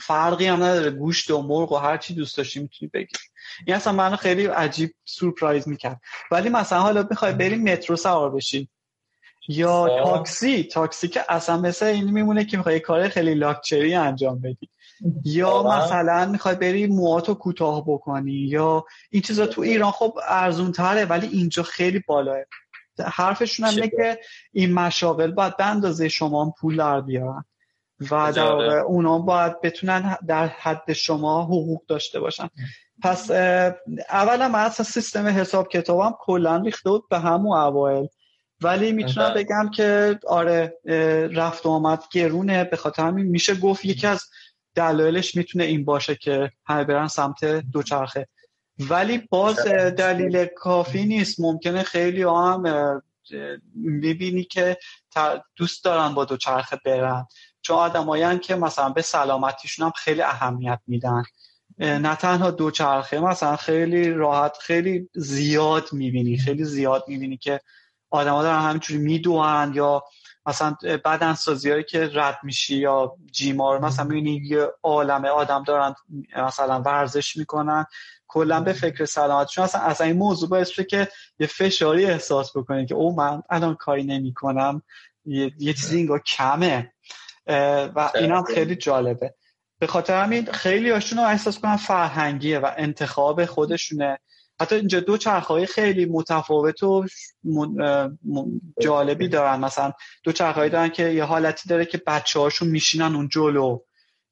فرقی 0.00 0.46
هم 0.46 0.62
نداره. 0.62 0.90
گوشت 0.90 1.30
و 1.30 1.42
مرغ 1.42 1.72
و 1.72 1.76
هر 1.76 1.96
چی 1.96 2.14
دوست 2.14 2.36
داشتی 2.36 2.60
می‌تونی 2.60 2.90
بگیری. 2.94 3.24
این 3.66 3.76
اصلا 3.76 3.92
منو 3.92 4.16
خیلی 4.16 4.46
عجیب 4.46 4.94
سورپرایز 5.04 5.68
می‌کرد. 5.68 6.00
ولی 6.30 6.48
مثلا 6.48 6.80
حالا 6.80 7.06
می‌خوای 7.10 7.32
بریم 7.32 7.62
مترو 7.62 7.96
سوار 7.96 8.30
بشی. 8.30 8.68
یا. 9.48 10.02
تاکسی. 10.04 10.64
تاکسی 10.64 11.08
که 11.08 11.24
اصلا 11.28 11.56
مثل 11.56 11.86
این 11.86 12.10
میمونه 12.10 12.44
که 12.44 12.56
می‌خوای 12.56 12.80
کار 12.80 13.08
خیلی 13.08 13.34
لاکچری 13.34 13.94
انجام 13.94 14.40
بدی. 14.40 14.68
یا 15.24 15.62
مثلا 15.62 16.26
می‌خوای 16.26 16.54
بری 16.54 16.86
مواتو 16.86 17.34
کوتاه 17.34 17.84
بکنی 17.86 18.32
یا 18.32 18.84
این 19.10 19.22
چیزا 19.22 19.46
تو 19.46 19.60
ایران 19.60 19.90
خب 19.90 20.18
ارزون 20.28 20.72
تره 20.72 21.04
ولی 21.04 21.26
اینجا 21.26 21.62
خیلی 21.62 22.02
بالاه. 22.06 22.36
حرفشون 23.04 23.66
هم 23.66 23.88
که 23.88 24.18
این 24.52 24.72
مشاغل 24.72 25.30
باید 25.30 25.56
به 25.56 25.66
اندازه 25.66 26.08
شما 26.08 26.54
پول 26.60 26.76
در 26.76 27.00
بیارن 27.00 27.44
و 28.10 28.32
در 28.32 28.42
اونا 28.78 29.18
باید 29.18 29.60
بتونن 29.60 30.16
در 30.28 30.46
حد 30.46 30.92
شما 30.92 31.42
حقوق 31.42 31.86
داشته 31.88 32.20
باشن. 32.20 32.48
پس 33.02 33.30
اولا 34.10 34.48
من 34.48 34.60
اصلا 34.60 34.86
سیستم 34.86 35.26
حساب 35.26 35.68
کتابم 35.68 36.14
کلا 36.18 36.56
ریخته 36.56 36.90
بود 36.90 37.08
به 37.08 37.18
همون 37.18 37.58
اوایل. 37.58 38.08
ولی 38.62 38.92
می‌تونم 38.92 39.34
بگم 39.34 39.70
که 39.74 40.18
آره 40.28 40.74
رفت 41.34 41.66
و 41.66 41.68
آمد 41.68 42.02
گرونه. 42.12 42.64
به 42.64 42.76
خاطر 42.76 43.02
همین 43.02 43.26
میشه 43.26 43.54
گفت 43.54 43.84
یکی 43.84 44.06
از 44.06 44.24
دلایلش 44.76 45.34
می‌تونه 45.34 45.64
این 45.64 45.84
باشه 45.84 46.14
که 46.14 46.52
همه 46.66 46.84
برن 46.84 47.08
سمت 47.08 47.44
دوچرخه. 47.44 48.28
ولی 48.78 49.18
باز 49.18 49.58
دلیل 49.96 50.44
کافی 50.44 51.04
نیست. 51.04 51.40
ممکنه 51.40 51.82
خیلی 51.82 52.22
هم 52.22 53.02
می‌بینی 53.74 54.44
که 54.44 54.78
دوست 55.56 55.84
دارن 55.84 56.14
با 56.14 56.24
دوچرخه 56.24 56.80
برن. 56.84 57.26
چون 57.62 57.76
آدمایی 57.76 58.38
که 58.38 58.56
مثلا 58.56 58.88
به 58.88 59.02
سلامتیشون 59.02 59.86
هم 59.86 59.92
خیلی 59.96 60.22
اهمیت 60.22 60.80
میدن. 60.86 61.22
نه 61.78 62.16
تنها 62.16 62.50
دوچرخه 62.50 63.20
مثلا 63.20 63.56
خیلی 63.56 64.10
راحت 64.10 64.56
خیلی 64.60 65.08
زیاد 65.14 65.88
می‌بینی. 65.92 66.38
خیلی 66.38 66.64
زیاد 66.64 67.04
می‌بینی 67.08 67.36
که 67.36 67.60
آدما 68.10 68.42
دارن 68.42 68.60
همینجوری 68.60 69.00
میدوهن 69.00 69.72
یا 69.74 70.04
مثلا 70.46 70.76
بدن 71.04 71.34
سازی 71.34 71.70
هایی 71.70 71.84
که 71.84 72.10
رد 72.12 72.38
میشی 72.42 72.76
یا 72.76 73.16
جیمار 73.32 73.78
مثلا 73.78 74.04
می‌بینی 74.04 74.42
یه 74.44 74.68
عالمه 74.82 75.28
آدم 75.28 75.64
دارن 75.64 75.94
مثلا 76.36 76.82
ورزش 76.82 77.36
می‌کنن 77.36 77.86
کلا 78.28 78.60
به 78.60 78.72
فکر 78.72 79.04
سلامتشون 79.04 79.64
اصلا 79.64 79.80
اصلا 79.80 80.06
این 80.06 80.16
موضوع 80.16 80.48
باعث 80.48 80.68
شده 80.68 80.84
که 80.84 81.08
یه 81.38 81.46
فشاری 81.46 82.06
احساس 82.06 82.56
بکنه 82.56 82.86
که 82.86 82.94
او 82.94 83.16
من 83.16 83.42
الان 83.50 83.74
کاری 83.74 84.04
نمی‌کنم. 84.04 84.82
یه, 85.24 85.52
یه 85.58 85.72
چیزی 85.72 85.96
اینگاه 85.96 86.18
کمه. 86.18 86.92
و 87.94 88.10
این 88.14 88.32
هم 88.32 88.44
خیلی 88.44 88.76
جالبه. 88.76 89.34
به 89.78 89.86
خاطر 89.86 90.22
همین 90.22 90.52
خیلی 90.52 90.90
هاشون 90.90 91.18
رو 91.18 91.24
احساس 91.24 91.58
کنن 91.58 91.76
فرهنگیه 91.76 92.58
و 92.58 92.70
انتخاب 92.76 93.44
خودشونه. 93.44 94.18
حتی 94.60 94.74
اینجا 94.74 95.00
دو 95.00 95.16
چرخهای 95.16 95.66
خیلی 95.66 96.06
متفاوت 96.06 96.82
و 96.82 97.04
جالبی 98.80 99.28
دارن. 99.28 99.60
مثلا 99.60 99.92
دو 100.24 100.32
چرخهایی 100.32 100.70
دارن 100.70 100.88
که 100.88 101.08
یه 101.08 101.24
حالتی 101.24 101.68
داره 101.68 101.84
که 101.84 102.02
بچه 102.06 102.40
هاشون 102.40 102.68
میشینن 102.68 103.14
اون 103.14 103.28
جلو. 103.28 103.78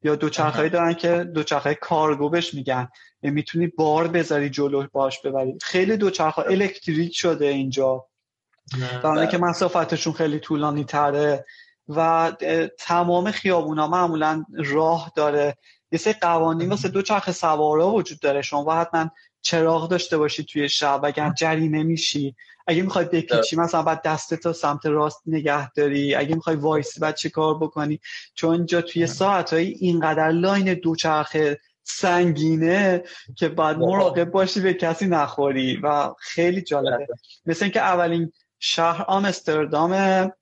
یا 0.02 0.16
دو 0.16 0.28
چرخهایی 0.28 0.70
دارن 0.70 0.94
که 0.94 1.24
دو 1.34 1.42
چرخهای 1.42 1.74
کارگو 1.74 2.28
بهش 2.28 2.54
میگن. 2.54 2.88
می‌تونی 3.22 3.66
بار 3.66 4.08
بذاری 4.08 4.50
جلو 4.50 4.86
باش 4.92 5.20
ببری. 5.20 5.58
خیلی 5.62 5.96
دو 5.96 6.10
چرخ 6.10 6.38
الکتریک 6.38 7.16
شده 7.16 7.46
اینجا. 7.46 8.06
و 9.04 9.26
که 9.26 9.38
مسافتشون 9.38 10.12
خیلی 10.12 10.38
طولانی 10.38 10.84
تره 10.84 11.44
و 11.88 12.32
تمام 12.78 13.30
خیابونا 13.30 13.88
معمولا 13.88 14.44
راه 14.64 15.12
داره. 15.16 15.56
یه 15.92 15.98
سری 15.98 16.12
قوانین 16.12 16.68
واسه 16.68 16.88
دو 16.88 17.02
چرخ 17.02 17.30
سوارا 17.30 17.90
وجود 17.90 18.20
داره. 18.20 18.42
شما 18.42 18.74
حتما 18.74 19.10
چراغ 19.44 19.88
داشته 19.88 20.18
باشی 20.18 20.44
توی 20.44 20.68
شب 20.68 21.04
اگر 21.04 21.32
جریمه 21.32 21.82
میشی 21.82 22.36
اگه 22.66 22.82
می‌خوای 22.82 23.04
بپیچی 23.04 23.56
مثلا 23.56 23.82
بعد 23.82 24.02
دستت 24.02 24.52
سمت 24.52 24.86
راست 24.86 25.22
نگه 25.26 25.72
داری. 25.72 26.14
اگه 26.14 26.34
می‌خوای 26.34 26.56
وایسی 26.56 27.00
بعد 27.00 27.14
چه 27.14 27.30
کار 27.30 27.58
بکنی؟ 27.58 28.00
چون 28.34 28.52
اینجا 28.52 28.82
توی 28.82 29.06
ساعتهایی 29.06 29.76
اینقدر 29.80 30.30
line 30.30 30.74
دوچرخه 30.74 31.60
سنگینه 31.82 33.04
که 33.36 33.48
بعد 33.48 33.78
مراقب 33.78 34.30
باشی 34.30 34.60
به 34.60 34.74
کسی 34.74 35.06
نخوری 35.06 35.76
و 35.76 36.14
خیلی 36.18 36.62
جالبه. 36.62 37.06
مثل 37.46 37.64
اینکه 37.64 37.80
اولین 37.80 38.32
شهر 38.58 39.04
آمستردام 39.08 40.32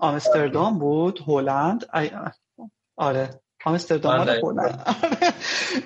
آمستردام 0.00 0.78
بود 0.78 1.20
هلند. 1.26 1.86
آره. 2.96 3.40
آمستردام 3.66 4.20
آره. 4.20 4.42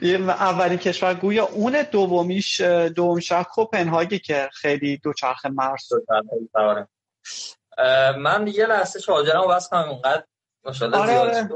اولین 0.28 0.78
کشور. 0.78 1.14
گویا 1.14 1.44
اون 1.44 1.82
دومیش 1.82 2.60
دوم 2.60 3.20
شهر 3.20 3.42
کوپنهاگی 3.42 4.18
که 4.18 4.50
خیلی 4.52 4.96
دوچرخه 4.96 5.48
مرز. 5.48 5.92
من 8.18 8.46
یه 8.46 8.66
لحظه 8.66 9.00
شاجرم 9.00 9.48
بس 9.48 9.68
کنم 9.68 9.88
اونقدر 9.88 10.24
آره 10.92 11.18
آره. 11.18 11.48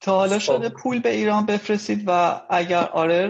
تا 0.00 0.16
حالا 0.16 0.38
شده 0.38 0.68
پول 0.68 1.00
به 1.00 1.14
ایران 1.14 1.46
بفرستید 1.46 2.04
و 2.06 2.40
اگر 2.50 2.88
آره 2.92 3.26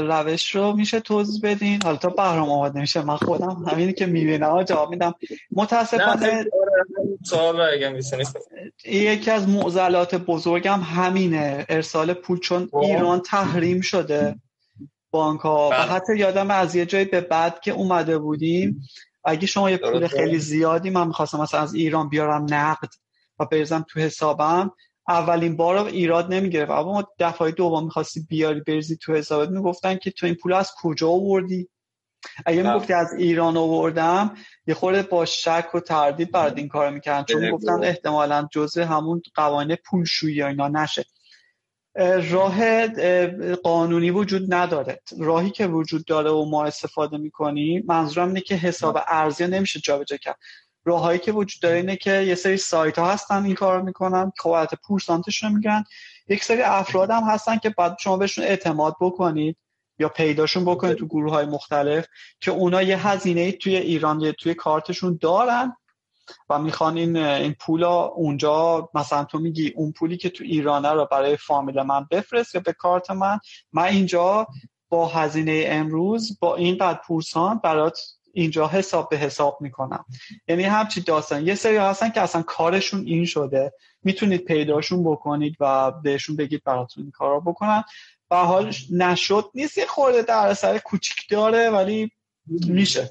روش 0.00 0.54
رو 0.54 0.72
میشه 0.72 1.00
توضیح 1.00 1.40
بدین. 1.42 1.82
حالا 1.82 1.96
تا 1.96 2.08
بهرام 2.08 2.50
آماده 2.50 2.78
نمیشه 2.78 3.02
من 3.02 3.16
خودم 3.16 3.64
همینی 3.70 3.92
که 3.92 4.06
می‌بینم. 4.06 4.62
جواب 4.62 4.90
میدم. 4.90 5.14
متاسفانه 5.52 6.44
یکی 8.84 9.30
از 9.30 9.48
معضلات 9.48 10.14
بزرگم 10.14 10.80
همینه. 10.80 11.66
ارسال 11.68 12.14
پول 12.14 12.38
چون 12.38 12.68
خب. 12.70 12.76
ایران 12.76 13.20
تحریم 13.20 13.80
شده. 13.80 14.36
بانک 15.10 15.40
ها 15.40 15.66
و 15.66 15.70
بله. 15.70 15.80
حتی 15.80 16.16
یادم 16.16 16.50
از 16.50 16.74
یه 16.74 16.86
جایی 16.86 17.04
به 17.04 17.20
بعد 17.20 17.60
که 17.60 17.70
اومده 17.70 18.18
بودیم 18.18 18.82
اگه 19.24 19.46
شما 19.46 19.70
یه 19.70 19.76
پول 19.76 20.06
خیلی 20.06 20.38
زیادی 20.38 20.90
من 20.90 21.06
می‌خواستم 21.06 21.40
مثلا 21.40 21.60
از 21.60 21.74
ایران 21.74 22.08
بیارم 22.08 22.46
نقد 22.50 22.88
و 23.38 23.44
بریزم 23.44 23.84
تو 23.88 24.00
حسابم 24.00 24.70
اولین 25.08 25.56
بار 25.56 25.86
ایراد 25.86 26.34
نمی‌گرفت. 26.34 26.70
اما 26.70 27.08
دفعه 27.18 27.50
دوم 27.50 27.84
می‌خواستی 27.84 28.26
بیاری 28.28 28.60
برزی 28.60 28.96
تو 28.96 29.14
حسابت 29.14 29.48
می‌گفتن 29.48 29.96
که 29.96 30.10
تو 30.10 30.26
این 30.26 30.34
پول 30.34 30.52
از 30.52 30.70
کجا 30.82 31.08
آوردی؟ 31.08 31.68
اگه. 32.46 32.62
می‌گفتی 32.62 32.92
از 32.92 33.12
ایران 33.18 33.56
آوردم 33.56 34.34
یه 34.66 34.74
خورده 34.74 35.02
با 35.02 35.24
شک 35.24 35.68
و 35.74 35.80
تردید 35.80 36.30
برات 36.30 36.58
این 36.58 36.68
کار 36.68 36.90
می‌کردن 36.90 37.24
چون 37.24 37.50
گفتن 37.50 37.84
احتمالا 37.84 38.48
جزء 38.52 38.84
همون 38.84 39.22
قوانین 39.34 39.76
پولشویی 39.86 40.34
یا 40.34 40.48
اینا 40.48 40.68
نشه. 40.68 41.04
راه 42.30 42.86
قانونی 43.54 44.10
وجود 44.10 44.54
نداره. 44.54 45.00
راهی 45.18 45.50
که 45.50 45.66
وجود 45.66 46.04
داره 46.04 46.30
و 46.30 46.44
ما 46.44 46.64
استفاده 46.64 47.16
می‌کنیم 47.16 47.84
منظورم 47.86 48.28
اینه 48.28 48.40
که 48.40 48.54
حساب 48.54 48.98
ارزی 49.08 49.46
نمیشه 49.46 49.80
جابجا 49.80 50.16
کرد. 50.16 50.38
راههایی 50.84 51.18
که 51.18 51.32
وجود 51.32 51.62
داره 51.62 51.76
اینه 51.76 51.96
که 51.96 52.20
یه 52.20 52.34
سری 52.34 52.56
سایت 52.56 52.98
ها 52.98 53.10
هستن 53.10 53.44
این 53.44 53.54
کار 53.54 53.82
می‌کنن. 53.82 54.32
که 54.42 54.76
پورسانتشون 54.86 55.52
میگن 55.52 55.84
یک 56.28 56.44
سری 56.44 56.62
افراد 56.62 57.10
هم 57.10 57.22
هستن 57.22 57.58
که 57.58 57.70
بعد 57.70 57.96
شما 58.00 58.16
بهشون 58.16 58.44
اعتماد 58.44 58.96
بکنید 59.00 59.56
یا 59.98 60.08
پیداشون 60.08 60.64
بکنید 60.64 60.96
تو 60.96 61.06
گروه 61.06 61.32
های 61.32 61.46
مختلف 61.46 62.06
که 62.40 62.50
اونا 62.50 62.82
یه 62.82 63.08
هزینه 63.08 63.52
توی 63.52 63.76
ایران 63.76 64.20
یه 64.20 64.32
توی 64.32 64.54
کارتشون 64.54 65.18
دارن 65.20 65.76
و 66.48 66.58
می‌خوان 66.58 66.96
این 66.96 67.16
این 67.16 67.54
پولا 67.60 68.04
اونجا 68.04 68.88
مثلا 68.94 69.24
تو 69.24 69.38
میگی 69.38 69.72
اون 69.76 69.92
پولی 69.92 70.16
که 70.16 70.28
تو 70.28 70.44
ایرانه 70.44 70.92
رو 70.92 71.08
برای 71.10 71.36
فامیل 71.36 71.82
من 71.82 72.06
بفرست 72.10 72.54
یا 72.54 72.60
به 72.60 72.72
کارت 72.72 73.10
من 73.10 73.38
من 73.72 73.84
اینجا 73.84 74.46
با 74.88 75.06
هزینه 75.06 75.64
امروز 75.68 76.38
با 76.40 76.56
این 76.56 76.76
قد 76.78 77.00
پورسان 77.06 77.60
برات 77.64 78.00
اینجا 78.34 78.68
حساب 78.68 79.08
به 79.08 79.16
حساب 79.16 79.58
می‌کنم. 79.60 80.04
یعنی 80.48 80.62
همچی 80.62 81.00
داستان. 81.00 81.46
یه 81.46 81.54
سری 81.54 81.76
هستن 81.76 82.10
که 82.10 82.20
اصلا 82.20 82.42
کارشون 82.42 83.06
این 83.06 83.24
شده. 83.24 83.72
می‌تونید 84.02 84.44
پیداشون 84.44 85.04
بکنید 85.04 85.56
و 85.60 85.90
بهشون 85.90 86.36
بگید 86.36 86.62
براتون 86.64 87.02
این 87.02 87.10
کار 87.10 87.30
رو 87.30 87.40
بکنن. 87.40 87.84
و 88.30 88.36
حال 88.36 88.72
نشد. 88.90 89.50
نیست 89.54 89.78
یه 89.78 89.86
خورده 89.86 90.22
در 90.22 90.46
اثر 90.46 90.78
کوچیک 90.78 91.28
داره 91.30 91.70
ولی 91.70 92.10
میشه. 92.66 93.08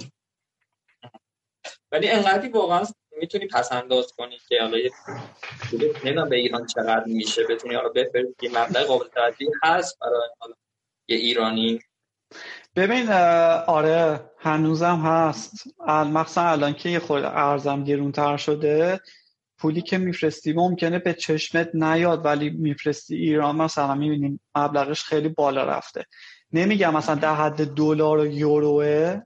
ولی 1.92 2.10
انقدری 2.10 2.50
واقعا 2.50 2.86
می‌تونی 3.20 3.48
پس 3.48 3.72
انداز 3.72 4.12
کنی 4.18 4.38
که 4.50 4.62
حالا 4.62 4.78
نمی‌دونم 6.04 6.30
به 6.30 6.36
ایران 6.36 6.66
چقدر 6.66 7.04
میشه. 7.06 7.44
بتونی 7.50 7.76
حالا 7.76 7.90
بفرستی. 7.90 8.48
مبلغ 8.48 8.86
قابل 8.86 9.08
توجهی 9.08 9.50
هست 9.64 10.00
برای 10.00 10.30
حالا 10.40 10.54
یه 11.08 11.18
ایرانی. 11.18 11.80
ببین 12.76 13.12
آره 13.68 14.30
هنوزم 14.40 14.96
هست. 14.96 15.64
مخصوصا 15.88 16.42
الان 16.42 16.74
که 16.74 16.90
یه 16.90 17.00
خود 17.00 17.24
ارزم 17.24 17.84
گرونتر 17.84 18.38
شده 18.38 19.00
پولی 19.58 19.82
که 19.82 19.98
میفرستی 19.98 20.54
ممکنه 20.54 21.00
به 21.00 21.14
چشمت 21.14 21.70
نیاد 21.74 22.26
ولی 22.26 22.50
میفرستی 22.50 23.16
ایران 23.16 23.56
مثلا 23.56 23.96
می‌بینیم 23.96 24.40
مبلغش 24.56 25.04
خیلی 25.04 25.30
بالا 25.30 25.64
رفته. 25.64 26.06
نمیگم 26.52 26.94
مثلا 26.94 27.16
در 27.16 27.36
حد 27.36 27.74
دلار 27.74 28.20
و 28.20 28.26
یوروه 28.26 29.22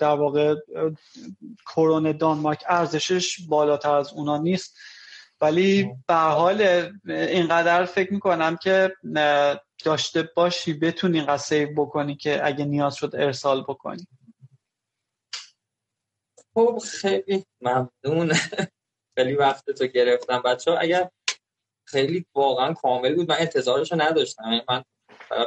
در 0.00 0.14
واقع 0.14 0.54
کرون 1.74 2.12
دانمارک 2.12 2.64
ارزشش 2.68 3.40
بالاتر 3.48 3.94
از 3.94 4.12
اونا 4.12 4.38
نیست. 4.38 4.76
ولی 5.40 5.90
به 6.06 6.14
حال 6.14 6.90
اینقدر 7.06 7.84
فکر 7.84 8.12
می‌کنم 8.12 8.56
که 8.56 8.92
داشته 9.84 10.22
باشی 10.22 10.74
بتونی 10.74 11.38
سیو 11.38 11.74
بکنی 11.74 12.16
که 12.16 12.46
اگه 12.46 12.64
نیاز 12.64 12.94
شد 12.94 13.10
ارسال 13.14 13.62
بکنی. 13.62 14.06
خب 16.54 16.78
خیلی 16.78 17.44
ممنون. 17.60 18.32
خیلی 19.18 19.34
وقت 19.34 19.70
تو 19.70 19.86
گرفتم. 19.86 20.42
بچه 20.42 20.70
ها 20.70 20.78
اگر 20.78 21.10
خیلی 21.84 22.26
واقعا 22.34 22.72
کامل 22.72 23.14
بود 23.14 23.30
من 23.30 23.36
انتظارشو 23.38 23.96
نداشتم. 23.98 24.42
یعنی 24.44 24.62
من 24.68 24.84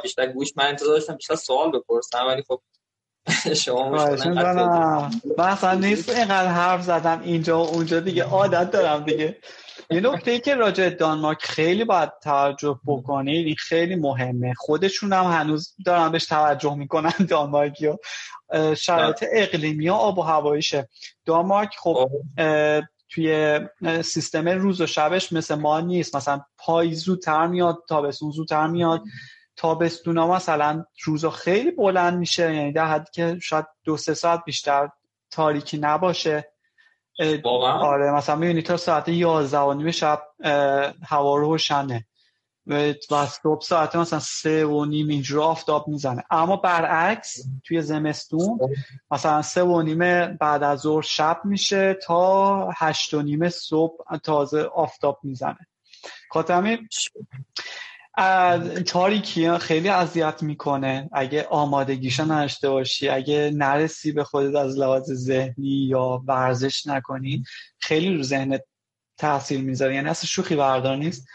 بیشتر 0.02 0.26
گوش 0.26 0.52
من 0.56 0.66
انتظار 0.66 0.94
داشتم 0.94 1.16
بیشتر 1.16 1.34
سوال 1.34 1.70
بپرسم 1.70 2.26
ولی 2.26 2.42
خب 2.42 2.62
شما 3.56 3.90
مثلا 3.90 5.74
نیست 5.74 6.08
اینقدر 6.08 6.48
حرف 6.48 6.82
زدم 6.82 7.20
اینجا 7.20 7.64
و 7.64 7.68
اونجا 7.68 8.00
دیگه. 8.00 8.24
عادت 8.24 8.70
دارم 8.70 9.04
دیگه. 9.04 9.38
یه 9.90 10.00
نکته 10.00 10.30
ای 10.30 10.40
که 10.40 10.54
راجع 10.54 10.88
دانمارک 10.88 11.42
خیلی 11.42 11.84
باید 11.84 12.10
توجه 12.22 12.80
بکنید 12.86 13.46
این 13.46 13.56
خیلی 13.58 13.96
مهمه. 13.96 14.54
خودشون 14.54 15.12
هم 15.12 15.24
هنوز 15.24 15.74
دارن 15.86 16.12
بهش 16.12 16.26
توجه 16.26 16.74
می‌کنن 16.74 17.12
دانمارکی 17.28 17.86
و 17.86 17.96
شرایط 18.74 19.24
اقلیمی 19.32 19.88
و 19.88 19.92
آب 19.92 20.18
و 20.18 20.22
هواییشه. 20.22 20.88
دانمارک 21.24 21.76
خب 21.78 22.10
توی 23.08 23.60
سیستم 24.04 24.48
روز 24.48 24.80
و 24.80 24.86
شبش 24.86 25.32
مثل 25.32 25.54
ما 25.54 25.80
نیست. 25.80 26.16
مثلا 26.16 26.40
پای 26.58 26.94
زودتر 26.94 27.46
میاد 27.46 27.78
تابستون 27.88 28.30
زودتر 28.30 28.66
میاد. 28.66 29.02
تابستون 29.56 30.18
ها 30.18 30.34
مثلا 30.34 30.84
روزا 31.04 31.30
خیلی 31.30 31.70
بلند 31.70 32.18
میشه 32.18 32.54
یعنی 32.54 32.72
در 32.72 32.86
حدی 32.86 33.10
که 33.12 33.38
شاید 33.42 33.66
دو 33.84 33.96
سه 33.96 34.14
ساعت 34.14 34.44
بیشتر 34.44 34.88
تاریکی 35.30 35.78
نباشه. 35.78 36.51
آره 37.44 38.10
مثلا 38.10 38.36
می‌بینی 38.36 38.62
تا 38.62 38.76
ساعت 38.76 39.08
یازده 39.08 39.60
و 39.60 39.74
نیم 39.74 39.90
شب 39.90 40.22
هوا 41.06 41.36
روشنه. 41.36 42.06
و 42.66 43.26
صبح 43.26 43.60
ساعت 43.60 43.96
مثلا 43.96 44.18
سه 44.18 44.66
و 44.66 44.84
نیم 44.84 45.08
اینجور 45.08 45.40
آفتاب 45.42 45.88
می‌زنه. 45.88 46.24
اما 46.30 46.56
برعکس 46.56 47.36
توی 47.64 47.82
زمستون 47.82 48.58
مثلا 49.10 49.42
سه 49.42 49.62
و 49.62 49.82
نیم 49.82 50.26
بعد 50.36 50.62
از 50.62 50.80
ظهر 50.80 51.02
شب 51.02 51.40
میشه 51.44 51.94
تا 51.94 52.70
هشت 52.76 53.14
و 53.14 53.22
نیم 53.22 53.48
صبح 53.48 54.16
تازه 54.16 54.62
آفتاب 54.62 55.18
می‌زنه. 55.22 55.66
کاتمی 56.30 56.78
تاریکی 58.86 59.58
خیلی 59.58 59.88
اذیت 59.88 60.42
می‌کنه. 60.42 61.10
اگه 61.12 61.46
آمادگیشو 61.50 62.32
نداشته 62.32 62.70
باشی 62.70 63.08
اگه 63.08 63.50
نرسی 63.54 64.12
به 64.12 64.24
خودت 64.24 64.56
از 64.56 64.78
لحاظ 64.78 65.12
ذهنی 65.12 65.86
یا 65.88 66.22
ورزش 66.26 66.86
نکنی 66.86 67.44
خیلی 67.78 68.16
رو 68.16 68.22
ذهنت 68.22 68.64
تاثیر 69.18 69.60
می‌ذاره. 69.60 69.94
یعنی 69.94 70.08
اصلا 70.08 70.26
شوخی 70.26 70.56
بردار 70.56 70.96
نیست. 70.96 71.26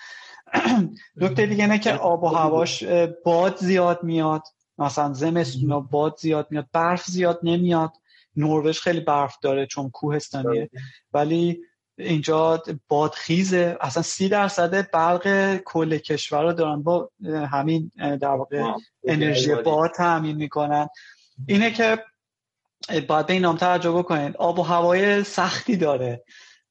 نکته 1.21 1.45
دیگه 1.45 1.63
اینه 1.63 1.79
که 1.79 1.93
آب 1.93 2.23
و 2.23 2.27
هواش 2.27 2.83
باد 3.25 3.57
زیاد 3.57 4.03
میاد. 4.03 4.43
مثلا 4.77 5.13
زمستون 5.13 5.79
باد 5.79 6.17
زیاد 6.17 6.47
میاد. 6.51 6.67
برف 6.73 7.05
زیاد 7.05 7.39
نمیاد. 7.43 7.91
نروژ 8.35 8.79
خیلی 8.79 8.99
برف 8.99 9.37
داره 9.41 9.65
چون 9.65 9.89
کوهستانیه. 9.89 10.69
ولی 11.13 11.61
اینجا 11.97 12.63
بادخیزه 12.87 13.77
اصلا 13.81 14.03
سی 14.03 14.29
درصد 14.29 14.91
برق 14.91 15.57
کل 15.57 15.97
کشور 15.97 16.43
رو 16.43 16.53
دارن. 16.53 16.83
با 16.83 17.09
همین 17.51 17.91
در 17.97 18.27
واقع 18.27 18.63
انرژی 19.03 19.55
باد 19.55 19.91
تامین 19.91 20.35
می‌کنن. 20.35 20.87
اینه 21.47 21.71
که 21.71 22.03
باید 23.07 23.25
به 23.25 23.33
این 23.33 23.41
نام 23.41 23.57
توجه 23.57 23.91
بکنید 23.91 24.37
آب 24.37 24.59
و 24.59 24.63
هوای 24.63 25.23
سختی 25.23 25.75
داره. 25.75 26.23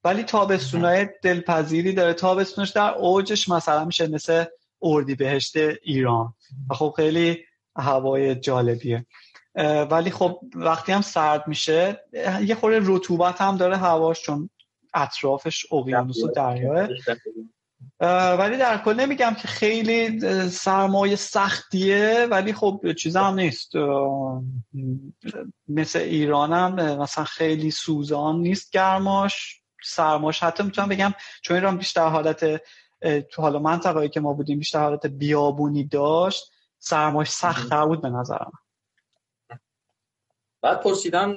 ولی 0.04 0.22
تابستونای 0.22 1.08
دلپذیری 1.22 1.92
داره. 1.92 2.12
تابستونش 2.12 2.70
در 2.70 2.94
اوجش 2.94 3.48
مثلا 3.48 3.84
میشه 3.84 4.06
مثل 4.06 4.44
اردی 4.82 5.14
بهشت 5.14 5.56
ایران. 5.82 6.34
و 6.70 6.74
خب 6.74 6.94
خیلی 6.96 7.44
هوای 7.76 8.34
جالبیه. 8.34 9.06
ولی 9.90 10.10
خب 10.10 10.40
وقتی 10.54 10.92
هم 10.92 11.00
سرد 11.00 11.48
میشه 11.48 12.00
یه 12.42 12.54
خورده 12.54 12.80
رطوبت 12.82 13.40
هم 13.40 13.56
داره 13.56 13.76
هواش 13.76 14.22
چون 14.22 14.50
اطرافش 14.96 15.72
اقیانوس 15.72 16.22
و 16.22 16.28
دریاه 16.28 16.88
ولی 18.38 18.56
در 18.56 18.78
کل 18.78 18.94
نمیگم 18.94 19.34
که 19.34 19.48
خیلی 19.48 20.20
سرمایه 20.48 21.16
سختیه 21.16 22.28
ولی 22.30 22.52
خب 22.52 22.92
چیز 22.98 23.16
هم 23.16 23.34
نیست 23.34 23.72
مثل 25.68 25.98
ایرانم 25.98 26.98
مثلا 26.98 27.24
خیلی 27.24 27.70
سوزان 27.70 28.40
نیست 28.40 28.70
گرماش. 28.72 29.60
سرماش 29.84 30.42
حتی 30.42 30.62
می‌تونم 30.62 30.88
بگم 30.88 31.14
چون 31.42 31.56
ایران 31.56 31.76
بیشتر 31.76 32.08
حالت 32.08 32.62
تو 33.30 33.42
حالا 33.42 33.58
منطقه‌ای 33.58 34.08
که 34.08 34.20
ما 34.20 34.32
بودیم 34.32 34.58
بیشتر 34.58 34.80
حالت 34.80 35.06
بیابونی 35.06 35.84
داشت 35.84 36.52
سرماش 36.78 37.30
سختتر 37.30 37.86
بود 37.86 38.02
به 38.02 38.10
نظرم. 38.10 38.52
بعد 40.62 40.80
پرسیدم 40.80 41.36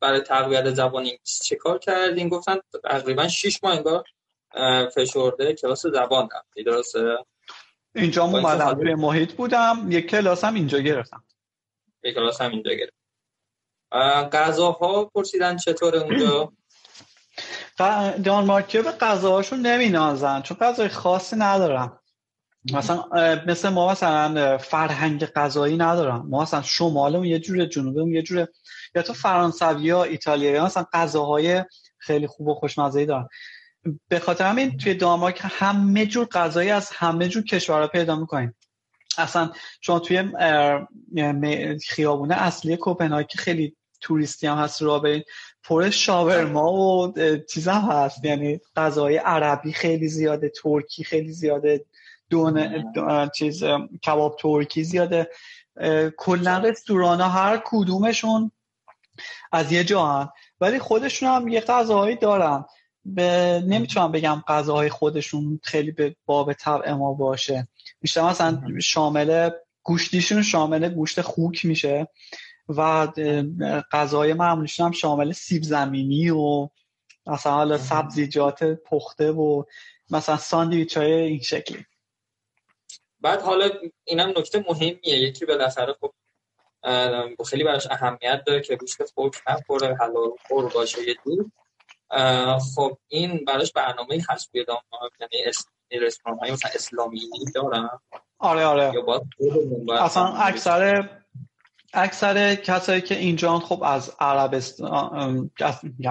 برای 0.00 0.20
تقویت 0.20 0.70
زبان 0.70 1.02
انگلیسی 1.02 1.44
چه 1.44 1.56
کار 1.56 1.78
کردین؟ 1.78 2.28
گفتن 2.28 2.56
تقریبا 2.84 3.28
6 3.28 3.64
ماه 3.64 3.76
انگار 3.76 4.04
فشرده 4.94 5.54
کلاس 5.54 5.86
زبان 5.86 6.28
رفتی 6.36 6.64
درسته؟ 6.64 7.16
اینجا 7.94 8.24
اومدم 8.24 8.74
توی 8.74 8.94
محیط 8.94 9.32
بودم 9.32 9.86
یک 9.90 10.10
کلاس 10.10 10.44
هم 10.44 10.54
اینجا 10.54 10.78
گرفتم. 10.78 11.24
یک 12.04 12.14
کلاس 12.14 12.40
هم 12.40 12.50
اینجا 12.50 12.70
گرفتم. 12.72 12.96
غذاها 14.32 15.04
پرسیدن 15.04 15.56
چطور 15.56 15.96
اونجا؟ 15.96 16.52
دانمارکی 18.24 18.82
به 18.82 18.90
غذاهاشون 18.90 19.60
نمینازن 19.60 20.42
چون 20.42 20.56
غذای 20.60 20.88
خاصی 20.88 21.36
ندارن. 21.36 21.98
مثلا 22.72 23.04
مثل 23.46 23.68
ما 23.68 23.90
مثلا 23.90 24.58
فرهنگ 24.58 25.24
غذایی 25.26 25.76
ندارن. 25.76 26.16
ما 26.16 26.42
مثلا 26.42 26.62
شمالمون 26.62 27.26
یه 27.26 27.38
جوره 27.38 27.66
جنوبمون 27.66 28.12
یه 28.12 28.22
جوره. 28.22 28.48
یا 28.94 29.02
تو 29.02 29.12
فرانسوی 29.12 29.82
یا 29.82 30.04
ایتالیایی 30.04 30.60
مثلا 30.60 30.86
غذاهای 30.92 31.64
خیلی 31.98 32.26
خوب 32.26 32.48
و 32.48 32.54
خوشمزه 32.54 33.06
دارن. 33.06 33.28
به 34.08 34.18
خاطر 34.18 34.44
همین 34.44 34.76
توی 34.76 34.94
دانمارک 34.94 35.40
همه 35.44 36.06
جور 36.06 36.26
غذایی 36.26 36.70
از 36.70 36.90
همه 36.90 37.28
جور 37.28 37.44
کشورها 37.44 37.86
پیدا 37.86 38.16
می‌کنیم. 38.16 38.56
اصلا 39.18 39.50
شما 39.80 39.98
توی 39.98 40.24
خیابونه 41.88 42.34
اصلی 42.34 42.76
کوپنهاگ 42.76 43.26
که 43.26 43.38
خیلی 43.38 43.76
توریستی 44.00 44.46
هم 44.46 44.58
هست 44.58 44.82
را 44.82 44.98
برید 44.98 45.24
پر 45.64 45.90
شاورما 45.90 46.72
و 46.72 47.12
چیز 47.52 47.68
هم 47.68 47.80
هست. 47.90 48.24
یعنی 48.24 48.60
غذای 48.76 49.16
عربی 49.16 49.72
خیلی 49.72 50.08
زیاده 50.08 50.52
ترکی 50.62 51.04
خیلی 51.04 51.32
زیاده 51.32 51.84
دون, 52.30 52.84
چیز 53.34 53.64
کباب 54.06 54.36
ترکی 54.40 54.84
زیاده. 54.84 55.30
کلا 56.16 56.58
رستوران 56.58 57.20
ها 57.20 57.28
هر 57.28 57.62
کدومشون 57.64 58.52
از 59.52 59.72
یه 59.72 59.84
جا 59.84 60.06
هم. 60.06 60.32
ولی 60.60 60.78
خودشون 60.78 61.28
هم 61.28 61.48
یه 61.48 61.60
غذاهایی 61.60 62.16
دارن. 62.16 62.64
به 63.04 63.62
نمی‌تونم 63.66 64.12
بگم 64.12 64.42
غذاهای 64.48 64.88
خودشون 64.88 65.60
خیلی 65.62 65.90
به 65.90 66.16
باب 66.26 66.52
طبع 66.52 66.92
ما 66.92 67.14
باشه. 67.14 67.68
بیشتر 68.00 68.22
مثلا 68.22 68.62
شامل 68.82 69.50
گوشتیشون 69.82 70.42
شامل 70.42 70.88
گوشت 70.88 71.20
خوک 71.20 71.64
میشه 71.64 72.08
و 72.68 73.06
غذای 73.92 74.32
معمولیشون 74.32 74.86
هم 74.86 74.92
شامل 74.92 75.32
سیب 75.32 75.62
زمینی 75.62 76.30
و 76.30 76.68
مثلا 77.26 77.52
حالا 77.52 77.78
سبزیجات 77.78 78.64
پخته 78.64 79.30
و 79.30 79.64
مثلا 80.10 80.36
ساندویچ 80.36 80.96
های 80.96 81.12
این 81.12 81.40
شکلی. 81.40 81.84
بعد 83.20 83.42
حالا 83.42 83.70
اینم 84.04 84.28
نکته 84.36 84.64
مهمیه. 84.68 84.98
یکی 85.04 85.46
بالاخره 85.46 85.94
خب 86.00 86.12
خیلی 87.46 87.64
براش 87.64 87.86
اهمیت 87.90 88.42
داره 88.46 88.60
که 88.60 88.76
گوشت 88.76 89.04
خوک 89.14 89.36
نخوره 89.48 89.96
حلال 90.00 90.30
خور 90.48 90.72
باشه 90.72 90.98
یه 91.08 91.14
دور 91.24 91.50
خب 92.74 92.98
این 93.08 93.44
براش 93.44 93.72
برنامه 93.72 94.24
هست 94.28 94.52
بیاد 94.52 94.66
یعنی 95.20 96.06
رستوران 96.06 96.38
های 96.38 96.52
مثلا 96.52 96.70
اسلامی 96.74 97.20
دارن؟ 97.54 97.88
آره 98.38 98.64
آره. 98.64 98.92
اصلا 100.00 100.24
اکثر 100.24 101.08
اکثر 101.94 102.54
کسایی 102.54 103.00
که 103.00 103.16
اینجا 103.16 103.58
خب 103.58 103.82
از 103.82 104.16
عربستان 104.20 105.50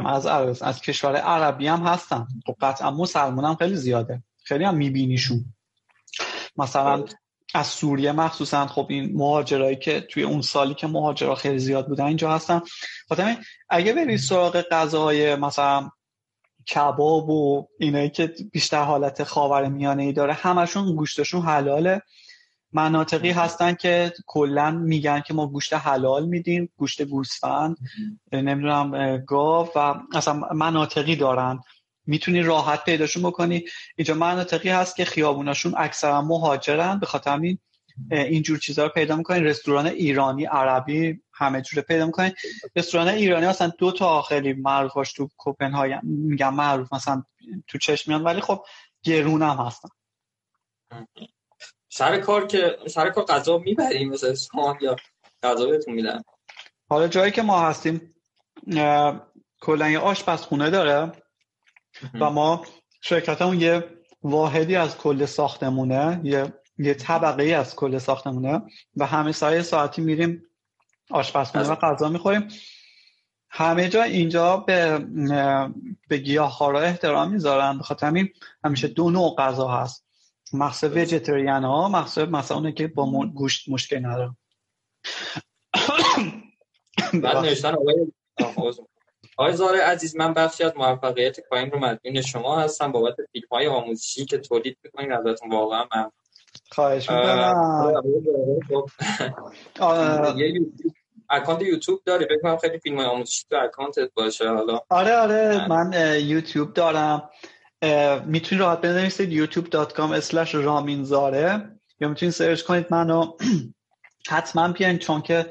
از 0.05 0.25
عربستان 0.25 0.69
از 0.69 0.81
کشور 0.81 1.15
عربی 1.15 1.67
هم 1.67 1.79
هستن. 1.79 2.27
خب 2.47 2.55
قطعا 2.61 2.91
مسلمان 2.91 3.45
هم 3.45 3.55
خیلی 3.55 3.75
زیاده. 3.75 4.23
خیلی 4.43 4.63
هم 4.63 4.75
میبینیشون. 4.75 5.45
مثلا 6.57 7.05
از 7.53 7.67
سوریه 7.67 8.11
مخصوصا. 8.11 8.67
خب 8.67 8.85
این 8.89 9.17
مهاجرایی 9.17 9.75
که 9.75 10.01
توی 10.01 10.23
اون 10.23 10.41
سالی 10.41 10.73
که 10.73 10.87
مهاجرا 10.87 11.35
خیلی 11.35 11.59
زیاد 11.59 11.87
بودن 11.87 12.05
اینجا 12.05 12.31
هستن. 12.31 12.61
خاطر 13.09 13.37
اگه 13.69 13.93
بری 13.93 14.17
سراغ 14.17 14.61
غذاهای 14.61 15.35
مثلا 15.35 15.89
کباب 16.75 17.29
و 17.29 17.67
اینایی 17.79 18.09
که 18.09 18.33
بیشتر 18.51 18.83
حالت 18.83 19.23
خاور 19.23 19.67
میانه 19.67 20.03
ای 20.03 20.13
داره 20.13 20.33
همشون 20.33 20.95
گوشتشون 20.95 21.41
حلاله. 21.41 22.01
مناطقی 22.73 23.31
هستن 23.31 23.73
که 23.73 24.13
کلا 24.27 24.71
میگن 24.71 25.21
که 25.21 25.33
ما 25.33 25.47
گوشت 25.47 25.73
حلال 25.73 26.25
میدیم 26.25 26.69
گوشت 26.77 27.01
گوسفند 27.01 27.77
نمی‌دونم 28.31 29.17
گاو 29.17 29.69
و 29.75 29.95
اصلا 30.13 30.33
مناطقی 30.33 31.15
دارن. 31.15 31.59
می‌تونی 32.09 32.41
راحت 32.41 32.83
پیداشون 32.83 33.23
بکنی. 33.23 33.65
اینجا 33.95 34.13
مناطقی 34.13 34.69
هست 34.69 34.95
که 34.95 35.05
خیابوناشون 35.05 35.73
اکثرا 35.77 36.21
مهاجرن. 36.21 36.99
به 36.99 37.05
خاطر 37.05 37.31
همین 37.31 37.59
اینجور 38.11 38.57
چیزها 38.57 38.85
رو 38.85 38.91
پیدا 38.91 39.15
می‌کنین. 39.15 39.43
رستوران 39.43 39.87
ایرانی 39.87 40.45
عربی 40.45 41.21
همه 41.33 41.61
جوره 41.61 41.81
پیدا 41.81 42.05
می‌کنین. 42.05 42.33
رستوران 42.75 43.07
ایرانی 43.07 43.45
اصلا 43.45 43.71
دو 43.77 43.91
تا 43.91 44.21
خیلی 44.21 44.53
معروفاش 44.53 45.13
تو 45.13 45.29
کوپنهاگن. 45.37 46.01
میگم 46.03 46.53
معروف 46.53 46.93
مثلا 46.93 47.23
تو 47.67 47.77
چشم 47.77 48.11
میان 48.11 48.23
ولی 48.23 48.41
خب 48.41 48.65
گرون 49.03 49.41
هم 49.41 49.57
هستن. 49.57 49.89
سر 51.89 52.19
کار 52.19 52.47
که 52.47 52.77
سر 52.87 53.09
کار 53.09 53.25
غذا 53.25 53.57
می‌بریم 53.57 54.09
مثلا 54.09 54.77
یا 54.81 54.95
غذا 55.43 55.65
بهتون 55.65 55.93
میدن؟ 55.93 56.21
حالا 56.89 57.07
جایی 57.07 57.31
که 57.31 57.41
ما 57.41 57.61
هستیم 57.61 58.15
کلا 59.61 59.89
یه 59.89 59.99
آشپزخونه 59.99 60.69
داره. 60.69 61.11
و 62.13 62.29
ما 62.29 62.65
شرکتمون 63.01 63.61
یه 63.61 63.83
واحدی 64.23 64.75
از 64.75 64.97
کل 64.97 65.25
ساختمونه 65.25 66.21
یه 66.23 66.53
یه 66.77 66.93
طبقه 66.93 67.43
ای 67.43 67.53
از 67.53 67.75
کل 67.75 67.97
ساختمونه 67.97 68.61
و 68.95 69.05
همه 69.05 69.31
سایه 69.31 69.61
ساعتی 69.61 70.01
میریم 70.01 70.43
آشپزخونه 71.11 71.67
و 71.67 71.75
غذا 71.75 72.09
می‌خوریم. 72.09 72.47
همه 73.49 73.89
جا 73.89 74.03
اینجا 74.03 74.57
به 74.57 74.99
به 76.07 76.17
گیاهخوارا 76.17 76.79
احترام 76.79 77.31
می‌ذارن 77.31 77.77
به 77.77 77.83
خاطر 77.83 78.07
همین 78.07 78.29
همیشه 78.63 78.87
دو 78.87 79.09
نوع 79.09 79.35
غذا 79.35 79.67
هست. 79.67 80.05
مخصوص 80.53 80.91
ویژیتریان 80.91 81.63
ها 81.63 81.89
مخصوص 81.89 82.27
مثلا 82.27 82.57
اونه 82.57 82.71
که 82.71 82.87
با 82.87 83.25
گوشت 83.25 83.69
مشکل 83.69 84.05
ندارن 84.05 84.37
بعد 87.13 87.37
نوشتن 87.37 87.73
آقای 87.73 87.95
زاره 89.47 89.79
عزیز 89.81 90.15
من 90.15 90.33
بخشی 90.33 90.63
از 90.63 90.71
موفقیت 90.75 91.39
پایین 91.49 91.71
رو 91.71 91.79
مدیون 91.79 92.21
شما 92.21 92.59
هستم 92.59 92.91
بابت 92.91 93.15
فیلم 93.31 93.47
های 93.51 93.67
آموزشی 93.67 94.25
که 94.25 94.37
تولید 94.37 94.77
می‌کنین 94.83 95.11
ازتون 95.11 95.51
واقعا 95.51 95.85
من 95.95 96.11
خواهش 96.71 97.09
می‌کنم. 97.09 97.93
اکانت 101.29 101.61
یوتیوب 101.61 102.01
داری؟ 102.05 102.25
فکر 102.25 102.39
کنم 102.43 102.57
خیلی 102.57 102.79
فیلم 102.79 102.99
آموزشی 102.99 103.45
تو 103.49 103.55
اکانتت 103.55 104.11
باشه 104.13 104.49
حالا. 104.49 104.79
آره 104.89 105.15
آره 105.15 105.67
من 105.67 105.93
یوتیوب 106.21 106.73
دارم. 106.73 107.29
می‌تونید 108.25 108.63
راحت 108.63 108.81
بنویسید 108.81 109.51
youtube.com 109.51 110.21
slash 110.21 110.55
رامین 110.55 111.22
زاره 111.22 111.71
یا 111.99 112.07
می‌تونید 112.09 112.33
search 112.33 112.61
کنید 112.61 112.85
منو. 112.89 113.37
حتما 114.29 114.67
بیاین 114.67 114.97
چون 114.97 115.21
که 115.21 115.45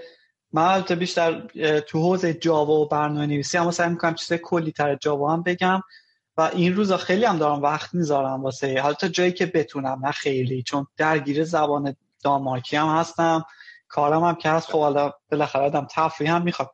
من 0.53 0.62
البته 0.62 0.95
بیشتر 0.95 1.41
تو 1.81 2.01
حوزه 2.01 2.35
جاوا 2.35 2.75
و 2.75 2.89
برنامه 2.89 3.27
نویسی 3.27 3.59
اما 3.59 3.70
سعی 3.70 3.91
می‌کنم 3.91 4.15
چیز 4.15 4.33
کلی 4.39 4.73
تر 4.73 4.95
جاوا 4.95 5.33
هم 5.33 5.43
بگم 5.43 5.81
و 6.37 6.41
این 6.41 6.77
روزا 6.77 6.97
خیلی 6.97 7.25
هم 7.25 7.39
دارم 7.39 7.62
وقت 7.62 7.95
می‌ذارم 7.95 8.43
واسه 8.43 8.81
حالا 8.81 8.95
جایی 8.95 9.33
که 9.33 9.47
بتونم 9.47 10.07
نه 10.07 10.12
خیلی 10.12 10.62
چون 10.62 10.87
درگیر 10.97 11.45
زبان 11.45 11.97
دانمارکی 12.25 12.77
هم 12.77 12.89
هستم 12.89 13.45
کارم 13.89 14.25
هم 14.25 14.35
که 14.35 14.51
هست 14.51 14.70
خب 14.70 14.81
حالا 14.81 15.12
بالاخره 15.31 15.62
آدم 15.62 15.87
تفریح 15.91 16.35
هم 16.35 16.43
می‌خواد. 16.43 16.70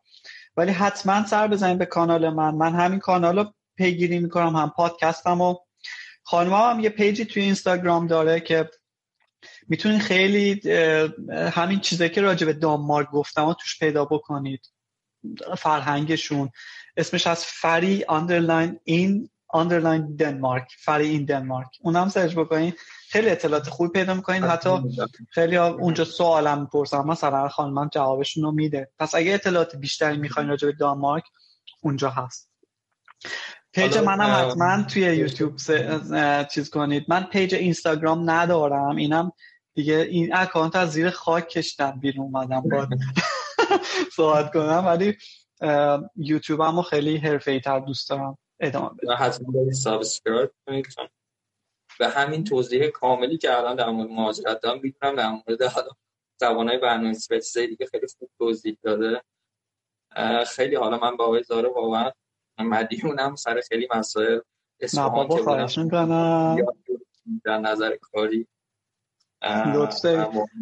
ولی 0.56 0.72
حتما 0.72 1.26
سر 1.26 1.48
بزنید 1.48 1.78
به 1.78 1.86
کانال 1.86 2.30
من. 2.30 2.54
من 2.54 2.74
همین 2.74 2.98
کانال 2.98 3.38
رو 3.38 3.52
پیگیری 3.76 4.18
می‌کنم 4.18 4.56
هم 4.56 4.72
پادکستم 4.76 5.40
و 5.40 5.54
خانم 6.22 6.52
هم 6.52 6.80
یه 6.80 6.88
پیجی 6.88 7.24
توی 7.24 7.42
اینستاگرام 7.42 8.06
داره 8.06 8.40
که 8.40 8.70
می‌تونید 9.68 10.00
خیلی 10.00 10.60
همین 11.52 11.80
چیزایی 11.80 12.10
که 12.10 12.20
راجع 12.20 12.46
به 12.46 12.52
دانمارک 12.52 13.10
گفتم 13.10 13.44
و 13.44 13.54
توش 13.54 13.78
پیدا 13.78 14.04
بکنید. 14.04 14.70
فرهنگشون. 15.58 16.50
اسمش 16.96 17.26
از 17.26 17.44
Fari 17.44 18.04
underline 18.04 18.80
in 18.84 19.30
underline 19.48 20.16
Denmark. 20.16 20.72
Fari 20.78 21.08
in 21.08 21.24
Denmark. 21.24 21.68
اونم 21.80 22.08
search 22.08 22.34
بکنید 22.34 22.78
خیلی 23.08 23.30
اطلاعات 23.30 23.68
خوبی 23.68 23.88
پیدا 23.88 24.14
می‌کنین. 24.14 24.44
حتی 24.44 24.70
خیلی 25.30 25.56
اونجا 25.56 26.04
سوالم 26.04 26.60
می‌پرسن. 26.60 26.98
مثلا 26.98 27.48
خانم 27.48 27.88
جوابشون 27.88 28.44
رو 28.44 28.52
میده. 28.52 28.92
پس 28.98 29.14
اگه 29.14 29.34
اطلاعات 29.34 29.76
بیشتری 29.76 30.16
می‌خواین 30.16 30.48
راجع 30.48 30.66
به 30.66 30.72
دانمارک 30.72 31.24
اونجا 31.82 32.10
هست. 32.10 32.50
page 33.74 33.98
منم 33.98 34.48
حتما 34.48 34.82
توی 34.82 35.02
یوتیوب 35.02 35.56
چیز 36.44 36.70
کنید. 36.70 37.04
من 37.08 37.24
page 37.24 37.54
اینستاگرام 37.54 38.30
ندارم. 38.30 38.96
اینم 38.96 39.32
دیگه 39.74 39.94
این 39.94 40.36
اکانت 40.36 40.76
از 40.76 40.92
زیر 40.92 41.10
خاک 41.10 41.48
کشتم 41.48 42.00
بیرون 42.00 42.24
اومدم. 42.26 42.60
باید 42.60 42.88
صحبت 44.16 44.52
کنم. 44.52 44.82
ولی 44.86 45.16
یوتیوب 46.16 46.60
هم 46.60 46.82
خیلی 46.82 47.16
حرفه 47.16 47.60
تر 47.60 47.80
دوست 47.80 48.10
دارم 48.10 48.38
ادامه 48.60 48.90
بدم. 49.02 49.16
حتما 49.18 49.72
subscribe 49.72 50.50
کنید 50.66 50.86
به 51.98 52.08
همین 52.08 52.44
توضیح 52.44 52.88
کاملی 52.88 53.38
که 53.38 53.58
الان 53.58 53.76
در 53.76 53.90
مورد 53.90 54.10
مهاجرت 54.10 54.60
دارم 54.60 54.80
می‌تونم 54.82 55.16
در 55.16 55.30
مورد 55.30 55.62
حالا 55.62 55.88
زبانهای 56.40 56.78
برنامه‌نویسی 56.78 57.34
و 57.34 57.38
چیزای 57.38 57.66
دیگه 57.66 57.86
خیلی 57.86 58.06
خوب 58.18 58.30
توضیح 58.38 58.78
داده. 58.82 59.22
خیلی 60.46 60.76
حالا 60.76 60.98
من 60.98 61.16
با 61.16 61.24
آقای 61.24 61.42
زاره 61.42 61.68
واقعا 61.68 62.10
مدیونم 62.58 63.34
سر 63.34 63.60
خیلی 63.68 63.88
مسائل 63.94 64.38
اصفهان 64.80 65.28
که 65.28 65.42
بودم. 65.42 65.66
در 67.44 67.58
نظر 67.58 67.96
کاری. 67.96 68.46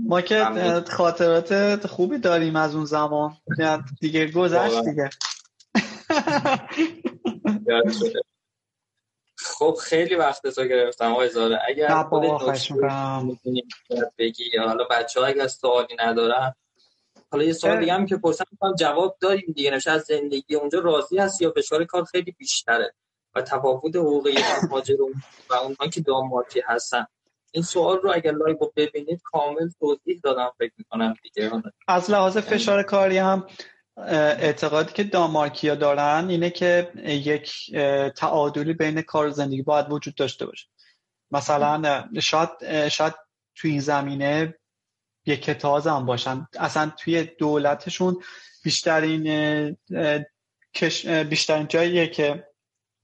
ما 0.06 0.20
که 0.20 0.44
خاطرات 0.90 1.86
خوبی 1.86 2.18
داریم 2.18 2.56
از 2.56 2.74
اون 2.74 2.84
زمان. 2.84 3.36
دیگه 4.00 4.30
گذشت 4.30 4.84
دیگه. 4.84 5.10
خب 9.38 9.76
خیلی 9.82 10.14
وقت 10.14 10.46
تو 10.46 10.64
گرفتم 10.64 11.12
آقای 11.12 11.28
زاده. 11.28 11.58
اگر 11.68 12.02
خودت 12.02 12.42
بگی 14.18 14.56
حالا 14.66 14.84
بچه 14.90 15.20
ها 15.20 15.26
اگر 15.26 15.46
سوالی 15.46 15.96
ندارن 15.98 16.54
حالا 17.32 17.44
یه 17.44 17.52
سوال 17.52 17.80
دیگه 17.80 17.92
هم 17.92 18.06
که 18.06 18.16
پرسن 18.16 18.44
جواب 18.78 19.16
داریم 19.20 19.52
دیگه 19.56 19.70
نشه 19.70 19.90
از 19.90 20.02
زندگی 20.02 20.54
اونجا 20.54 20.78
راضی 20.78 21.18
هست 21.18 21.42
یا 21.42 21.52
فشار 21.56 21.84
کار 21.84 22.04
خیلی 22.04 22.32
بیشتره؟ 22.32 22.94
و 23.34 23.42
تفاوت 23.42 23.96
حقوقی 23.96 24.34
مهاجرون 24.62 25.12
و 25.50 25.54
اونها 25.54 25.86
که 25.86 26.00
دانمارکی 26.00 26.62
هستن. 26.66 27.06
این 27.52 27.64
سوال 27.64 27.98
رو 27.98 28.12
اگر 28.14 28.32
live 28.32 28.58
ببینید 28.76 29.20
کامل 29.24 29.68
توضیح 29.80 30.20
دادم 30.24 30.52
فکر 30.58 30.72
می‌کنم 30.78 31.14
دیگه. 31.22 31.50
از 31.88 32.10
لحاظ 32.10 32.38
فشار 32.38 32.82
کاری 32.82 33.18
هم 33.18 33.46
اعتقادی 34.06 34.92
که 34.92 35.04
دانمارکیا 35.04 35.74
دارن 35.74 36.26
اینه 36.28 36.50
که 36.50 36.92
یک 37.06 37.76
تعادلی 38.16 38.72
بین 38.72 39.02
کار 39.02 39.26
و 39.26 39.30
زندگی 39.30 39.62
باید 39.62 39.90
وجود 39.90 40.14
داشته 40.14 40.46
باشه. 40.46 40.68
مثلا 41.30 42.04
شاید 42.20 42.88
شاید 42.88 43.14
تو 43.54 43.68
این 43.68 43.80
زمینه 43.80 44.54
یک 45.26 45.42
کتاز 45.42 45.86
هم 45.86 46.06
باشن. 46.06 46.46
اصلا 46.58 46.92
توی 46.98 47.24
دولتشون 47.24 48.22
بیشترین 48.64 49.76
بیشترین 51.28 51.66
جاییه 51.68 52.06
که 52.06 52.48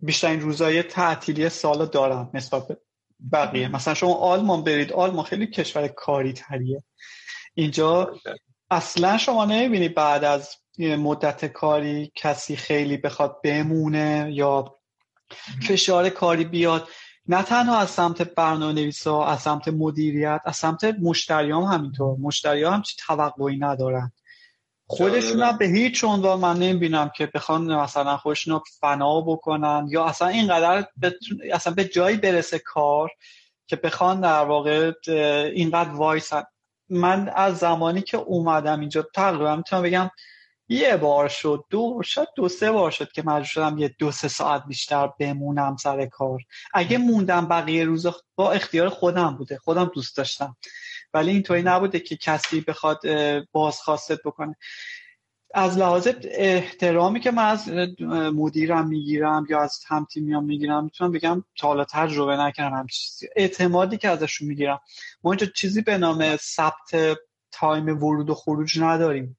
بیشترین 0.01 0.41
روزای 0.41 0.83
تعطیلی 0.83 1.49
سال 1.49 1.87
دارن 1.87 2.31
نسبت 2.35 2.69
به 2.69 2.79
بقیه. 3.33 3.69
مثلا 3.69 3.95
شما 3.95 4.15
آلمان 4.15 4.65
برید. 4.65 4.93
آلمان 4.93 5.25
خیلی 5.25 5.47
کشور 5.47 5.89
کاری 5.89 6.33
تریه 6.33 6.83
اینجا 7.55 8.17
اصلا 8.71 9.19
شما 9.19 9.45
نمی‌بینی 9.45 9.89
بعد 9.89 10.25
از 10.25 10.57
مدت 10.79 11.45
کاری 11.45 12.13
کسی 12.15 12.57
خیلی 12.57 12.97
بخواد 12.97 13.41
بمونه 13.45 14.31
یا 14.33 14.79
فشار 15.69 16.09
کاری 16.09 16.45
بیاد. 16.45 16.89
نه 17.29 17.43
تنها 17.43 17.79
از 17.79 17.91
سمت 17.91 18.23
برنامه 18.23 18.73
نویسا 18.73 19.25
از 19.25 19.41
سمت 19.41 19.69
مدیریت 19.69 20.41
از 20.45 20.57
سمت 20.57 20.85
مشتریام 20.85 21.65
همینطور. 21.65 22.17
مشتری 22.19 22.65
هم 22.65 22.83
چی 22.83 22.97
توقعی 23.07 23.59
ندارن. 23.59 24.13
خودشون 24.87 25.43
هم 25.43 25.57
به 25.59 25.67
هیچ 25.67 26.05
عنوان 26.05 26.41
من 26.41 26.59
نمی‌بینم 26.59 27.11
که 27.17 27.27
بخوان 27.27 27.75
مثلا 27.75 28.17
خودشون 28.17 28.61
فنا 28.81 29.21
بکنن 29.21 29.87
یا 29.91 30.05
اصلا 30.05 30.29
اینقدر 30.29 30.87
اصلا 31.53 31.73
به 31.75 31.85
جایی 31.85 32.17
برسه 32.17 32.59
کار 32.59 33.11
که 33.67 33.77
بخوان 33.77 34.21
در 34.21 34.45
واقع 34.45 34.93
اینقدر 35.55 35.91
وایسن. 35.91 36.43
من 36.89 37.29
از 37.29 37.59
زمانی 37.59 38.03
که 38.03 38.17
اومدم 38.17 38.81
اینجا 38.81 39.07
تقریبا 39.15 39.57
می‌تونم 39.57 39.83
بگم 39.83 40.11
یه 40.69 40.97
بار 40.97 41.29
شد 41.29 41.65
دو 41.71 42.01
شد 42.05 42.29
دو 42.37 42.49
سه 42.49 42.73
بار 42.73 42.91
شد 42.91 43.13
که 43.13 43.23
مجبور 43.23 43.45
شدم 43.45 43.79
یه 43.79 43.95
دو 43.99 44.11
سه 44.11 44.29
ساعت 44.29 44.65
بیشتر 44.67 45.07
بمونم 45.07 45.77
سر 45.77 46.07
کار. 46.07 46.41
اگه 46.75 46.99
موندم 46.99 47.49
بقیه 47.49 47.85
روز 47.85 48.07
با 48.37 48.53
اختیار 48.53 48.89
خودم 48.89 49.37
بوده 49.37 49.59
خودم 49.59 49.91
دوست 49.95 50.17
داشتم. 50.17 50.57
ولی 51.15 51.31
اینطوری 51.31 51.63
نبوده 51.63 52.01
که 52.01 52.17
کسی 52.17 52.61
بخواد 52.61 53.01
بازخواست 53.53 54.23
بکنه. 54.23 54.57
از 55.55 55.79
لحاظ 55.79 56.09
احترامی 56.25 57.21
که 57.21 57.31
من 57.31 57.45
از 57.45 57.69
مدیرم 58.11 58.89
می‌گیرم 58.89 59.47
یا 59.51 59.61
از 59.61 59.85
هم 59.87 60.05
تیمیام 60.05 60.45
می‌گیرم 60.45 60.85
می‌تونم 60.85 61.13
بگم 61.13 61.45
تا 61.59 61.69
حالا 61.69 61.85
تجربه 61.85 62.37
نکردم 62.37 62.77
هم 62.77 62.87
چیزی. 62.87 63.29
اعتمادی 63.37 63.97
که 63.97 64.09
ازشون 64.09 64.49
می‌گیرم. 64.49 64.81
ما 65.25 65.33
اینجا 65.33 65.47
چیزی 65.47 65.83
به 65.83 65.99
نام 65.99 66.37
ثبت 66.37 67.19
تایم 67.53 67.89
ورود 67.89 68.31
و 68.31 68.35
خروج 68.35 68.81
نداریم. 68.81 69.38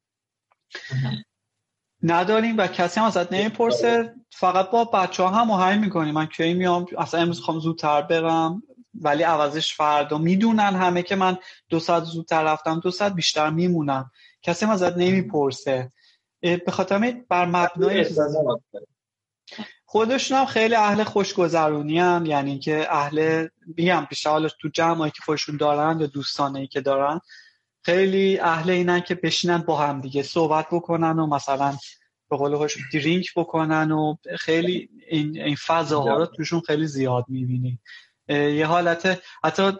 نداریم 2.02 2.58
و 2.58 2.66
کسی 2.66 3.00
هم 3.00 3.06
ازت 3.06 3.32
نمی‌پرسه. 3.32 4.14
فقط 4.30 4.70
با 4.70 4.84
بچه 4.84 5.22
ها 5.22 5.28
هم 5.28 5.50
آهنگ 5.50 5.80
می‌کنیم. 5.80 6.14
من 6.14 6.26
کی 6.26 6.54
میام؟ 6.54 6.86
اصلا 6.98 7.20
امروز 7.20 7.40
خوام 7.40 7.60
زودتر 7.60 8.02
برم. 8.02 8.62
ولی 8.94 9.22
عوضش 9.22 9.74
فردا. 9.74 10.18
می‌دونن 10.18 10.74
همه 10.76 11.02
که 11.02 11.16
من 11.16 11.38
دو 11.68 11.80
ساعت 11.80 12.04
زودتر 12.04 12.42
رفتم 12.42 12.80
دو 12.80 12.90
ساعت 12.90 13.12
بیشتر 13.14 13.50
میمونم. 13.50 14.10
کسی 14.42 14.64
هم 14.64 14.72
ازت 14.72 14.96
نمی‌پرسه. 14.96 15.92
به 16.40 16.70
خاطر 16.70 17.22
بر 17.28 17.46
مبنای 17.46 18.06
خودشون 19.84 20.38
هم 20.38 20.46
خیلی 20.46 20.74
اهل 20.74 21.04
خوشگذرونی 21.04 21.98
هم 21.98 22.26
یعنی 22.26 22.58
که 22.58 22.86
اهل 22.90 23.48
میگم 23.76 24.06
بیشتر 24.10 24.48
تو 24.48 24.68
جمعی 24.68 25.10
که 25.10 25.22
خودشون 25.24 25.56
دارن 25.56 26.00
یا 26.00 26.06
دوستانه 26.06 26.60
ای 26.60 26.66
که 26.66 26.80
دارن 26.80 27.20
خیلی 27.82 28.38
اهل 28.38 28.70
اینن 28.70 29.00
که 29.00 29.14
بشینن 29.14 29.58
با 29.58 29.76
هم 29.78 30.00
دیگه 30.00 30.22
صحبت 30.22 30.66
بکنن 30.72 31.18
و 31.18 31.26
مثلا 31.26 31.76
به 32.30 32.36
قول 32.36 32.56
خوش 32.56 32.76
درینک 32.92 33.34
بکنن 33.36 33.92
و 33.92 34.16
خیلی 34.38 34.88
این, 35.08 35.42
این 35.42 35.56
فضاها 35.56 36.16
رو 36.16 36.26
توشون 36.26 36.60
خیلی 36.60 36.86
زیاد 36.86 37.24
می‌بینی. 37.28 37.78
یه 38.28 38.66
حالت 38.66 39.22
حتی 39.44 39.72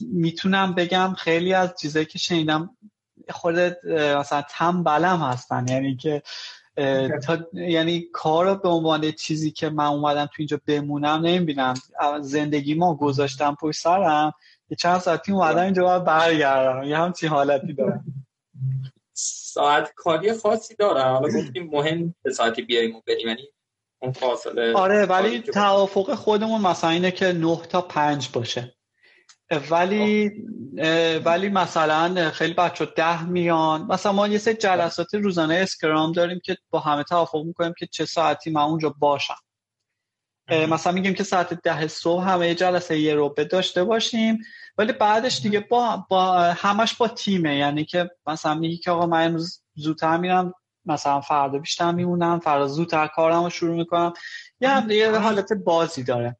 می‌تونم 0.00 0.74
بگم 0.74 1.14
خیلی 1.18 1.54
از 1.54 1.74
چیزایی 1.80 2.06
که 2.06 2.18
شنیدم 2.18 2.76
خودت 3.30 3.84
مثلا 4.18 4.42
تنبلم 4.50 5.16
هستن. 5.16 5.68
یعنی 5.68 5.96
که 5.96 6.22
تا 7.24 7.38
یعنی 7.52 8.00
کار 8.12 8.46
رو 8.46 8.54
به 8.54 8.68
عنوان 8.68 9.10
چیزی 9.10 9.50
که 9.50 9.70
من 9.70 9.86
اومدم 9.86 10.26
تو 10.26 10.32
اینجا 10.38 10.60
بمونم 10.66 11.20
نمی‌بینم. 11.26 11.74
زندگی 12.20 12.74
ما 12.74 12.94
گذاشتم 12.94 13.56
پشت 13.60 13.80
سرم. 13.80 14.32
یه 14.72 14.76
چند 14.76 15.00
ساعتی 15.00 15.32
اومدم 15.32 15.62
اینجا 15.62 15.82
باید 15.82 16.04
برگردم. 16.04 16.82
یه 16.82 16.98
همچین 16.98 17.28
حالتی 17.28 17.72
دارم. 17.72 18.04
ساعت 19.14 19.92
کاری 19.96 20.32
خاصی 20.32 20.76
داره 20.76 21.02
حالا 21.02 21.28
گفتیم 21.28 21.70
مهم 21.72 22.14
به 22.22 22.32
ساعتی 22.32 22.62
بیاییم 22.62 22.96
و 22.96 23.00
بریم. 23.06 23.28
یعنی 23.28 23.48
اون 24.02 24.12
فاصله 24.12 24.74
آره 24.74 25.06
ولی 25.06 25.40
توافق 25.40 26.14
خودمون 26.14 26.60
مثلا 26.60 26.90
اینه 26.90 27.10
که 27.10 27.32
9 27.32 27.56
تا 27.56 27.80
5 27.80 28.28
باشه. 28.28 28.74
ولی 29.70 30.32
ولی 31.24 31.48
مثلا 31.48 32.30
خیلی 32.30 32.54
بچه 32.54 32.86
ده 32.86 33.24
میان. 33.24 33.82
مثلا 33.82 34.12
ما 34.12 34.28
یه 34.28 34.38
سه 34.38 34.54
جلسات 34.54 35.14
روزانه 35.14 35.54
اسکرام 35.54 36.12
داریم 36.12 36.40
که 36.44 36.56
با 36.70 36.78
همه 36.78 37.02
توافق 37.02 37.44
می‌کنیم 37.44 37.74
که 37.78 37.86
چه 37.86 38.04
ساعتی 38.04 38.50
من 38.50 38.62
اونجا 38.62 38.94
باشم. 38.98 39.38
مثلا 40.68 40.92
میگیم 40.92 41.14
که 41.14 41.24
ساعت 41.24 41.54
ده 41.54 41.88
صبح 41.88 42.22
همه 42.22 42.54
جلسه 42.54 42.98
یه 42.98 43.14
روبه 43.14 43.44
داشته 43.44 43.84
باشیم. 43.84 44.38
ولی 44.78 44.92
بعدش 44.92 45.40
دیگه 45.40 45.60
با, 45.60 46.06
با 46.08 46.32
همش 46.40 46.94
با 46.94 47.08
تیمه. 47.08 47.56
یعنی 47.56 47.84
که 47.84 48.10
مثلا 48.26 48.54
میگی 48.54 48.76
که 48.76 48.90
آقا 48.90 49.06
من 49.06 49.24
امروز 49.26 49.62
زودتر 49.74 50.16
میرم 50.16 50.54
مثلا 50.84 51.20
فردا 51.20 51.58
بیشتر 51.58 51.92
میمونم 51.92 52.38
فردا 52.38 52.66
زودتر 52.66 53.06
کارم 53.06 53.44
رو 53.44 53.50
شروع 53.50 53.76
می‌کنم. 53.76 54.12
یه 54.60 54.68
هم 54.68 54.90
یه 54.90 55.18
حالت 55.18 55.52
بازی 55.52 56.02
داره. 56.02 56.36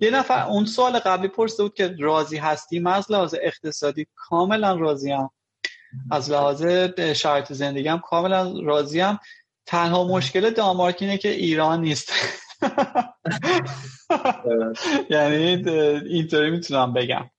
یه 0.00 0.10
نفر 0.10 0.46
اون 0.46 0.64
سال 0.64 0.98
قبلی 0.98 1.28
پرسیده 1.28 1.62
بود 1.62 1.74
که 1.74 1.96
راضی 1.98 2.36
هستی؟ 2.36 2.78
من 2.78 2.92
از 2.92 3.12
لحاظ 3.12 3.34
اقتصادی 3.42 4.06
کاملا 4.14 4.74
راضیم. 4.74 5.28
از 6.10 6.30
لحاظ 6.30 6.64
شرایط 7.16 7.52
زندگیم 7.52 7.98
کاملا 7.98 8.60
راضیم. 8.62 9.18
تنها 9.66 10.04
مشکل 10.04 10.50
دامارک 10.50 10.96
اینه 11.00 11.18
که 11.18 11.28
ایران 11.28 11.80
نیست. 11.80 12.12
یعنی 15.10 15.34
اینطوری 16.06 16.50
می‌تونم 16.50 16.92
بگم. 16.92 17.30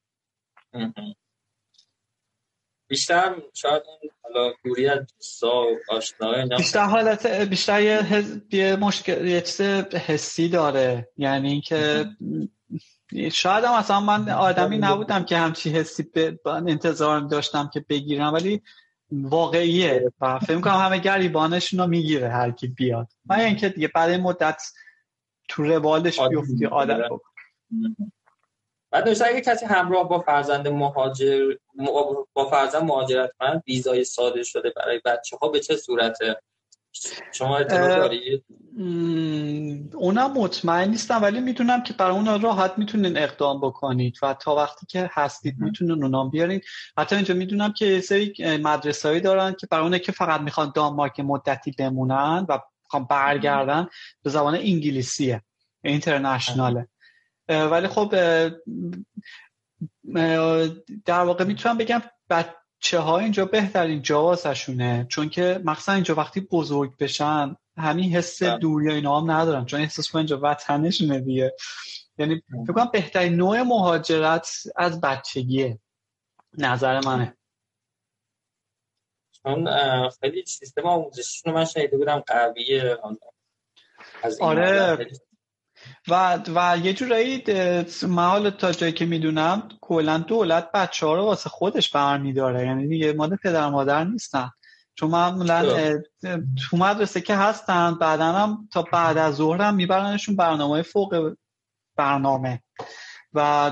بیشتر 2.88 3.36
شاید 3.54 3.84
حالا 4.24 4.54
دوری 4.66 4.88
از 4.88 5.00
دوستا 5.18 5.66
و 5.90 6.58
بیشتر 6.58 6.86
حالت 6.86 7.26
بیشتر 7.26 7.82
یه, 7.82 8.26
یه 8.52 8.76
مشکل 8.76 9.28
یه 9.28 9.42
چیز 9.42 9.62
حسی 9.96 10.50
داره. 10.50 11.10
یعنی 11.18 11.52
اینکه 11.52 12.06
شاید 13.32 13.64
هم 13.64 13.80
مثلا 13.80 14.00
من 14.00 14.30
آدمی 14.30 14.78
نبودم 14.78 15.24
که 15.24 15.38
همچی 15.38 15.70
حسی 15.70 16.04
به 16.04 16.40
انتظار 16.46 17.20
داشتم 17.20 17.70
که 17.74 17.86
بگیرم 17.90 18.34
ولی 18.34 18.62
واقعیه. 19.12 20.12
و 20.22 20.40
فکر 20.40 20.62
کنم 20.62 20.74
همه 20.74 21.00
گریبانشون 21.00 21.80
رو 21.80 21.88
می‌گیره 21.88 22.30
هر 22.30 22.52
کی 22.52 22.68
بیاد. 22.68 23.08
من 23.26 23.40
اینکه 23.40 23.70
دیگه 23.70 23.88
بعد 23.88 24.10
مدت 24.10 24.62
تو 25.50 25.64
روالش 25.64 26.20
بیفتی 26.20 26.66
عادت 26.66 27.10
بعد 28.94 29.08
نوشته 29.08 29.26
اگه 29.26 29.42
کسی 29.42 29.66
همراه 29.66 30.10
با 30.10 30.20
فرزند 30.20 30.68
مهاجر 30.68 31.54
با 32.34 32.46
فرزند 32.52 32.84
مهاجرت 32.84 33.32
من 33.42 33.62
ویزای 33.68 34.04
ساده 34.04 34.44
شده 34.44 34.74
برای 34.76 35.02
بچه 35.06 35.38
ها 35.42 35.48
به 35.48 35.60
چه 35.60 35.76
صورته؟ 35.76 36.42
شما 37.32 37.58
اطلاع 37.58 37.88
دارید؟ 37.98 38.44
اونم 39.96 40.32
مطمئن 40.34 40.90
نیستم 40.90 41.22
ولی 41.22 41.40
می‌تونم 41.40 41.84
که 41.84 41.94
برای 41.94 42.16
اون 42.16 42.42
راحت 42.42 42.74
می‌تونین 42.78 43.18
اقدام 43.18 43.62
بکنید 43.62 44.18
و 44.22 44.34
تا 44.34 44.56
وقتی 44.56 44.86
که 44.86 45.10
هستید 45.14 45.56
می‌تونین 45.60 46.04
اونام 46.04 46.30
بیارید 46.30 46.64
حتی 46.98 47.16
اینجا 47.16 47.34
می‌دونم 47.34 47.74
که 47.74 48.02
سری 48.02 48.34
مدرسه 48.64 49.20
دارن 49.20 49.54
که 49.54 49.68
برای 49.68 49.84
اونه 49.84 50.00
که 50.00 50.12
فقط 50.12 50.42
می‌خوان 50.42 50.72
دانمارک 50.76 51.20
مدتی 51.20 51.72
بمونن 51.72 52.46
و 52.50 52.60
می‌خوان 52.84 53.06
برگردن 53.06 53.88
به 54.24 54.30
زبان 54.30 54.56
انگلیسیه 54.56 55.42
اینترنشناله. 55.84 56.88
ولی 57.50 57.88
خب 57.88 58.10
در 61.06 61.20
واقع 61.24 61.44
می‌تونم 61.44 61.78
بگم 61.78 62.02
بچه 62.30 63.00
ها 63.00 63.20
اینجا 63.20 63.46
بهترین 63.46 64.02
جا 64.02 64.36
چون 65.10 65.30
که 65.30 65.62
مخصوصا 65.66 65.92
اینجا 65.94 66.16
وقتی 66.16 66.42
بزرگ 66.42 66.98
بشن 66.98 67.56
همین 67.78 68.16
حس 68.16 68.44
بله. 68.44 68.58
دوری 68.58 68.94
اینا 68.94 69.20
هم 69.20 69.32
ندارن. 69.32 69.66
چون 69.66 69.82
احساس 69.82 70.12
کنن 70.12 70.20
اینجا 70.20 70.40
وطنشونه 70.44 71.20
دیگه. 71.20 71.56
یعنی 72.18 72.44
فکر 72.66 72.74
کنم 72.74 72.90
بهترین 72.94 73.36
نوع 73.36 73.62
مهاجرت 73.62 74.50
از 74.76 75.02
بچگیه. 75.02 75.80
نظر 76.58 77.00
منه. 77.06 77.38
چون 79.44 79.70
خیلی 80.10 80.46
سیستم 80.46 80.86
آموزشیشون 80.86 81.54
من 81.54 81.66
شنیده 81.66 81.98
بودم 81.98 82.20
قویه. 82.20 82.98
از 84.24 84.42
آره. 84.42 85.08
و 86.08 86.40
و 86.56 86.78
یه 86.84 86.94
جورایی 86.94 87.44
محال 88.08 88.50
تا 88.50 88.72
جایی 88.72 88.94
که 88.94 89.06
می‌دونم 89.06 89.70
کلا 89.82 90.18
دولت 90.18 90.72
بچه 90.72 91.06
ها 91.06 91.16
رو 91.16 91.24
واسه 91.24 91.50
خودش 91.50 91.90
برمیداره. 91.90 92.66
یعنی 92.66 92.88
دیگه 92.88 93.14
مال 93.14 93.36
پدر 93.36 93.70
مادر 93.70 94.04
نیستن. 94.04 94.50
چون 94.96 95.10
معمولا 95.10 95.64
تو 96.70 96.78
مدرسه 96.78 97.22
که 97.22 97.36
هستن 97.36 97.96
بعدا 97.96 98.32
هم 98.32 98.70
تا 98.74 98.82
بعد 98.82 99.18
از 99.18 99.36
ظهر 99.36 99.62
هم 99.62 99.76
میبرنشون 99.76 100.36
برنامه 100.36 100.82
فوق 100.82 101.36
برنامه. 101.96 102.64
و 103.34 103.72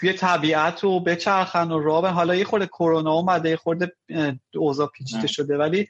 توی 0.00 0.12
طبیعت 0.12 0.84
رو 0.84 1.00
بچرخن 1.00 1.70
و 1.70 1.80
راه 1.80 2.08
حالا 2.08 2.34
یه 2.34 2.44
خورده 2.44 2.66
کرونا 2.66 3.12
اومده 3.12 3.50
یه 3.50 3.56
خورده 3.56 3.92
اوضاع 4.54 4.86
پیچیده 4.86 5.26
شده. 5.26 5.56
ولی 5.56 5.88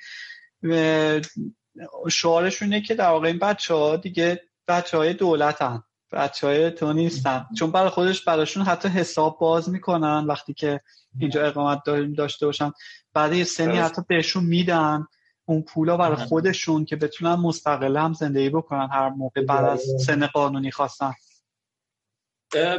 شعارشونه 2.10 2.80
که 2.80 2.94
در 2.94 3.08
واقع 3.08 3.26
این 3.26 3.38
بچه 3.38 3.74
ها 3.74 3.96
دیگه 3.96 4.42
بچه 4.68 4.96
های 4.96 5.14
دولتن 5.14 5.82
بچه 6.12 6.46
های 6.46 6.70
تو 6.70 6.92
نیستن. 6.92 7.46
چون 7.58 7.70
برای 7.70 7.88
خودش 7.88 8.24
براشون 8.24 8.62
حتی 8.62 8.88
حساب 8.88 9.38
باز 9.38 9.68
می‌کنن 9.70 10.24
وقتی 10.26 10.54
که 10.54 10.80
اینجا 11.18 11.46
اقامت 11.46 11.82
داریم 11.84 12.12
داشته 12.12 12.46
باشن. 12.46 12.72
بعد 13.14 13.32
یه 13.32 13.44
سنی 13.44 13.76
حتی 13.76 14.02
بهشون 14.08 14.44
میدن 14.44 15.06
اون 15.44 15.62
پولا 15.62 15.96
برای 15.96 16.16
خودشون 16.16 16.84
که 16.84 16.96
بتونن 16.96 17.34
مستقل 17.34 17.96
هم 17.96 18.12
زندگی 18.12 18.50
بکنن 18.50 18.88
هر 18.92 19.08
موقع 19.08 19.42
بعد 19.42 19.64
از 19.64 19.84
سن 20.06 20.26
قانونی 20.26 20.70
خواستن. 20.70 21.14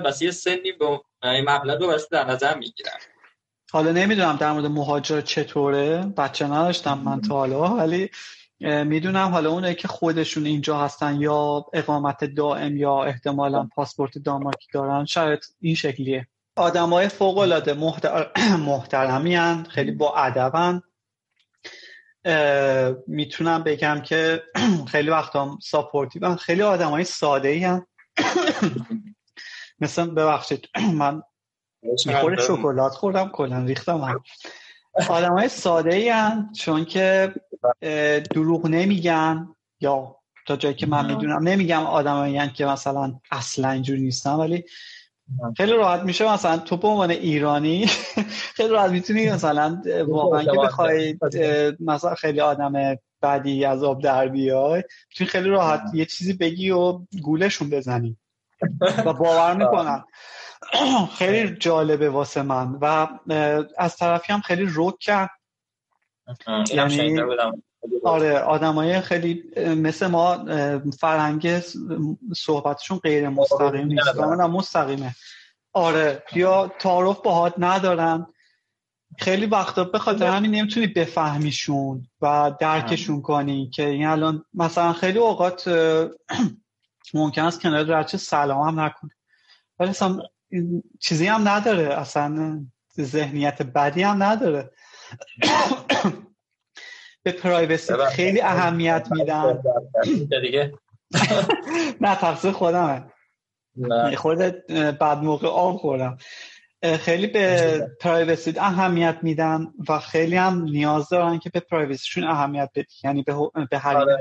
بس 0.06 0.22
یه 0.22 0.32
سنی 0.32 0.72
به 0.72 1.00
مبلغ 1.24 1.82
رو 1.82 1.98
در 2.12 2.26
نظر 2.26 2.58
می‌گیرن. 2.58 2.98
حالا 3.72 3.92
نمی‌دونم 3.92 4.36
در 4.36 4.52
مورد 4.52 4.66
مهاجر 4.66 5.22
چطوره. 5.22 5.98
بچه 6.18 6.46
نداشتم 6.46 6.98
من 6.98 7.22
تا 7.22 7.36
حالا 7.36 7.76
ولی 7.76 8.10
می‌دونم 8.60 9.28
حالا 9.28 9.52
اونایی 9.52 9.76
که 9.76 9.88
خودشون 9.88 10.46
اینجا 10.46 10.78
هستن 10.78 11.22
یا 11.22 11.66
اقامت 11.74 12.24
دائم 12.24 12.78
یا 12.78 13.04
احتمالا 13.04 13.70
پاسپورت 13.76 14.18
دانمارکی 14.18 14.68
دارن 14.74 15.06
شاید 15.06 15.40
این 15.62 15.76
شکلیه. 15.76 16.28
آدم 16.56 16.90
های 16.90 17.08
فوق 17.08 17.38
العاده 17.38 17.74
محتر... 17.74 18.32
محترمی 18.68 19.64
خیلی 19.70 19.92
با 19.92 20.16
ادبن. 20.16 20.82
می‌تونم 23.08 23.64
بگم 23.64 24.02
که 24.02 24.44
خیلی 24.92 25.10
وقتا 25.10 25.58
ساپورتی 25.62 26.20
خیلی 26.40 26.62
آدم 26.62 26.90
های 26.90 27.04
ساده 27.04 27.48
ای 27.48 27.82
مثلا 29.80 30.06
ببخشید 30.06 30.70
من 30.94 31.22
می‌خوره 32.06 32.42
شکلات 32.42 32.94
خوردم 32.94 33.30
کلا 33.30 33.64
ریختم. 33.64 33.98
هم. 33.98 34.24
آدم 35.10 35.34
های 35.34 35.50
ساده 35.50 35.96
ای 35.96 36.14
چون 36.54 36.86
که 36.86 37.34
دروغ 38.32 38.68
نمیگن. 38.68 39.48
یا 39.82 40.16
تا 40.48 40.56
جایی 40.56 40.76
که 40.76 40.88
من 40.88 41.06
می‌دونم 41.06 41.48
نمیگم 41.48 41.84
آدم 41.84 42.48
که 42.48 42.66
مثلا 42.66 43.20
اصلا 43.32 43.70
اینجوری 43.70 44.02
نیستن 44.02 44.32
ولی 44.32 44.64
خیلی 45.58 45.72
راحت 45.72 46.04
میشه 46.04 46.34
مثلا 46.34 46.58
تو 46.58 46.78
به 46.78 46.88
عنوان 46.88 47.12
ایرانی 47.12 47.86
خیلی 48.58 48.70
راحت 48.70 48.92
می‌تونی 48.92 49.30
مثلا 49.30 49.82
واقعا 50.08 50.44
که 50.44 50.60
بخوای 50.64 51.18
مثلا 51.80 52.16
خیلی 52.16 52.42
آدم 52.42 52.98
بعدی 53.22 53.66
از 53.66 53.84
آب 53.84 54.02
در 54.02 54.28
بیای 54.28 54.84
می‌تونی 55.10 55.30
خیلی 55.30 55.50
راحت 55.50 55.82
یه 55.94 56.06
چیزی 56.06 56.34
بگی 56.34 56.72
و 56.72 57.00
گولشون 57.22 57.70
بزنی. 57.70 58.18
و 59.06 59.14
باور 59.14 59.54
می‌کنن 59.54 60.04
خیلی 61.18 61.56
جالبه 61.56 62.10
واسه 62.10 62.42
من. 62.42 62.78
و 62.82 63.08
از 63.78 63.96
طرفی 63.96 64.34
هم 64.34 64.42
خیلی 64.42 64.66
روک 64.66 65.00
کرد. 65.00 65.30
یعنی 66.74 67.20
آره 68.04 68.40
آدمای 68.40 69.02
خیلی 69.02 69.44
مثل 69.58 70.08
ما 70.08 70.46
فرهنگ 71.00 71.60
صحبتشون 72.36 72.98
غیر 72.98 73.30
مستقیم 73.30 73.88
نیست 73.88 74.16
مستقیمه. 74.18 75.16
آره 75.74 76.24
یا 76.34 76.72
تعارف 76.80 77.22
باهات 77.22 77.54
ندارن. 77.58 78.28
خیلی 79.18 79.46
وقتا 79.46 79.84
به 79.84 80.00
خاطر 80.00 80.26
همین 80.26 80.52
نمی‌تونی 80.52 80.88
بفهمیشون 80.88 82.08
و 82.22 82.52
درکشون 82.60 83.22
کنی 83.22 83.70
که 83.70 83.86
این 83.86 84.06
الان 84.06 84.46
مثلا 84.54 84.94
خیلی 84.94 85.20
اوقات 85.20 85.68
ممکن 87.14 87.42
است 87.42 87.62
کنار 87.62 87.84
رچه 87.84 88.18
سلام 88.18 88.68
هم 88.68 88.80
نکنه. 88.80 89.12
ولی 89.80 89.94
اصلا 90.50 90.84
چیزی 91.00 91.28
هم 91.28 91.48
نداره. 91.48 92.00
اصلا 92.00 92.66
ذهنیت 93.02 93.62
بدی 93.62 94.04
هم 94.04 94.24
نداره. 94.24 94.72
به 97.24 97.32
پرایوسی 97.32 97.94
خیلی 98.12 98.42
اهمیت 98.42 99.08
میدن. 99.12 99.64
دیگه؟ 100.42 100.74
نه 102.02 102.16
تقصیر 102.16 102.52
خودمه. 102.52 103.04
خودت 104.16 104.72
بعد 104.72 105.18
موقع 105.18 105.48
آب 105.48 105.78
خوردم. 105.78 106.18
خیلی 106.84 107.28
به 107.28 107.88
پرایوسی 108.00 108.54
اهمیت 108.60 109.18
میدن 109.22 109.68
و 109.90 110.00
خیلی 110.00 110.36
هم 110.36 110.64
نیاز 110.64 111.10
دارن 111.10 111.40
که 111.40 111.50
به 111.50 111.60
پرایوسیشون 111.60 112.24
اهمیت 112.24 112.70
بدی. 112.76 112.96
یعنی 113.04 113.24
به 113.24 113.36
به 113.72 113.78
هر 113.78 113.98
آره 113.98 114.18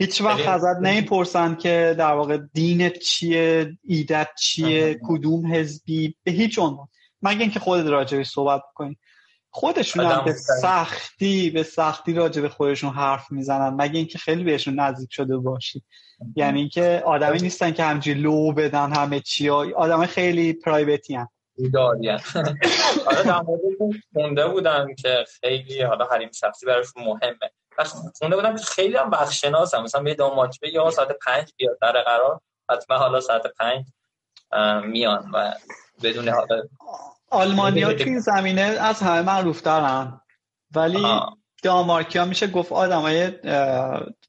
هیچ 0.00 0.20
وقت 0.20 0.48
ازت 0.48 0.78
نمی‌پرسن 0.82 1.54
که 1.54 1.94
در 1.98 2.12
واقع 2.12 2.38
دینت 2.54 2.98
چیه 2.98 3.72
ایدت 3.84 4.28
چیه 4.38 5.00
کدوم 5.02 5.54
حزبی 5.54 6.16
به 6.24 6.32
هیچ 6.32 6.58
عنوان. 6.58 6.88
مگه 7.22 7.40
اینکه 7.40 7.60
خودت 7.60 7.86
راجعش 7.86 8.28
صحبت 8.28 8.62
کنی 8.74 8.98
خودشون 9.54 10.04
هم 10.04 10.24
به 10.24 10.32
سختی 10.32 11.50
به 11.50 11.62
سختی 11.62 12.14
راجع 12.14 12.42
به 12.42 12.48
خودشون 12.48 12.90
حرف 12.90 13.32
می‌زنن. 13.32 13.68
مگه 13.68 13.98
اینکه 13.98 14.18
خیلی 14.18 14.44
بهشون 14.44 14.80
نزدیک 14.80 15.12
شده 15.12 15.36
باشی. 15.36 15.82
یعنی 16.36 16.60
اینکه 16.60 17.02
آدمی 17.06 17.38
نیستن 17.38 17.72
که 17.72 17.82
همجوری 17.84 18.20
لو 18.20 18.52
بدن 18.52 18.92
همه 18.92 19.20
چی 19.20 19.50
آدم 19.50 20.06
خیلی 20.06 20.52
پرایوتی 20.52 21.14
هم 21.14 21.28
آره 23.06 23.22
در 23.22 23.42
خونده 24.14 24.48
بودم 24.48 24.94
که 24.94 25.24
خیلی 25.40 25.82
حالا 25.82 26.04
حریم 26.04 26.30
شخصی 26.32 26.66
براشون 26.66 27.04
مهمه. 27.04 27.50
خونده 28.18 28.36
بودم 28.36 28.56
که 28.56 28.64
خیلی 28.64 28.96
هم 28.96 29.10
بخشناس 29.10 29.74
هم 29.74 29.82
مثلا 29.82 30.02
به 30.02 30.14
داماد 30.14 30.54
یا 30.72 30.90
ساعت 30.90 31.08
پنج 31.26 31.52
بیاد 31.56 31.78
در 31.82 32.02
قرار. 32.02 32.40
حتما 32.70 32.96
حالا 32.96 33.20
ساعت 33.20 33.42
پنج 33.58 33.86
میان 34.84 35.30
و 35.34 35.54
بدون 36.02 36.28
حالا 36.28 36.62
آلمانی 37.32 37.82
ها 37.82 37.92
تو 37.98 38.04
این 38.04 38.20
زمینه 38.20 38.62
از 38.62 39.00
همه 39.00 39.22
معروف 39.22 39.62
دارن 39.62 40.20
ولی 40.74 41.20
دامارکی 41.62 42.18
ها 42.18 42.24
میشه 42.24 42.46
گفت 42.46 42.72
آدم 42.72 43.00
های 43.00 43.30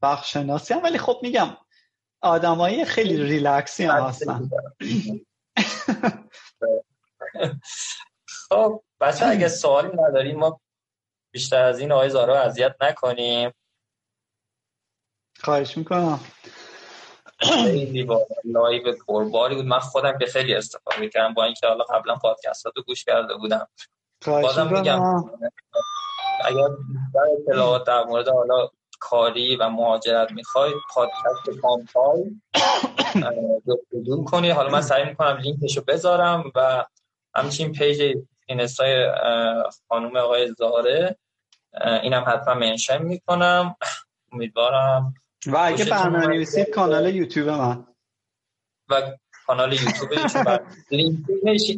بخشناسی 0.02 0.74
هم. 0.74 0.84
ولی 0.84 0.98
خب 0.98 1.20
میگم 1.22 1.58
آدم 2.22 2.56
های 2.56 2.86
خیلی 2.86 3.24
ریلکسی 3.24 3.84
هم 3.84 4.04
هستن. 4.04 4.50
خب 8.50 8.84
بچه 9.00 9.26
اگه 9.26 9.48
سوالی 9.48 9.90
نداریم 9.94 10.40
ما 10.40 10.62
بیشتر 11.34 11.64
از 11.64 11.80
این 11.80 11.92
آقای 11.92 12.10
زارا 12.10 12.42
اذیت 12.42 12.76
نکنیم. 12.82 13.52
خواهش 15.40 15.78
می‌کنم. 15.78 16.20
خیلی 17.38 18.03
با 18.03 18.27
live 18.44 18.94
پرباری 19.07 19.55
بود. 19.55 19.65
من 19.65 19.80
خودم 19.80 20.18
که 20.18 20.26
خیلی 20.26 20.53
استفاده 20.55 21.10
کردم 21.10 21.34
با 21.34 21.43
اینکه 21.43 21.68
حالا 21.68 21.84
قبلا 21.84 22.15
پادکست 22.15 22.65
رو 22.65 22.84
گوش 22.88 23.03
کرده 23.03 23.35
بودم. 23.35 23.68
بازم 24.26 24.68
میگم 24.68 25.23
اگر 26.45 26.68
اطلاعات 27.39 27.84
در 27.84 28.03
مورد 28.03 28.27
حالا 28.27 28.69
کاری 28.99 29.55
و 29.55 29.69
مهاجرت 29.69 30.31
می‌خواید 30.31 30.76
پادکست 30.93 31.61
کامپای 31.61 32.31
جستجو 33.68 34.23
کنید 34.23 34.51
حالا 34.51 34.69
من 34.69 34.81
سعی 34.81 35.05
می‌کنم 35.05 35.38
لینکشو 35.38 35.81
بذارم 35.88 36.51
و 36.55 36.85
همچین 37.35 37.72
page 37.72 38.18
اینستای 38.47 39.11
خانوم 39.89 40.18
آقای 40.18 40.53
زاره 40.53 41.18
اینم 42.03 42.23
حتما 42.27 42.53
mention 42.53 43.02
می‌کنم. 43.01 43.76
امیدوارم 44.31 45.14
و 45.48 45.57
اگه 45.57 45.86
برنامه 45.86 46.28
نویسید 46.28 46.70
کانال 46.70 47.15
یوتیوب 47.15 47.49
من. 47.49 47.88
و 48.90 49.02
کانال 49.48 49.74
یوتیوب 49.74 50.11
ایشون. 50.11 50.60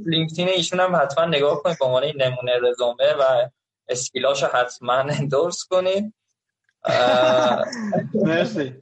لینکدین 0.05 0.49
ایشون 0.49 0.79
هم 0.79 0.95
حتما 0.95 1.25
نگاه 1.25 1.63
کنید. 1.63 1.77
به 1.79 1.85
عنوان 1.85 2.03
نمونه 2.03 2.69
رزومه 2.69 3.13
و 3.19 3.49
skill 3.89 4.25
اشو 4.26 4.47
حتما 4.47 4.93
endorse 4.93 5.65
کنید. 5.69 6.13
مرسی. 8.13 8.73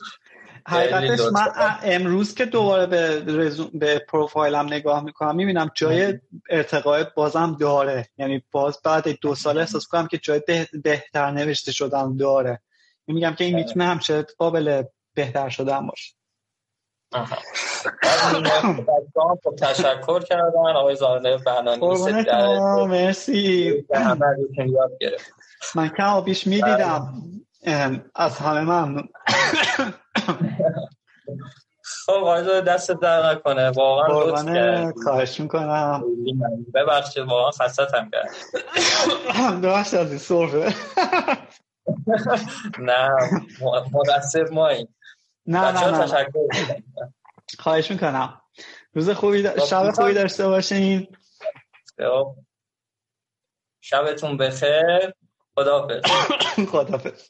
حقیقتش 0.68 1.20
من 1.34 1.78
امروز 1.84 2.36
که 2.36 2.46
دوباره 2.46 2.86
به, 2.86 3.24
رزوم 3.28 3.70
به 3.74 4.00
پروفایلم 4.00 4.66
نگاه 4.66 5.04
می‌کنم 5.04 5.36
می‌بینم 5.36 5.72
جای 5.76 6.20
ارتقای 6.50 7.06
بازم 7.16 7.58
داره. 7.60 8.08
یعنی 8.18 8.44
باز 8.52 8.80
بعد 8.84 9.08
دو 9.22 9.36
سال 9.36 9.58
احساس 9.58 9.88
کنم 9.88 10.08
که 10.08 10.18
جای 10.18 10.42
بهتر 10.84 11.32
نوشته 11.32 11.72
شدن 11.72 12.18
داره. 12.18 12.62
میگم 13.08 13.36
که 13.38 13.44
این 13.44 13.56
می‌تونه 13.56 13.86
همشه 13.86 14.26
قابل 14.38 14.84
بهتر 15.14 15.50
شدن 15.50 15.88
باشه. 15.88 16.14
خب 19.44 19.56
تشکر 19.60 20.20
کردن. 20.20 20.76
آقای 20.76 20.96
زانه 20.96 21.38
بهنانی 21.38 21.88
مرسی. 22.88 23.86
من 25.76 25.90
که 25.90 26.04
آبیش 26.04 26.48
می‌دیدم. 26.48 27.14
از 28.16 28.38
همه 28.38 28.62
ممنون. 28.62 29.10
خب 32.06 32.12
آقای 32.12 32.62
دست 32.62 32.92
در 32.92 33.32
نکنه. 33.32 33.70
واقعا 33.70 34.24
لطف 34.24 34.46
کرد 34.46 34.94
خواهش 35.04 35.40
می‌کنم. 35.40 36.04
ببخشید 36.74 37.24
واقعا 37.24 37.52
خستتم 37.52 38.10
کرد 38.10 38.30
ببخشید 39.62 40.00
از 40.00 40.10
این 40.10 40.20
صرفه 40.20 40.76
نه 42.80 43.10
مقصر 43.94 44.50
ما 44.52 44.68
این 44.68 44.88
نه 45.46 45.72
نه 45.72 45.92
نه. 45.92 46.06
تشکر 46.06 46.30
خواهش 47.60 47.92
می‌کنم. 47.92 48.42
روز 48.94 49.10
خوبی 49.10 49.50
خب، 49.50 49.66
شب 49.66 49.92
خوبی 49.92 50.14
داشته 50.14 50.48
باشین. 50.48 51.08
خب. 51.98 52.36
شبتون 53.82 54.38
بخیر. 54.38 55.14
خداحافظ. 55.56 56.02
خداحافظ. 56.72 57.30